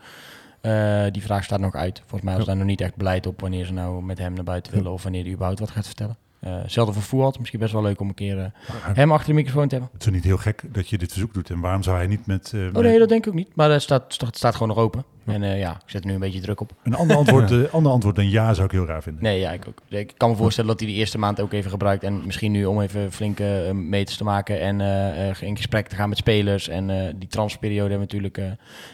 Eh, 0.60 1.04
die 1.10 1.22
vraag 1.22 1.44
staat 1.44 1.60
nog 1.60 1.74
uit. 1.74 1.98
Volgens 1.98 2.22
mij 2.22 2.32
was 2.32 2.42
Ja. 2.42 2.48
daar 2.48 2.56
nog 2.58 2.66
niet 2.66 2.80
echt 2.80 2.96
beleid 2.96 3.26
op 3.26 3.40
wanneer 3.40 3.64
ze 3.64 3.72
nou 3.72 4.02
met 4.02 4.18
hem 4.18 4.32
naar 4.32 4.44
buiten 4.44 4.72
willen 4.72 4.92
of 4.92 5.02
wanneer 5.02 5.22
hij 5.22 5.32
überhaupt 5.32 5.60
wat 5.60 5.70
gaat 5.70 5.86
vertellen. 5.86 6.16
Eh 6.40 6.62
hetzelfde 6.62 6.92
voor 6.92 7.02
Fuad. 7.02 7.38
Misschien 7.38 7.60
best 7.60 7.72
wel 7.72 7.82
leuk 7.82 8.00
om 8.00 8.08
een 8.08 8.14
keer 8.14 8.38
eh, 8.38 8.44
hem 8.94 9.12
achter 9.12 9.28
de 9.28 9.34
microfoon 9.34 9.68
te 9.68 9.74
hebben. 9.74 9.90
Het 9.94 10.06
is 10.06 10.12
niet 10.12 10.24
heel 10.24 10.36
gek 10.36 10.62
dat 10.74 10.88
je 10.88 10.98
dit 10.98 11.10
verzoek 11.12 11.34
doet. 11.34 11.50
En 11.50 11.60
waarom 11.60 11.82
zou 11.82 11.96
hij 11.96 12.06
niet 12.06 12.26
met... 12.26 12.52
eh, 12.54 12.60
Oh 12.72 12.82
nee, 12.82 12.98
dat 12.98 13.08
denk 13.08 13.22
ik 13.24 13.28
ook 13.28 13.38
niet. 13.38 13.56
Maar 13.56 13.70
het 13.70 13.82
staat, 13.82 14.16
het 14.18 14.36
staat 14.36 14.52
gewoon 14.52 14.68
nog 14.68 14.76
open. 14.78 15.04
En 15.26 15.42
eh, 15.42 15.58
ja, 15.58 15.70
ik 15.72 15.90
zet 15.90 16.00
er 16.00 16.06
nu 16.06 16.14
een 16.14 16.20
beetje 16.20 16.40
druk 16.40 16.60
op. 16.60 16.72
Een 16.82 16.94
ander 16.94 17.16
antwoord, 17.16 17.50
eh, 17.52 17.72
ander 17.72 17.92
antwoord 17.92 18.16
dan 18.16 18.30
ja 18.30 18.54
zou 18.54 18.66
ik 18.66 18.72
heel 18.72 18.86
raar 18.86 19.02
vinden. 19.02 19.22
Nee, 19.22 19.40
ja, 19.40 19.50
ik 19.52 19.68
ook. 19.68 19.80
Ik 19.88 20.12
kan 20.16 20.30
me 20.30 20.36
voorstellen 20.36 20.70
dat 20.70 20.80
hij 20.80 20.88
die 20.88 20.98
eerste 20.98 21.18
maand 21.18 21.40
ook 21.40 21.52
even 21.52 21.70
gebruikt. 21.70 22.02
En 22.04 22.26
misschien 22.26 22.52
nu 22.52 22.64
om 22.64 22.80
even 22.80 23.12
flinke 23.12 23.62
eh, 23.66 23.72
meters 23.74 24.16
te 24.16 24.24
maken 24.24 24.60
en 24.60 24.80
eh, 24.80 25.28
eh, 25.30 25.36
in 25.42 25.56
gesprek 25.56 25.88
te 25.88 25.96
gaan 25.96 26.08
met 26.08 26.18
spelers. 26.18 26.68
En 26.68 26.90
eh, 26.90 27.14
die 27.16 27.28
we 27.98 27.98
natuurlijk, 27.98 28.38
eh, 28.38 28.44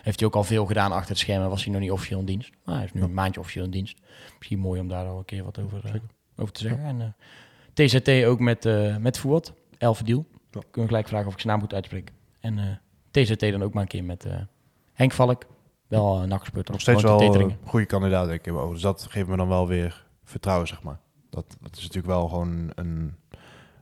heeft 0.02 0.18
hij 0.18 0.28
ook 0.28 0.34
al 0.36 0.44
veel 0.44 0.66
gedaan 0.66 0.92
achter 0.92 1.08
het 1.10 1.18
scherm. 1.18 1.48
Was 1.48 1.64
hij 1.64 1.72
nog 1.72 1.82
niet 1.82 1.90
officieel 1.90 2.18
in 2.20 2.26
dienst. 2.26 2.50
Maar 2.64 2.74
hij 2.76 2.84
is 2.84 2.92
nu 2.92 3.02
een 3.02 3.14
maandje 3.14 3.40
officieel 3.40 3.64
in 3.64 3.70
dienst. 3.70 3.96
Misschien 4.38 4.58
mooi 4.58 4.80
om 4.80 4.88
daar 4.88 5.06
al 5.06 5.18
een 5.18 5.24
keer 5.24 5.44
wat 5.44 5.58
over, 5.58 5.80
eh, 5.84 5.92
over 6.36 6.52
te 6.52 6.60
zeggen. 6.60 6.84
En 6.84 7.00
eh, 7.00 7.86
TZT 7.86 8.24
ook 8.24 8.40
met, 8.40 8.64
eh 8.64 8.96
met 8.96 9.18
Voort, 9.18 9.52
Elfdiel. 9.78 10.26
Ja. 10.50 10.60
Kunnen 10.70 10.90
gelijk 10.90 11.08
vragen 11.08 11.26
of 11.26 11.32
ik 11.32 11.40
zijn 11.40 11.52
naam 11.52 11.62
goed 11.62 11.74
uitspreek. 11.74 12.12
En 12.40 12.58
eh, 12.58 12.64
TZT 13.10 13.40
dan 13.40 13.62
ook 13.62 13.72
maar 13.72 13.82
een 13.82 13.88
keer 13.88 14.04
met 14.04 14.24
eh, 14.24 14.36
Henk 14.92 15.12
Valk. 15.12 15.46
Wel 15.86 16.22
een 16.22 16.28
nakgespeurd. 16.28 16.68
Nog 16.68 16.80
steeds 16.80 17.02
wel 17.02 17.22
een 17.22 17.56
goede 17.64 17.86
kandidaat, 17.86 18.28
denk 18.28 18.46
ik. 18.46 18.52
ogen. 18.52 18.72
Dus 18.72 18.82
dat 18.82 19.06
geeft 19.10 19.28
me 19.28 19.36
dan 19.36 19.48
wel 19.48 19.68
weer 19.68 20.06
vertrouwen, 20.24 20.68
zeg 20.68 20.82
maar. 20.82 20.98
Dat, 21.30 21.56
dat 21.60 21.76
is 21.76 21.82
natuurlijk 21.82 22.06
wel 22.06 22.28
gewoon 22.28 22.70
een... 22.74 23.14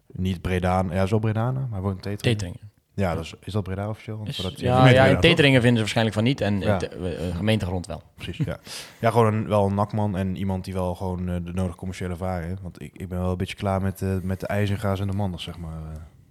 Niet 0.06 0.40
Bredaan, 0.40 0.88
ja, 0.90 1.06
zo 1.06 1.18
Bredana, 1.18 1.66
maar 1.70 1.82
woont 1.82 1.94
in 1.94 2.16
Teteringen. 2.16 2.38
Teteringen. 2.38 2.72
Ja, 2.96 3.14
dus 3.14 3.34
is 3.40 3.52
dat 3.52 3.62
Breda 3.62 3.88
officieel? 3.88 4.20
Is- 4.24 4.36
voordat- 4.36 4.60
ja, 4.60 4.88
ja, 4.88 5.04
in? 5.04 5.20
Teteringen 5.20 5.54
vinden 5.60 5.72
ze 5.76 5.80
waarschijnlijk 5.80 6.16
van 6.16 6.24
niet. 6.24 6.40
En 6.40 6.60
Ja. 6.60 6.80
eh, 6.80 7.28
eh, 7.28 7.36
gemeentegrond 7.36 7.86
wel. 7.86 8.02
Precies, 8.14 8.36
ja. 8.46 8.58
Ja, 9.00 9.10
gewoon 9.10 9.34
een, 9.34 9.48
wel 9.48 9.66
een 9.66 9.74
nakman 9.74 10.16
en 10.16 10.36
iemand 10.36 10.64
die 10.64 10.74
wel 10.74 10.94
gewoon 10.94 11.28
eh, 11.28 11.36
de 11.44 11.52
nodige 11.52 11.76
commerciële 11.78 12.10
ervaring 12.10 12.48
heeft. 12.48 12.62
Want 12.62 12.82
ik, 12.82 12.90
ik 12.96 13.08
ben 13.08 13.18
wel 13.20 13.30
een 13.30 13.36
beetje 13.36 13.56
klaar 13.56 13.82
met, 13.82 14.02
met 14.22 14.40
de 14.40 14.46
ijzergaas 14.46 15.00
en 15.00 15.06
de 15.06 15.16
manders, 15.16 15.42
zeg 15.42 15.58
maar. 15.58 15.78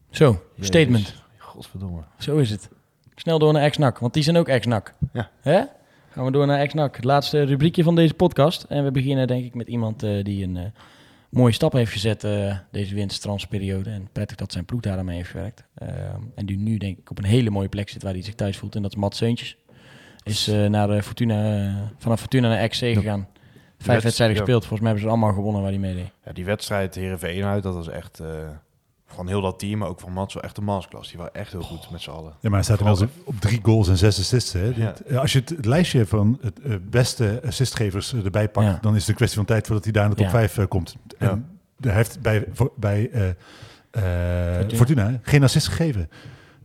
Zo, 0.10 0.42
Jezus. 0.54 0.68
statement. 0.68 1.24
Godverdomme. 1.38 2.02
Zo 2.18 2.38
is 2.38 2.50
het. 2.50 2.70
Snel 3.16 3.40
door 3.40 3.54
naar 3.54 3.64
ex-NAC, 3.64 4.00
want 4.00 4.14
die 4.14 4.24
zijn 4.24 4.38
ook 4.38 4.48
ex-NAC. 4.48 4.94
Ja. 5.14 5.30
Hè? 5.42 5.62
Gaan 6.10 6.26
we 6.26 6.32
door 6.32 6.46
naar 6.48 6.60
ex-NAC. 6.60 6.96
Het 6.96 7.06
laatste 7.06 7.44
rubriekje 7.44 7.84
van 7.84 7.96
deze 7.96 8.14
podcast. 8.14 8.64
En 8.64 8.84
we 8.84 8.92
beginnen 8.92 9.28
denk 9.28 9.46
ik 9.46 9.54
met 9.54 9.68
iemand 9.68 10.00
die 10.00 10.44
een 10.44 10.74
mooie 11.34 11.54
stap 11.54 11.74
heeft 11.74 11.92
gezet 11.92 12.24
eh, 12.24 12.58
deze 12.72 12.96
wintertransferperiode. 12.96 13.90
En 13.90 14.08
prettig 14.12 14.38
dat 14.38 14.52
zijn 14.52 14.66
ploeg 14.66 14.82
daar 14.82 14.98
aan 14.98 15.06
mee 15.06 15.18
heeft 15.18 15.30
gewerkt. 15.30 15.64
Eh, 15.74 15.88
en 16.36 16.46
die 16.46 16.58
nu 16.58 16.78
denk 16.78 16.98
ik 16.98 17.10
op 17.10 17.18
een 17.18 17.24
hele 17.24 17.50
mooie 17.50 17.70
plek 17.70 17.90
zit 17.90 18.04
waar 18.04 18.14
hij 18.14 18.22
zich 18.22 18.36
thuis 18.36 18.58
voelt. 18.58 18.76
En 18.76 18.82
dat 18.82 18.96
is 18.96 19.18
Seuntjes. 19.18 19.58
Is 20.24 20.48
eh, 20.48 20.66
naar 20.66 20.90
eh, 20.90 21.02
Fortuna, 21.02 21.74
vanaf 21.98 22.20
Fortuna 22.20 22.48
naar 22.48 22.68
XC 22.68 22.80
gegaan. 22.80 23.28
Vijf 23.78 24.04
wedstrijden 24.04 24.38
gespeeld. 24.38 24.66
Volgens 24.66 24.82
mij 24.82 24.90
hebben 24.90 25.10
ze 25.10 25.16
allemaal 25.16 25.34
gewonnen 25.34 25.62
waar 25.62 25.72
hij 25.72 25.80
meedeed. 25.80 26.12
Ja, 26.26 26.32
die 26.32 26.46
wedstrijd 26.46 26.96
Heerenveen 26.96 27.44
uit, 27.44 27.64
dat 27.64 27.74
was 27.74 27.90
echt... 27.90 28.22
eh, 29.14 29.20
van 29.20 29.28
heel 29.28 29.42
dat 29.42 29.60
team, 29.60 29.80
maar 29.80 29.88
ook 29.88 30.00
van 30.00 30.12
Mats, 30.14 30.34
wel 30.34 30.44
echt 30.44 30.58
een 30.58 30.64
masterclass. 30.64 31.10
Die 31.10 31.18
waren 31.18 31.34
echt 31.34 31.52
heel 31.52 31.62
goed 31.62 31.92
met 31.92 32.02
z'n 32.02 32.10
allen. 32.10 32.32
Ja, 32.32 32.38
maar 32.50 32.52
hij 32.52 32.64
staat 32.64 32.80
inmiddels 32.80 33.10
op 33.26 33.40
drie 33.40 33.60
goals 33.64 33.88
en 33.88 33.98
zes 33.98 34.20
assists. 34.20 34.54
Hè? 34.54 34.64
Ja. 34.64 34.72
Dit- 34.72 35.02
eh, 35.02 35.18
Als 35.20 35.34
je 35.34 35.40
het, 35.40 35.50
het 35.50 35.66
lijstje 35.66 36.06
van 36.06 36.38
het 36.42 36.60
eh, 36.62 36.76
beste 36.90 37.42
assistgevers 37.46 38.14
eh, 38.14 38.26
erbij 38.26 38.50
pakt, 38.50 38.68
Ja. 38.68 38.78
dan 38.82 38.94
is 38.96 39.00
het 39.00 39.10
een 39.10 39.16
kwestie 39.16 39.38
van 39.38 39.48
tijd 39.48 39.66
voordat 39.66 39.84
hij 39.84 39.94
daar 39.94 40.04
in 40.04 40.10
de 40.10 40.16
top 40.16 40.26
Ja. 40.26 40.32
5 40.32 40.68
komt. 40.68 40.96
Ja. 41.20 41.30
En 41.30 41.60
hij 41.82 41.94
heeft 41.94 42.22
bij, 42.22 42.46
voor- 42.54 42.72
bij 42.76 43.10
eh, 43.12 43.30
eh, 43.92 44.56
Fortuna. 44.60 44.78
Fortuna. 44.78 45.20
geen 45.22 45.44
assist 45.44 45.68
gegeven. 45.68 46.10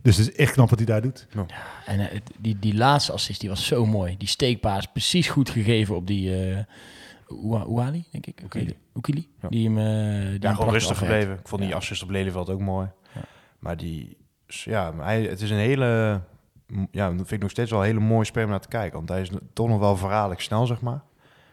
Dus 0.01 0.17
het 0.17 0.27
is 0.29 0.35
echt 0.35 0.53
knap 0.53 0.69
wat 0.69 0.79
hij 0.79 0.87
daar 0.87 1.01
doet. 1.01 1.27
En 1.85 1.99
eh, 1.99 2.11
het- 2.13 2.31
die, 2.39 2.57
die 2.59 2.75
laatste 2.75 3.11
assist 3.11 3.39
die 3.39 3.49
was 3.49 3.65
zo 3.65 3.85
mooi. 3.85 4.15
Die 4.17 4.27
steekpaas 4.27 4.85
precies 4.85 5.27
goed 5.27 5.49
gegeven 5.49 5.95
op 5.95 6.07
die 6.07 6.49
uh, 6.49 6.57
Ouali, 7.29 8.05
denk 8.11 8.25
ik. 8.25 8.41
Oekili. 8.43 8.77
Oekili. 8.95 9.27
Ja. 9.41 9.49
Die 9.49 9.65
hem, 9.65 9.75
die 9.75 9.83
hem 9.83 10.37
Ja, 10.41 10.53
gewoon 10.53 10.73
rustig 10.73 10.97
gebleven. 10.97 11.33
Ik 11.33 11.47
vond 11.47 11.61
die 11.61 11.75
assist 11.75 12.03
op 12.03 12.09
Lelyveld 12.09 12.49
ook 12.49 12.59
mooi. 12.59 12.87
Ja. 13.13 13.21
Maar 13.59 13.77
die... 13.77 14.17
Ja, 14.45 14.93
hij, 14.97 15.21
het 15.21 15.41
is 15.41 15.49
een 15.49 15.57
hele... 15.57 16.21
Ja, 16.91 17.09
vind 17.09 17.31
ik 17.31 17.41
nog 17.41 17.51
steeds 17.51 17.71
wel 17.71 17.79
een 17.79 17.85
hele 17.85 17.99
mooie 17.99 18.25
speler 18.25 18.45
om 18.45 18.51
naar 18.51 18.61
te 18.61 18.67
kijken. 18.67 18.97
Want 18.97 19.09
hij 19.09 19.21
is 19.21 19.29
toch 19.53 19.67
nog 19.67 19.79
wel 19.79 19.97
verraderlijk 19.97 20.41
snel, 20.41 20.65
zeg 20.65 20.81
maar. 20.81 21.01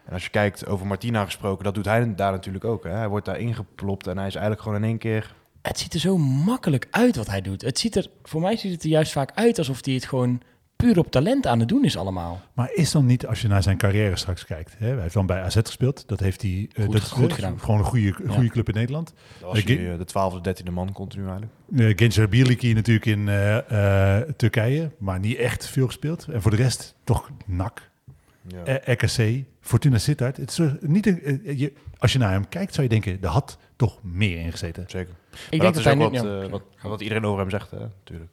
En 0.05 0.13
als 0.13 0.23
je 0.23 0.29
kijkt 0.29 0.67
over 0.67 0.87
Martina 0.87 1.25
gesproken, 1.25 1.63
dat 1.63 1.75
doet 1.75 1.85
hij 1.85 2.15
daar 2.15 2.31
natuurlijk 2.31 2.65
ook. 2.65 2.83
Hè. 2.83 2.89
Hij 2.89 3.07
wordt 3.07 3.25
daar 3.25 3.39
ingeplopt 3.39 4.07
en 4.07 4.17
hij 4.17 4.27
is 4.27 4.33
eigenlijk 4.35 4.63
gewoon 4.63 4.77
in 4.77 4.87
één 4.87 4.97
keer... 4.97 5.35
Het 5.61 5.79
ziet 5.79 5.93
er 5.93 5.99
zo 5.99 6.17
makkelijk 6.17 6.87
uit 6.91 7.15
wat 7.15 7.27
hij 7.27 7.41
doet. 7.41 7.61
Het 7.61 7.79
ziet 7.79 7.95
er, 7.95 8.07
voor 8.23 8.41
mij 8.41 8.57
ziet 8.57 8.71
het 8.71 8.83
er 8.83 8.89
juist 8.89 9.11
vaak 9.11 9.31
uit 9.33 9.57
alsof 9.57 9.85
hij 9.85 9.93
het 9.93 10.05
gewoon 10.05 10.41
puur 10.77 10.97
op 10.97 11.11
talent 11.11 11.47
aan 11.47 11.59
het 11.59 11.67
doen 11.69 11.83
is 11.85 11.97
allemaal. 11.97 12.41
Maar 12.53 12.69
is 12.73 12.91
dan 12.91 13.05
niet, 13.05 13.27
als 13.27 13.41
je 13.41 13.47
naar 13.47 13.63
zijn 13.63 13.77
carrière 13.77 14.15
straks 14.15 14.45
kijkt, 14.45 14.75
hè, 14.77 14.87
hij 14.93 15.01
heeft 15.01 15.13
dan 15.13 15.25
bij 15.25 15.41
AZ 15.41 15.55
gespeeld, 15.55 16.07
dat 16.07 16.19
heeft 16.19 16.41
hij 16.41 16.69
eh, 16.73 16.83
Goed- 16.83 16.93
dat 16.93 17.01
is, 17.01 17.07
goed 17.09 17.29
eh, 17.29 17.35
gedaan. 17.35 17.59
gewoon 17.59 17.79
een 17.79 17.85
goede, 17.85 18.11
goede 18.11 18.43
Ja. 18.43 18.49
club 18.49 18.67
in 18.69 18.73
Nederland. 18.75 19.13
Dat 19.39 19.49
was 19.51 19.61
Oké. 19.61 19.73
hij, 19.73 19.91
eh, 19.91 19.97
de 19.97 20.05
twaalfde, 20.05 20.41
dertiende 20.41 20.71
man 20.71 20.91
continu 20.91 21.23
eigenlijk. 21.27 22.17
Uh, 22.17 22.27
Birlikie 22.27 22.75
natuurlijk 22.75 23.05
in 23.05 23.27
eh, 23.27 24.17
eh, 24.21 24.29
Turkije, 24.35 24.91
maar 24.97 25.19
niet 25.19 25.37
echt 25.37 25.67
veel 25.69 25.85
gespeeld. 25.85 26.27
En 26.31 26.41
voor 26.41 26.51
de 26.51 26.57
rest 26.57 26.95
toch 27.03 27.29
NAC, 27.45 27.89
Ja. 28.47 28.63
eh, 28.63 28.93
RKC, 28.95 29.45
Fortuna 29.61 29.97
Sittard. 29.97 30.37
Het 30.37 30.49
is 30.49 30.57
er 30.57 30.77
niet 30.81 31.05
een, 31.07 31.21
eh, 31.45 31.59
je, 31.59 31.73
als 31.97 32.13
je 32.13 32.19
naar 32.19 32.31
hem 32.31 32.49
kijkt, 32.49 32.73
zou 32.73 32.83
je 32.83 32.89
denken, 32.89 33.17
er 33.21 33.27
had 33.29 33.57
toch 33.75 33.99
meer 34.03 34.39
in 34.39 34.51
gezeten. 34.51 34.83
Zeker. 34.87 35.13
Ik 35.31 35.37
Maar 35.39 35.49
denk 35.49 35.61
dat, 35.61 35.73
dat, 35.73 35.77
is 35.77 35.83
hij 35.83 36.05
ook 36.05 36.11
niet... 36.11 36.21
wat, 36.21 36.31
ja. 36.31 36.41
eh, 36.43 36.49
wat, 36.49 36.61
wat 36.81 37.01
iedereen 37.01 37.25
over 37.25 37.39
hem 37.39 37.49
zegt, 37.49 37.71
hè, 37.71 37.79
natuurlijk. 37.79 38.29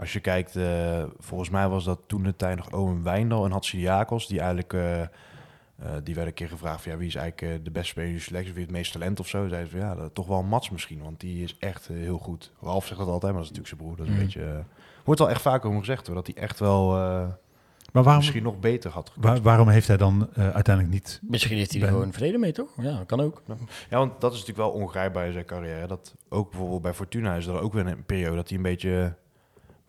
Als 0.00 0.12
je 0.12 0.20
kijkt, 0.20 0.56
eh, 0.56 1.02
volgens 1.18 1.50
mij 1.50 1.68
was 1.68 1.84
dat 1.84 2.00
toen 2.06 2.22
de 2.22 2.36
tijd 2.36 2.56
nog 2.56 2.70
Owen 2.72 3.02
Wijndal 3.02 3.44
en 3.44 3.50
Hatsidiakos, 3.52 4.26
die 4.26 4.38
eigenlijk, 4.38 4.72
eh, 4.72 5.00
eh, 5.00 5.08
die 5.78 6.14
werden 6.14 6.26
een 6.26 6.34
keer 6.34 6.48
gevraagd, 6.48 6.82
van, 6.82 6.92
ja, 6.92 6.98
wie 6.98 7.06
is 7.06 7.14
eigenlijk 7.14 7.64
de 7.64 7.70
beste 7.70 7.88
speler 7.88 8.08
in 8.08 8.14
de 8.14 8.20
selectie, 8.20 8.52
wie 8.54 8.62
het 8.62 8.72
meest 8.72 8.92
talent 8.92 9.20
of 9.20 9.28
zo. 9.28 9.48
Zeiden 9.48 9.70
ze, 9.70 9.76
van, 9.76 9.86
ja, 9.86 9.94
dat, 9.94 10.14
toch 10.14 10.26
wel 10.26 10.42
Mats 10.42 10.70
misschien, 10.70 11.02
want 11.02 11.20
die 11.20 11.42
is 11.42 11.56
echt 11.58 11.88
heel 11.88 12.18
goed. 12.18 12.52
Ralf 12.60 12.86
zegt 12.86 12.98
dat 12.98 13.08
altijd, 13.08 13.32
maar 13.32 13.42
dat 13.42 13.50
is 13.50 13.56
natuurlijk 13.58 13.68
zijn 13.68 13.80
broer. 13.80 13.96
Dat 13.96 14.06
is 14.06 14.12
een 14.12 14.18
Mm. 14.18 14.24
beetje, 14.24 14.64
wordt 15.04 15.20
wel 15.20 15.30
echt 15.30 15.42
vaak 15.42 15.64
over 15.64 15.78
gezegd, 15.78 16.06
hoor, 16.06 16.16
dat 16.16 16.26
hij 16.26 16.36
echt 16.36 16.58
wel 16.58 16.96
eh, 16.96 17.26
Maar 17.92 18.02
waarom, 18.02 18.16
misschien 18.16 18.42
nog 18.42 18.58
beter 18.60 18.90
had 18.90 19.08
gekund. 19.08 19.24
waar- 19.24 19.40
waarom 19.42 19.68
heeft 19.68 19.88
hij 19.88 19.96
dan 19.96 20.28
uiteindelijk 20.34 20.94
niet... 20.94 21.20
Misschien 21.22 21.56
heeft 21.56 21.72
hij 21.72 21.82
er 21.82 21.88
gewoon 21.88 22.12
vrede 22.12 22.38
mee, 22.38 22.52
toch? 22.52 22.70
Ja, 22.76 22.96
dat 22.96 23.06
kan 23.06 23.20
ook. 23.20 23.42
Ja, 23.90 23.98
want 23.98 24.20
dat 24.20 24.32
is 24.32 24.38
natuurlijk 24.38 24.68
wel 24.68 24.80
ongrijpbaar 24.82 25.26
in 25.26 25.32
zijn 25.32 25.44
carrière. 25.44 25.86
Dat 25.86 26.14
ook 26.28 26.50
bijvoorbeeld 26.50 26.82
bij 26.82 26.94
Fortuna 26.94 27.34
is 27.34 27.46
er 27.46 27.60
ook 27.60 27.72
weer 27.72 27.86
een 27.86 28.04
periode 28.04 28.36
dat 28.36 28.48
hij 28.48 28.56
een 28.56 28.62
beetje... 28.62 29.14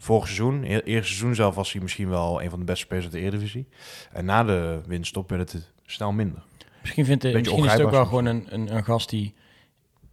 Vorig 0.01 0.23
seizoen, 0.25 0.63
e- 0.63 0.67
eerste 0.67 1.07
seizoen 1.13 1.35
zelf 1.35 1.55
was 1.55 1.71
hij 1.71 1.81
misschien 1.81 2.09
wel 2.09 2.41
een 2.41 2.49
van 2.49 2.59
de 2.59 2.65
beste 2.65 2.85
spelers 2.85 3.05
uit 3.05 3.13
de 3.13 3.19
Eredivisie. 3.19 3.67
En 4.11 4.25
na 4.25 4.43
de 4.43 4.81
winststop 4.87 5.29
werd 5.29 5.51
het 5.51 5.71
snel 5.85 6.11
minder. 6.11 6.43
Misschien, 6.81 7.05
vindt, 7.05 7.23
hij- 7.23 7.31
Beetje 7.31 7.51
misschien 7.51 7.71
is 7.71 7.77
het 7.77 7.81
ook 7.85 7.91
wel 7.91 8.05
gewoon 8.05 8.25
een, 8.25 8.45
een, 8.49 8.75
een 8.75 8.83
gast 8.83 9.09
die 9.09 9.33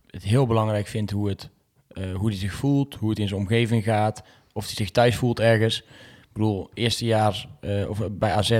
het 0.06 0.22
heel 0.22 0.46
belangrijk 0.46 0.86
vindt 0.86 1.10
hoe, 1.10 1.28
het, 1.28 1.48
eh, 1.88 2.14
hoe 2.14 2.28
hij 2.28 2.38
zich 2.38 2.52
voelt, 2.52 2.94
hoe 2.94 3.10
het 3.10 3.18
in 3.18 3.28
zijn 3.28 3.40
omgeving 3.40 3.84
gaat, 3.84 4.22
of 4.52 4.64
hij 4.64 4.74
zich 4.74 4.90
thuis 4.90 5.16
voelt 5.16 5.40
ergens. 5.40 5.78
Ik 6.22 6.32
bedoel, 6.32 6.70
eerste 6.74 7.04
jaar 7.04 7.48
eh, 7.60 7.88
of 7.88 8.00
bij 8.10 8.32
AZ 8.32 8.58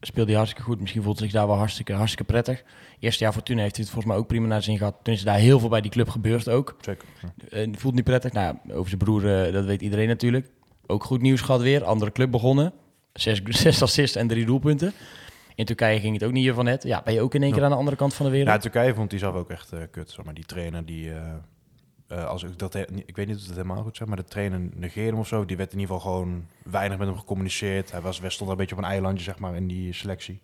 speelde 0.00 0.28
hij 0.30 0.36
hartstikke 0.38 0.68
goed. 0.68 0.80
Misschien 0.80 1.02
voelt 1.02 1.18
hij 1.18 1.28
zich 1.28 1.36
daar 1.36 1.46
wel 1.46 1.56
hartstikke, 1.56 1.92
hartstikke 1.92 2.24
prettig. 2.32 2.62
Eerste 3.00 3.24
jaar 3.24 3.32
Fortuna 3.32 3.60
heeft 3.62 3.76
hij 3.76 3.84
het 3.84 3.92
volgens 3.92 4.12
mij 4.12 4.22
ook 4.22 4.28
prima 4.28 4.46
naar 4.46 4.62
zin 4.62 4.78
gehad. 4.78 4.96
Toen 5.02 5.14
is 5.14 5.22
daar 5.22 5.38
heel 5.38 5.58
veel 5.58 5.68
bij 5.68 5.80
die 5.80 5.90
club 5.90 6.08
gebeurd 6.08 6.48
ook. 6.48 6.76
Zeker. 6.80 7.08
Eh, 7.50 7.68
voelt 7.72 7.94
niet 7.94 8.04
prettig. 8.04 8.32
Nou, 8.32 8.56
over 8.72 8.88
zijn 8.88 8.98
broer, 8.98 9.44
eh, 9.44 9.52
dat 9.52 9.64
weet 9.64 9.82
iedereen 9.82 10.08
natuurlijk. 10.08 10.50
Ook 10.86 11.04
goed 11.04 11.20
nieuws 11.20 11.40
gehad 11.40 11.60
weer. 11.60 11.84
Andere 11.84 12.12
club 12.12 12.30
begonnen. 12.30 12.72
Zes, 13.12 13.42
zes 13.64 13.82
assists 13.82 14.16
en 14.16 14.28
drie 14.28 14.46
doelpunten. 14.46 14.92
In 15.54 15.64
Turkije 15.64 16.00
ging 16.00 16.14
het 16.14 16.24
ook 16.24 16.32
niet 16.32 16.42
hier 16.42 16.54
van 16.54 16.64
net. 16.64 16.82
Ja, 16.82 17.02
ben 17.02 17.14
je 17.14 17.20
ook 17.20 17.34
in 17.34 17.42
één 17.42 17.52
keer 17.52 17.64
aan 17.64 17.70
de 17.70 17.76
andere 17.76 17.96
kant 17.96 18.14
van 18.14 18.26
de 18.26 18.32
wereld? 18.32 18.50
Ja, 18.50 18.58
Turkije 18.58 18.94
vond 18.94 19.10
hij 19.10 19.20
zelf 19.20 19.34
ook 19.34 19.50
echt 19.50 19.72
eh, 19.72 19.80
kut. 19.90 20.10
Zeg 20.10 20.24
maar 20.24 20.34
die 20.34 20.46
trainer 20.46 20.84
die... 20.84 21.12
als 22.08 22.42
ik, 22.42 22.58
dat, 22.58 22.74
ik 22.74 23.16
weet 23.16 23.26
niet 23.26 23.36
of 23.36 23.42
het 23.42 23.50
helemaal 23.50 23.82
goed 23.82 23.96
zeg, 23.96 24.08
maar 24.08 24.16
de 24.16 24.24
trainer 24.24 24.60
negeerde 24.74 25.10
hem 25.10 25.18
of 25.18 25.28
zo. 25.28 25.44
Die 25.44 25.56
werd 25.56 25.72
in 25.72 25.78
ieder 25.78 25.94
geval 25.94 26.12
gewoon 26.12 26.46
weinig 26.62 26.98
met 26.98 27.08
hem 27.08 27.16
gecommuniceerd. 27.16 27.90
Hij 27.90 28.00
was, 28.00 28.20
hij 28.20 28.30
stond 28.30 28.50
een 28.50 28.56
beetje 28.56 28.76
op 28.76 28.82
een 28.82 28.88
eilandje, 28.88 29.24
zeg 29.24 29.38
maar, 29.38 29.56
in 29.56 29.66
die 29.66 29.92
selectie. 29.92 30.40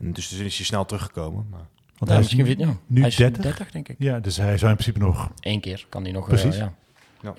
En 0.00 0.12
dus 0.12 0.32
is 0.32 0.56
hij 0.56 0.66
snel 0.66 0.84
teruggekomen. 0.84 1.46
Maar 1.50 1.58
Want 1.60 2.10
Ja, 2.10 2.16
hij 2.16 2.24
is 2.26 2.34
misschien 2.34 2.58
ja. 2.68 2.76
nu 2.86 3.00
hij 3.00 3.08
is 3.08 3.16
30? 3.16 3.70
denk 3.70 3.88
ik. 3.88 3.96
Ja, 3.98 4.20
dus 4.20 4.36
hij 4.36 4.58
zou 4.58 4.70
in 4.70 4.76
principe 4.76 5.04
nog... 5.04 5.30
Eén 5.40 5.60
keer 5.60 5.86
kan 5.88 6.02
hij 6.02 6.12
nog. 6.12 6.22
eh, 6.22 6.28
Precies. 6.28 6.56
ja. 6.56 6.74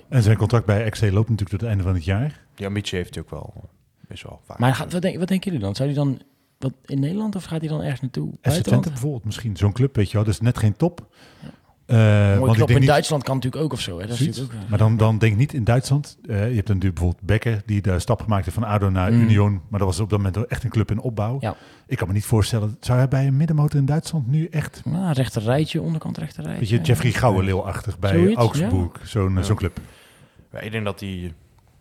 En 0.09 0.23
zijn 0.23 0.37
contract 0.37 0.65
bij 0.65 0.89
XC 0.89 1.01
loopt 1.01 1.29
natuurlijk 1.29 1.49
tot 1.49 1.59
het 1.59 1.69
einde 1.69 1.83
van 1.83 1.93
het 1.93 2.05
jaar. 2.05 2.39
die 2.55 2.65
ambitie 2.65 2.97
heeft 2.97 3.13
hij 3.15 3.23
ook 3.23 3.29
wel. 3.29 3.53
eh, 3.55 3.61
Best 4.07 4.23
wel 4.23 4.41
vaak. 4.45 4.57
Maar 4.59 4.75
gaat, 4.75 4.91
wat, 4.93 5.01
denk, 5.01 5.17
wat 5.17 5.27
denken 5.27 5.51
jullie 5.51 5.65
dan? 5.65 5.75
Zou 5.75 5.87
hij 5.89 5.97
dan 5.97 6.19
wat, 6.57 6.73
in 6.85 6.99
Nederland 6.99 7.35
of 7.35 7.43
gaat 7.43 7.59
hij 7.59 7.69
dan 7.69 7.81
ergens 7.81 8.01
naartoe? 8.01 8.31
FC 8.41 8.49
Twente 8.63 8.89
bijvoorbeeld, 8.89 9.25
misschien 9.25 9.57
zo'n 9.57 9.71
club, 9.73 9.95
weet 9.95 10.07
je 10.11 10.13
wel. 10.17 10.25
Dus 10.25 10.39
net 10.41 10.57
geen 10.57 10.75
top. 10.75 11.07
Eh, 11.41 11.47
Mooi 11.97 12.37
want 12.39 12.47
ik 12.49 12.55
knop 12.55 12.57
denk 12.57 12.69
in 12.69 12.75
niet, 12.79 12.87
Duitsland 12.87 13.23
kan 13.23 13.35
natuurlijk 13.35 13.63
ook 13.63 13.73
of 13.73 13.79
zo. 13.79 13.99
Hè? 13.99 14.07
Dat 14.07 14.19
is 14.19 14.41
ook, 14.41 14.51
eh, 14.51 14.57
Maar 14.67 14.77
dan, 14.77 14.97
dan 14.97 15.17
denk 15.17 15.31
ik 15.31 15.37
niet 15.37 15.53
in 15.53 15.63
Duitsland. 15.63 16.17
Eh, 16.21 16.27
je 16.29 16.35
hebt 16.55 16.67
dan 16.67 16.75
natuurlijk 16.75 16.93
bijvoorbeeld 16.93 17.25
Becker, 17.25 17.61
die 17.65 17.81
de 17.81 17.99
stap 17.99 18.21
gemaakt 18.21 18.45
heeft 18.45 18.57
van 18.57 18.67
ADO 18.67 18.89
naar 18.89 19.11
Mm. 19.11 19.21
Union. 19.21 19.61
Maar 19.69 19.79
dat 19.79 19.87
was 19.87 19.99
op 19.99 20.09
dat 20.09 20.21
moment 20.21 20.47
echt 20.47 20.63
een 20.63 20.69
club 20.69 20.91
in 20.91 20.99
opbouw. 20.99 21.37
Ja. 21.39 21.55
Ik 21.87 21.97
kan 21.97 22.07
me 22.07 22.13
niet 22.13 22.25
voorstellen, 22.25 22.77
zou 22.79 22.97
hij 22.97 23.07
bij 23.07 23.27
een 23.27 23.37
middenmotor 23.37 23.79
in 23.79 23.85
Duitsland 23.85 24.27
nu 24.27 24.45
echt... 24.45 24.81
nou, 24.85 25.13
rechter 25.13 25.41
rijtje, 25.41 25.81
onderkant 25.81 26.17
rechter 26.17 26.43
rijtje. 26.43 26.59
Weet 26.59 26.69
je, 26.69 26.81
Jeffrey 26.91 27.11
Gouwenleeuw-achtig 27.11 27.99
bij 27.99 28.11
Zoiets, 28.13 28.35
Augsburg, 28.35 28.91
zo'n 29.03 29.33
Ja. 29.35 29.41
zo'n 29.41 29.55
club. 29.55 29.79
Ja, 30.51 30.59
ik 30.59 30.71
denk 30.71 30.85
dat 30.85 30.99
hij 30.99 31.33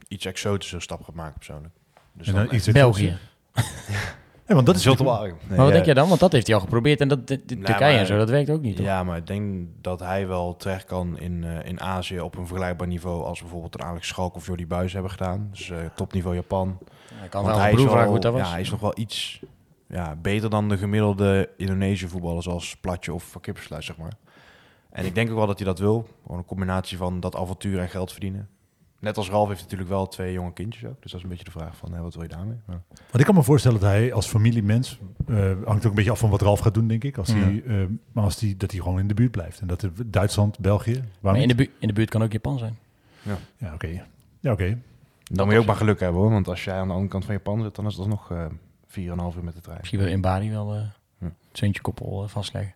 iets 0.08 0.24
exotischer 0.24 0.82
stap 0.82 1.02
gaat 1.04 1.14
maken 1.14 1.34
persoonlijk. 1.34 1.74
Dus 2.12 2.26
En 2.26 2.34
dan 2.34 2.46
dan 2.46 2.54
iets 2.54 2.68
België. 2.68 3.16
Ja, 4.50 4.56
Ja, 4.56 4.62
want 4.64 4.66
dat 4.66 4.76
is 4.76 4.84
Waregem. 5.04 5.36
Nee, 5.40 5.48
maar 5.48 5.56
wat 5.56 5.66
ja. 5.66 5.72
denk 5.72 5.84
jij 5.84 5.94
dan? 5.94 6.08
Want 6.08 6.20
dat 6.20 6.32
heeft 6.32 6.46
hij 6.46 6.54
al 6.56 6.60
geprobeerd 6.62 7.00
en 7.00 7.08
dat, 7.08 7.26
de, 7.28 7.44
de- 7.46 7.54
Nou, 7.54 7.66
Turkije 7.66 7.90
maar- 7.90 8.00
en 8.00 8.06
zo, 8.06 8.16
dat 8.16 8.30
werkt 8.30 8.50
ook 8.50 8.60
niet. 8.60 8.76
toch? 8.76 8.84
Ja, 8.86 9.04
maar 9.04 9.16
ik 9.16 9.26
denk 9.26 9.68
dat 9.80 10.00
hij 10.00 10.26
wel 10.26 10.56
terecht 10.56 10.84
kan 10.84 11.18
in, 11.18 11.44
eh, 11.44 11.68
in 11.68 11.80
Azië 11.80 12.20
op 12.20 12.36
een 12.36 12.46
vergelijkbaar 12.46 12.86
niveau 12.86 13.24
als 13.24 13.40
bijvoorbeeld 13.40 13.74
een 13.74 13.86
Alex 13.86 14.08
Schalk 14.08 14.34
of 14.34 14.46
Jordi 14.46 14.66
Buis 14.66 14.92
hebben 14.92 15.10
gedaan. 15.10 15.48
Dus 15.50 15.70
eh, 15.70 15.78
topniveau 15.94 16.34
Japan. 16.36 16.78
Hij 17.14 17.28
kan 17.28 17.42
Want 17.42 17.54
wel 17.54 17.64
hij 17.64 17.72
is, 17.72 17.84
wel, 17.84 18.20
dat 18.20 18.32
was. 18.32 18.42
ja, 18.42 18.50
hij 18.50 18.60
is 18.60 18.70
nog 18.70 18.80
wel 18.80 18.92
iets 18.96 19.40
ja, 19.86 20.16
beter 20.22 20.50
dan 20.50 20.68
de 20.68 20.78
gemiddelde 20.78 21.48
Indonesische 21.56 22.08
voetballers 22.08 22.48
als 22.48 22.76
Platje 22.76 23.12
of 23.14 23.24
Van 23.24 23.40
Kippersluis, 23.40 23.86
zeg 23.86 23.96
maar. 23.96 24.12
En 24.90 25.04
ik 25.04 25.14
denk 25.14 25.30
ook 25.30 25.36
wel 25.36 25.46
dat 25.46 25.58
hij 25.58 25.66
dat 25.66 25.78
wil. 25.78 26.08
Gewoon 26.22 26.38
een 26.38 26.44
combinatie 26.44 26.96
van 26.96 27.20
dat 27.20 27.36
avontuur 27.36 27.78
en 27.80 27.88
geld 27.88 28.10
verdienen. 28.12 28.48
Net 29.00 29.16
als 29.16 29.30
Ralf 29.30 29.48
heeft 29.48 29.62
natuurlijk 29.62 29.90
wel 29.90 30.08
twee 30.08 30.32
jonge 30.32 30.52
kindjes 30.52 30.84
ook. 30.84 31.02
Dus 31.02 31.10
dat 31.10 31.14
is 31.20 31.22
een 31.22 31.28
beetje 31.28 31.44
de 31.44 31.50
vraag 31.50 31.76
van, 31.76 31.92
hè, 31.92 32.00
wat 32.00 32.14
wil 32.14 32.22
je 32.22 32.28
daarmee? 32.28 32.56
Maar, 32.66 32.82
Want 32.88 33.18
ik 33.18 33.24
kan 33.24 33.34
me 33.34 33.42
voorstellen 33.42 33.80
dat 33.80 33.88
hij 33.90 34.12
als 34.12 34.26
familiemens, 34.26 34.98
eh 35.28 35.36
hangt 35.64 35.84
ook 35.84 35.90
een 35.90 35.94
beetje 35.94 36.10
af 36.10 36.18
van 36.18 36.30
wat 36.30 36.42
Ralf 36.42 36.60
gaat 36.60 36.74
doen, 36.74 36.86
denk 36.88 37.04
ik. 37.04 37.18
Als 37.18 37.28
Ja. 37.28 37.34
hij, 37.34 37.62
eh, 37.66 37.74
maar 38.12 38.24
als 38.24 38.40
hij, 38.40 38.54
dat 38.56 38.70
hij 38.70 38.80
gewoon 38.80 38.98
in 38.98 39.08
de 39.08 39.14
buurt 39.14 39.30
blijft. 39.30 39.60
En 39.60 39.66
dat 39.66 39.86
Duitsland, 40.06 40.58
België, 40.58 41.04
Maar 41.20 41.36
in 41.36 41.40
de, 41.48 41.54
niet? 41.54 41.56
bu- 41.56 41.72
in 41.78 41.88
de 41.88 41.94
buurt 41.94 42.10
kan 42.10 42.22
ook 42.22 42.32
Japan 42.32 42.58
zijn. 42.58 42.78
Ja, 43.56 43.74
oké. 43.74 44.02
Ja, 44.40 44.52
oké. 44.52 44.78
dan 45.32 45.44
moet 45.44 45.54
je 45.54 45.60
ook 45.60 45.66
maar 45.66 45.76
geluk 45.76 46.00
hebben 46.00 46.20
hoor. 46.20 46.30
Want 46.30 46.48
als 46.48 46.64
jij 46.64 46.74
aan 46.74 46.86
de 46.86 46.92
andere 46.92 47.10
kant 47.10 47.24
van 47.24 47.34
Japan 47.34 47.62
zit, 47.62 47.74
dan 47.74 47.86
is 47.86 47.94
dat 47.94 48.06
nog 48.06 48.30
eh 48.30 48.44
4,5 48.86 49.36
uur 49.36 49.44
met 49.44 49.54
de 49.54 49.60
trein. 49.60 49.78
Misschien 49.78 49.98
wil 50.00 50.08
in 50.08 50.20
Bari 50.20 50.50
wel 50.50 50.70
het 50.72 51.32
zeuntje 51.52 51.82
koppel 51.82 52.28
vastleggen. 52.28 52.74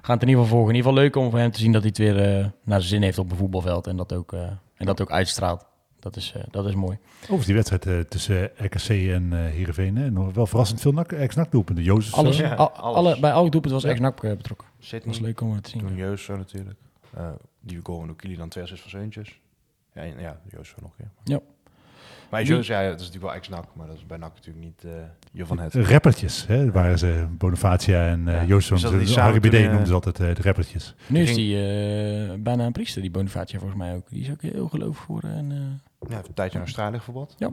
We 0.00 0.12
gaan 0.12 0.14
het 0.14 0.22
in 0.22 0.28
ieder 0.28 0.42
geval 0.44 0.58
volgen. 0.58 0.74
In 0.74 0.76
ieder 0.76 0.90
geval 0.92 1.04
leuk 1.04 1.16
om 1.16 1.30
voor 1.30 1.38
hem 1.38 1.50
te 1.50 1.58
zien 1.58 1.72
dat 1.72 1.80
hij 1.80 1.88
het 1.88 1.98
weer 1.98 2.16
eh, 2.22 2.46
naar 2.64 2.78
zijn 2.80 2.82
zin 2.82 3.02
heeft 3.02 3.18
op 3.18 3.30
een 3.30 3.36
voetbalveld. 3.36 3.86
En 3.86 3.96
dat 3.96 4.12
ook, 4.12 4.32
eh, 4.32 4.40
en 4.76 4.86
dat 4.86 5.00
ook 5.00 5.10
uitstraalt. 5.10 5.66
Dat 5.98 6.16
is, 6.16 6.32
eh, 6.36 6.42
dat 6.50 6.66
is 6.66 6.74
mooi. 6.74 6.98
Overigens 7.20 7.46
die 7.46 7.54
wedstrijd 7.54 7.86
eh, 7.86 8.00
tussen 8.00 8.44
RKC 8.56 8.88
en 8.88 9.32
eh 9.32 9.38
Heerenveen. 9.38 9.96
Hè? 9.96 10.10
Nog 10.10 10.34
wel 10.34 10.46
verrassend 10.46 10.80
veel 10.80 10.92
ex-NAC 11.12 11.50
doelpunten. 11.50 11.84
Jozef, 11.84 12.14
Alles, 12.14 12.36
Ja, 12.36 12.54
al- 12.54 12.70
alles. 12.72 12.96
Alle, 12.96 13.20
bij 13.20 13.30
elk 13.30 13.50
doelpunt 13.52 13.72
was 13.74 13.82
Ja. 13.82 13.88
ex-NAC 13.88 14.22
eh, 14.24 14.36
betrokken. 14.36 14.66
Dat 14.76 14.86
Sydney, 14.86 15.08
was 15.08 15.18
leuk 15.20 15.40
om 15.40 15.52
het 15.52 15.64
te 15.64 15.70
zien. 15.70 15.80
toen 15.80 15.96
zo 16.24 16.36
natuurlijk. 16.36 16.78
Eh, 17.16 17.28
die 17.60 17.80
goal 17.82 17.98
van 18.00 18.08
Oekili 18.10 18.36
dan 18.36 18.48
twee 18.48 18.64
assists 18.64 18.82
van 18.90 19.00
Zeuntjes. 19.00 19.40
Ja, 19.94 20.02
en- 20.02 20.20
ja 20.20 20.40
zo 20.68 20.74
nog 20.80 20.90
een 20.90 20.96
keer. 20.96 21.10
Ja. 21.34 21.40
Maar 22.30 22.42
Joost, 22.42 22.68
ja, 22.68 22.82
dat 22.82 23.00
is 23.00 23.06
natuurlijk 23.06 23.24
wel 23.24 23.34
ex-NAC, 23.34 23.64
maar 23.74 23.86
dat 23.86 23.96
is 23.96 24.06
bij 24.06 24.16
NAC 24.18 24.34
natuurlijk 24.34 24.64
niet 24.64 24.84
eh 24.84 24.90
je 25.32 25.46
van 25.46 25.58
het. 25.58 25.74
rappertjes, 25.74 26.46
hè? 26.46 26.70
waren 26.70 26.98
ze 26.98 27.26
Bonifacia 27.30 28.06
en 28.08 28.28
eh 28.28 28.48
Ja. 28.48 28.58
Dat 28.68 28.90
die 28.98 29.06
samen 29.06 29.22
Harry 29.22 29.40
BD 29.40 29.54
eh, 29.54 29.66
noemden 29.68 29.86
ze 29.86 29.92
altijd 29.94 30.20
eh, 30.20 30.34
de 30.34 30.42
rappertjes. 30.42 30.94
Nu 31.06 31.20
is 31.20 31.34
die 31.34 31.54
eh, 31.56 32.34
bijna 32.38 32.64
een 32.66 32.72
priester, 32.72 33.02
die 33.02 33.10
Bonifacia 33.10 33.58
volgens 33.58 33.78
mij 33.80 33.94
ook. 33.94 34.10
Die 34.10 34.22
is 34.22 34.30
ook 34.30 34.42
heel 34.42 34.68
gelovig 34.68 35.02
geworden. 35.04 35.30
En, 35.36 35.50
eh, 35.52 36.10
Ja, 36.10 36.16
een 36.16 36.34
tijdje 36.34 36.58
in 36.58 36.64
Australië 36.64 36.98
gevoetbald. 36.98 37.34
Ja. 37.38 37.50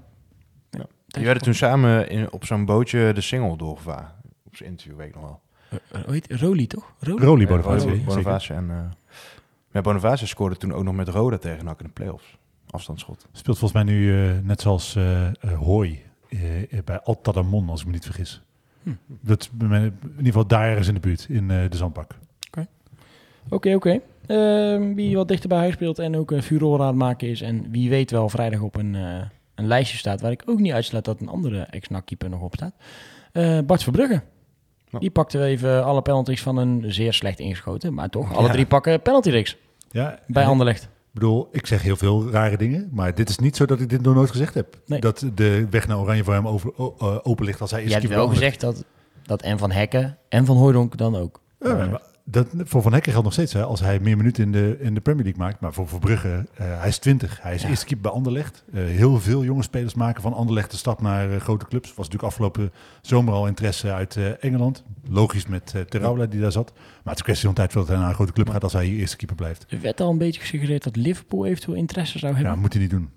ja. 0.69 0.85
Die 1.07 1.23
werden 1.25 1.43
toen 1.43 1.53
samen 1.53 2.09
in, 2.09 2.31
op 2.31 2.45
zo'n 2.45 2.65
bootje 2.65 3.11
de 3.13 3.21
single 3.21 3.57
doorgevaren. 3.57 4.11
Op 4.45 4.55
zijn 4.55 4.69
interview, 4.69 4.97
weet 4.97 5.07
ik 5.07 5.15
nog 5.15 5.23
wel. 5.23 5.41
eh, 5.91 6.01
hoe 6.03 6.13
heet 6.13 6.31
Roli 6.31 6.67
toch? 6.67 6.93
Roli? 6.99 7.25
Roly 7.25 7.41
Ja, 7.41 7.47
Bonifacia. 7.47 7.85
Bonifacia, 7.89 7.89
zeker. 7.89 8.05
Bonifacia 8.23 8.55
en... 8.55 8.69
eh 8.69 9.21
ja, 9.71 9.81
Bonifacia 9.81 10.27
scoorde 10.27 10.57
toen 10.57 10.73
ook 10.73 10.83
nog 10.83 10.95
met 10.95 11.07
Roda 11.07 11.37
tegen 11.37 11.65
NAC 11.65 11.79
in 11.79 11.85
de 11.85 11.91
play-offs. 11.91 12.37
Afstandsschot. 12.73 13.27
Speelt 13.31 13.57
volgens 13.57 13.83
mij 13.83 13.93
nu 13.93 14.25
eh, 14.29 14.31
net 14.43 14.61
zoals 14.61 14.95
eh 14.95 15.27
eh, 15.27 15.33
Hooi 15.59 16.01
eh, 16.29 16.39
bij 16.85 16.99
Altadamon, 16.99 17.69
als 17.69 17.79
ik 17.81 17.85
me 17.87 17.91
niet 17.93 18.05
vergis. 18.05 18.41
Hm. 18.83 18.89
Dat 19.07 19.41
is 19.41 19.49
bij 19.51 19.67
mij- 19.67 19.81
in 19.83 19.93
ieder 20.09 20.25
geval 20.25 20.47
daar 20.47 20.69
ergens 20.69 20.87
in 20.87 20.93
de 20.93 20.99
buurt, 20.99 21.25
in 21.29 21.51
eh, 21.51 21.69
de 21.69 21.77
zandbak. 21.77 22.11
Oké, 23.49 23.73
oké. 23.75 23.99
Ehm, 24.27 24.93
wie 24.93 25.15
wat 25.15 25.27
dichter 25.27 25.49
bij 25.49 25.57
huis 25.57 25.73
speelt 25.73 25.99
en 25.99 26.15
ook 26.17 26.31
een 26.31 26.43
furore 26.43 26.81
aan 26.81 26.87
het 26.87 26.95
maken 26.97 27.27
is. 27.27 27.41
En 27.41 27.71
wie 27.71 27.89
weet 27.89 28.11
wel 28.11 28.29
vrijdag 28.29 28.59
op 28.61 28.75
een, 28.75 28.95
eh, 28.95 29.21
een 29.55 29.67
lijstje 29.67 29.97
staat 29.97 30.21
waar 30.21 30.31
ik 30.31 30.43
ook 30.45 30.59
niet 30.59 30.71
uitsluit 30.71 31.05
dat 31.05 31.21
een 31.21 31.27
andere 31.27 31.59
ex-NAC-keeper 31.61 32.29
nog 32.29 32.41
op 32.41 32.53
staat. 32.55 32.73
Eh, 33.31 33.59
Bart 33.65 33.83
Verbrugge. 33.83 34.21
Die 34.99 35.11
pakte 35.11 35.43
even 35.43 35.83
alle 35.85 36.01
penalties 36.01 36.41
van 36.41 36.57
een 36.57 36.83
zeer 36.87 37.13
slecht 37.13 37.39
ingeschoten. 37.39 37.93
Maar 37.93 38.09
toch, 38.09 38.33
alle 38.35 38.47
Ja. 38.47 38.53
drie 38.53 38.65
pakken 38.65 39.01
penalty 39.01 39.43
Ja, 39.91 40.19
bij 40.27 40.45
Anderlecht. 40.45 40.89
Ik 41.13 41.19
bedoel, 41.19 41.47
ik 41.51 41.65
zeg 41.67 41.81
heel 41.81 41.95
veel 41.97 42.29
rare 42.31 42.57
dingen, 42.57 42.89
maar 42.91 43.15
dit 43.15 43.29
is 43.29 43.37
niet 43.37 43.55
zo 43.55 43.65
dat 43.65 43.79
ik 43.79 43.89
dit 43.89 44.01
nog 44.01 44.15
nooit 44.15 44.29
gezegd 44.31 44.53
heb. 44.53 44.77
Nee. 44.85 44.99
Dat 44.99 45.25
de 45.33 45.67
weg 45.69 45.87
naar 45.87 45.99
Oranje 45.99 46.23
voor 46.23 46.33
hem 46.33 46.47
over, 46.47 46.71
eh, 46.77 47.17
open 47.23 47.45
ligt 47.45 47.61
als 47.61 47.71
hij 47.71 47.79
Je 47.79 47.85
is. 47.87 47.93
hebt 47.93 48.07
wel 48.07 48.27
gezegd 48.27 48.59
dat, 48.61 48.83
dat 49.23 49.41
en 49.41 49.57
Van 49.57 49.71
Hekken 49.71 50.17
en 50.29 50.45
Van 50.45 50.57
Hooijdonk 50.57 50.97
dan 50.97 51.15
ook. 51.15 51.41
Ja, 51.59 51.73
maar 51.75 52.01
dat, 52.23 52.47
voor 52.57 52.81
Van 52.81 52.93
Hekken 52.93 53.11
geldt 53.11 53.25
nog 53.25 53.33
steeds, 53.35 53.53
hè, 53.53 53.63
als 53.63 53.79
hij 53.79 53.99
meer 53.99 54.17
minuten 54.17 54.43
in 54.43 54.51
de, 54.51 54.77
in 54.79 54.93
de 54.93 55.01
Premier 55.01 55.23
League 55.23 55.41
maakt. 55.41 55.59
Maar 55.59 55.73
voor 55.73 55.87
Verbrugge, 55.87 56.45
eh 56.53 56.79
hij 56.79 56.87
is 56.87 56.97
20. 56.97 57.41
Hij 57.41 57.55
is 57.55 57.61
Ja. 57.61 57.69
eerste 57.69 57.85
keeper 57.85 58.03
bij 58.03 58.11
Anderlecht. 58.17 58.63
Eh, 58.73 58.83
heel 58.83 59.19
veel 59.19 59.43
jonge 59.43 59.63
spelers 59.63 59.93
maken 59.93 60.21
van 60.21 60.33
Anderlecht 60.33 60.71
de 60.71 60.77
stap 60.77 61.01
naar 61.01 61.31
eh, 61.31 61.39
grote 61.39 61.65
clubs. 61.67 61.87
Was 61.87 61.97
natuurlijk 62.05 62.23
afgelopen 62.23 62.71
zomer 63.01 63.33
al 63.33 63.47
interesse 63.47 63.91
uit 63.91 64.15
eh, 64.15 64.43
Engeland. 64.43 64.83
Logisch 65.09 65.47
met 65.47 65.73
uh, 65.75 65.81
Terouwla 65.81 66.25
die 66.25 66.41
daar 66.41 66.51
zat. 66.51 66.71
Maar 66.75 66.83
het 67.03 67.11
is 67.13 67.17
een 67.17 67.23
kwestie 67.23 67.45
van 67.45 67.55
tijd 67.55 67.71
voordat 67.71 67.89
hij 67.89 67.99
naar 67.99 68.09
een 68.09 68.15
grote 68.15 68.33
club 68.33 68.49
gaat 68.49 68.63
als 68.63 68.73
hij 68.73 68.85
hier 68.85 68.99
eerste 68.99 69.17
keeper 69.17 69.35
blijft. 69.35 69.65
Er 69.69 69.81
werd 69.81 70.01
al 70.01 70.09
een 70.11 70.17
beetje 70.17 70.41
gesuggereerd 70.41 70.83
dat 70.83 70.95
Liverpool 70.95 71.45
eventueel 71.45 71.77
interesse 71.77 72.19
zou 72.19 72.31
Ja, 72.33 72.39
hebben. 72.39 72.59
moet 72.59 72.73
hij 72.73 72.81
niet 72.81 72.91
doen. 72.91 73.09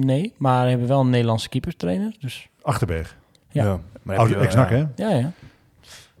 Nee, 0.00 0.34
maar 0.38 0.62
we 0.64 0.70
hebben 0.70 0.88
wel 0.88 1.00
een 1.00 1.10
Nederlandse 1.10 1.48
keeperstrainer. 1.48 2.16
Dus 2.20 2.48
Achterberg. 2.62 3.16
Ja. 3.50 3.64
maar 3.64 3.72
dan 3.76 3.80
heb 4.10 4.18
Oud 4.18 4.28
je 4.28 4.34
wel- 4.34 4.44
ex-NAC, 4.44 4.70
hè? 4.70 4.76
ja, 4.96 5.10
ja. 5.10 5.32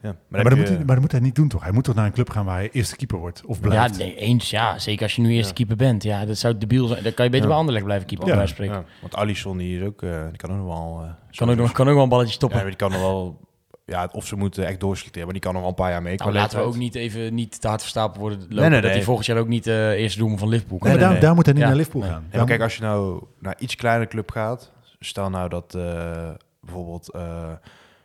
Ja, 0.02 0.08
maar, 0.08 0.16
Maar, 0.28 0.40
dan 0.42 0.50
dat 0.50 0.58
moet 0.58 0.68
hij, 0.68 0.76
maar 0.78 0.86
dat 0.94 1.00
moet 1.00 1.12
hij 1.12 1.20
niet 1.20 1.34
doen, 1.34 1.48
toch? 1.48 1.62
Hij 1.62 1.72
moet 1.72 1.84
toch 1.84 1.94
naar 1.94 2.06
een 2.06 2.12
club 2.12 2.30
gaan 2.30 2.44
waar 2.44 2.56
hij 2.56 2.68
eerste 2.72 2.96
keeper 2.96 3.18
wordt? 3.18 3.42
Of 3.46 3.56
Ja, 3.60 3.68
blijft? 3.68 3.98
nee, 3.98 4.16
eens 4.16 4.50
ja. 4.50 4.78
Zeker 4.78 5.02
als 5.02 5.16
je 5.16 5.22
nu 5.22 5.28
eerste 5.32 5.48
Ja. 5.48 5.54
keeper 5.54 5.76
bent. 5.76 6.02
Ja, 6.02 6.24
dat 6.24 6.38
zou 6.38 6.58
debiel 6.58 6.86
zijn. 6.86 7.02
Dan 7.02 7.14
kan 7.14 7.24
je 7.24 7.30
beter 7.30 7.46
Ja. 7.46 7.50
bij 7.52 7.56
Anderlecht 7.56 7.84
blijven 7.84 8.06
keeper, 8.06 8.28
Ja. 8.28 8.34
bij 8.36 8.46
spreken. 8.46 8.74
ja, 8.74 8.84
want 9.00 9.14
Alisson 9.16 9.56
die 9.56 9.78
is 9.80 9.86
ook, 9.86 10.02
eh, 10.02 10.22
die 10.28 10.36
kan 10.36 10.50
ook 10.50 10.56
nog 10.56 10.66
wel... 10.66 11.00
eh, 11.04 11.36
Kan, 11.36 11.50
ook 11.50 11.56
nog, 11.56 11.72
kan 11.72 11.88
ook 11.88 11.94
wel 11.94 12.02
een 12.02 12.08
balletje 12.08 12.30
Ja, 12.30 12.36
stoppen. 12.36 12.58
maar 12.58 12.68
die 12.68 12.76
kan 12.76 12.90
nog 12.90 13.00
wel... 13.00 13.40
Ja, 13.86 14.08
of 14.12 14.26
ze 14.26 14.36
moeten 14.36 14.66
echt 14.66 14.80
doorselecteren, 14.80 15.24
maar 15.24 15.32
die 15.34 15.42
kan 15.42 15.52
nog 15.52 15.60
wel 15.62 15.70
een 15.70 15.76
paar 15.76 15.90
jaar 15.90 16.02
mee. 16.02 16.16
nou, 16.16 16.32
laten 16.32 16.58
we 16.58 16.64
ook 16.64 16.76
niet 16.76 16.94
even 16.94 17.34
niet 17.34 17.60
te 17.60 17.68
hard 17.68 17.80
verstapeld 17.80 18.16
worden 18.18 18.38
lopen. 18.40 18.56
nee, 18.56 18.70
dat 18.70 18.82
nee. 18.82 18.90
hij 18.90 19.02
volgend 19.02 19.26
jaar 19.26 19.36
ook 19.38 19.48
niet 19.48 19.66
eh 19.66 19.90
eerste 19.90 20.18
doelman 20.18 20.38
van 20.38 20.48
Liverpool 20.48 20.78
kan. 20.78 20.88
Nee, 20.90 20.98
daar, 20.98 21.10
nee. 21.10 21.20
daar 21.20 21.34
moet 21.34 21.44
hij 21.44 21.54
niet 21.54 21.62
Ja. 21.62 21.68
naar 21.68 21.76
Liverpool 21.78 22.02
Nee. 22.02 22.10
gaan. 22.10 22.26
Ja, 22.30 22.36
maar 22.36 22.46
kijk, 22.46 22.60
als 22.60 22.76
je 22.76 22.82
nou 22.82 23.22
naar 23.40 23.54
iets 23.58 23.74
kleinere 23.76 24.08
club 24.10 24.30
gaat, 24.30 24.72
stel 24.98 25.30
nou 25.30 25.48
dat 25.48 25.74
eh, 25.74 26.30
bijvoorbeeld 26.60 27.10
eh, 27.10 27.50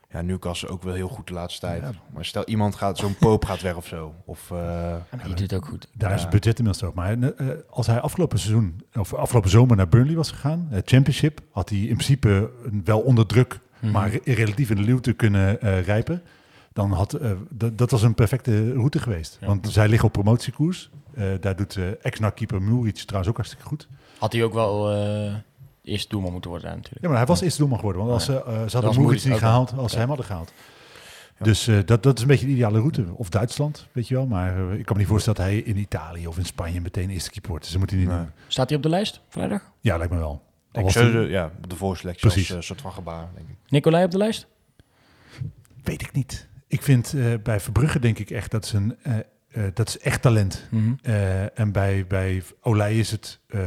ja, 0.10 0.22
Newcastle 0.22 0.70
ook 0.70 0.84
wel 0.84 0.94
heel 0.94 1.08
goed 1.08 1.28
de 1.28 1.34
laatste 1.34 1.60
tijd. 1.60 1.82
Ja. 1.82 1.92
Maar 2.14 2.26
stel 2.26 2.46
iemand 2.46 2.76
gaat, 2.76 2.98
zo'n 2.98 3.16
Poop 3.20 3.46
gaat 3.46 3.62
weg 3.62 3.76
of 3.76 3.86
zo. 3.88 4.14
Of, 4.26 4.52
eh, 4.52 4.58
Ja, 4.58 5.02
maar 5.12 5.26
die 5.26 5.36
doet 5.36 5.54
ook 5.54 5.66
goed. 5.66 5.88
Daar 5.94 6.14
is 6.14 6.22
het 6.22 6.30
budget 6.30 6.58
inmiddels 6.60 6.84
ook. 6.90 6.94
Maar 6.96 7.20
eh, 7.20 7.48
als 7.70 7.88
hij 7.88 8.00
afgelopen 8.00 8.40
seizoen, 8.40 8.82
of 8.94 9.14
afgelopen 9.14 9.50
zomer 9.50 9.76
naar 9.76 9.90
Burnley 9.90 10.16
was 10.16 10.32
gegaan, 10.32 10.68
het 10.70 10.90
championship, 10.90 11.40
had 11.52 11.70
hij 11.70 11.80
in 11.80 11.94
principe 11.94 12.50
wel 12.84 13.00
onder 13.00 13.26
druk, 13.26 13.60
Mhm. 13.80 13.92
maar 13.92 14.10
re- 14.10 14.34
relatief 14.34 14.70
in 14.70 14.76
de 14.76 14.82
luwte 14.82 15.14
kunnen 15.14 15.62
eh, 15.62 15.82
rijpen. 15.86 16.22
Dan 16.74 16.92
had, 16.92 17.14
eh, 17.14 17.32
dat, 17.76 17.92
was 17.92 18.02
een 18.04 18.14
perfecte 18.16 18.74
route 18.74 19.00
geweest. 19.00 19.38
Ja. 19.42 19.48
Want 19.48 19.70
zij 19.72 19.88
liggen 19.88 20.08
op 20.08 20.14
promotiekoers. 20.14 20.90
Eh, 21.14 21.26
daar 21.40 21.56
doet 21.56 21.76
eh 21.76 21.84
ex-NAC-keeper 22.06 22.62
Muric 22.62 22.96
trouwens 22.96 23.30
ook 23.30 23.36
hartstikke 23.38 23.66
goed. 23.68 23.88
Had 24.18 24.34
hij 24.34 24.44
ook 24.44 24.54
wel 24.54 24.92
eh 24.92 25.34
eerste 25.88 26.10
doelman 26.10 26.32
moeten 26.32 26.50
worden 26.50 26.70
natuurlijk. 26.70 27.02
Ja, 27.02 27.08
maar 27.10 27.18
hij 27.18 27.28
was 27.28 27.42
eerste 27.42 27.58
doelman 27.60 27.78
geworden. 27.80 28.02
Want 28.02 28.14
als 28.14 28.26
ze, 28.26 28.44
eh, 28.44 28.68
ze 28.68 28.78
hadden 28.78 29.10
niet 29.10 29.22
gehaald 29.22 29.74
als 29.78 29.88
ze 29.92 29.94
Ja. 29.94 30.00
hem 30.00 30.08
hadden 30.08 30.26
gehaald. 30.26 30.54
Ja. 31.40 31.46
Dus 31.46 31.68
eh, 31.68 31.78
dat, 31.86 32.04
dat 32.04 32.16
is 32.16 32.22
een 32.22 32.28
beetje 32.28 32.46
de 32.46 32.52
ideale 32.52 32.78
route. 32.80 33.06
Of 33.14 33.30
Duitsland, 33.30 33.88
weet 33.92 34.08
je 34.08 34.16
wel. 34.16 34.26
Maar 34.28 34.70
eh, 34.70 34.78
ik 34.80 34.86
kan 34.86 34.96
me 34.96 35.02
niet 35.02 35.08
voorstellen 35.12 35.40
dat 35.40 35.48
hij 35.48 35.58
in 35.58 35.78
Italië 35.78 36.28
of 36.28 36.38
in 36.38 36.46
Spanje 36.46 36.82
meteen 36.82 37.10
eerste 37.10 37.30
keeper 37.30 37.50
wordt. 37.50 37.64
Dus 37.64 37.74
dat 37.74 37.82
moet 37.82 37.90
hij 37.92 38.00
niet 38.00 38.10
Nee. 38.10 38.18
doen. 38.18 38.30
Staat 38.48 38.68
hij 38.68 38.78
op 38.78 38.84
de 38.84 38.90
lijst 38.90 39.22
vrijdag? 39.30 39.72
Ja, 39.82 39.98
lijkt 39.98 40.14
me 40.14 40.20
wel. 40.20 40.42
Al 40.72 40.80
ik 40.80 40.84
was 40.84 40.94
zou 40.94 41.12
de, 41.12 41.20
ja, 41.20 41.52
de 41.68 41.76
voorselectie 41.76 42.30
Precies. 42.30 42.48
als 42.50 42.58
een 42.58 42.64
soort 42.64 42.82
van 42.82 42.92
gebaar, 42.92 43.28
denk 43.36 43.50
ik. 43.50 43.56
Nicolai 43.70 44.04
op 44.06 44.12
de 44.12 44.18
lijst? 44.18 44.48
Weet 45.84 46.02
ik 46.02 46.12
niet. 46.12 46.48
Ik 46.68 46.82
vind 46.82 47.14
eh, 47.14 47.26
bij 47.44 47.60
Verbrugge 47.60 48.00
denk 48.00 48.20
ik 48.20 48.30
echt 48.30 48.52
dat 48.52 48.66
is 48.66 48.74
een 48.74 48.96
eh, 49.04 49.18
eh, 49.48 49.64
dat 49.74 49.88
is 49.88 50.00
echt 50.00 50.22
talent. 50.22 50.68
Mhm. 50.70 50.94
Eh, 51.02 51.60
en 51.60 51.72
bij, 51.72 52.06
bij 52.08 52.44
Olij 52.62 53.00
is 53.00 53.12
het 53.12 53.40
eh, 53.48 53.62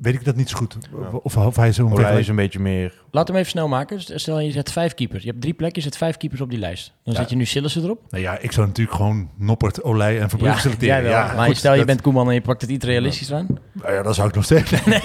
weet 0.00 0.14
ik 0.14 0.24
dat 0.24 0.36
niet 0.36 0.48
zo 0.48 0.56
goed. 0.56 0.76
Ja. 1.00 1.08
Of, 1.22 1.36
of 1.36 1.56
hij 1.56 1.72
zo'n 1.72 2.00
is 2.18 2.28
een 2.28 2.36
beetje 2.36 2.58
meer... 2.58 3.02
Laat 3.10 3.28
hem 3.28 3.36
even 3.36 3.50
snel 3.50 3.68
maken. 3.68 4.00
Stel 4.20 4.38
je 4.40 4.50
zet 4.50 4.72
vijf 4.72 4.94
keepers. 4.94 5.22
Je 5.22 5.28
hebt 5.28 5.40
drie 5.40 5.54
plekken, 5.54 5.82
je 5.82 5.88
zet 5.88 5.96
vijf 5.96 6.16
keepers 6.16 6.40
op 6.40 6.50
die 6.50 6.58
lijst. 6.58 6.92
Dan 7.04 7.14
Ja. 7.14 7.20
zet 7.20 7.30
je 7.30 7.36
nu 7.36 7.44
Sillissen 7.44 7.82
erop. 7.84 8.00
Nou 8.10 8.22
ja, 8.22 8.38
ik 8.38 8.52
zou 8.52 8.66
natuurlijk 8.66 8.96
gewoon 8.96 9.30
Noppert, 9.36 9.82
Olij 9.82 10.20
en 10.20 10.28
Verbrugge 10.28 10.60
selecteren. 10.60 10.94
jij 10.94 11.02
wel. 11.02 11.12
ja, 11.12 11.34
maar 11.34 11.46
goed, 11.46 11.56
stel 11.56 11.70
je 11.72 11.76
dat- 11.78 11.86
bent 11.86 12.00
Koeman 12.00 12.28
en 12.28 12.34
je 12.34 12.40
pakt 12.40 12.60
het 12.60 12.70
iets 12.70 12.84
realistisch 12.84 13.32
aan. 13.32 13.46
Nou 13.72 13.92
ja, 13.94 14.02
dat 14.02 14.14
zou 14.14 14.28
ik 14.28 14.34
nog 14.34 14.44
steeds. 14.44 14.70
nee, 14.86 15.00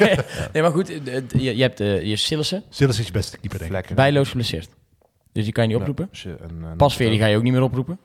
nee, 0.53 0.61
maar 0.61 0.71
goed. 0.71 0.87
Je, 1.37 1.55
je 1.55 1.61
hebt 1.61 1.79
eh, 1.79 2.01
je 2.03 2.15
Sillissen. 2.15 2.63
Silas 2.69 2.99
is 2.99 3.05
je 3.05 3.11
beste 3.11 3.37
keeper, 3.37 3.59
denk 3.69 3.89
ik. 3.89 3.95
Bijloos 3.95 4.27
geblesseerd. 4.29 4.69
Dus 5.31 5.43
die 5.43 5.53
kan 5.53 5.63
je 5.63 5.69
niet 5.69 5.77
oproepen. 5.79 6.07
Ja, 6.11 6.17
ze- 6.17 6.35
en, 6.41 6.57
eh, 6.63 6.75
Pasveer 6.77 7.09
die 7.09 7.19
ga 7.19 7.25
je 7.25 7.37
ook 7.37 7.43
niet 7.43 7.53
meer 7.53 7.61
oproepen. 7.61 7.99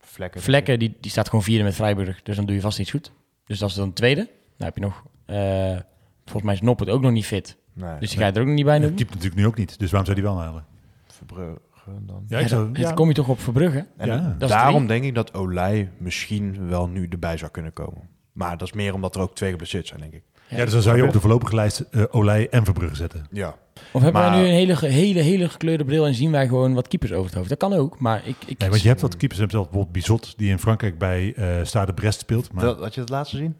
Vlekken. 0.00 0.40
Vlekken 0.42 0.78
die, 0.78 0.96
die 1.00 1.10
staat 1.10 1.28
gewoon 1.28 1.44
vierde 1.44 1.64
met 1.64 1.74
Freiburg. 1.74 2.22
Dus 2.22 2.36
dan 2.36 2.46
doe 2.46 2.54
je 2.54 2.60
vast 2.60 2.78
iets 2.78 2.90
goed. 2.90 3.12
Dus 3.46 3.58
dat 3.58 3.68
is 3.68 3.74
dan 3.74 3.92
tweede. 3.92 4.20
Dan 4.56 4.66
heb 4.66 4.74
je 4.76 4.80
nog... 4.80 5.02
eh, 5.26 5.76
volgens 6.24 6.44
mij 6.44 6.54
is 6.54 6.60
Noppert 6.60 6.90
ook 6.90 7.00
nog 7.02 7.12
niet 7.12 7.26
fit. 7.26 7.56
Nee, 7.72 7.98
Dus 8.00 8.10
die 8.10 8.18
ga 8.18 8.26
je 8.26 8.32
er 8.32 8.40
ook 8.40 8.46
nog 8.46 8.54
niet 8.54 8.64
bij 8.64 8.78
doen. 8.78 8.94
keept 8.94 9.10
natuurlijk 9.10 9.36
nu 9.36 9.46
ook 9.46 9.56
niet, 9.56 9.78
dus 9.78 9.90
waarom 9.90 10.04
zou 10.12 10.20
die 10.20 10.28
wel 10.30 10.38
halen? 10.40 10.64
Verbrugge 11.06 11.58
dan. 12.06 12.24
Ja, 12.28 12.38
ik 12.38 12.48
zou, 12.48 12.64
dan- 12.64 12.74
ja. 12.74 12.86
dan 12.86 12.94
kom 12.94 13.08
je 13.08 13.14
toch 13.14 13.28
op 13.28 13.40
Verbrugge. 13.40 13.86
En 13.96 14.06
Ja. 14.06 14.34
Dat 14.38 14.48
daarom 14.48 14.86
denk 14.86 15.04
ik 15.04 15.14
dat 15.14 15.34
Olij 15.34 15.90
misschien 15.98 16.68
wel 16.68 16.88
nu 16.88 17.06
erbij 17.10 17.36
zou 17.36 17.50
kunnen 17.50 17.72
komen. 17.72 18.08
Maar 18.32 18.56
dat 18.58 18.68
is 18.68 18.74
meer 18.74 18.94
omdat 18.94 19.14
er 19.14 19.20
ook 19.20 19.34
twee 19.34 19.50
geblesseerd 19.50 19.86
zijn, 19.86 20.00
denk 20.00 20.12
ik. 20.12 20.22
ja, 20.48 20.64
dus 20.64 20.72
dan 20.72 20.82
zou 20.82 20.96
je 20.96 21.04
op 21.04 21.12
de 21.12 21.20
voorlopige 21.20 21.54
lijst 21.54 21.80
eh, 21.80 22.02
Olij 22.10 22.48
en 22.50 22.64
Verbrugge 22.64 22.96
zetten. 22.96 23.26
Ja. 23.30 23.54
Of 23.92 24.02
hebben 24.02 24.22
Maar- 24.22 24.30
wij 24.30 24.40
nu 24.40 24.46
een 24.46 24.52
hele, 24.54 24.86
hele, 24.86 25.20
hele 25.20 25.48
gekleurde 25.48 25.84
bril 25.84 26.06
en 26.06 26.14
zien 26.14 26.30
wij 26.30 26.46
gewoon 26.48 26.74
wat 26.74 26.88
keepers 26.88 27.12
over 27.12 27.24
het 27.26 27.34
hoofd? 27.34 27.48
Dat 27.48 27.58
kan 27.58 27.72
ook, 27.72 27.98
maar 28.00 28.18
ik... 28.26 28.36
ik 28.46 28.58
Nee, 28.58 28.68
want 28.68 28.82
je 28.82 28.88
hebt 28.88 29.00
wat 29.00 29.10
keepers, 29.16 29.34
je 29.34 29.40
hebt 29.40 29.52
zelfs 29.52 29.68
bijvoorbeeld 29.68 29.92
Bizot, 30.04 30.38
die 30.38 30.50
in 30.50 30.58
Frankrijk 30.58 30.98
bij 30.98 31.34
eh 31.34 31.46
Stade 31.64 31.92
Brest 31.94 32.20
speelt. 32.20 32.52
Maar 32.52 32.64
Dat, 32.64 32.78
had 32.78 32.94
je 32.94 33.00
dat 33.00 33.08
laatste 33.08 33.36
zien? 33.36 33.56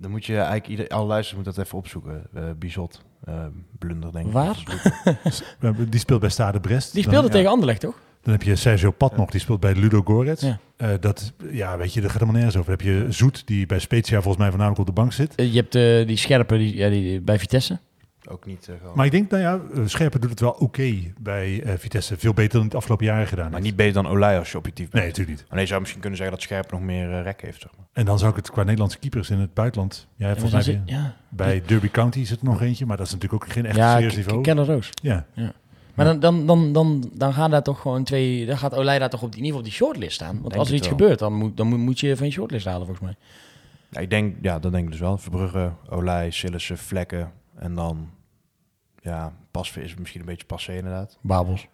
Dan 0.00 0.10
moet 0.10 0.24
je 0.26 0.36
eigenlijk, 0.36 0.68
ieder, 0.68 0.88
alle 0.88 1.06
luisteraars 1.06 1.34
moeten 1.34 1.54
dat 1.54 1.64
even 1.64 1.78
opzoeken. 1.78 2.22
Eh 2.34 2.42
Bizot, 2.58 3.02
eh, 3.24 3.34
blunder 3.78 4.12
denk 4.12 4.26
ik. 4.26 4.32
Waar? 4.32 4.62
die 5.90 6.00
speelt 6.00 6.20
bij 6.20 6.28
Stade 6.30 6.60
Brest. 6.60 6.92
Die 6.92 7.02
Dan- 7.02 7.10
speelde 7.12 7.28
ja. 7.28 7.32
tegen 7.34 7.50
Anderlecht, 7.50 7.80
toch? 7.80 8.00
Dan 8.22 8.32
heb 8.32 8.42
je 8.42 8.56
Sergio 8.56 8.90
Pat 8.90 9.16
nog, 9.16 9.30
die 9.30 9.40
speelt 9.40 9.60
bij 9.60 9.74
Ludo 9.74 10.02
Gorets. 10.02 10.42
Ja. 10.42 10.58
Eh, 10.76 10.90
dat, 11.00 11.32
ja, 11.50 11.76
weet 11.76 11.94
je, 11.94 12.00
dat 12.00 12.10
gaat 12.10 12.20
helemaal 12.20 12.40
nergens 12.40 12.60
over. 12.60 12.76
Dan 12.76 12.86
heb 12.86 13.04
je 13.04 13.12
Zoet, 13.12 13.46
die 13.46 13.66
bij 13.66 13.78
Spezia 13.78 14.16
volgens 14.16 14.36
mij 14.36 14.48
voornamelijk 14.48 14.80
op 14.80 14.86
de 14.86 15.00
bank 15.00 15.12
zit. 15.12 15.32
Je 15.36 15.56
hebt 15.60 15.74
eh, 15.74 16.06
die 16.06 16.16
scherpe 16.16 16.56
die, 16.56 16.76
ja, 16.76 16.88
die, 16.88 17.20
bij 17.20 17.38
Vitesse. 17.38 17.78
Ook 18.30 18.46
niet. 18.46 18.68
eh, 18.68 18.74
gewoon- 18.80 18.96
Maar 18.96 19.04
ik 19.06 19.10
denk, 19.12 19.30
nou 19.30 19.42
ja, 19.42 19.60
eh, 19.74 19.86
Scherpen 19.86 20.20
doet 20.20 20.30
het 20.30 20.40
wel 20.40 20.50
oké 20.50 20.94
bij 21.20 21.62
eh, 21.62 21.72
Vitesse. 21.78 22.18
Veel 22.18 22.34
beter 22.34 22.52
dan 22.58 22.64
het 22.66 22.74
afgelopen 22.74 23.06
jaren 23.06 23.26
gedaan 23.26 23.44
maar 23.44 23.52
heeft. 23.54 23.64
niet 23.64 23.76
beter 23.76 24.02
dan 24.02 24.06
Olij 24.12 24.38
als 24.38 24.50
je 24.52 24.58
objectief 24.58 24.88
bent. 24.90 25.02
Nee, 25.02 25.12
natuurlijk 25.12 25.38
niet. 25.38 25.46
Alleen 25.50 25.66
zou 25.66 25.80
misschien 25.80 26.00
kunnen 26.00 26.18
zeggen 26.18 26.36
dat 26.36 26.44
Scherp 26.46 26.70
nog 26.72 26.80
meer 26.80 27.12
eh, 27.12 27.22
rek 27.22 27.42
heeft. 27.42 27.60
Zeg 27.62 27.70
maar. 27.76 27.86
En 27.92 28.04
dan 28.04 28.18
zou 28.18 28.30
ik 28.30 28.36
het 28.36 28.50
qua 28.50 28.62
Nederlandse 28.62 28.98
keepers 28.98 29.30
in 29.30 29.38
het 29.38 29.54
buitenland... 29.54 30.06
Ja, 30.16 30.26
Ja, 30.26 30.32
volgens 30.32 30.52
mij 30.52 30.62
zit- 30.62 30.80
ja. 30.84 31.16
bij 31.28 31.62
Derby 31.66 31.88
County 31.90 32.24
zit 32.24 32.38
er 32.40 32.44
nog 32.44 32.62
eentje, 32.62 32.86
maar 32.86 32.96
dat 32.96 33.06
is 33.06 33.12
natuurlijk 33.12 33.42
ook 33.44 33.50
geen 33.52 33.66
echt 33.66 33.76
ja, 33.76 33.92
serieus 33.92 34.16
niveau. 34.16 34.42
Keller 34.42 34.66
Roos. 34.66 34.90
Ja, 35.02 35.26
Maar 35.94 36.06
dan, 36.06 36.20
dan, 36.20 36.46
dan, 36.46 36.72
dan, 36.72 37.10
dan 37.14 37.32
gaan 37.32 37.50
daar 37.50 37.62
toch 37.62 37.80
gewoon 37.80 38.04
twee... 38.04 38.46
Dan 38.46 38.58
gaat 38.58 38.74
Olij 38.74 38.98
daar 38.98 39.10
toch 39.10 39.22
op 39.22 39.32
die, 39.32 39.38
in 39.40 39.44
ieder 39.46 39.60
geval 39.60 39.76
op 39.78 39.78
die 39.78 39.86
shortlist 39.88 40.14
staan. 40.14 40.34
Want 40.34 40.42
Denk 40.48 40.56
als 40.56 40.68
er 40.68 40.74
het 40.74 40.82
iets 40.84 40.88
wel. 40.90 40.98
gebeurt, 40.98 41.18
dan 41.18 41.32
moet, 41.34 41.56
dan 41.56 41.66
moet, 41.66 41.78
moet 41.78 42.00
je 42.00 42.16
van 42.16 42.26
je 42.26 42.32
shortlist 42.32 42.64
halen, 42.66 42.86
volgens 42.86 43.06
mij. 43.06 43.16
Ja, 43.90 44.00
ik 44.00 44.10
denk, 44.10 44.36
ja, 44.42 44.58
dat 44.58 44.72
denk 44.72 44.84
ik 44.84 44.90
dus 44.90 45.00
wel. 45.00 45.18
Verbrugge, 45.18 45.72
Olij, 45.88 46.30
Sillissen, 46.30 46.78
Vlekken 46.78 47.32
en 47.56 47.74
dan... 47.74 48.10
Ja, 49.08 49.32
Pasveer 49.50 49.82
is 49.82 49.94
misschien 49.94 50.20
een 50.20 50.26
beetje 50.26 50.46
passé 50.46 50.76
inderdaad. 50.76 51.18
Babels. 51.20 51.66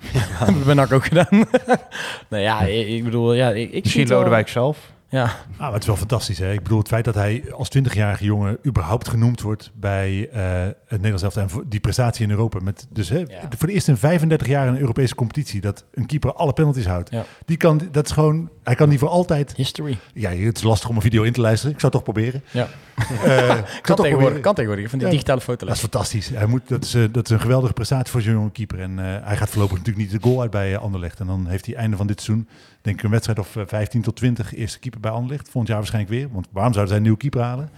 dat 0.64 0.76
heb 0.76 0.86
ik 0.86 0.92
ook 0.92 1.04
gedaan. 1.04 1.28
nou 2.30 2.42
ja, 2.42 2.60
ik, 2.60 2.88
ik 2.88 3.04
bedoel... 3.04 3.32
Ja, 3.32 3.48
ik, 3.48 3.56
ik 3.56 3.70
zie 3.70 3.82
Misschien 3.82 4.08
Lodewijk 4.08 4.48
zelf. 4.48 4.92
Ja, 5.10 5.24
Ah, 5.24 5.58
maar 5.58 5.72
het 5.72 5.80
is 5.80 5.86
wel 5.86 5.96
fantastisch. 5.96 6.38
Hè? 6.38 6.52
Ik 6.52 6.62
bedoel, 6.62 6.78
het 6.78 6.88
feit 6.88 7.04
dat 7.04 7.14
hij 7.14 7.44
als 7.52 7.68
20-jarige 7.78 8.24
jongen 8.24 8.58
überhaupt 8.66 9.08
genoemd 9.08 9.40
wordt 9.40 9.70
bij 9.74 10.28
eh, 10.32 10.42
het 10.64 10.76
Nederlands 10.90 11.22
elftal 11.22 11.42
en 11.42 11.64
die 11.68 11.80
prestatie 11.80 12.24
in 12.24 12.30
Europa. 12.30 12.58
Met, 12.62 12.86
dus 12.90 13.08
hè, 13.08 13.18
Ja. 13.18 13.26
voor 13.58 13.66
de 13.68 13.72
eerste 13.74 13.90
in 13.90 13.96
35 13.96 14.46
jaar 14.46 14.66
in 14.66 14.72
een 14.74 14.80
Europese 14.80 15.14
competitie 15.14 15.60
dat 15.60 15.84
een 15.94 16.06
keeper 16.06 16.32
alle 16.32 16.52
penalties 16.52 16.86
houdt. 16.86 17.10
Ja. 17.10 17.24
Die 17.44 17.56
kan, 17.56 17.80
dat 17.92 18.06
is 18.06 18.12
gewoon, 18.12 18.48
hij 18.62 18.74
kan 18.74 18.88
die 18.88 18.98
voor 18.98 19.08
altijd. 19.08 19.52
history. 19.56 19.98
Ja, 20.14 20.30
het 20.30 20.56
is 20.56 20.62
lastig 20.62 20.88
om 20.88 20.96
een 20.96 21.02
video 21.02 21.22
in 21.22 21.32
te 21.32 21.40
luisteren. 21.40 21.74
Ik 21.74 21.80
zou 21.80 21.92
het 21.94 22.04
toch 22.04 22.14
proberen. 22.14 22.42
Ja. 22.50 22.68
Ik 22.96 23.04
zou 23.24 23.62
Kan 23.82 23.96
toch 23.96 24.04
tegenwoordig, 24.06 24.40
kan 24.40 24.54
tegenwoordig. 24.54 24.90
Van 24.90 24.98
die 24.98 25.06
Ja. 25.08 25.12
digitale 25.12 25.40
Dat 25.56 25.68
is 25.70 25.80
fantastisch. 25.80 26.28
Hij 26.28 26.46
moet, 26.46 26.68
dat, 26.68 26.84
is, 26.84 26.94
eh, 26.94 27.02
dat 27.12 27.24
is 27.24 27.30
een 27.30 27.40
geweldige 27.40 27.72
prestatie 27.72 28.10
voor 28.12 28.20
zo'n 28.22 28.32
jonge 28.32 28.50
keeper. 28.50 28.80
En 28.80 28.96
hij 28.98 29.36
gaat 29.36 29.48
voorlopig 29.50 29.76
natuurlijk 29.78 30.10
niet 30.10 30.22
de 30.22 30.28
goal 30.28 30.40
uit 30.40 30.50
bij 30.50 30.76
Anderlecht. 30.76 31.20
En 31.20 31.26
dan 31.26 31.46
heeft 31.46 31.66
hij 31.66 31.74
einde 31.74 31.96
van 31.96 32.06
dit 32.06 32.20
seizoen, 32.20 32.48
denk 32.82 32.96
ik, 32.98 33.02
een 33.04 33.10
wedstrijd 33.10 33.38
of 33.38 33.56
eh, 33.56 33.62
15 33.66 34.02
tot 34.02 34.16
20 34.16 34.54
eerste 34.54 34.78
keeper 34.78 34.97
bij 35.00 35.10
Anderlecht. 35.10 35.44
Volgend 35.44 35.66
jaar 35.68 35.76
waarschijnlijk 35.78 36.14
weer. 36.14 36.28
Want 36.32 36.46
waarom 36.50 36.72
zouden 36.72 36.88
zij 36.88 36.96
een 36.96 37.02
nieuwe 37.02 37.18
keeper 37.18 37.40
halen? 37.42 37.70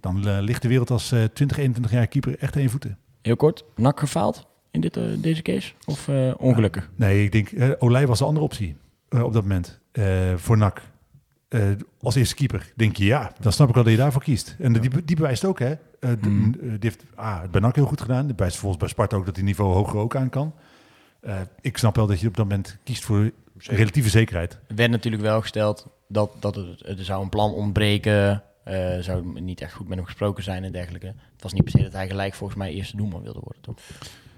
Dan 0.00 0.28
eh, 0.28 0.36
ligt 0.40 0.62
de 0.62 0.68
wereld 0.68 0.90
als 0.90 1.12
eh 1.12 1.24
20, 1.24 1.56
21 1.58 1.92
jaar 1.92 2.06
keeper 2.06 2.38
echt 2.38 2.54
je 2.54 2.68
voeten. 2.68 2.98
Heel 3.22 3.36
kort, 3.36 3.64
nak 3.76 3.98
gefaald 4.00 4.46
in 4.70 4.80
dit, 4.80 4.96
eh, 4.96 5.04
deze 5.18 5.42
case? 5.42 5.72
Of 5.86 6.08
eh, 6.08 6.32
ongelukkig? 6.38 6.90
Nee, 6.96 7.24
ik 7.24 7.32
denk, 7.32 7.48
eh 7.50 7.70
Olij 7.78 8.06
was 8.06 8.18
de 8.18 8.24
andere 8.24 8.44
optie 8.44 8.76
eh, 9.08 9.22
op 9.22 9.32
dat 9.32 9.42
moment 9.42 9.80
eh, 9.92 10.34
voor 10.36 10.56
NAC. 10.56 10.82
Eh, 11.48 11.62
als 12.00 12.14
eerste 12.14 12.34
keeper 12.34 12.72
denk 12.76 12.96
je, 12.96 13.04
ja, 13.04 13.32
dan 13.40 13.52
snap 13.52 13.68
ik 13.68 13.74
wel 13.74 13.82
dat 13.84 13.92
je 13.92 13.98
daarvoor 13.98 14.22
kiest. 14.22 14.56
En 14.58 14.72
die, 14.72 15.04
die 15.04 15.16
bewijst 15.16 15.44
ook, 15.44 15.58
hè. 15.58 15.70
Eh, 16.00 16.10
de- 16.20 16.28
Mm. 16.28 16.54
eh, 16.54 16.60
die 16.60 16.78
heeft 16.80 17.04
ah, 17.14 17.40
het 17.42 17.50
bij 17.50 17.60
NAC 17.60 17.74
heel 17.74 17.86
goed 17.86 18.00
gedaan. 18.00 18.26
Die 18.26 18.34
bewijst 18.34 18.56
volgens 18.58 18.80
bij 18.80 18.88
Sparta 18.88 19.16
ook 19.16 19.26
dat 19.26 19.36
hij 19.36 19.44
niveau 19.44 19.74
hoger 19.74 19.98
ook 19.98 20.16
aan 20.16 20.28
kan. 20.28 20.54
Eh, 21.20 21.40
ik 21.60 21.78
snap 21.78 21.96
wel 21.96 22.06
dat 22.06 22.20
je 22.20 22.26
op 22.28 22.36
dat 22.36 22.48
moment 22.48 22.78
kiest 22.84 23.04
voor 23.04 23.30
relatieve 23.58 24.08
zekerheid. 24.08 24.58
Er 24.68 24.74
werd 24.74 24.90
natuurlijk 24.90 25.22
wel 25.22 25.40
gesteld 25.40 25.86
dat, 26.08 26.30
dat 26.40 26.54
het, 26.54 26.98
er 26.98 27.04
zou 27.04 27.22
een 27.22 27.28
plan 27.28 27.52
ontbreken. 27.54 28.42
eh 28.64 28.98
zou 29.00 29.40
niet 29.40 29.60
echt 29.60 29.72
goed 29.72 29.88
met 29.88 29.96
hem 29.96 30.06
gesproken 30.06 30.42
zijn 30.44 30.64
en 30.64 30.72
dergelijke. 30.72 31.06
Het 31.06 31.42
was 31.42 31.52
niet 31.52 31.62
per 31.64 31.72
se 31.72 31.82
dat 31.82 31.92
hij 31.92 32.08
gelijk 32.08 32.34
volgens 32.34 32.58
mij 32.58 32.72
eerste 32.72 32.96
doelman 32.96 33.22
wilde 33.22 33.40
worden, 33.42 33.62
toch? 33.62 33.74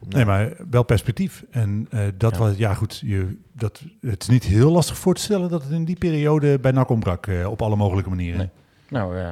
Nee, 0.08 0.24
maar 0.24 0.52
wel 0.70 0.82
perspectief. 0.82 1.44
En 1.50 1.86
eh, 1.90 2.06
dat 2.16 2.32
Ja. 2.32 2.38
was, 2.38 2.56
ja 2.56 2.74
goed, 2.74 2.98
je, 3.04 3.36
dat, 3.52 3.82
het 4.00 4.22
is 4.22 4.28
niet 4.28 4.44
heel 4.44 4.70
lastig 4.70 4.98
voor 4.98 5.14
te 5.14 5.20
stellen 5.22 5.48
dat 5.50 5.62
het 5.62 5.72
in 5.72 5.84
die 5.84 5.98
periode 5.98 6.58
bij 6.58 6.70
NAC 6.72 6.88
ontbrak. 6.90 7.26
eh, 7.26 7.50
op 7.50 7.62
alle 7.62 7.76
mogelijke 7.76 8.08
manieren. 8.10 8.38
Nee. 8.38 8.48
Nou, 8.88 9.16
in 9.16 9.26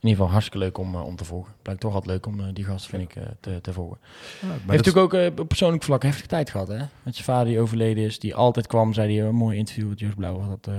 ieder 0.00 0.10
geval 0.10 0.28
hartstikke 0.30 0.58
leuk 0.58 0.78
om, 0.78 0.94
om 0.96 1.16
te 1.16 1.24
volgen. 1.24 1.52
Blijkt 1.62 1.80
toch 1.80 1.94
altijd 1.94 2.10
leuk 2.12 2.26
om 2.26 2.52
die 2.54 2.64
gast, 2.64 2.86
vind 2.86 3.02
ik, 3.02 3.16
eh, 3.16 3.22
te, 3.40 3.60
te 3.60 3.72
volgen. 3.72 3.98
Ja, 4.00 4.08
maar 4.40 4.48
Hij 4.48 4.58
dat 4.66 4.70
heeft 4.70 4.84
natuurlijk 4.94 5.14
ook 5.34 5.38
op 5.40 5.48
persoonlijk 5.48 5.82
vlak 5.82 6.02
heftig 6.02 6.26
tijd 6.26 6.50
gehad, 6.50 6.68
hè? 6.68 6.76
Met 7.02 7.14
zijn 7.14 7.24
vader 7.24 7.46
die 7.46 7.60
overleden 7.60 8.04
is, 8.04 8.18
die 8.18 8.34
altijd 8.34 8.66
kwam, 8.66 8.92
zei 8.92 9.18
hij, 9.18 9.26
een 9.28 9.34
mooi 9.34 9.58
interview 9.58 9.88
wat 9.88 9.98
Joost 9.98 10.16
Blauw 10.16 10.40
had, 10.40 10.66
eh, 10.66 10.74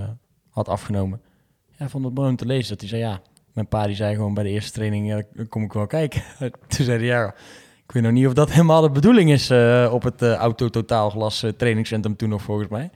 had 0.58 0.68
afgenomen. 0.70 1.22
Ja, 1.78 1.90
vond 1.90 2.06
het 2.06 2.14
mooi 2.14 2.30
om 2.30 2.36
te 2.36 2.46
lezen 2.46 2.70
dat 2.70 2.80
hij 2.80 2.90
zei, 2.90 3.02
ja, 3.02 3.22
mijn 3.54 3.68
pa 3.68 3.86
die 3.88 3.96
zei 3.96 4.16
gewoon 4.16 4.34
bij 4.34 4.44
de 4.44 4.50
eerste 4.50 4.72
training, 4.72 5.08
ja, 5.08 5.22
dan 5.34 5.48
kom 5.50 5.64
ik 5.64 5.74
wel 5.74 5.88
kijken. 5.88 6.22
Toen 6.68 6.86
zei 6.86 6.98
hij, 6.98 7.06
ja, 7.08 7.28
ik 7.86 7.92
weet 7.92 8.04
nog 8.04 8.12
niet 8.12 8.28
of 8.28 8.34
dat 8.34 8.52
helemaal 8.52 8.82
de 8.82 8.90
bedoeling 8.90 9.32
is 9.32 9.50
eh, 9.50 9.90
op 9.94 10.04
het 10.04 10.22
eh, 10.22 10.34
Auto 10.34 10.70
Totaalglas 10.70 11.44
eh, 11.44 11.52
trainingscentrum 11.52 12.16
toen 12.16 12.30
nog 12.30 12.42
volgens 12.42 12.68
mij. 12.70 12.90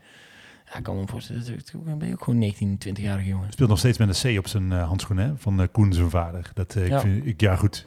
Ja, 0.66 0.78
ik 0.78 0.84
kan 0.84 0.96
me 1.00 1.08
voorstellen, 1.08 1.44
dat- 1.46 1.98
ben 1.98 2.08
je 2.08 2.14
ook 2.14 2.24
gewoon 2.24 2.40
19, 2.40 2.78
20-jarige 2.88 3.28
jongen. 3.30 3.52
speelt 3.52 3.70
nog 3.70 3.78
steeds 3.80 3.98
met 3.98 4.24
een 4.24 4.36
C 4.36 4.38
op 4.40 4.48
zijn 4.48 4.72
handschoenen 4.72 5.26
hè, 5.28 5.34
van 5.38 5.68
Koen, 5.72 5.94
zijn 5.94 6.10
vader. 6.10 6.50
Dat, 6.54 6.76
ik 6.76 6.88
Ja. 6.88 7.00
vind, 7.00 7.26
ik, 7.26 7.42
ja, 7.42 7.56
goed. 7.56 7.86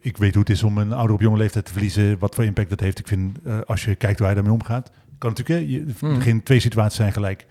ik 0.00 0.16
weet 0.16 0.32
hoe 0.34 0.42
het 0.42 0.50
is 0.50 0.62
om 0.62 0.78
een 0.78 0.92
ouder 0.92 1.14
op 1.14 1.20
jonge 1.20 1.36
leeftijd 1.36 1.64
te 1.64 1.72
verliezen. 1.72 2.18
Wat 2.18 2.34
voor 2.34 2.44
impact 2.44 2.70
dat 2.70 2.80
heeft. 2.80 2.98
Ik 2.98 3.08
vind, 3.08 3.38
als 3.66 3.84
je 3.84 3.94
kijkt 3.94 4.16
hoe 4.18 4.26
hij 4.26 4.34
daarmee 4.34 4.52
omgaat. 4.52 4.90
Kan 5.18 5.30
natuurlijk, 5.30 5.60
hè, 5.60 5.72
je, 5.72 5.84
Hmm. 5.98 6.20
geen 6.20 6.42
twee 6.42 6.60
situaties 6.60 6.96
zijn 6.96 7.12
gelijk. 7.12 7.46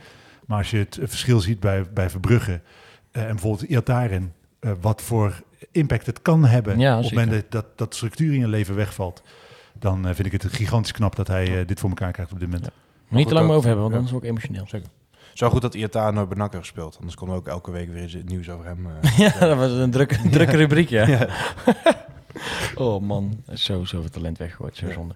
Maar 0.45 0.57
als 0.57 0.71
je 0.71 0.77
het 0.77 0.97
verschil 1.01 1.39
ziet 1.39 1.59
bij, 1.59 1.83
bij 1.93 2.09
Verbrugge 2.09 2.61
eh, 3.11 3.21
en 3.23 3.27
bijvoorbeeld 3.29 3.69
Iataren, 3.69 4.33
eh 4.59 4.71
wat 4.81 5.01
voor 5.01 5.43
impact 5.71 6.05
het 6.05 6.21
kan 6.21 6.45
hebben 6.45 6.79
Ja, 6.79 6.97
op 6.97 7.03
het 7.03 7.13
moment 7.13 7.31
dat, 7.31 7.51
dat, 7.51 7.65
dat 7.77 7.95
structuur 7.95 8.33
in 8.33 8.39
je 8.39 8.47
leven 8.47 8.75
wegvalt. 8.75 9.23
Dan 9.79 10.07
eh, 10.07 10.13
vind 10.13 10.33
ik 10.33 10.41
het 10.41 10.53
gigantisch 10.53 10.91
knap 10.91 11.15
dat 11.15 11.27
hij 11.27 11.65
dit 11.65 11.79
voor 11.79 11.89
elkaar 11.89 12.11
krijgt 12.11 12.31
op 12.31 12.39
dit 12.39 12.47
moment. 12.47 12.65
Ja. 12.65 12.71
Moet 13.07 13.17
niet 13.19 13.27
te 13.27 13.33
lang 13.33 13.49
ook. 13.49 13.55
over 13.55 13.67
hebben, 13.67 13.83
want 13.83 13.93
Ja. 13.93 13.99
dan 13.99 14.07
is 14.09 14.13
het 14.15 14.23
ook 14.23 14.29
emotioneel. 14.29 14.65
Zeker. 14.67 14.87
Zo 15.33 15.49
goed 15.49 15.61
dat 15.61 15.73
Iata 15.73 16.11
nooit 16.11 16.29
bij 16.29 16.37
NAC 16.37 16.51
heeft 16.51 16.63
gespeeld. 16.63 16.95
Anders 16.97 17.15
konden 17.15 17.35
we 17.35 17.41
ook 17.41 17.47
elke 17.47 17.71
week 17.71 17.89
weer 17.93 18.01
eens 18.01 18.13
het 18.13 18.29
nieuws 18.29 18.49
over 18.49 18.65
hem. 18.65 18.87
Ja, 19.17 19.39
dat 19.39 19.57
was 19.57 19.71
een 19.71 19.91
drukke, 19.91 20.29
drukke 20.29 20.57
rubriek, 20.57 20.89
ja. 20.89 21.27
oh 22.75 23.01
man, 23.01 23.43
zo, 23.53 23.83
zoveel 23.85 24.09
talent 24.09 24.37
weggegooid, 24.37 24.75
zo 24.77 24.91
zonde. 24.91 25.15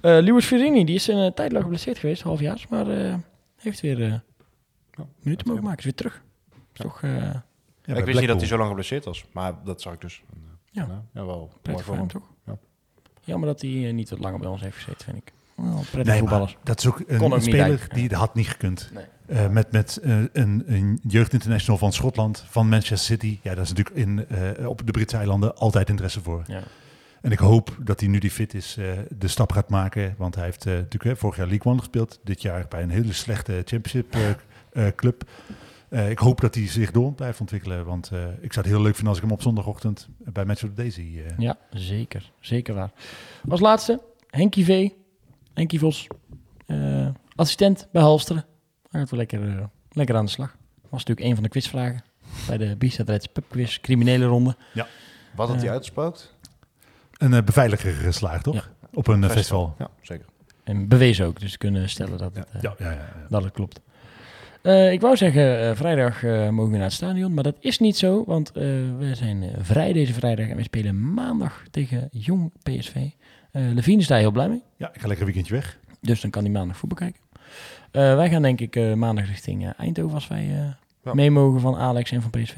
Eh 0.00 0.18
Lewis 0.20 0.44
Ferrini, 0.44 0.84
die 0.84 0.94
is 0.94 1.06
een 1.08 1.18
uh, 1.24 1.30
tijd 1.30 1.52
lang 1.52 1.62
geblesseerd 1.64 1.98
geweest, 1.98 2.22
half 2.22 2.40
jaar, 2.40 2.64
maar 2.68 2.88
eh, 2.88 3.14
heeft 3.56 3.80
weer 3.80 4.22
eh 5.00 5.24
minuten 5.24 5.46
mogen 5.48 5.62
maken, 5.62 5.78
is 5.78 5.84
weer 5.84 5.94
terug. 5.94 6.22
Is 6.72 6.80
Toch, 6.80 7.02
eh 7.02 7.12
Ja, 7.84 7.96
ik 7.96 8.04
wist 8.04 8.18
niet 8.18 8.28
dat 8.28 8.38
hij 8.38 8.46
zo 8.46 8.56
lang 8.56 8.68
geblesseerd 8.68 9.04
was. 9.04 9.24
Maar 9.32 9.54
dat 9.64 9.80
zag 9.80 9.92
ik 9.92 10.00
dus. 10.00 10.22
Ja. 10.70 10.86
ja, 10.88 11.04
ja 11.12 11.24
wel. 11.26 11.50
Prettig 11.62 11.84
voor 11.84 11.96
hem, 11.96 12.06
toch? 12.08 12.30
Ja. 12.46 12.58
Jammer 13.20 13.48
dat 13.48 13.60
hij 13.60 13.86
eh, 13.86 13.94
niet 13.94 14.10
wat 14.10 14.18
langer 14.18 14.38
bij 14.40 14.48
ons 14.48 14.60
heeft 14.60 14.76
gezeten, 14.76 15.04
vind 15.04 15.16
ik. 15.16 15.32
Wel 15.54 15.74
prettig 15.74 15.94
Nee, 15.94 16.04
maar 16.06 16.18
voetballers. 16.18 16.56
dat 16.62 16.78
is 16.78 16.86
ook 16.86 17.02
een, 17.06 17.42
speler 17.42 17.62
uit. 17.64 17.94
die 17.94 18.14
had 18.14 18.34
niet 18.34 18.48
gekund. 18.48 18.90
Nee. 18.94 19.04
Eh, 19.26 19.48
met 19.48 19.72
met 19.72 19.96
eh, 19.96 20.18
een, 20.32 20.62
een 20.66 21.00
jeugdinternational 21.08 21.78
van 21.78 21.92
Schotland, 21.92 22.44
van 22.48 22.68
Manchester 22.68 23.16
City. 23.16 23.38
Ja, 23.42 23.54
daar 23.54 23.62
is 23.62 23.72
natuurlijk 23.72 23.96
in, 23.96 24.26
eh, 24.28 24.68
op 24.68 24.86
de 24.86 24.92
Britse 24.92 25.16
eilanden 25.16 25.56
altijd 25.56 25.88
interesse 25.88 26.20
voor. 26.22 26.44
Ja. 26.46 26.62
En 27.20 27.32
ik 27.32 27.38
hoop 27.38 27.76
dat 27.80 28.00
hij 28.00 28.08
nu 28.08 28.18
die 28.18 28.30
fit 28.30 28.54
is, 28.54 28.76
eh, 28.78 28.86
de 29.18 29.28
stap 29.28 29.52
gaat 29.52 29.68
maken. 29.68 30.14
Want 30.18 30.34
hij 30.34 30.44
heeft 30.44 30.66
eh, 30.66 30.72
natuurlijk 30.74 31.18
vorig 31.18 31.36
jaar 31.36 31.46
League 31.46 31.72
One 31.72 31.78
gespeeld. 31.80 32.20
Dit 32.24 32.42
jaar 32.42 32.66
bij 32.68 32.82
een 32.82 32.90
hele 32.90 33.12
slechte 33.12 33.62
championship 33.64 34.14
eh, 34.14 34.28
eh, 34.30 34.36
club. 34.96 35.22
Eh, 35.88 36.10
ik 36.10 36.18
hoop 36.18 36.40
dat 36.40 36.54
hij 36.54 36.66
zich 36.68 36.90
door 36.90 37.12
blijft 37.12 37.40
ontwikkelen. 37.40 37.84
Want 37.84 38.10
eh, 38.12 38.22
ik 38.40 38.52
zou 38.52 38.66
het 38.66 38.74
heel 38.74 38.82
leuk 38.82 38.94
vinden 38.94 39.08
als 39.08 39.16
ik 39.16 39.22
hem 39.22 39.32
op 39.32 39.42
zondagochtend 39.42 40.08
bij 40.18 40.44
Match 40.44 40.62
of 40.62 40.68
the 40.68 40.74
Day 40.74 40.90
zie. 40.90 41.22
eh. 41.22 41.38
Ja, 41.38 41.56
zeker. 41.70 42.30
Zeker 42.40 42.74
waar. 42.74 42.90
Als 43.48 43.60
laatste, 43.60 44.00
Henkie 44.26 44.64
V. 44.64 44.88
Henkie 45.54 45.78
Vos. 45.78 46.06
eh, 46.66 47.08
assistent 47.34 47.88
bij 47.92 48.02
Halsteren. 48.02 48.44
Hij 48.90 49.00
gaat 49.00 49.10
wel 49.10 49.18
lekker, 49.18 49.48
eh, 49.58 49.64
lekker 49.92 50.16
aan 50.16 50.24
de 50.24 50.30
slag. 50.30 50.56
Was 50.88 51.04
natuurlijk 51.04 51.26
een 51.26 51.34
van 51.34 51.42
de 51.42 51.48
quizvragen 51.48 52.02
bij 52.46 52.56
de 52.58 52.76
Bistad 52.76 53.08
Reds 53.08 53.26
Pub 53.26 53.44
Quiz, 53.48 53.80
criminele 53.80 54.24
ronde. 54.24 54.56
Wat 55.34 55.48
had 55.48 55.56
hij 55.56 55.64
Ja. 55.66 55.70
uitgesproken? 55.72 56.20
Een 57.18 57.34
eh, 57.34 57.42
beveiliger 57.42 57.92
geslaagd, 57.92 58.42
toch? 58.44 58.54
Ja. 58.54 58.62
Op 58.94 59.06
een 59.06 59.24
eh, 59.24 59.30
festival. 59.30 59.74
Ja, 59.78 59.88
zeker. 60.02 60.26
En 60.64 60.88
bewezen 60.88 61.26
ook, 61.26 61.40
dus 61.40 61.56
kunnen 61.58 61.88
stellen 61.88 62.18
dat 62.18 62.34
het, 62.34 62.46
eh, 62.52 62.60
Ja, 62.62 62.74
ja, 62.78 62.90
ja, 62.90 62.96
ja. 62.96 63.26
dat 63.28 63.42
het 63.44 63.52
klopt. 63.52 63.80
Eh, 64.62 64.92
ik 64.92 65.00
wou 65.00 65.16
zeggen, 65.16 65.60
eh, 65.70 65.76
vrijdag 65.76 66.24
eh, 66.24 66.48
mogen 66.48 66.70
we 66.70 66.76
naar 66.76 66.86
het 66.86 66.94
stadion, 66.94 67.34
maar 67.34 67.44
dat 67.44 67.56
is 67.60 67.78
niet 67.78 67.96
zo, 67.96 68.24
want 68.26 68.50
we 68.52 69.10
zijn 69.12 69.50
vrij 69.60 69.92
deze 69.92 70.12
vrijdag 70.12 70.48
en 70.48 70.56
we 70.56 70.62
spelen 70.62 71.14
maandag 71.14 71.62
tegen 71.70 72.08
Jong 72.12 72.52
PSV. 72.62 72.96
Levine 73.52 74.00
is 74.00 74.06
daar 74.06 74.18
heel 74.18 74.30
blij 74.30 74.48
mee. 74.48 74.62
Ja, 74.76 74.88
ik 74.94 75.00
ga 75.00 75.06
lekker 75.06 75.26
een 75.26 75.32
weekendje 75.32 75.54
weg. 75.54 75.78
Dus 76.00 76.20
dan 76.20 76.30
kan 76.30 76.42
hij 76.42 76.52
maandag 76.52 76.76
voetbal 76.76 76.98
kijken. 76.98 77.20
Wij 78.16 78.30
gaan 78.30 78.42
denk 78.42 78.60
ik 78.60 78.96
maandag 78.96 79.26
richting 79.26 79.72
Eindhoven 79.72 80.14
als 80.14 80.28
wij 80.28 80.44
Ja. 81.04 81.14
mee 81.14 81.30
mogen 81.30 81.60
van 81.60 81.76
Alex 81.76 82.10
en 82.10 82.22
van 82.22 82.30
PSV. 82.30 82.56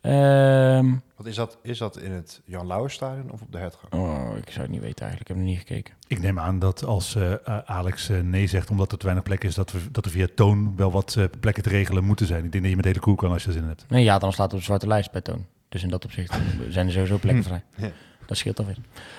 Ehm, 0.00 0.94
Wat 1.16 1.26
is 1.26 1.34
dat? 1.34 1.58
Is 1.62 1.78
dat 1.78 1.98
in 1.98 2.10
het 2.12 2.40
Jan 2.44 2.66
Lauwersstadion 2.66 3.30
of 3.30 3.40
op 3.42 3.52
de 3.52 3.58
Hertgang? 3.58 3.92
oh, 3.92 4.36
ik 4.36 4.50
zou 4.50 4.60
het 4.62 4.70
niet 4.70 4.80
weten 4.80 5.06
eigenlijk. 5.06 5.20
Ik 5.20 5.26
heb 5.28 5.36
nog 5.36 5.46
niet 5.46 5.58
gekeken. 5.58 5.94
Ik 6.06 6.20
neem 6.20 6.38
aan 6.38 6.58
dat 6.58 6.84
als 6.84 7.14
eh, 7.14 7.32
eh, 7.32 7.58
Alex 7.64 8.08
eh, 8.08 8.20
nee 8.20 8.46
zegt 8.46 8.70
omdat 8.70 8.92
er 8.92 8.98
te 8.98 9.04
weinig 9.04 9.24
plek 9.24 9.44
is, 9.44 9.54
dat, 9.54 9.72
we, 9.72 9.78
dat 9.90 10.04
er 10.04 10.10
via 10.10 10.26
toon 10.34 10.76
wel 10.76 10.90
wat 10.90 11.14
eh, 11.18 11.24
plekken 11.40 11.62
te 11.62 11.68
regelen 11.68 12.04
moeten 12.04 12.26
zijn. 12.26 12.44
Ik 12.44 12.52
denk 12.52 12.62
dat 12.62 12.70
je 12.70 12.76
met 12.76 12.84
de 12.84 12.90
hele 12.90 13.04
koe 13.04 13.16
kan 13.16 13.32
als 13.32 13.42
je 13.42 13.48
er 13.48 13.54
zin 13.54 13.62
in 13.62 13.68
hebt. 13.68 13.84
Nee, 13.88 14.04
ja, 14.04 14.18
dan 14.18 14.32
staat 14.32 14.52
op 14.52 14.58
de 14.58 14.64
zwarte 14.64 14.86
lijst 14.86 15.10
bij 15.10 15.20
Toon. 15.20 15.46
Dus 15.68 15.82
in 15.82 15.88
dat 15.88 16.04
opzicht 16.04 16.38
zijn 16.68 16.86
er 16.86 16.92
sowieso 16.92 17.18
plekken 17.18 17.44
vrij. 17.44 17.62
Ja. 17.76 17.90
Dat 18.26 18.36
scheelt 18.36 18.56
dan 18.56 18.66
weer. 18.66 18.78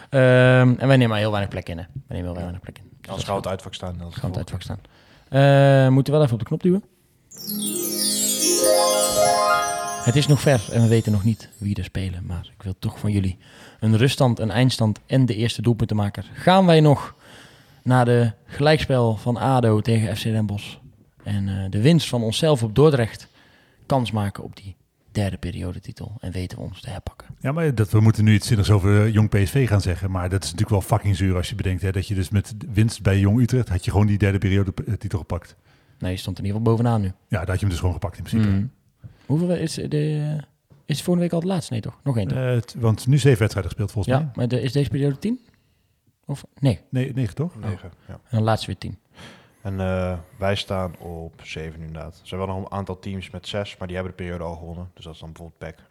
Ehm, 0.10 0.74
en 0.78 0.88
wij 0.88 0.98
nemen 0.98 1.10
maar 1.10 1.18
heel 1.20 1.32
weinig 1.32 1.50
plek 1.52 1.70
in, 1.70 1.78
hè. 1.78 1.84
Wij 2.08 2.18
nemen 2.18 2.26
heel 2.32 2.40
weinig 2.42 2.60
plek 2.62 2.78
in. 2.78 2.84
Dus 3.02 3.24
gaan 3.24 3.34
we 3.34 3.40
het 3.42 3.48
uitvak 3.50 3.74
staan. 3.74 3.98
We 3.98 4.28
het 4.28 4.38
uitvak 4.38 4.62
staan. 4.62 4.80
Eh, 5.30 5.90
moeten 5.94 6.14
we 6.14 6.20
wel 6.20 6.28
even 6.28 6.34
op 6.34 6.40
de 6.40 6.46
knop 6.46 6.62
duwen. 6.62 6.84
Het 10.10 10.18
is 10.18 10.28
nog 10.28 10.42
ver 10.42 10.68
en 10.72 10.82
we 10.82 10.88
weten 10.88 11.12
nog 11.12 11.24
niet 11.24 11.50
wie 11.58 11.76
er 11.76 11.84
spelen. 11.84 12.26
Maar 12.26 12.52
ik 12.58 12.64
wil 12.64 12.76
toch 12.80 13.00
van 13.00 13.12
jullie 13.12 13.38
een 13.80 13.98
ruststand, 13.98 14.40
een 14.40 14.52
eindstand 14.52 15.00
en 15.06 15.26
de 15.26 15.36
eerste 15.36 15.62
doelpuntenmaker. 15.62 16.30
Gaan 16.34 16.66
wij 16.66 16.80
nog 16.80 17.16
naar 17.84 18.06
de 18.06 18.32
gelijkspel 18.46 19.16
van 19.16 19.38
ADO 19.38 19.82
tegen 19.82 20.18
FC 20.18 20.24
Den 20.24 20.46
Bosch. 20.46 20.76
En 21.24 21.48
eh, 21.48 21.70
de 21.70 21.82
winst 21.82 22.08
van 22.08 22.24
onszelf 22.24 22.64
op 22.64 22.76
Dordrecht 22.76 23.28
kans 23.86 24.12
maken 24.12 24.44
op 24.44 24.56
die 24.56 24.76
derde 25.12 25.38
periodetitel. 25.38 26.18
En 26.20 26.32
weten 26.32 26.58
we 26.58 26.64
ons 26.64 26.82
te 26.82 26.90
herpakken. 26.90 27.28
Ja, 27.40 27.52
maar 27.52 27.76
dat, 27.76 27.92
we 27.92 28.00
moeten 28.00 28.24
nu 28.24 28.34
iets 28.34 28.48
zinnigs 28.48 28.70
over 28.70 29.06
eh, 29.06 29.14
Jong 29.14 29.30
PSV 29.30 29.68
gaan 29.68 29.82
zeggen. 29.82 30.12
Maar 30.12 30.30
dat 30.30 30.44
is 30.44 30.52
natuurlijk 30.52 30.82
wel 30.82 30.98
fucking 30.98 31.16
zuur 31.16 31.36
als 31.36 31.50
je 31.50 31.56
bedenkt 31.56 31.82
hè, 31.82 31.92
dat 31.92 32.08
je 32.08 32.16
dus 32.16 32.30
met 32.30 32.54
winst 32.74 33.02
bij 33.02 33.20
Jong 33.20 33.42
Utrecht 33.42 33.70
had 33.70 33.86
je 33.86 33.92
gewoon 33.92 34.08
die 34.08 34.18
derde 34.18 34.38
periode 34.38 34.74
eh, 34.86 34.94
titel 34.94 35.20
gepakt. 35.20 35.56
Nee, 36.00 36.12
je 36.12 36.18
stond 36.18 36.38
in 36.38 36.46
ieder 36.46 36.60
geval 36.60 36.76
bovenaan 36.76 37.02
nu. 37.02 37.08
Ja, 37.08 37.38
daar 37.38 37.48
had 37.48 37.56
je 37.56 37.62
hem 37.62 37.70
dus 37.70 37.80
gewoon 37.80 37.94
gepakt 37.94 38.18
in 38.18 38.24
principe. 38.24 38.54
Mhm. 38.54 38.66
Hoeveel 39.30 39.56
is 39.56 39.74
de... 39.74 40.36
Is 40.86 40.96
het 40.96 41.06
volgende 41.06 41.22
week 41.22 41.34
al 41.34 41.40
het 41.40 41.48
laatste? 41.48 41.74
Nee, 41.74 41.82
toch? 41.82 42.00
Nog 42.04 42.18
één, 42.18 42.28
toch? 42.28 42.38
Eh, 42.38 42.82
want 42.82 43.08
nu 43.08 43.18
zeven 43.18 43.40
wedstrijden 43.40 43.72
gespeeld 43.72 43.92
volgens 43.92 44.16
ja, 44.16 44.32
maar 44.36 44.48
de, 44.48 44.62
is 44.62 44.72
deze 44.72 44.90
periode 44.90 45.20
10? 45.20 45.40
Of 46.26 46.46
nee, 46.60 46.80
mij. 46.90 47.04
Nee, 47.04 47.14
negen 47.14 47.36
toch? 47.36 47.60
Negen, 47.60 47.92
ja. 48.08 48.14
en 48.14 48.20
dan 48.30 48.44
laatste 48.44 48.68
weer 48.68 48.78
10. 48.78 48.98
En 49.62 49.80
eh, 49.80 50.18
wij 50.38 50.56
staan 50.56 50.98
op 50.98 51.42
7 51.44 51.80
inderdaad. 51.80 52.20
Er 52.22 52.28
zijn 52.28 52.40
wel 52.40 52.50
nog 52.50 52.58
een 52.58 52.72
aantal 52.72 53.00
teams 53.00 53.30
met 53.30 53.48
6, 53.48 53.78
maar 53.78 53.88
die 53.88 53.96
hebben 53.98 54.16
de 54.16 54.24
periode 54.24 54.44
al 54.44 54.56
gewonnen. 54.56 54.92
Dus 54.94 55.04
dat 55.04 55.14
is 55.14 55.20
dan 55.20 55.32
bijvoorbeeld 55.32 55.60
PEC. 55.60 55.86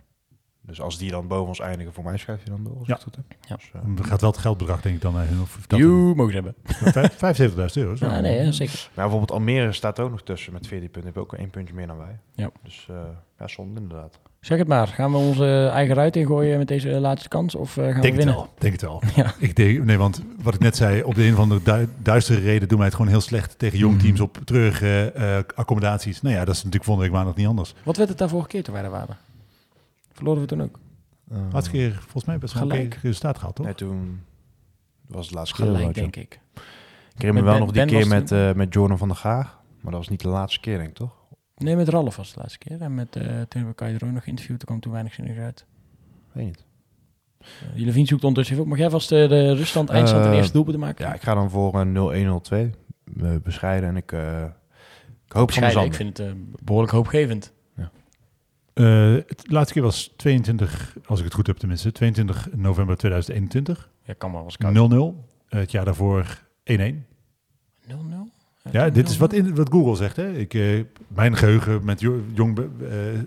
Dus 0.68 0.80
als 0.80 0.98
die 0.98 1.10
dan 1.10 1.26
boven 1.26 1.48
ons 1.48 1.60
eindigen, 1.60 1.92
voor 1.92 2.04
mij 2.04 2.16
schrijf 2.16 2.40
je 2.44 2.50
dan 2.50 2.64
door. 2.64 2.78
Als 2.78 2.86
Ja. 2.86 2.94
ik 2.94 3.00
het 3.04 3.14
goed 3.14 3.16
heb. 3.28 3.36
Ja. 3.48 3.56
Dus, 3.56 3.70
eh, 3.72 3.96
Dan 3.96 4.04
gaat 4.04 4.20
wel 4.20 4.30
het 4.30 4.38
geldbedrag 4.40 4.80
denk 4.80 4.94
ik 4.94 5.00
dan 5.00 5.12
naar 5.14 5.26
hun. 5.28 5.40
Of 5.40 5.58
dat 5.66 5.78
You 5.78 6.14
mogen 6.14 6.32
ze 6.32 6.34
hebben. 6.34 6.54
Vijf- 7.16 7.16
75.000 7.16 7.84
euro. 7.84 7.94
Ja, 7.98 8.20
nee, 8.20 8.52
zeker. 8.52 8.74
maar 8.94 9.04
bijvoorbeeld 9.08 9.30
Almere 9.30 9.72
staat 9.72 10.00
ook 10.00 10.10
nog 10.10 10.22
tussen 10.22 10.52
met 10.52 10.66
14 10.66 10.90
punten. 10.90 11.04
Hebben 11.12 11.22
ook 11.22 11.34
één 11.34 11.50
puntje 11.50 11.74
meer 11.74 11.86
dan 11.86 11.98
wij. 11.98 12.18
Ja. 12.34 12.50
Dus 12.64 12.86
eh 12.90 12.96
ja, 13.38 13.48
zonde 13.48 13.80
inderdaad. 13.80 14.18
Zeg 14.40 14.58
het 14.58 14.68
maar. 14.68 14.86
Gaan 14.88 15.10
we 15.10 15.16
onze 15.16 15.70
eigen 15.72 15.94
ruit 15.94 16.16
ingooien 16.16 16.58
met 16.58 16.68
deze 16.68 16.88
laatste 16.88 17.28
kans? 17.28 17.54
Of 17.54 17.76
eh, 17.76 17.84
gaan 17.84 17.92
Denk 17.92 18.02
we 18.02 18.06
het 18.08 18.16
winnen? 18.16 18.34
wel. 18.34 18.48
Denk 18.58 18.72
het 18.72 18.82
wel. 18.82 19.02
Ja. 19.24 19.34
Ik 19.38 19.56
denk, 19.56 19.84
nee, 19.84 19.98
want 19.98 20.22
wat 20.42 20.54
ik 20.54 20.60
net 20.60 20.76
zei, 20.76 21.02
op 21.02 21.14
de 21.14 21.24
een 21.26 21.32
of 21.32 21.38
andere 21.38 21.62
du 21.62 21.88
duistere 22.02 22.40
reden 22.40 22.68
doen 22.68 22.76
wij 22.78 22.86
het 22.86 22.96
gewoon 22.96 23.10
heel 23.10 23.20
slecht 23.20 23.58
tegen 23.58 23.78
jong 23.78 23.94
Mhm. 23.94 24.02
teams 24.04 24.20
op 24.20 24.38
treurige 24.44 25.12
eh, 25.14 25.38
accommodaties. 25.54 26.22
Nou 26.22 26.34
ja, 26.34 26.40
dat 26.44 26.48
is 26.54 26.56
natuurlijk 26.56 26.84
volgende 26.84 27.08
week 27.08 27.18
maandag 27.18 27.36
niet 27.36 27.46
anders. 27.46 27.74
Wat 27.82 27.96
werd 27.96 28.08
het 28.08 28.18
daar 28.18 28.28
vorige 28.28 28.48
keer 28.48 28.62
toen 28.62 28.74
wij 28.74 28.82
er 28.82 28.90
waren? 28.90 29.16
Verloren 30.18 30.40
we 30.42 30.46
toen 30.48 30.62
ook? 30.62 30.78
Uh, 31.32 31.38
Laatste 31.52 31.70
keer 31.70 31.92
volgens 31.92 32.24
mij 32.24 32.38
best 32.38 32.54
wel 32.54 32.62
een 32.62 32.70
Gelijk. 32.70 32.90
keer 32.90 32.98
resultaat 33.02 33.38
gehad, 33.38 33.54
toch? 33.54 33.64
Nee, 33.66 33.74
toen 33.74 34.20
was 35.06 35.26
het 35.26 35.34
laatste 35.34 35.56
keer. 35.62 35.64
Gelijk, 35.74 35.94
denk 35.94 36.16
ik. 36.16 36.40
Ik 37.14 37.24
herinner 37.24 37.42
me 37.42 37.48
wel 37.48 37.58
Ben- 37.58 37.60
nog 37.66 37.72
die 37.72 37.84
Ben 37.84 37.94
keer 37.94 38.08
met, 38.08 38.26
toen- 38.26 38.38
eh, 38.38 38.52
met 38.54 38.74
Jordan 38.74 38.98
van 38.98 39.08
der 39.08 39.16
Gaag. 39.16 39.60
Maar 39.80 39.90
dat 39.90 40.00
was 40.00 40.08
niet 40.08 40.20
de 40.20 40.28
laatste 40.28 40.60
keer, 40.60 40.76
denk 40.76 40.88
ik, 40.88 40.94
toch? 40.94 41.16
Nee, 41.56 41.76
met 41.76 41.88
Ralf 41.88 42.16
was 42.16 42.26
het 42.26 42.34
de 42.34 42.40
laatste 42.40 42.58
keer. 42.58 42.80
En 42.80 42.94
met, 42.94 43.16
eh 43.16 43.22
toen 43.22 43.30
hebben 43.32 43.66
we 43.66 43.74
Kai 43.74 43.94
er 43.94 44.04
ook 44.04 44.10
nog 44.12 44.22
geïnterviewd. 44.22 44.58
Toen 44.58 44.66
kwam 44.68 44.80
toen 44.80 44.92
weinig 44.92 45.14
zin 45.14 45.38
uit. 45.38 45.66
Weet 46.32 46.44
niet. 46.46 46.64
Uh, 47.40 47.46
Jelevien 47.78 48.06
zoekt 48.06 48.24
ondertussen 48.24 48.54
even 48.54 48.64
op. 48.66 48.70
Mag 48.70 48.80
jij 48.80 48.90
vast 48.90 49.12
eh, 49.12 49.28
de 49.28 49.54
ruststand, 49.54 49.88
eindstand 49.88 50.24
en 50.24 50.30
Eh, 50.30 50.36
eerste 50.36 50.52
doelpunt 50.52 50.76
maken? 50.78 51.04
Ja, 51.06 51.14
ik 51.14 51.22
ga 51.22 51.34
dan 51.34 51.50
voor 51.50 51.74
een 51.74 51.92
0-1-0-2. 51.92 52.70
eh, 53.22 53.36
bescheiden 53.42 53.88
en 53.88 53.96
ik, 53.96 54.12
eh, 54.12 54.42
ik 55.26 55.32
hoop 55.32 55.52
van 55.52 55.62
de 55.62 55.66
Bescheiden, 55.68 55.68
ik 55.68 55.74
zand. 55.74 55.96
vind 55.96 56.18
het 56.18 56.26
eh, 56.26 56.32
behoorlijk 56.64 56.92
hoopgevend. 56.92 57.52
Eh, 58.78 59.12
het 59.26 59.42
laatste 59.50 59.72
keer 59.74 59.82
was 59.82 60.12
22, 60.16 60.96
als 61.06 61.18
ik 61.18 61.24
het 61.24 61.34
goed 61.34 61.46
heb 61.46 61.56
tenminste, 61.56 61.92
22 61.92 62.48
november 62.56 62.96
2021. 62.96 63.90
Ja, 64.04 64.14
kan 64.18 64.30
maar, 64.30 64.44
was 64.44 64.56
0-0. 64.56 64.58
koud. 64.58 64.90
0-0? 64.90 65.24
Eh, 65.48 65.58
het 65.60 65.70
jaar 65.70 65.84
daarvoor 65.84 66.42
1-1. 66.64 67.06
Ja, 68.70 68.84
toen 68.84 68.92
dit 68.92 69.08
is 69.08 69.16
0-0? 69.16 69.18
wat, 69.20 69.32
in, 69.32 69.54
wat 69.54 69.68
Google 69.70 69.96
zegt. 69.96 70.16
Hè? 70.16 70.32
Ik, 70.32 70.54
eh, 70.54 70.84
mijn 71.08 71.36
geheugen 71.36 71.84
met 71.84 72.00
jo- 72.00 72.22
jong, 72.34 72.58
eh, 72.58 73.14
eh, 73.18 73.24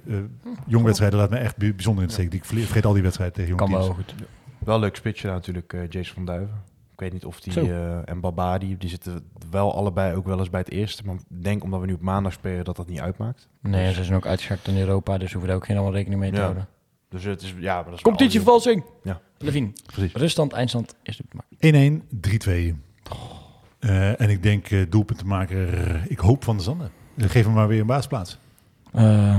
jong 0.68 0.86
wedstrijden 0.86 1.20
laat 1.20 1.30
me 1.30 1.38
echt 1.38 1.58
bij- 1.58 1.76
bijzonder 1.76 2.02
in 2.04 2.08
de 2.10 2.14
steek. 2.16 2.34
Ik 2.34 2.46
vergeet 2.46 2.86
al 2.86 2.94
die 2.94 3.02
wedstrijden 3.04 3.36
tegen 3.36 3.50
jong 3.56 3.62
Kan 3.62 3.70
teams. 3.72 3.86
wel 3.86 3.96
goed. 3.96 4.14
Wel 4.58 4.80
leuk 4.80 4.96
spitsje 4.96 5.28
natuurlijk, 5.28 5.74
eh, 5.74 5.90
Jason 5.90 6.14
van 6.14 6.26
Duiven. 6.26 6.64
Ik 7.02 7.08
weet 7.12 7.22
niet 7.22 7.26
of 7.32 7.40
die 7.42 7.72
eh, 7.74 8.10
en 8.10 8.20
Babadi, 8.20 8.78
die 8.78 8.90
zitten 8.90 9.24
wel 9.50 9.76
allebei 9.76 10.16
ook 10.16 10.26
wel 10.26 10.40
eens 10.40 10.50
bij 10.50 10.60
het 10.60 10.70
eerste. 10.70 11.04
Maar 11.06 11.16
ik 11.16 11.44
denk 11.44 11.64
omdat 11.64 11.80
we 11.80 11.86
nu 11.86 11.94
op 11.94 12.02
maandag 12.02 12.34
spelen 12.34 12.66
dat 12.66 12.76
dat 12.76 12.88
niet 12.88 13.00
uitmaakt. 13.00 13.48
Nee, 13.62 13.94
ze 13.94 14.04
zijn 14.04 14.18
ook 14.18 14.26
uitgeschakeld 14.26 14.68
in 14.68 14.78
Europa, 14.78 15.14
dus 15.14 15.22
hoeven 15.22 15.42
we 15.42 15.48
daar 15.48 15.56
ook 15.56 15.66
geen 15.66 15.76
allemaal 15.76 15.94
rekening 15.96 16.20
mee 16.22 16.30
te 16.30 16.36
Ja. 16.36 16.42
houden. 16.42 16.68
Dus 17.10 17.24
het 17.24 17.42
is, 17.42 17.54
ja, 17.60 17.76
maar 17.76 17.84
dat 17.86 17.94
is 17.94 18.02
Competitievervalsing! 18.02 18.84
Ja. 19.04 19.22
Levine, 19.38 19.72
Precies. 19.86 20.14
ruststand, 20.14 20.52
eindstand, 20.54 20.96
eerste 21.04 21.24
doelpunt 21.30 21.62
maken. 21.62 21.76
1-1, 21.76 22.08
3-2. 22.10 22.76
Eh, 23.80 24.22
en 24.22 24.30
ik 24.30 24.44
denk 24.44 24.70
eh 24.70 24.86
doelpuntenmaker, 24.90 26.02
ik 26.12 26.20
hoop 26.20 26.44
van 26.44 26.58
de 26.58 26.64
Zanden. 26.64 26.92
Geef 27.18 27.46
hem 27.46 27.54
maar 27.54 27.68
weer 27.68 27.80
een 27.82 27.86
baasplaats. 27.88 28.38
Eh, 28.92 29.38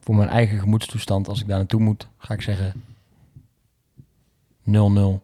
voor 0.00 0.14
mijn 0.14 0.28
eigen 0.28 0.58
gemoedstoestand, 0.58 1.28
als 1.28 1.40
ik 1.40 1.46
daar 1.48 1.58
naartoe 1.58 1.80
moet, 1.80 2.08
ga 2.18 2.34
ik 2.34 2.42
zeggen 2.42 2.82
0-0, 4.64 5.22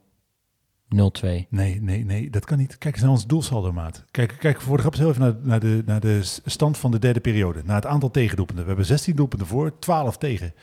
0-2. 0.94 0.98
Nee, 1.48 1.80
nee, 1.80 2.04
nee, 2.04 2.30
dat 2.30 2.44
kan 2.44 2.58
niet. 2.58 2.78
Kijk 2.78 2.94
eens 2.94 3.02
naar 3.02 3.12
ons 3.12 3.26
doelsaldo, 3.26 3.72
maat. 3.72 4.04
Kijk, 4.10 4.36
kijk 4.38 4.60
voor 4.60 4.76
de 4.76 4.80
grap 4.82 4.92
eens 4.92 5.00
heel 5.02 5.10
even 5.10 5.22
naar, 5.22 5.34
naar, 5.42 5.60
de, 5.60 5.82
naar 5.86 6.00
de 6.00 6.20
stand 6.44 6.78
van 6.78 6.90
de 6.90 6.98
derde 6.98 7.20
periode. 7.20 7.62
Naar 7.64 7.76
het 7.76 7.86
aantal 7.86 8.10
tegendoelpunten. 8.10 8.62
We 8.64 8.68
hebben 8.70 8.86
16 8.88 9.16
doelpunten 9.16 9.46
voor, 9.46 9.78
12 9.78 10.16
tegen. 10.16 10.54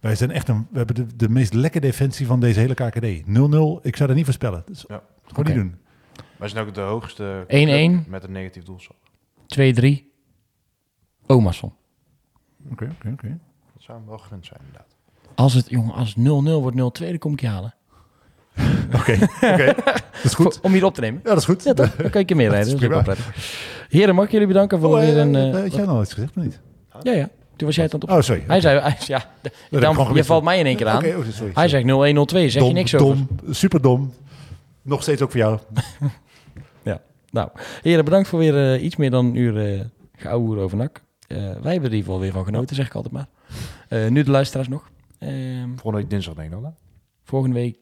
Wij 0.00 0.14
zijn 0.14 0.30
echt 0.30 0.48
een, 0.48 0.66
we 0.70 0.76
hebben 0.76 0.94
de, 0.94 1.16
de 1.16 1.28
meest 1.28 1.52
lekke 1.54 1.80
defensie 1.80 2.26
van 2.26 2.40
deze 2.40 2.60
hele 2.60 2.74
KKD. 2.74 3.20
0-0, 3.20 3.82
ik 3.82 3.96
zou 3.96 4.08
dat 4.08 4.14
niet 4.14 4.24
voorspellen. 4.24 4.62
Dat 4.66 4.76
is 4.76 4.84
Ja. 4.88 5.02
gewoon 5.24 5.44
Oké. 5.46 5.52
niet 5.52 5.54
doen. 5.62 5.74
Wij 6.36 6.48
zijn 6.48 6.66
ook 6.66 6.74
de 6.74 6.80
hoogste 6.80 7.44
1-1. 7.46 7.46
club 7.48 8.06
met 8.06 8.24
een 8.24 8.32
negatief 8.32 8.62
doelsaldo. 8.62 9.00
2-3, 9.46 10.04
Omarsson. 11.26 11.72
Oké, 12.70 12.88
oké, 12.94 13.08
oké. 13.12 13.38
Dat 13.72 13.82
zou 13.82 13.98
hem 13.98 14.06
wel 14.08 14.18
gegund 14.18 14.46
zijn 14.46 14.60
inderdaad. 14.66 14.96
Als 15.34 15.54
het, 15.54 15.68
jongen, 15.70 15.94
als 15.94 16.14
het 16.14 16.24
0-0 16.24 16.60
wordt 16.60 16.76
0-2, 17.02 17.08
dan 17.08 17.18
kom 17.18 17.32
ik 17.32 17.40
je 17.40 17.46
halen. 17.46 17.74
Oké, 18.94 19.18
oké. 19.52 19.74
Dat 19.84 20.24
is 20.24 20.34
goed. 20.34 20.54
Voor- 20.54 20.62
Om 20.62 20.72
hier 20.72 20.84
op 20.84 20.94
te 20.94 21.00
nemen. 21.00 21.20
Ja, 21.24 21.28
dat 21.28 21.38
is 21.38 21.44
goed. 21.44 21.64
Ja, 21.64 21.72
toch? 21.74 21.96
Dan 21.96 22.10
kan 22.10 22.20
ik 22.20 22.28
je 22.28 22.34
meer 22.34 22.50
rijden. 22.50 22.70
Dat 22.70 22.80
Dat 22.80 22.90
is 22.90 22.96
ook 22.96 23.04
wel 23.04 23.14
prettig. 23.14 23.86
Heren, 23.88 24.14
mag 24.14 24.24
ik 24.24 24.30
jullie 24.30 24.46
bedanken 24.46 24.80
voor 24.80 24.88
Oh, 24.88 24.98
weer 25.00 25.08
eh, 25.12 25.16
een... 25.18 25.34
eh, 25.34 25.48
eh, 25.54 25.60
had 25.62 25.74
jij 25.74 25.84
nog 25.84 26.02
iets 26.02 26.12
gezegd, 26.12 26.36
of 26.36 26.42
niet? 26.42 26.60
ja, 27.02 27.12
ja. 27.12 27.28
Toen 27.56 27.66
was 27.66 27.76
jij 27.76 27.84
het 27.84 27.94
aan 27.94 28.00
het 28.00 28.08
op. 28.10 28.16
Oh, 28.16 28.22
sorry. 28.22 28.44
Hij 28.46 28.60
zei, 28.60 28.80
hij, 28.80 28.96
ja, 29.06 29.18
ik 29.42 29.52
dan, 29.70 29.80
gewoon 29.80 29.96
je 29.98 30.04
gemist. 30.04 30.26
valt 30.26 30.44
mij 30.44 30.58
in 30.58 30.66
één 30.66 30.76
keer 30.76 30.88
aan. 30.88 30.96
Oké, 30.96 31.14
oh, 31.16 31.24
sorry. 31.30 31.52
Hij 31.54 31.68
zegt 31.68 31.84
0-1-0-2, 31.84 32.50
zeg 32.50 32.52
je 32.66 32.72
niks 32.72 32.94
over. 32.94 33.06
dom, 33.16 33.28
super 33.54 33.80
dom. 33.80 34.12
Nog 34.82 35.02
steeds 35.02 35.22
ook 35.22 35.30
voor 35.30 35.40
jou. 35.40 35.58
Nou, 37.30 37.48
heren, 37.82 38.04
bedankt 38.04 38.28
voor 38.28 38.38
weer 38.38 38.72
eh, 38.74 38.82
iets 38.84 38.96
meer 38.96 39.10
dan 39.10 39.24
een 39.26 39.34
uur 39.34 39.72
uh, 39.74 39.80
geouwehoer 40.16 40.58
over 40.58 40.76
NAC. 40.76 41.02
Eh, 41.26 41.36
wij 41.36 41.44
hebben 41.46 41.62
er 41.70 41.74
in 41.74 41.82
ieder 41.82 41.98
geval 41.98 42.20
weer 42.20 42.32
van 42.32 42.44
genoten, 42.44 42.76
zeg 42.76 42.86
ik 42.86 42.94
altijd 42.94 43.12
maar. 43.14 43.26
Eh, 43.88 44.08
nu 44.08 44.22
de 44.22 44.30
luisteraars 44.30 44.68
nog. 44.68 44.90
Ehm, 45.18 45.68
Volgende 45.68 45.96
week 45.98 46.10
dinsdag 46.10 46.34
denk 46.34 46.46
ik 46.46 46.52
dan, 46.54 46.64
hè? 46.64 46.70
volgende 47.24 47.54
week 47.54 47.78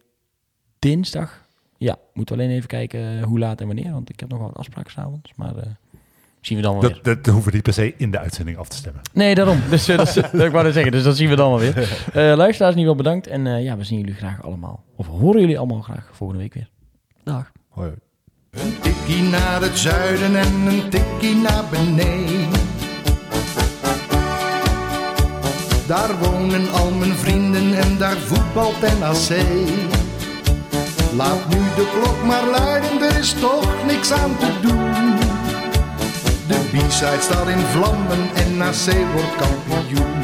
dinsdag. 0.83 1.41
Ja, 1.79 1.97
moeten 2.15 2.37
we 2.37 2.43
alleen 2.43 2.55
even 2.55 2.69
kijken 2.69 3.19
eh, 3.19 3.25
hoe 3.25 3.39
laat 3.39 3.61
en 3.61 3.67
wanneer. 3.67 3.93
Want 3.93 4.11
ik 4.11 4.21
heb 4.21 4.29
nog 4.29 4.39
wel 4.39 4.49
wat 4.49 4.57
afspraken 4.59 4.91
s'avonds. 4.93 5.33
Maar 5.37 5.57
eh, 5.57 5.63
zien 6.41 6.57
we 6.59 6.63
dan 6.65 6.73
wel 6.73 6.81
weer. 6.83 6.91
Dat, 6.95 7.05
dat, 7.05 7.25
dat 7.25 7.33
hoeven 7.35 7.51
we 7.51 7.55
niet 7.57 7.65
per 7.65 7.73
se 7.73 7.95
in 7.97 8.11
de 8.11 8.19
uitzending 8.19 8.57
af 8.59 8.69
te 8.69 8.77
stemmen. 8.77 9.03
Nee, 9.13 9.35
daarom. 9.35 9.61
Dus 9.71 9.89
eh, 9.89 9.97
dat, 9.97 10.07
is- 10.09 10.15
dat 10.15 10.35
ik 10.35 10.51
wou 10.53 10.73
zeggen. 10.73 10.93
Dus 10.93 11.03
dat 11.03 11.17
zien 11.17 11.29
we 11.29 11.37
dan 11.37 11.49
wel 11.51 11.59
weer. 11.59 11.77
Eh 12.13 12.37
luisteraars, 12.37 12.75
in 12.75 12.81
ieder 12.81 12.95
geval 12.95 12.95
bedankt. 12.97 13.27
En 13.27 13.47
eh, 13.47 13.65
ja, 13.65 13.77
we 13.77 13.85
zien 13.85 13.99
jullie 13.99 14.15
graag 14.15 14.43
allemaal. 14.45 14.83
Of 14.97 15.07
horen 15.07 15.41
jullie 15.41 15.59
allemaal 15.59 15.81
graag 15.81 16.09
volgende 16.13 16.43
week 16.43 16.55
weer. 16.55 16.69
Dag. 17.25 17.53
Hoi. 17.69 17.93
Een 18.51 18.75
tikkie 18.81 19.23
naar 19.23 19.61
het 19.61 19.79
zuiden 19.79 20.37
en 20.37 20.53
een 20.67 20.89
tikkie 20.91 21.35
naar 21.35 21.65
beneden. 21.71 22.61
Daar 25.87 26.19
wonen 26.19 26.71
al 26.73 26.91
mijn 26.91 27.13
vrienden 27.15 27.75
en 27.75 27.99
daar 27.99 28.17
voetbalt 28.17 28.81
NAC. 28.81 29.39
Laat 31.17 31.49
nu 31.49 31.55
de 31.59 31.91
klok 32.01 32.25
maar 32.25 32.47
luiden, 32.51 33.01
er 33.03 33.19
is 33.19 33.33
toch 33.33 33.87
niks 33.87 34.13
aan 34.13 34.37
te 34.37 34.59
doen. 34.63 34.91
De 36.49 36.69
B-side 36.87 37.21
staat 37.21 37.49
in 37.49 37.59
vlammen 37.59 38.35
en 38.35 38.57
NAC 38.57 39.13
wordt 39.13 39.37
kampioen. 39.37 40.21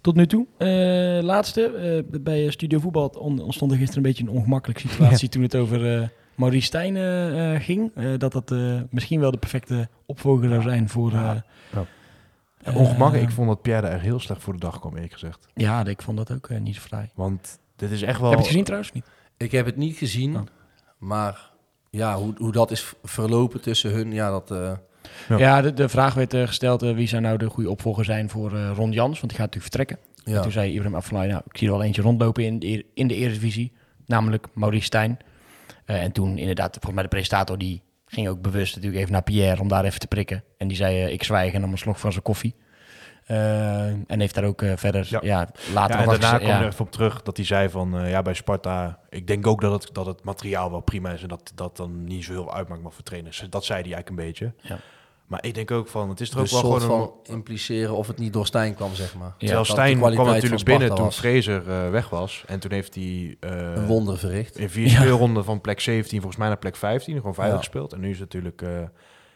Tot 0.00 0.14
nu 0.14 0.26
toe. 0.26 0.46
Eh, 0.58 1.22
laatste. 1.24 1.64
eh, 2.12 2.20
bij 2.20 2.50
Studio 2.50 2.78
Voetbal 2.78 3.06
on- 3.08 3.40
ontstond 3.42 3.70
er 3.72 3.76
gisteren 3.78 4.04
een 4.04 4.10
beetje 4.10 4.24
een 4.24 4.30
ongemakkelijke 4.38 4.88
situatie 4.88 5.28
toen 5.34 5.42
het 5.42 5.56
over 5.56 5.96
eh 6.02 6.08
Maurice 6.34 6.66
Stijn 6.66 6.96
eh, 6.96 7.54
eh, 7.54 7.62
ging. 7.62 7.90
Eh, 7.94 8.04
dat 8.18 8.32
dat 8.32 8.50
eh, 8.50 8.80
misschien 8.90 9.20
wel 9.20 9.30
de 9.30 9.38
perfecte 9.38 9.88
opvolger 10.06 10.48
zou 10.48 10.62
zijn 10.62 10.88
voor, 10.88 11.12
eh, 11.12 11.32
Ja. 11.72 11.84
En 12.62 12.74
ongemak, 12.74 13.14
Eh, 13.14 13.22
ik 13.22 13.30
vond 13.30 13.48
dat 13.48 13.62
Pierre 13.62 13.86
er 13.86 14.00
heel 14.00 14.20
slecht 14.20 14.42
voor 14.42 14.52
de 14.52 14.58
dag 14.58 14.80
kwam, 14.80 14.94
eerlijk 14.94 15.12
gezegd. 15.12 15.46
Ja, 15.54 15.84
ik 15.86 16.02
vond 16.02 16.16
dat 16.16 16.32
ook 16.32 16.48
eh, 16.48 16.60
niet 16.60 16.74
zo 16.74 16.80
vrij. 16.84 17.10
Want 17.14 17.58
dit 17.80 17.90
is 17.90 18.02
echt 18.02 18.20
wel... 18.20 18.28
Heb 18.30 18.38
je 18.38 18.44
het 18.44 18.46
gezien 18.52 18.64
trouwens? 18.64 18.92
Niet? 18.92 19.04
Ik 19.36 19.52
heb 19.52 19.66
het 19.66 19.76
niet 19.76 19.96
gezien, 19.96 20.36
Oh. 20.36 20.42
maar 20.98 21.50
ja, 21.90 22.16
hoe, 22.16 22.34
hoe 22.36 22.52
dat 22.52 22.70
is 22.70 22.92
verlopen 23.02 23.60
tussen 23.60 23.90
hun, 23.90 24.12
ja, 24.12 24.30
dat... 24.30 24.50
eh, 24.50 24.72
Ja. 25.28 25.38
Ja, 25.38 25.60
de, 25.62 25.72
de 25.74 25.88
vraag 25.88 26.14
werd 26.14 26.34
eh, 26.34 26.46
gesteld 26.46 26.82
eh, 26.82 26.94
wie 26.94 27.08
zou 27.08 27.22
nou 27.22 27.36
de 27.38 27.46
goede 27.50 27.70
opvolger 27.70 28.04
zijn 28.04 28.28
voor 28.30 28.54
eh, 28.54 28.70
Ron 28.74 28.92
Jans, 28.92 29.20
want 29.20 29.32
die 29.32 29.40
gaat 29.40 29.54
natuurlijk 29.54 29.62
vertrekken. 29.74 29.98
En 30.24 30.42
toen 30.42 30.52
zei 30.52 30.70
Ibrahim 30.72 30.94
Afellay, 30.96 31.26
nou, 31.28 31.42
ik 31.50 31.56
zie 31.56 31.66
er 31.68 31.72
wel 31.74 31.82
eentje 31.82 32.02
rondlopen 32.02 32.44
in 32.44 32.58
de, 32.58 32.86
in 32.94 33.06
de 33.06 33.14
Eredivisie, 33.14 33.72
namelijk 34.06 34.46
Maurice 34.54 34.84
Stijn. 34.84 35.18
Eh, 35.84 36.02
en 36.02 36.12
toen 36.12 36.38
inderdaad, 36.38 36.70
volgens 36.72 36.92
mij 36.94 37.02
de 37.02 37.08
presentator, 37.08 37.58
die 37.58 37.82
ging 38.06 38.28
ook 38.28 38.40
bewust 38.42 38.74
natuurlijk 38.74 39.00
even 39.00 39.12
naar 39.12 39.22
Pierre 39.22 39.60
om 39.60 39.68
daar 39.68 39.84
even 39.84 40.00
te 40.00 40.06
prikken. 40.06 40.44
En 40.58 40.68
die 40.68 40.76
zei, 40.76 41.12
ik 41.12 41.22
zwijg 41.24 41.52
en 41.52 41.60
nam 41.60 41.72
een 41.72 41.78
slok 41.78 41.96
van 41.96 42.12
zijn 42.12 42.24
koffie. 42.24 42.54
Eh, 43.26 43.86
en 43.86 44.20
heeft 44.20 44.34
daar 44.34 44.44
ook 44.44 44.62
eh, 44.62 44.72
verder, 44.76 45.06
ja, 45.10 45.18
Ja. 45.22 45.48
later 45.74 45.96
Ja, 45.96 46.02
en 46.02 46.08
daarna 46.08 46.36
kwam 46.38 46.48
ja. 46.50 46.60
er 46.60 46.66
even 46.66 46.84
op 46.84 46.90
terug 46.92 47.22
dat 47.22 47.36
hij 47.36 47.46
zei 47.46 47.68
van... 47.68 47.98
eh, 47.98 48.10
ja, 48.10 48.22
bij 48.22 48.34
Sparta... 48.34 48.98
Ik 49.08 49.26
denk 49.26 49.46
ook 49.46 49.60
dat 49.60 49.72
het, 49.82 49.94
dat 49.94 50.06
het 50.06 50.24
materiaal 50.24 50.70
wel 50.70 50.80
prima 50.80 51.10
is... 51.10 51.22
en 51.22 51.28
dat 51.28 51.52
dat 51.54 51.76
dan 51.76 52.04
niet 52.04 52.24
zo 52.24 52.32
heel 52.32 52.54
uitmaakt 52.54 52.82
maar 52.82 52.92
voor 52.92 53.02
trainers. 53.02 53.46
Dat 53.50 53.64
zei 53.64 53.82
hij 53.82 53.92
eigenlijk 53.92 54.08
een 54.20 54.26
beetje. 54.26 54.52
Ja. 54.60 54.78
Maar 55.26 55.44
ik 55.44 55.54
denk 55.54 55.70
ook 55.70 55.88
van... 55.88 56.08
Het 56.08 56.20
is 56.20 56.30
toch 56.30 56.40
Dus 56.40 56.54
ook 56.54 56.62
wel 56.62 56.70
soort 56.70 56.82
gewoon... 56.82 57.00
een- 57.00 57.12
van 57.24 57.34
impliceren 57.34 57.94
of 57.96 58.06
het 58.06 58.18
niet 58.18 58.32
door 58.32 58.46
Stijn 58.46 58.74
kwam, 58.74 58.94
zeg 58.94 59.14
maar. 59.14 59.28
Ja, 59.28 59.34
Terwijl 59.38 59.64
Stijn 59.64 59.98
kwam 59.98 60.26
natuurlijk 60.26 60.64
binnen 60.64 60.94
toen. 60.94 61.12
Fraser 61.12 61.68
eh, 61.70 61.90
weg 61.90 62.08
was. 62.08 62.44
En 62.46 62.60
toen 62.60 62.72
heeft 62.72 62.94
hij 62.94 63.36
eh, 63.40 63.50
Een 63.50 63.86
wonder 63.86 64.18
verricht. 64.18 64.58
in 64.58 64.70
vier 64.70 64.88
speelronden 64.88 65.44
van 65.44 65.60
plek 65.60 65.80
17 65.80 66.16
volgens 66.18 66.36
mij 66.40 66.48
naar 66.48 66.58
plek 66.58 66.76
15. 66.76 67.16
Gewoon 67.16 67.34
veilig 67.34 67.54
Ja. 67.56 67.62
gespeeld. 67.62 67.92
En 67.92 68.00
nu 68.00 68.10
is 68.10 68.18
het 68.20 68.32
natuurlijk... 68.32 68.62
eh, 68.62 68.68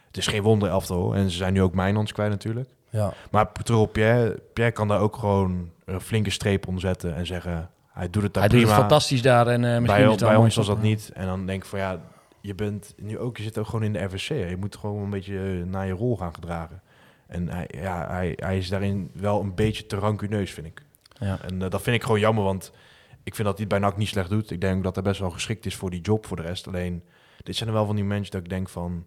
het 0.07 0.17
is 0.17 0.27
geen 0.27 0.41
wonder 0.41 0.69
elftal. 0.69 1.15
En 1.15 1.29
ze 1.29 1.37
zijn 1.37 1.53
nu 1.53 1.61
ook 1.61 1.73
Mijnans 1.73 2.11
kwijt 2.11 2.29
natuurlijk. 2.29 2.69
Ja. 2.95 3.13
Maar 3.31 3.51
terug 3.51 3.79
op 3.79 3.93
Pierre. 3.93 4.39
Pierre 4.53 4.73
kan 4.73 4.87
daar 4.87 4.99
ook 4.99 5.15
gewoon 5.17 5.69
een 5.85 6.01
flinke 6.01 6.29
streep 6.29 6.67
onder 6.67 6.81
zetten. 6.81 7.15
En 7.15 7.25
zeggen... 7.25 7.69
Hij 7.91 8.09
doet 8.09 8.23
het 8.23 8.33
daar 8.33 8.43
Hij 8.43 8.51
doet 8.51 8.61
prima. 8.61 8.75
het 8.75 8.81
fantastisch 8.81 9.21
daar 9.21 9.47
en 9.47 9.63
eh 9.65 9.79
misschien 9.81 10.17
bij 10.17 10.33
is 10.33 10.39
ons 10.39 10.55
was 10.55 10.67
dat 10.67 10.81
niet. 10.81 11.11
En 11.13 11.25
dan 11.25 11.45
denk 11.45 11.63
ik 11.63 11.69
van 11.69 11.79
ja, 11.79 11.99
je 12.41 12.55
bent 12.55 12.93
nu 12.97 13.19
ook, 13.19 13.37
je 13.37 13.43
zit 13.43 13.57
ook 13.57 13.65
gewoon 13.65 13.83
in 13.83 13.93
de 13.93 14.03
RVC. 14.03 14.27
hè. 14.27 14.47
Je 14.49 14.57
moet 14.57 14.75
gewoon 14.75 15.03
een 15.03 15.09
beetje 15.09 15.37
eh, 15.37 15.65
naar 15.71 15.85
je 15.87 15.93
rol 15.93 16.17
gaan 16.17 16.33
gedragen. 16.33 16.81
En 17.27 17.49
hij, 17.49 17.69
ja, 17.77 18.07
hij, 18.09 18.33
hij 18.35 18.57
is 18.57 18.69
daarin 18.69 19.09
wel 19.13 19.41
een 19.41 19.55
beetje 19.55 19.85
te 19.85 19.95
rancuneus, 19.95 20.51
vind 20.51 20.67
ik. 20.67 20.81
Ja. 21.19 21.37
En 21.41 21.61
eh, 21.61 21.69
dat 21.69 21.81
vind 21.81 21.95
ik 21.95 22.03
gewoon 22.03 22.19
jammer, 22.19 22.43
want 22.43 22.71
ik 23.23 23.35
vind 23.35 23.47
dat 23.47 23.57
hij 23.57 23.65
het 23.69 23.79
bij 23.79 23.89
NAC 23.89 23.97
niet 23.97 24.07
slecht 24.07 24.29
doet. 24.29 24.51
Ik 24.51 24.61
denk 24.61 24.83
dat 24.83 24.95
hij 24.95 25.03
best 25.03 25.19
wel 25.19 25.29
geschikt 25.31 25.65
is 25.65 25.75
voor 25.75 25.89
die 25.89 26.01
job 26.01 26.25
voor 26.25 26.37
de 26.37 26.43
rest. 26.43 26.67
Alleen, 26.67 27.03
dit 27.43 27.55
zijn 27.55 27.69
er 27.69 27.75
wel 27.75 27.85
van 27.85 27.95
die 27.95 28.05
mensen 28.05 28.31
dat 28.31 28.41
ik 28.41 28.49
denk 28.49 28.69
van... 28.69 29.05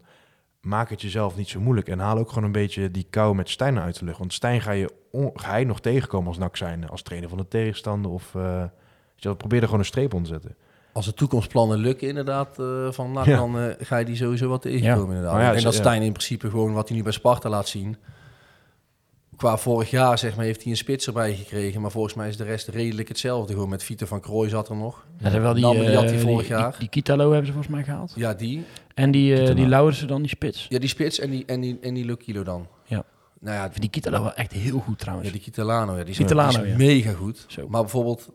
Maak 0.61 0.91
het 0.91 1.03
jezelf 1.03 1.37
niet 1.37 1.49
zo 1.49 1.61
moeilijk 1.61 1.89
en 1.89 1.99
haal 1.99 2.19
ook 2.19 2.29
gewoon 2.29 2.45
een 2.45 2.53
beetje 2.53 2.91
die 2.91 3.07
kou 3.11 3.35
met 3.35 3.51
Stijn 3.51 3.79
uit 3.79 3.99
de 3.99 4.05
lucht. 4.05 4.19
Want 4.19 4.33
Stijn 4.33 4.61
ga 4.61 4.71
je, 4.71 4.91
ga 5.35 5.51
hij 5.51 5.65
nog 5.65 5.81
tegenkomen 5.81 6.29
als 6.29 6.39
NAC 6.39 6.57
zijn, 6.57 6.89
als 6.89 7.03
trainer 7.03 7.29
van 7.29 7.39
de 7.39 7.49
tegenstander 7.49 8.11
of... 8.11 8.35
eh, 8.35 8.65
je 9.17 9.35
probeer 9.37 9.59
er 9.59 9.65
gewoon 9.65 9.81
een 9.81 9.87
streep 9.87 10.15
onder 10.15 10.29
te 10.33 10.39
zetten. 10.41 10.57
Als 10.93 11.07
de 11.07 11.15
toekomstplannen 11.15 11.79
lukken 11.79 12.09
inderdaad 12.09 12.59
uh, 12.61 12.91
van 12.93 13.13
NAC, 13.13 13.25
Ja. 13.25 13.37
dan 13.37 13.59
uh, 13.59 13.73
ga 13.79 13.97
je 13.97 14.05
die 14.05 14.17
sowieso 14.17 14.49
wat 14.49 14.63
tegenkomen 14.63 15.11
Ja. 15.15 15.17
inderdaad. 15.17 15.41
Ja, 15.41 15.55
en 15.55 15.63
dat. 15.63 15.75
Stijn 15.75 16.03
in 16.03 16.13
principe 16.13 16.51
gewoon 16.51 16.73
wat 16.73 16.89
hij 16.89 16.97
nu 16.97 17.03
bij 17.03 17.13
Sparta 17.13 17.49
laat 17.49 17.69
zien. 17.69 17.97
Qua 19.39 19.57
vorig 19.57 19.91
jaar 19.91 20.19
zeg 20.19 20.37
maar 20.37 20.45
heeft 20.45 20.63
hij 20.63 20.71
een 20.71 20.77
spits 20.77 21.07
erbij 21.07 21.35
gekregen, 21.35 21.81
maar 21.81 21.91
volgens 21.91 22.15
mij 22.15 22.29
is 22.29 22.37
de 22.37 22.45
rest 22.45 22.69
redelijk 22.69 23.09
hetzelfde. 23.09 23.53
Gewoon 23.53 23.69
met 23.69 23.83
Vieter 23.83 24.07
van 24.07 24.21
Krooi 24.21 24.49
zat 24.49 24.69
er 24.69 24.77
nog. 24.77 25.05
Ja, 25.19 25.41
wel 25.41 25.55
die, 25.55 25.71
die 25.71 25.95
had 25.95 26.05
eh, 26.05 26.11
hij 26.11 26.19
vorig 26.19 26.47
die, 26.47 26.57
jaar. 26.57 26.71
Die, 26.71 26.79
die 26.79 26.89
Kitalo 26.89 27.25
hebben 27.31 27.47
ze 27.47 27.53
volgens 27.53 27.75
mij 27.75 27.85
gehaald. 27.85 28.13
Ja, 28.15 28.35
die. 28.35 28.65
En 28.95 29.11
die, 29.11 29.33
eh 29.33 29.39
Kitalo. 29.39 29.55
die 29.57 29.67
Lauwersen 29.69 30.09
dan, 30.09 30.21
die 30.21 30.31
spits. 30.31 30.67
Ja, 30.69 30.79
die 30.79 30.89
spits 30.89 31.19
en 31.19 31.31
die, 31.31 31.45
en 31.47 31.61
die, 31.61 31.79
en 31.81 31.95
die 31.95 32.43
dan. 32.43 32.67
Ja. 32.85 33.03
Nou 33.41 33.57
ja, 33.57 33.71
die 33.79 33.91
Kitalo 33.91 34.23
wel 34.23 34.35
echt 34.35 34.53
heel 34.53 34.79
goed 34.79 34.99
trouwens. 34.99 35.29
ja 35.29 35.35
die 35.35 35.43
Kitalano, 35.43 35.97
ja, 35.97 36.03
die 36.03 36.11
is, 36.11 36.17
Kitalano, 36.17 36.51
die 36.51 36.61
is 36.63 36.71
ja. 36.71 36.77
mega 36.77 37.13
goed. 37.13 37.45
Zo. 37.49 37.69
Maar 37.69 37.81
bijvoorbeeld 37.81 38.29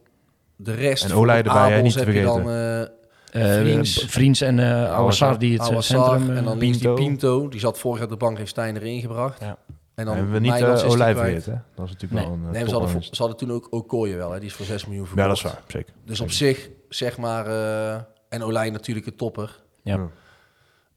de 0.56 0.74
rest 0.74 1.04
En 1.04 1.14
Olij 1.14 1.42
de 1.44 1.50
erbij, 1.50 1.64
Abels 1.64 1.84
niet 1.84 1.94
te 1.94 2.00
heb 2.00 2.14
je 2.14 2.22
dan 2.22 2.42
vergeten. 2.44 2.88
eh, 2.88 3.02
Eh, 3.34 3.60
Vriends. 3.62 4.06
Vriends 4.08 4.42
en 4.42 4.60
eh 4.60 4.94
Awassar 4.94 5.40
die 5.40 5.54
het 5.54 5.62
eh, 5.62 5.68
Awassar, 5.68 6.06
centrum... 6.10 6.30
eh, 6.32 6.38
en 6.38 6.44
dan 6.44 6.58
links 6.58 6.78
die 6.78 6.94
Pinto. 6.94 7.04
Pinto. 7.06 7.48
Die 7.48 7.60
zat 7.60 7.80
vorig 7.80 7.98
jaar 7.98 8.08
op 8.12 8.20
de 8.20 8.26
bank, 8.26 8.38
heeft 8.38 8.50
Stijn 8.50 8.76
erin 8.76 9.02
gebracht. 9.02 9.40
Ja. 9.42 9.58
En 9.96 10.06
Dan 10.06 10.16
hebben 10.16 10.34
we 10.34 10.40
niet 10.40 10.52
uh, 10.62 10.74
is 10.74 10.82
die 10.82 10.90
Olij 10.90 11.14
kwijt. 11.14 11.28
vergeten. 11.44 11.54
hè? 11.54 11.60
Dat 11.76 11.86
is 11.86 11.92
natuurlijk 11.92 12.22
Nee. 12.22 12.24
wel 12.30 12.34
een 12.34 12.40
uh, 12.46 12.52
Nee, 12.52 12.62
maar 12.62 12.70
ze 12.70 12.76
hadden, 12.80 13.04
ze 13.04 13.16
hadden 13.18 13.38
toen 13.38 13.52
ook 13.52 13.68
Okoye 13.74 14.16
wel, 14.16 14.32
hè? 14.32 14.40
die 14.40 14.48
is 14.50 14.54
voor 14.56 14.66
6 14.66 14.86
miljoen 14.86 15.04
Ja, 15.06 15.10
verkocht. 15.10 15.28
dat 15.28 15.38
is 15.38 15.44
waar, 15.58 15.64
zeker. 15.68 15.94
Dus 16.06 16.20
op 16.22 16.32
zich, 16.32 16.70
zeg 16.90 17.18
maar, 17.18 17.48
eh, 17.48 18.02
en 18.30 18.44
Olij 18.44 18.70
natuurlijk 18.70 19.06
een 19.06 19.16
topper. 19.16 19.64
Ja. 19.84 20.10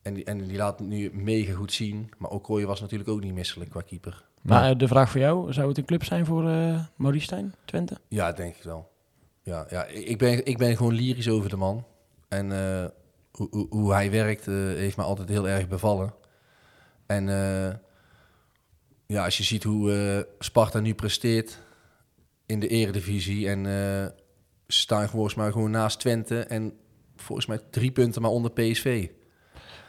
En 0.03 0.15
die, 0.15 0.25
en 0.25 0.39
die 0.47 0.57
laat 0.57 0.79
het 0.79 0.89
nu 0.89 1.11
mega 1.15 1.53
goed 1.55 1.73
zien. 1.73 2.11
Maar 2.19 2.31
Okoye 2.31 2.67
was 2.67 2.81
natuurlijk 2.81 3.11
ook 3.11 3.21
niet 3.21 3.35
misselijk 3.35 3.71
qua 3.71 3.81
keeper. 3.81 4.25
Maar 4.43 4.71
eh, 4.71 4.79
de 4.79 4.89
vraag 4.89 5.11
voor 5.11 5.21
jou, 5.21 5.53
zou 5.53 5.69
het 5.69 5.79
een 5.79 5.85
club 5.85 6.05
zijn 6.05 6.27
voor 6.27 6.49
eh 6.49 6.81
Maurice 6.97 7.25
Stijn, 7.25 7.55
Twente? 7.65 7.97
Ja, 8.09 8.33
denk 8.33 8.57
ik 8.57 8.63
wel. 8.63 8.91
Ja, 9.43 9.67
ja 9.71 9.85
ik, 9.85 10.19
ben, 10.19 10.45
ik 10.47 10.59
ben 10.59 10.77
gewoon 10.77 10.93
lyrisch 10.95 11.29
over 11.29 11.51
de 11.51 11.57
man. 11.57 11.85
En 12.29 12.53
eh, 12.53 12.85
hoe, 13.31 13.49
hoe, 13.51 13.67
hoe 13.71 13.93
hij 13.93 14.11
werkt 14.11 14.49
eh, 14.49 14.55
heeft 14.55 14.97
me 14.97 15.03
altijd 15.03 15.29
heel 15.29 15.49
erg 15.49 15.69
bevallen. 15.69 16.15
En 17.07 17.29
eh, 17.29 17.75
ja, 19.07 19.25
als 19.25 19.37
je 19.37 19.43
ziet 19.45 19.63
hoe 19.63 19.93
eh, 19.93 20.35
Sparta 20.39 20.81
nu 20.81 20.95
presteert 20.95 21.59
in 22.47 22.61
de 22.61 22.69
eredivisie... 22.69 23.49
en 23.49 23.67
eh, 23.67 23.73
ze 24.67 24.81
staan 24.81 25.09
volgens 25.09 25.35
mij 25.35 25.51
gewoon 25.51 25.71
naast 25.71 26.01
Twente... 26.01 26.41
en 26.41 26.73
volgens 27.17 27.47
mij 27.47 27.59
drie 27.71 27.91
punten 27.91 28.23
maar 28.23 28.31
onder 28.31 28.51
PSV. 28.51 29.09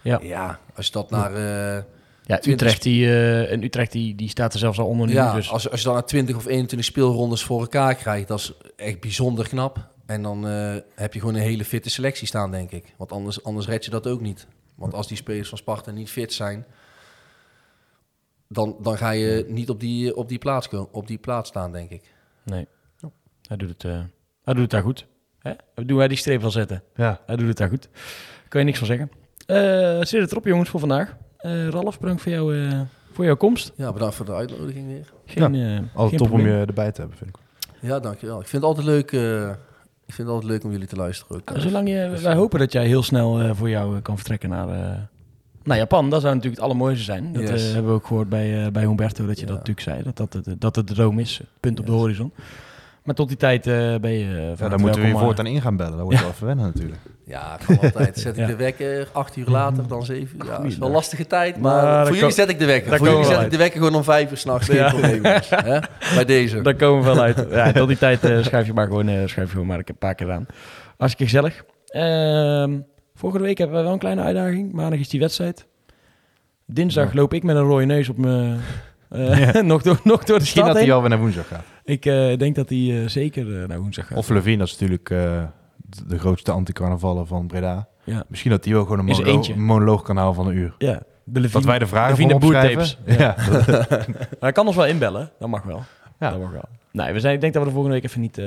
Ja. 0.03 0.19
Ja, 0.23 0.59
als 0.75 0.85
je 0.85 0.91
dat 0.91 1.09
naar... 1.09 1.33
eh, 1.33 1.83
Ja, 2.23 2.37
20 2.37 2.51
Utrecht, 2.53 2.83
die, 2.83 3.05
eh, 3.05 3.51
en 3.51 3.63
Utrecht 3.63 3.91
die, 3.91 4.15
die 4.15 4.29
staat 4.29 4.53
er 4.53 4.59
zelfs 4.59 4.79
al 4.79 4.87
onder 4.87 5.07
nu. 5.07 5.13
ja, 5.13 5.33
dus 5.33 5.49
als, 5.51 5.69
als 5.69 5.79
je 5.79 5.85
dan 5.85 5.93
naar 5.95 6.05
20 6.05 6.35
of 6.35 6.45
21 6.45 6.87
speelrondes 6.87 7.43
voor 7.43 7.59
elkaar 7.59 7.95
krijgt, 7.95 8.27
dat 8.27 8.39
is 8.39 8.53
echt 8.75 8.99
bijzonder 8.99 9.47
knap. 9.47 9.87
En 10.05 10.21
dan 10.21 10.47
eh, 10.47 10.75
heb 10.95 11.13
je 11.13 11.19
gewoon 11.19 11.35
een 11.35 11.41
hele 11.41 11.65
fitte 11.65 11.89
selectie 11.89 12.27
staan, 12.27 12.51
denk 12.51 12.71
ik. 12.71 12.93
Want 12.97 13.11
anders, 13.11 13.43
anders 13.43 13.67
red 13.67 13.85
je 13.85 13.91
dat 13.91 14.07
ook 14.07 14.21
niet. 14.21 14.47
Want 14.75 14.93
als 14.93 15.07
die 15.07 15.17
spelers 15.17 15.49
van 15.49 15.57
Sparta 15.57 15.91
niet 15.91 16.09
fit 16.09 16.33
zijn, 16.33 16.65
dan, 18.49 18.75
dan 18.81 18.97
ga 18.97 19.09
je 19.09 19.45
niet 19.47 19.69
op 19.69 19.79
die, 19.79 20.15
op, 20.15 20.29
die 20.29 20.37
plaats, 20.37 20.69
op 20.91 21.07
die 21.07 21.17
plaats 21.17 21.49
staan, 21.49 21.71
denk 21.71 21.89
ik. 21.89 22.13
Nee, 22.43 22.67
hij 23.47 23.57
doet 23.57 23.69
het, 23.69 23.83
eh, 23.83 23.99
hij 24.43 24.53
doet 24.53 24.61
het 24.63 24.71
daar 24.71 24.81
goed. 24.81 25.07
Hè? 25.39 25.51
Doen 25.85 25.97
wij 25.97 26.07
die 26.07 26.17
streep 26.17 26.41
wel 26.41 26.51
zetten? 26.51 26.83
Ja. 26.95 27.21
Hij 27.25 27.35
doet 27.35 27.47
het 27.47 27.57
daar 27.57 27.69
goed. 27.69 27.89
Kan 28.47 28.59
je 28.59 28.65
niks 28.65 28.77
van 28.77 28.87
zeggen. 28.87 29.11
Eh 29.45 30.01
zit 30.01 30.21
het 30.21 30.31
erop 30.31 30.45
jongens 30.45 30.69
voor 30.69 30.79
vandaag. 30.79 31.17
Eh 31.37 31.67
Ralf, 31.67 31.99
bedankt 31.99 32.21
voor, 32.21 32.31
jou, 32.31 32.67
eh, 32.67 32.81
voor 33.11 33.25
jouw 33.25 33.35
komst. 33.35 33.71
Ja, 33.75 33.93
bedankt 33.93 34.15
voor 34.15 34.25
de 34.25 34.33
uitnodiging 34.33 34.87
weer. 34.87 35.13
Geen, 35.25 35.55
eh, 35.55 35.79
Altijd 35.95 36.09
geen 36.09 36.29
top 36.29 36.31
om 36.39 36.45
je 36.47 36.63
erbij 36.67 36.91
te 36.91 36.99
hebben, 37.01 37.17
vind 37.17 37.29
ik. 37.29 37.35
Ja, 37.81 37.99
dankjewel. 37.99 38.39
Ik 38.39 38.47
vind 38.47 38.61
het 38.61 38.71
altijd 38.71 38.85
leuk, 38.87 39.11
eh, 39.11 39.49
ik 40.05 40.13
vind 40.13 40.27
het 40.27 40.27
altijd 40.27 40.51
leuk 40.51 40.63
om 40.63 40.71
jullie 40.71 40.87
te 40.87 40.95
luisteren. 40.95 41.37
Ook. 41.37 41.59
Zolang 41.59 41.89
je, 41.89 42.19
wij 42.21 42.35
hopen 42.35 42.59
dat 42.59 42.71
jij 42.71 42.85
heel 42.87 43.03
snel 43.03 43.39
eh, 43.39 43.51
voor 43.53 43.69
jou 43.69 43.99
kan 43.99 44.15
vertrekken 44.15 44.49
naar, 44.49 45.09
naar 45.67 45.77
Japan. 45.77 46.09
Dat 46.09 46.21
zou 46.21 46.33
natuurlijk 46.33 46.61
het 46.61 46.63
allermooiste 46.71 47.03
zijn. 47.03 47.33
Dat 47.33 47.41
Yes. 47.49 47.67
eh, 47.67 47.73
hebben 47.73 47.91
we 47.91 47.97
ook 47.97 48.07
gehoord 48.07 48.29
bij, 48.29 48.65
eh, 48.65 48.71
bij 48.71 48.83
Humberto, 48.83 49.25
dat 49.25 49.35
je 49.35 49.41
Ja. 49.41 49.47
dat 49.47 49.55
natuurlijk 49.57 49.85
zei. 49.87 50.03
Dat 50.03 50.17
dat, 50.17 50.33
het- 50.45 50.61
dat 50.61 50.75
het 50.75 50.87
de 50.87 50.93
droom 50.93 51.19
is. 51.19 51.41
Punt 51.59 51.79
op 51.79 51.85
de 51.85 51.91
horizon. 51.91 52.33
Maar 53.03 53.15
tot 53.15 53.27
die 53.27 53.37
tijd 53.37 53.67
eh, 53.67 53.73
ben 53.95 54.11
je 54.11 54.25
uh, 54.25 54.57
Ja, 54.57 54.69
daar 54.69 54.79
moeten 54.79 55.01
we 55.01 55.07
je 55.07 55.13
voortaan 55.17 55.45
in 55.45 55.61
gaan 55.61 55.77
bellen. 55.77 55.91
Dat 55.97 56.01
wordt 56.01 56.19
wel 56.19 56.29
even 56.29 56.45
wennen 56.45 56.65
natuurlijk. 56.65 56.97
Ja, 57.25 57.57
kan 57.65 57.79
altijd. 57.79 58.19
Zet 58.19 58.33
ik 58.37 58.41
Ja. 58.43 58.47
de 58.47 58.55
wekker 58.55 59.07
acht 59.11 59.35
uur 59.35 59.45
later, 59.47 59.87
dan 59.87 60.05
zeven 60.05 60.37
uur. 60.39 60.45
Ja, 60.45 60.57
dat 60.57 60.65
is 60.65 60.77
wel 60.77 60.87
een 60.87 60.93
lastige 60.93 61.27
tijd, 61.27 61.57
Maar 61.59 62.07
voor 62.07 62.15
jullie 62.15 62.31
zet 62.31 62.49
ik 62.49 62.59
de 62.59 62.65
wekker. 62.65 62.89
daar 62.89 62.99
Voor 62.99 63.07
jullie 63.07 63.25
zet 63.25 63.41
ik 63.41 63.51
de 63.51 63.57
wekker 63.57 63.79
gewoon 63.79 63.95
om 63.95 64.03
vijf 64.03 64.31
uur 64.31 64.37
s'nachts. 64.37 64.67
Geen 64.69 64.75
Ja. 64.77 64.89
probleem. 64.89 65.23
jongens. 65.23 65.49
Hè? 65.49 65.79
Bij 66.15 66.25
deze. 66.25 66.61
Daar 66.61 66.75
komen 66.75 67.03
we 67.05 67.13
wel 67.13 67.23
uit. 67.23 67.45
Ja, 67.51 67.71
tot 67.71 67.87
die 67.87 67.97
tijd 67.97 68.23
eh, 68.23 68.43
schrijf 68.43 68.65
je 68.65 68.73
maar 68.73 68.87
gewoon, 68.87 69.07
eh, 69.07 69.15
schrijf 69.25 69.47
je 69.47 69.51
gewoon 69.51 69.67
maar 69.67 69.77
een 69.85 69.97
paar 69.99 70.15
keer 70.15 70.31
aan. 70.31 70.45
Hartstikke 70.97 71.31
gezellig. 71.33 71.63
Ehm, 71.87 72.79
volgende 73.17 73.45
week 73.45 73.57
hebben 73.57 73.77
we 73.77 73.83
wel 73.83 73.93
een 73.93 73.99
kleine 73.99 74.21
uitdaging. 74.21 74.71
Maandag 74.71 74.99
is 74.99 75.09
die 75.09 75.19
wedstrijd. 75.19 75.67
Dinsdag 76.65 77.13
loop 77.13 77.33
ik 77.33 77.43
met 77.43 77.55
een 77.55 77.61
rode 77.63 77.85
neus 77.85 78.09
op 78.09 78.17
mijn... 78.17 78.59
eh, 79.09 79.61
nog, 79.71 79.81
door, 79.81 79.99
nog 80.03 80.23
door 80.23 80.35
de 80.35 80.41
Misschien 80.43 80.65
dat 80.65 80.75
hij 80.75 80.91
alweer 80.93 81.09
naar 81.09 81.19
woensdag 81.19 81.47
gaat. 81.47 81.63
Ik 81.83 82.05
eh, 82.05 82.37
denk 82.37 82.55
dat 82.55 82.69
hij 82.69 83.01
eh, 83.01 83.07
zeker 83.09 83.45
naar 83.67 83.79
woensdag 83.79 84.07
gaat. 84.07 84.17
Of 84.17 84.29
Levine, 84.29 84.57
dat 84.57 84.67
is 84.67 84.71
natuurlijk 84.79 85.09
de- 86.07 86.17
grootste 86.17 86.51
anti-carnavallen 86.51 87.27
van 87.27 87.47
Breda. 87.47 87.87
Ja. 88.03 88.23
Misschien 88.27 88.51
dat 88.51 88.63
hij 88.65 88.73
wel 88.73 88.83
gewoon 88.83 88.99
een 88.99 89.05
monoloog, 89.05 89.55
monoloog 89.55 90.01
kan 90.01 90.17
houden 90.17 90.43
van 90.43 90.47
een 90.51 90.57
uur. 90.57 90.75
ja, 90.77 91.01
de 91.23 91.39
Levine, 91.39 91.51
Dat 91.51 91.63
wij 91.63 91.79
de 91.79 91.87
vragen 91.87 92.09
Levine 92.09 92.29
voor 92.31 92.41
opschrijven. 92.41 92.97
Ja. 93.05 93.35
Hij 94.39 94.51
kan 94.51 94.67
ons 94.67 94.75
wel 94.75 94.85
inbellen. 94.85 95.31
Dat 95.39 95.49
mag 95.49 95.63
wel. 95.63 95.81
Ja. 96.19 96.29
Dat 96.29 96.39
mag 96.39 96.51
wel. 96.51 96.65
Nee, 96.91 97.13
we 97.13 97.19
zijn, 97.19 97.33
ik 97.35 97.41
denk 97.41 97.53
dat 97.53 97.61
we 97.61 97.67
de 97.67 97.73
volgende 97.73 97.99
week 97.99 98.05
even 98.09 98.21
niet... 98.21 98.41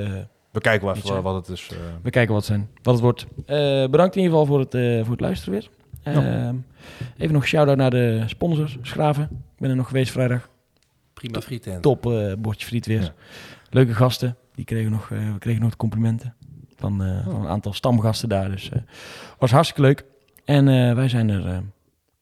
We 0.52 0.60
kijken 0.60 0.86
wel 0.86 0.96
even 0.96 1.22
wat 1.22 1.34
het 1.34 1.48
is. 1.58 1.68
eh. 1.72 1.76
We 2.02 2.10
kijken 2.10 2.34
wat, 2.34 2.46
het 2.46 2.52
zijn, 2.56 2.68
wat 2.82 2.94
het 2.94 3.02
wordt. 3.02 3.26
Eh, 3.46 3.56
bedankt 3.90 4.16
in 4.16 4.22
ieder 4.22 4.38
geval 4.38 4.46
voor 4.46 4.58
het, 4.58 4.74
eh, 4.74 5.00
voor 5.02 5.10
het 5.10 5.20
luisteren 5.20 5.52
weer. 5.52 5.68
Ehm, 6.02 6.54
even 7.16 7.34
nog 7.34 7.46
shout-out 7.46 7.76
naar 7.76 7.90
de 7.90 8.22
sponsors, 8.26 8.76
Schraven. 8.82 9.22
Ik 9.32 9.58
ben 9.58 9.70
er 9.70 9.76
nog 9.76 9.86
geweest 9.86 10.12
vrijdag. 10.12 10.48
Prima 11.14 11.40
frietent. 11.40 11.82
Top 11.82 12.06
eh, 12.06 12.32
bordje 12.38 12.66
friet 12.66 12.86
weer. 12.86 13.02
Ja. 13.02 13.12
Leuke 13.70 13.94
gasten. 13.94 14.36
Die 14.54 14.64
kregen 14.64 14.90
nog, 14.90 15.10
eh, 15.10 15.32
we 15.32 15.38
kregen 15.38 15.60
nog 15.60 15.70
de 15.70 15.76
complimenten 15.76 16.34
van, 16.76 17.02
eh, 17.04 17.24
van 17.24 17.40
een 17.40 17.48
aantal 17.48 17.72
stamgasten 17.72 18.28
daar. 18.28 18.50
Dus 18.50 18.70
eh 18.70 18.78
was 19.38 19.50
hartstikke 19.50 19.82
leuk. 19.82 20.04
En 20.44 20.68
eh, 20.68 20.94
wij 20.94 21.08
zijn 21.08 21.28
er 21.28 21.46
eh, 21.46 21.58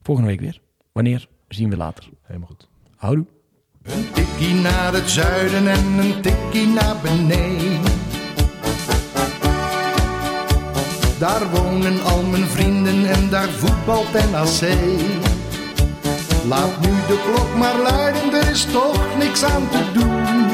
volgende 0.02 0.30
week 0.30 0.40
weer. 0.40 0.60
Wanneer, 0.92 1.28
zien 1.48 1.70
we 1.70 1.76
later. 1.76 2.08
Helemaal 2.22 2.48
goed. 2.48 2.68
Houdoe. 2.96 3.26
Een 3.82 4.10
tikkie 4.12 4.54
naar 4.54 4.92
het 4.92 5.10
zuiden 5.10 5.68
en 5.68 5.84
een 5.98 6.20
tikkie 6.22 6.66
naar 6.66 6.96
beneden. 7.02 7.97
Daar 11.18 11.50
wonen 11.50 12.02
al 12.04 12.22
mijn 12.22 12.46
vrienden 12.46 13.06
en 13.06 13.28
daar 13.30 13.48
voetbalt 13.48 14.12
NAC. 14.12 14.76
Laat 16.48 16.80
nu 16.80 16.90
de 17.06 17.22
klok 17.26 17.56
maar 17.56 17.78
luiden, 17.78 18.34
er 18.34 18.50
is 18.50 18.64
toch 18.64 19.16
niks 19.18 19.44
aan 19.44 19.68
te 19.70 19.92
doen. 19.92 20.46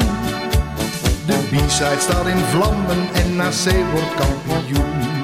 De 1.25 1.37
B-side 1.49 1.99
staat 1.99 2.27
in 2.27 2.43
vlammen 2.49 3.07
en 3.13 3.35
NAC 3.35 3.91
wordt 3.91 4.13
kampioen. 4.15 5.14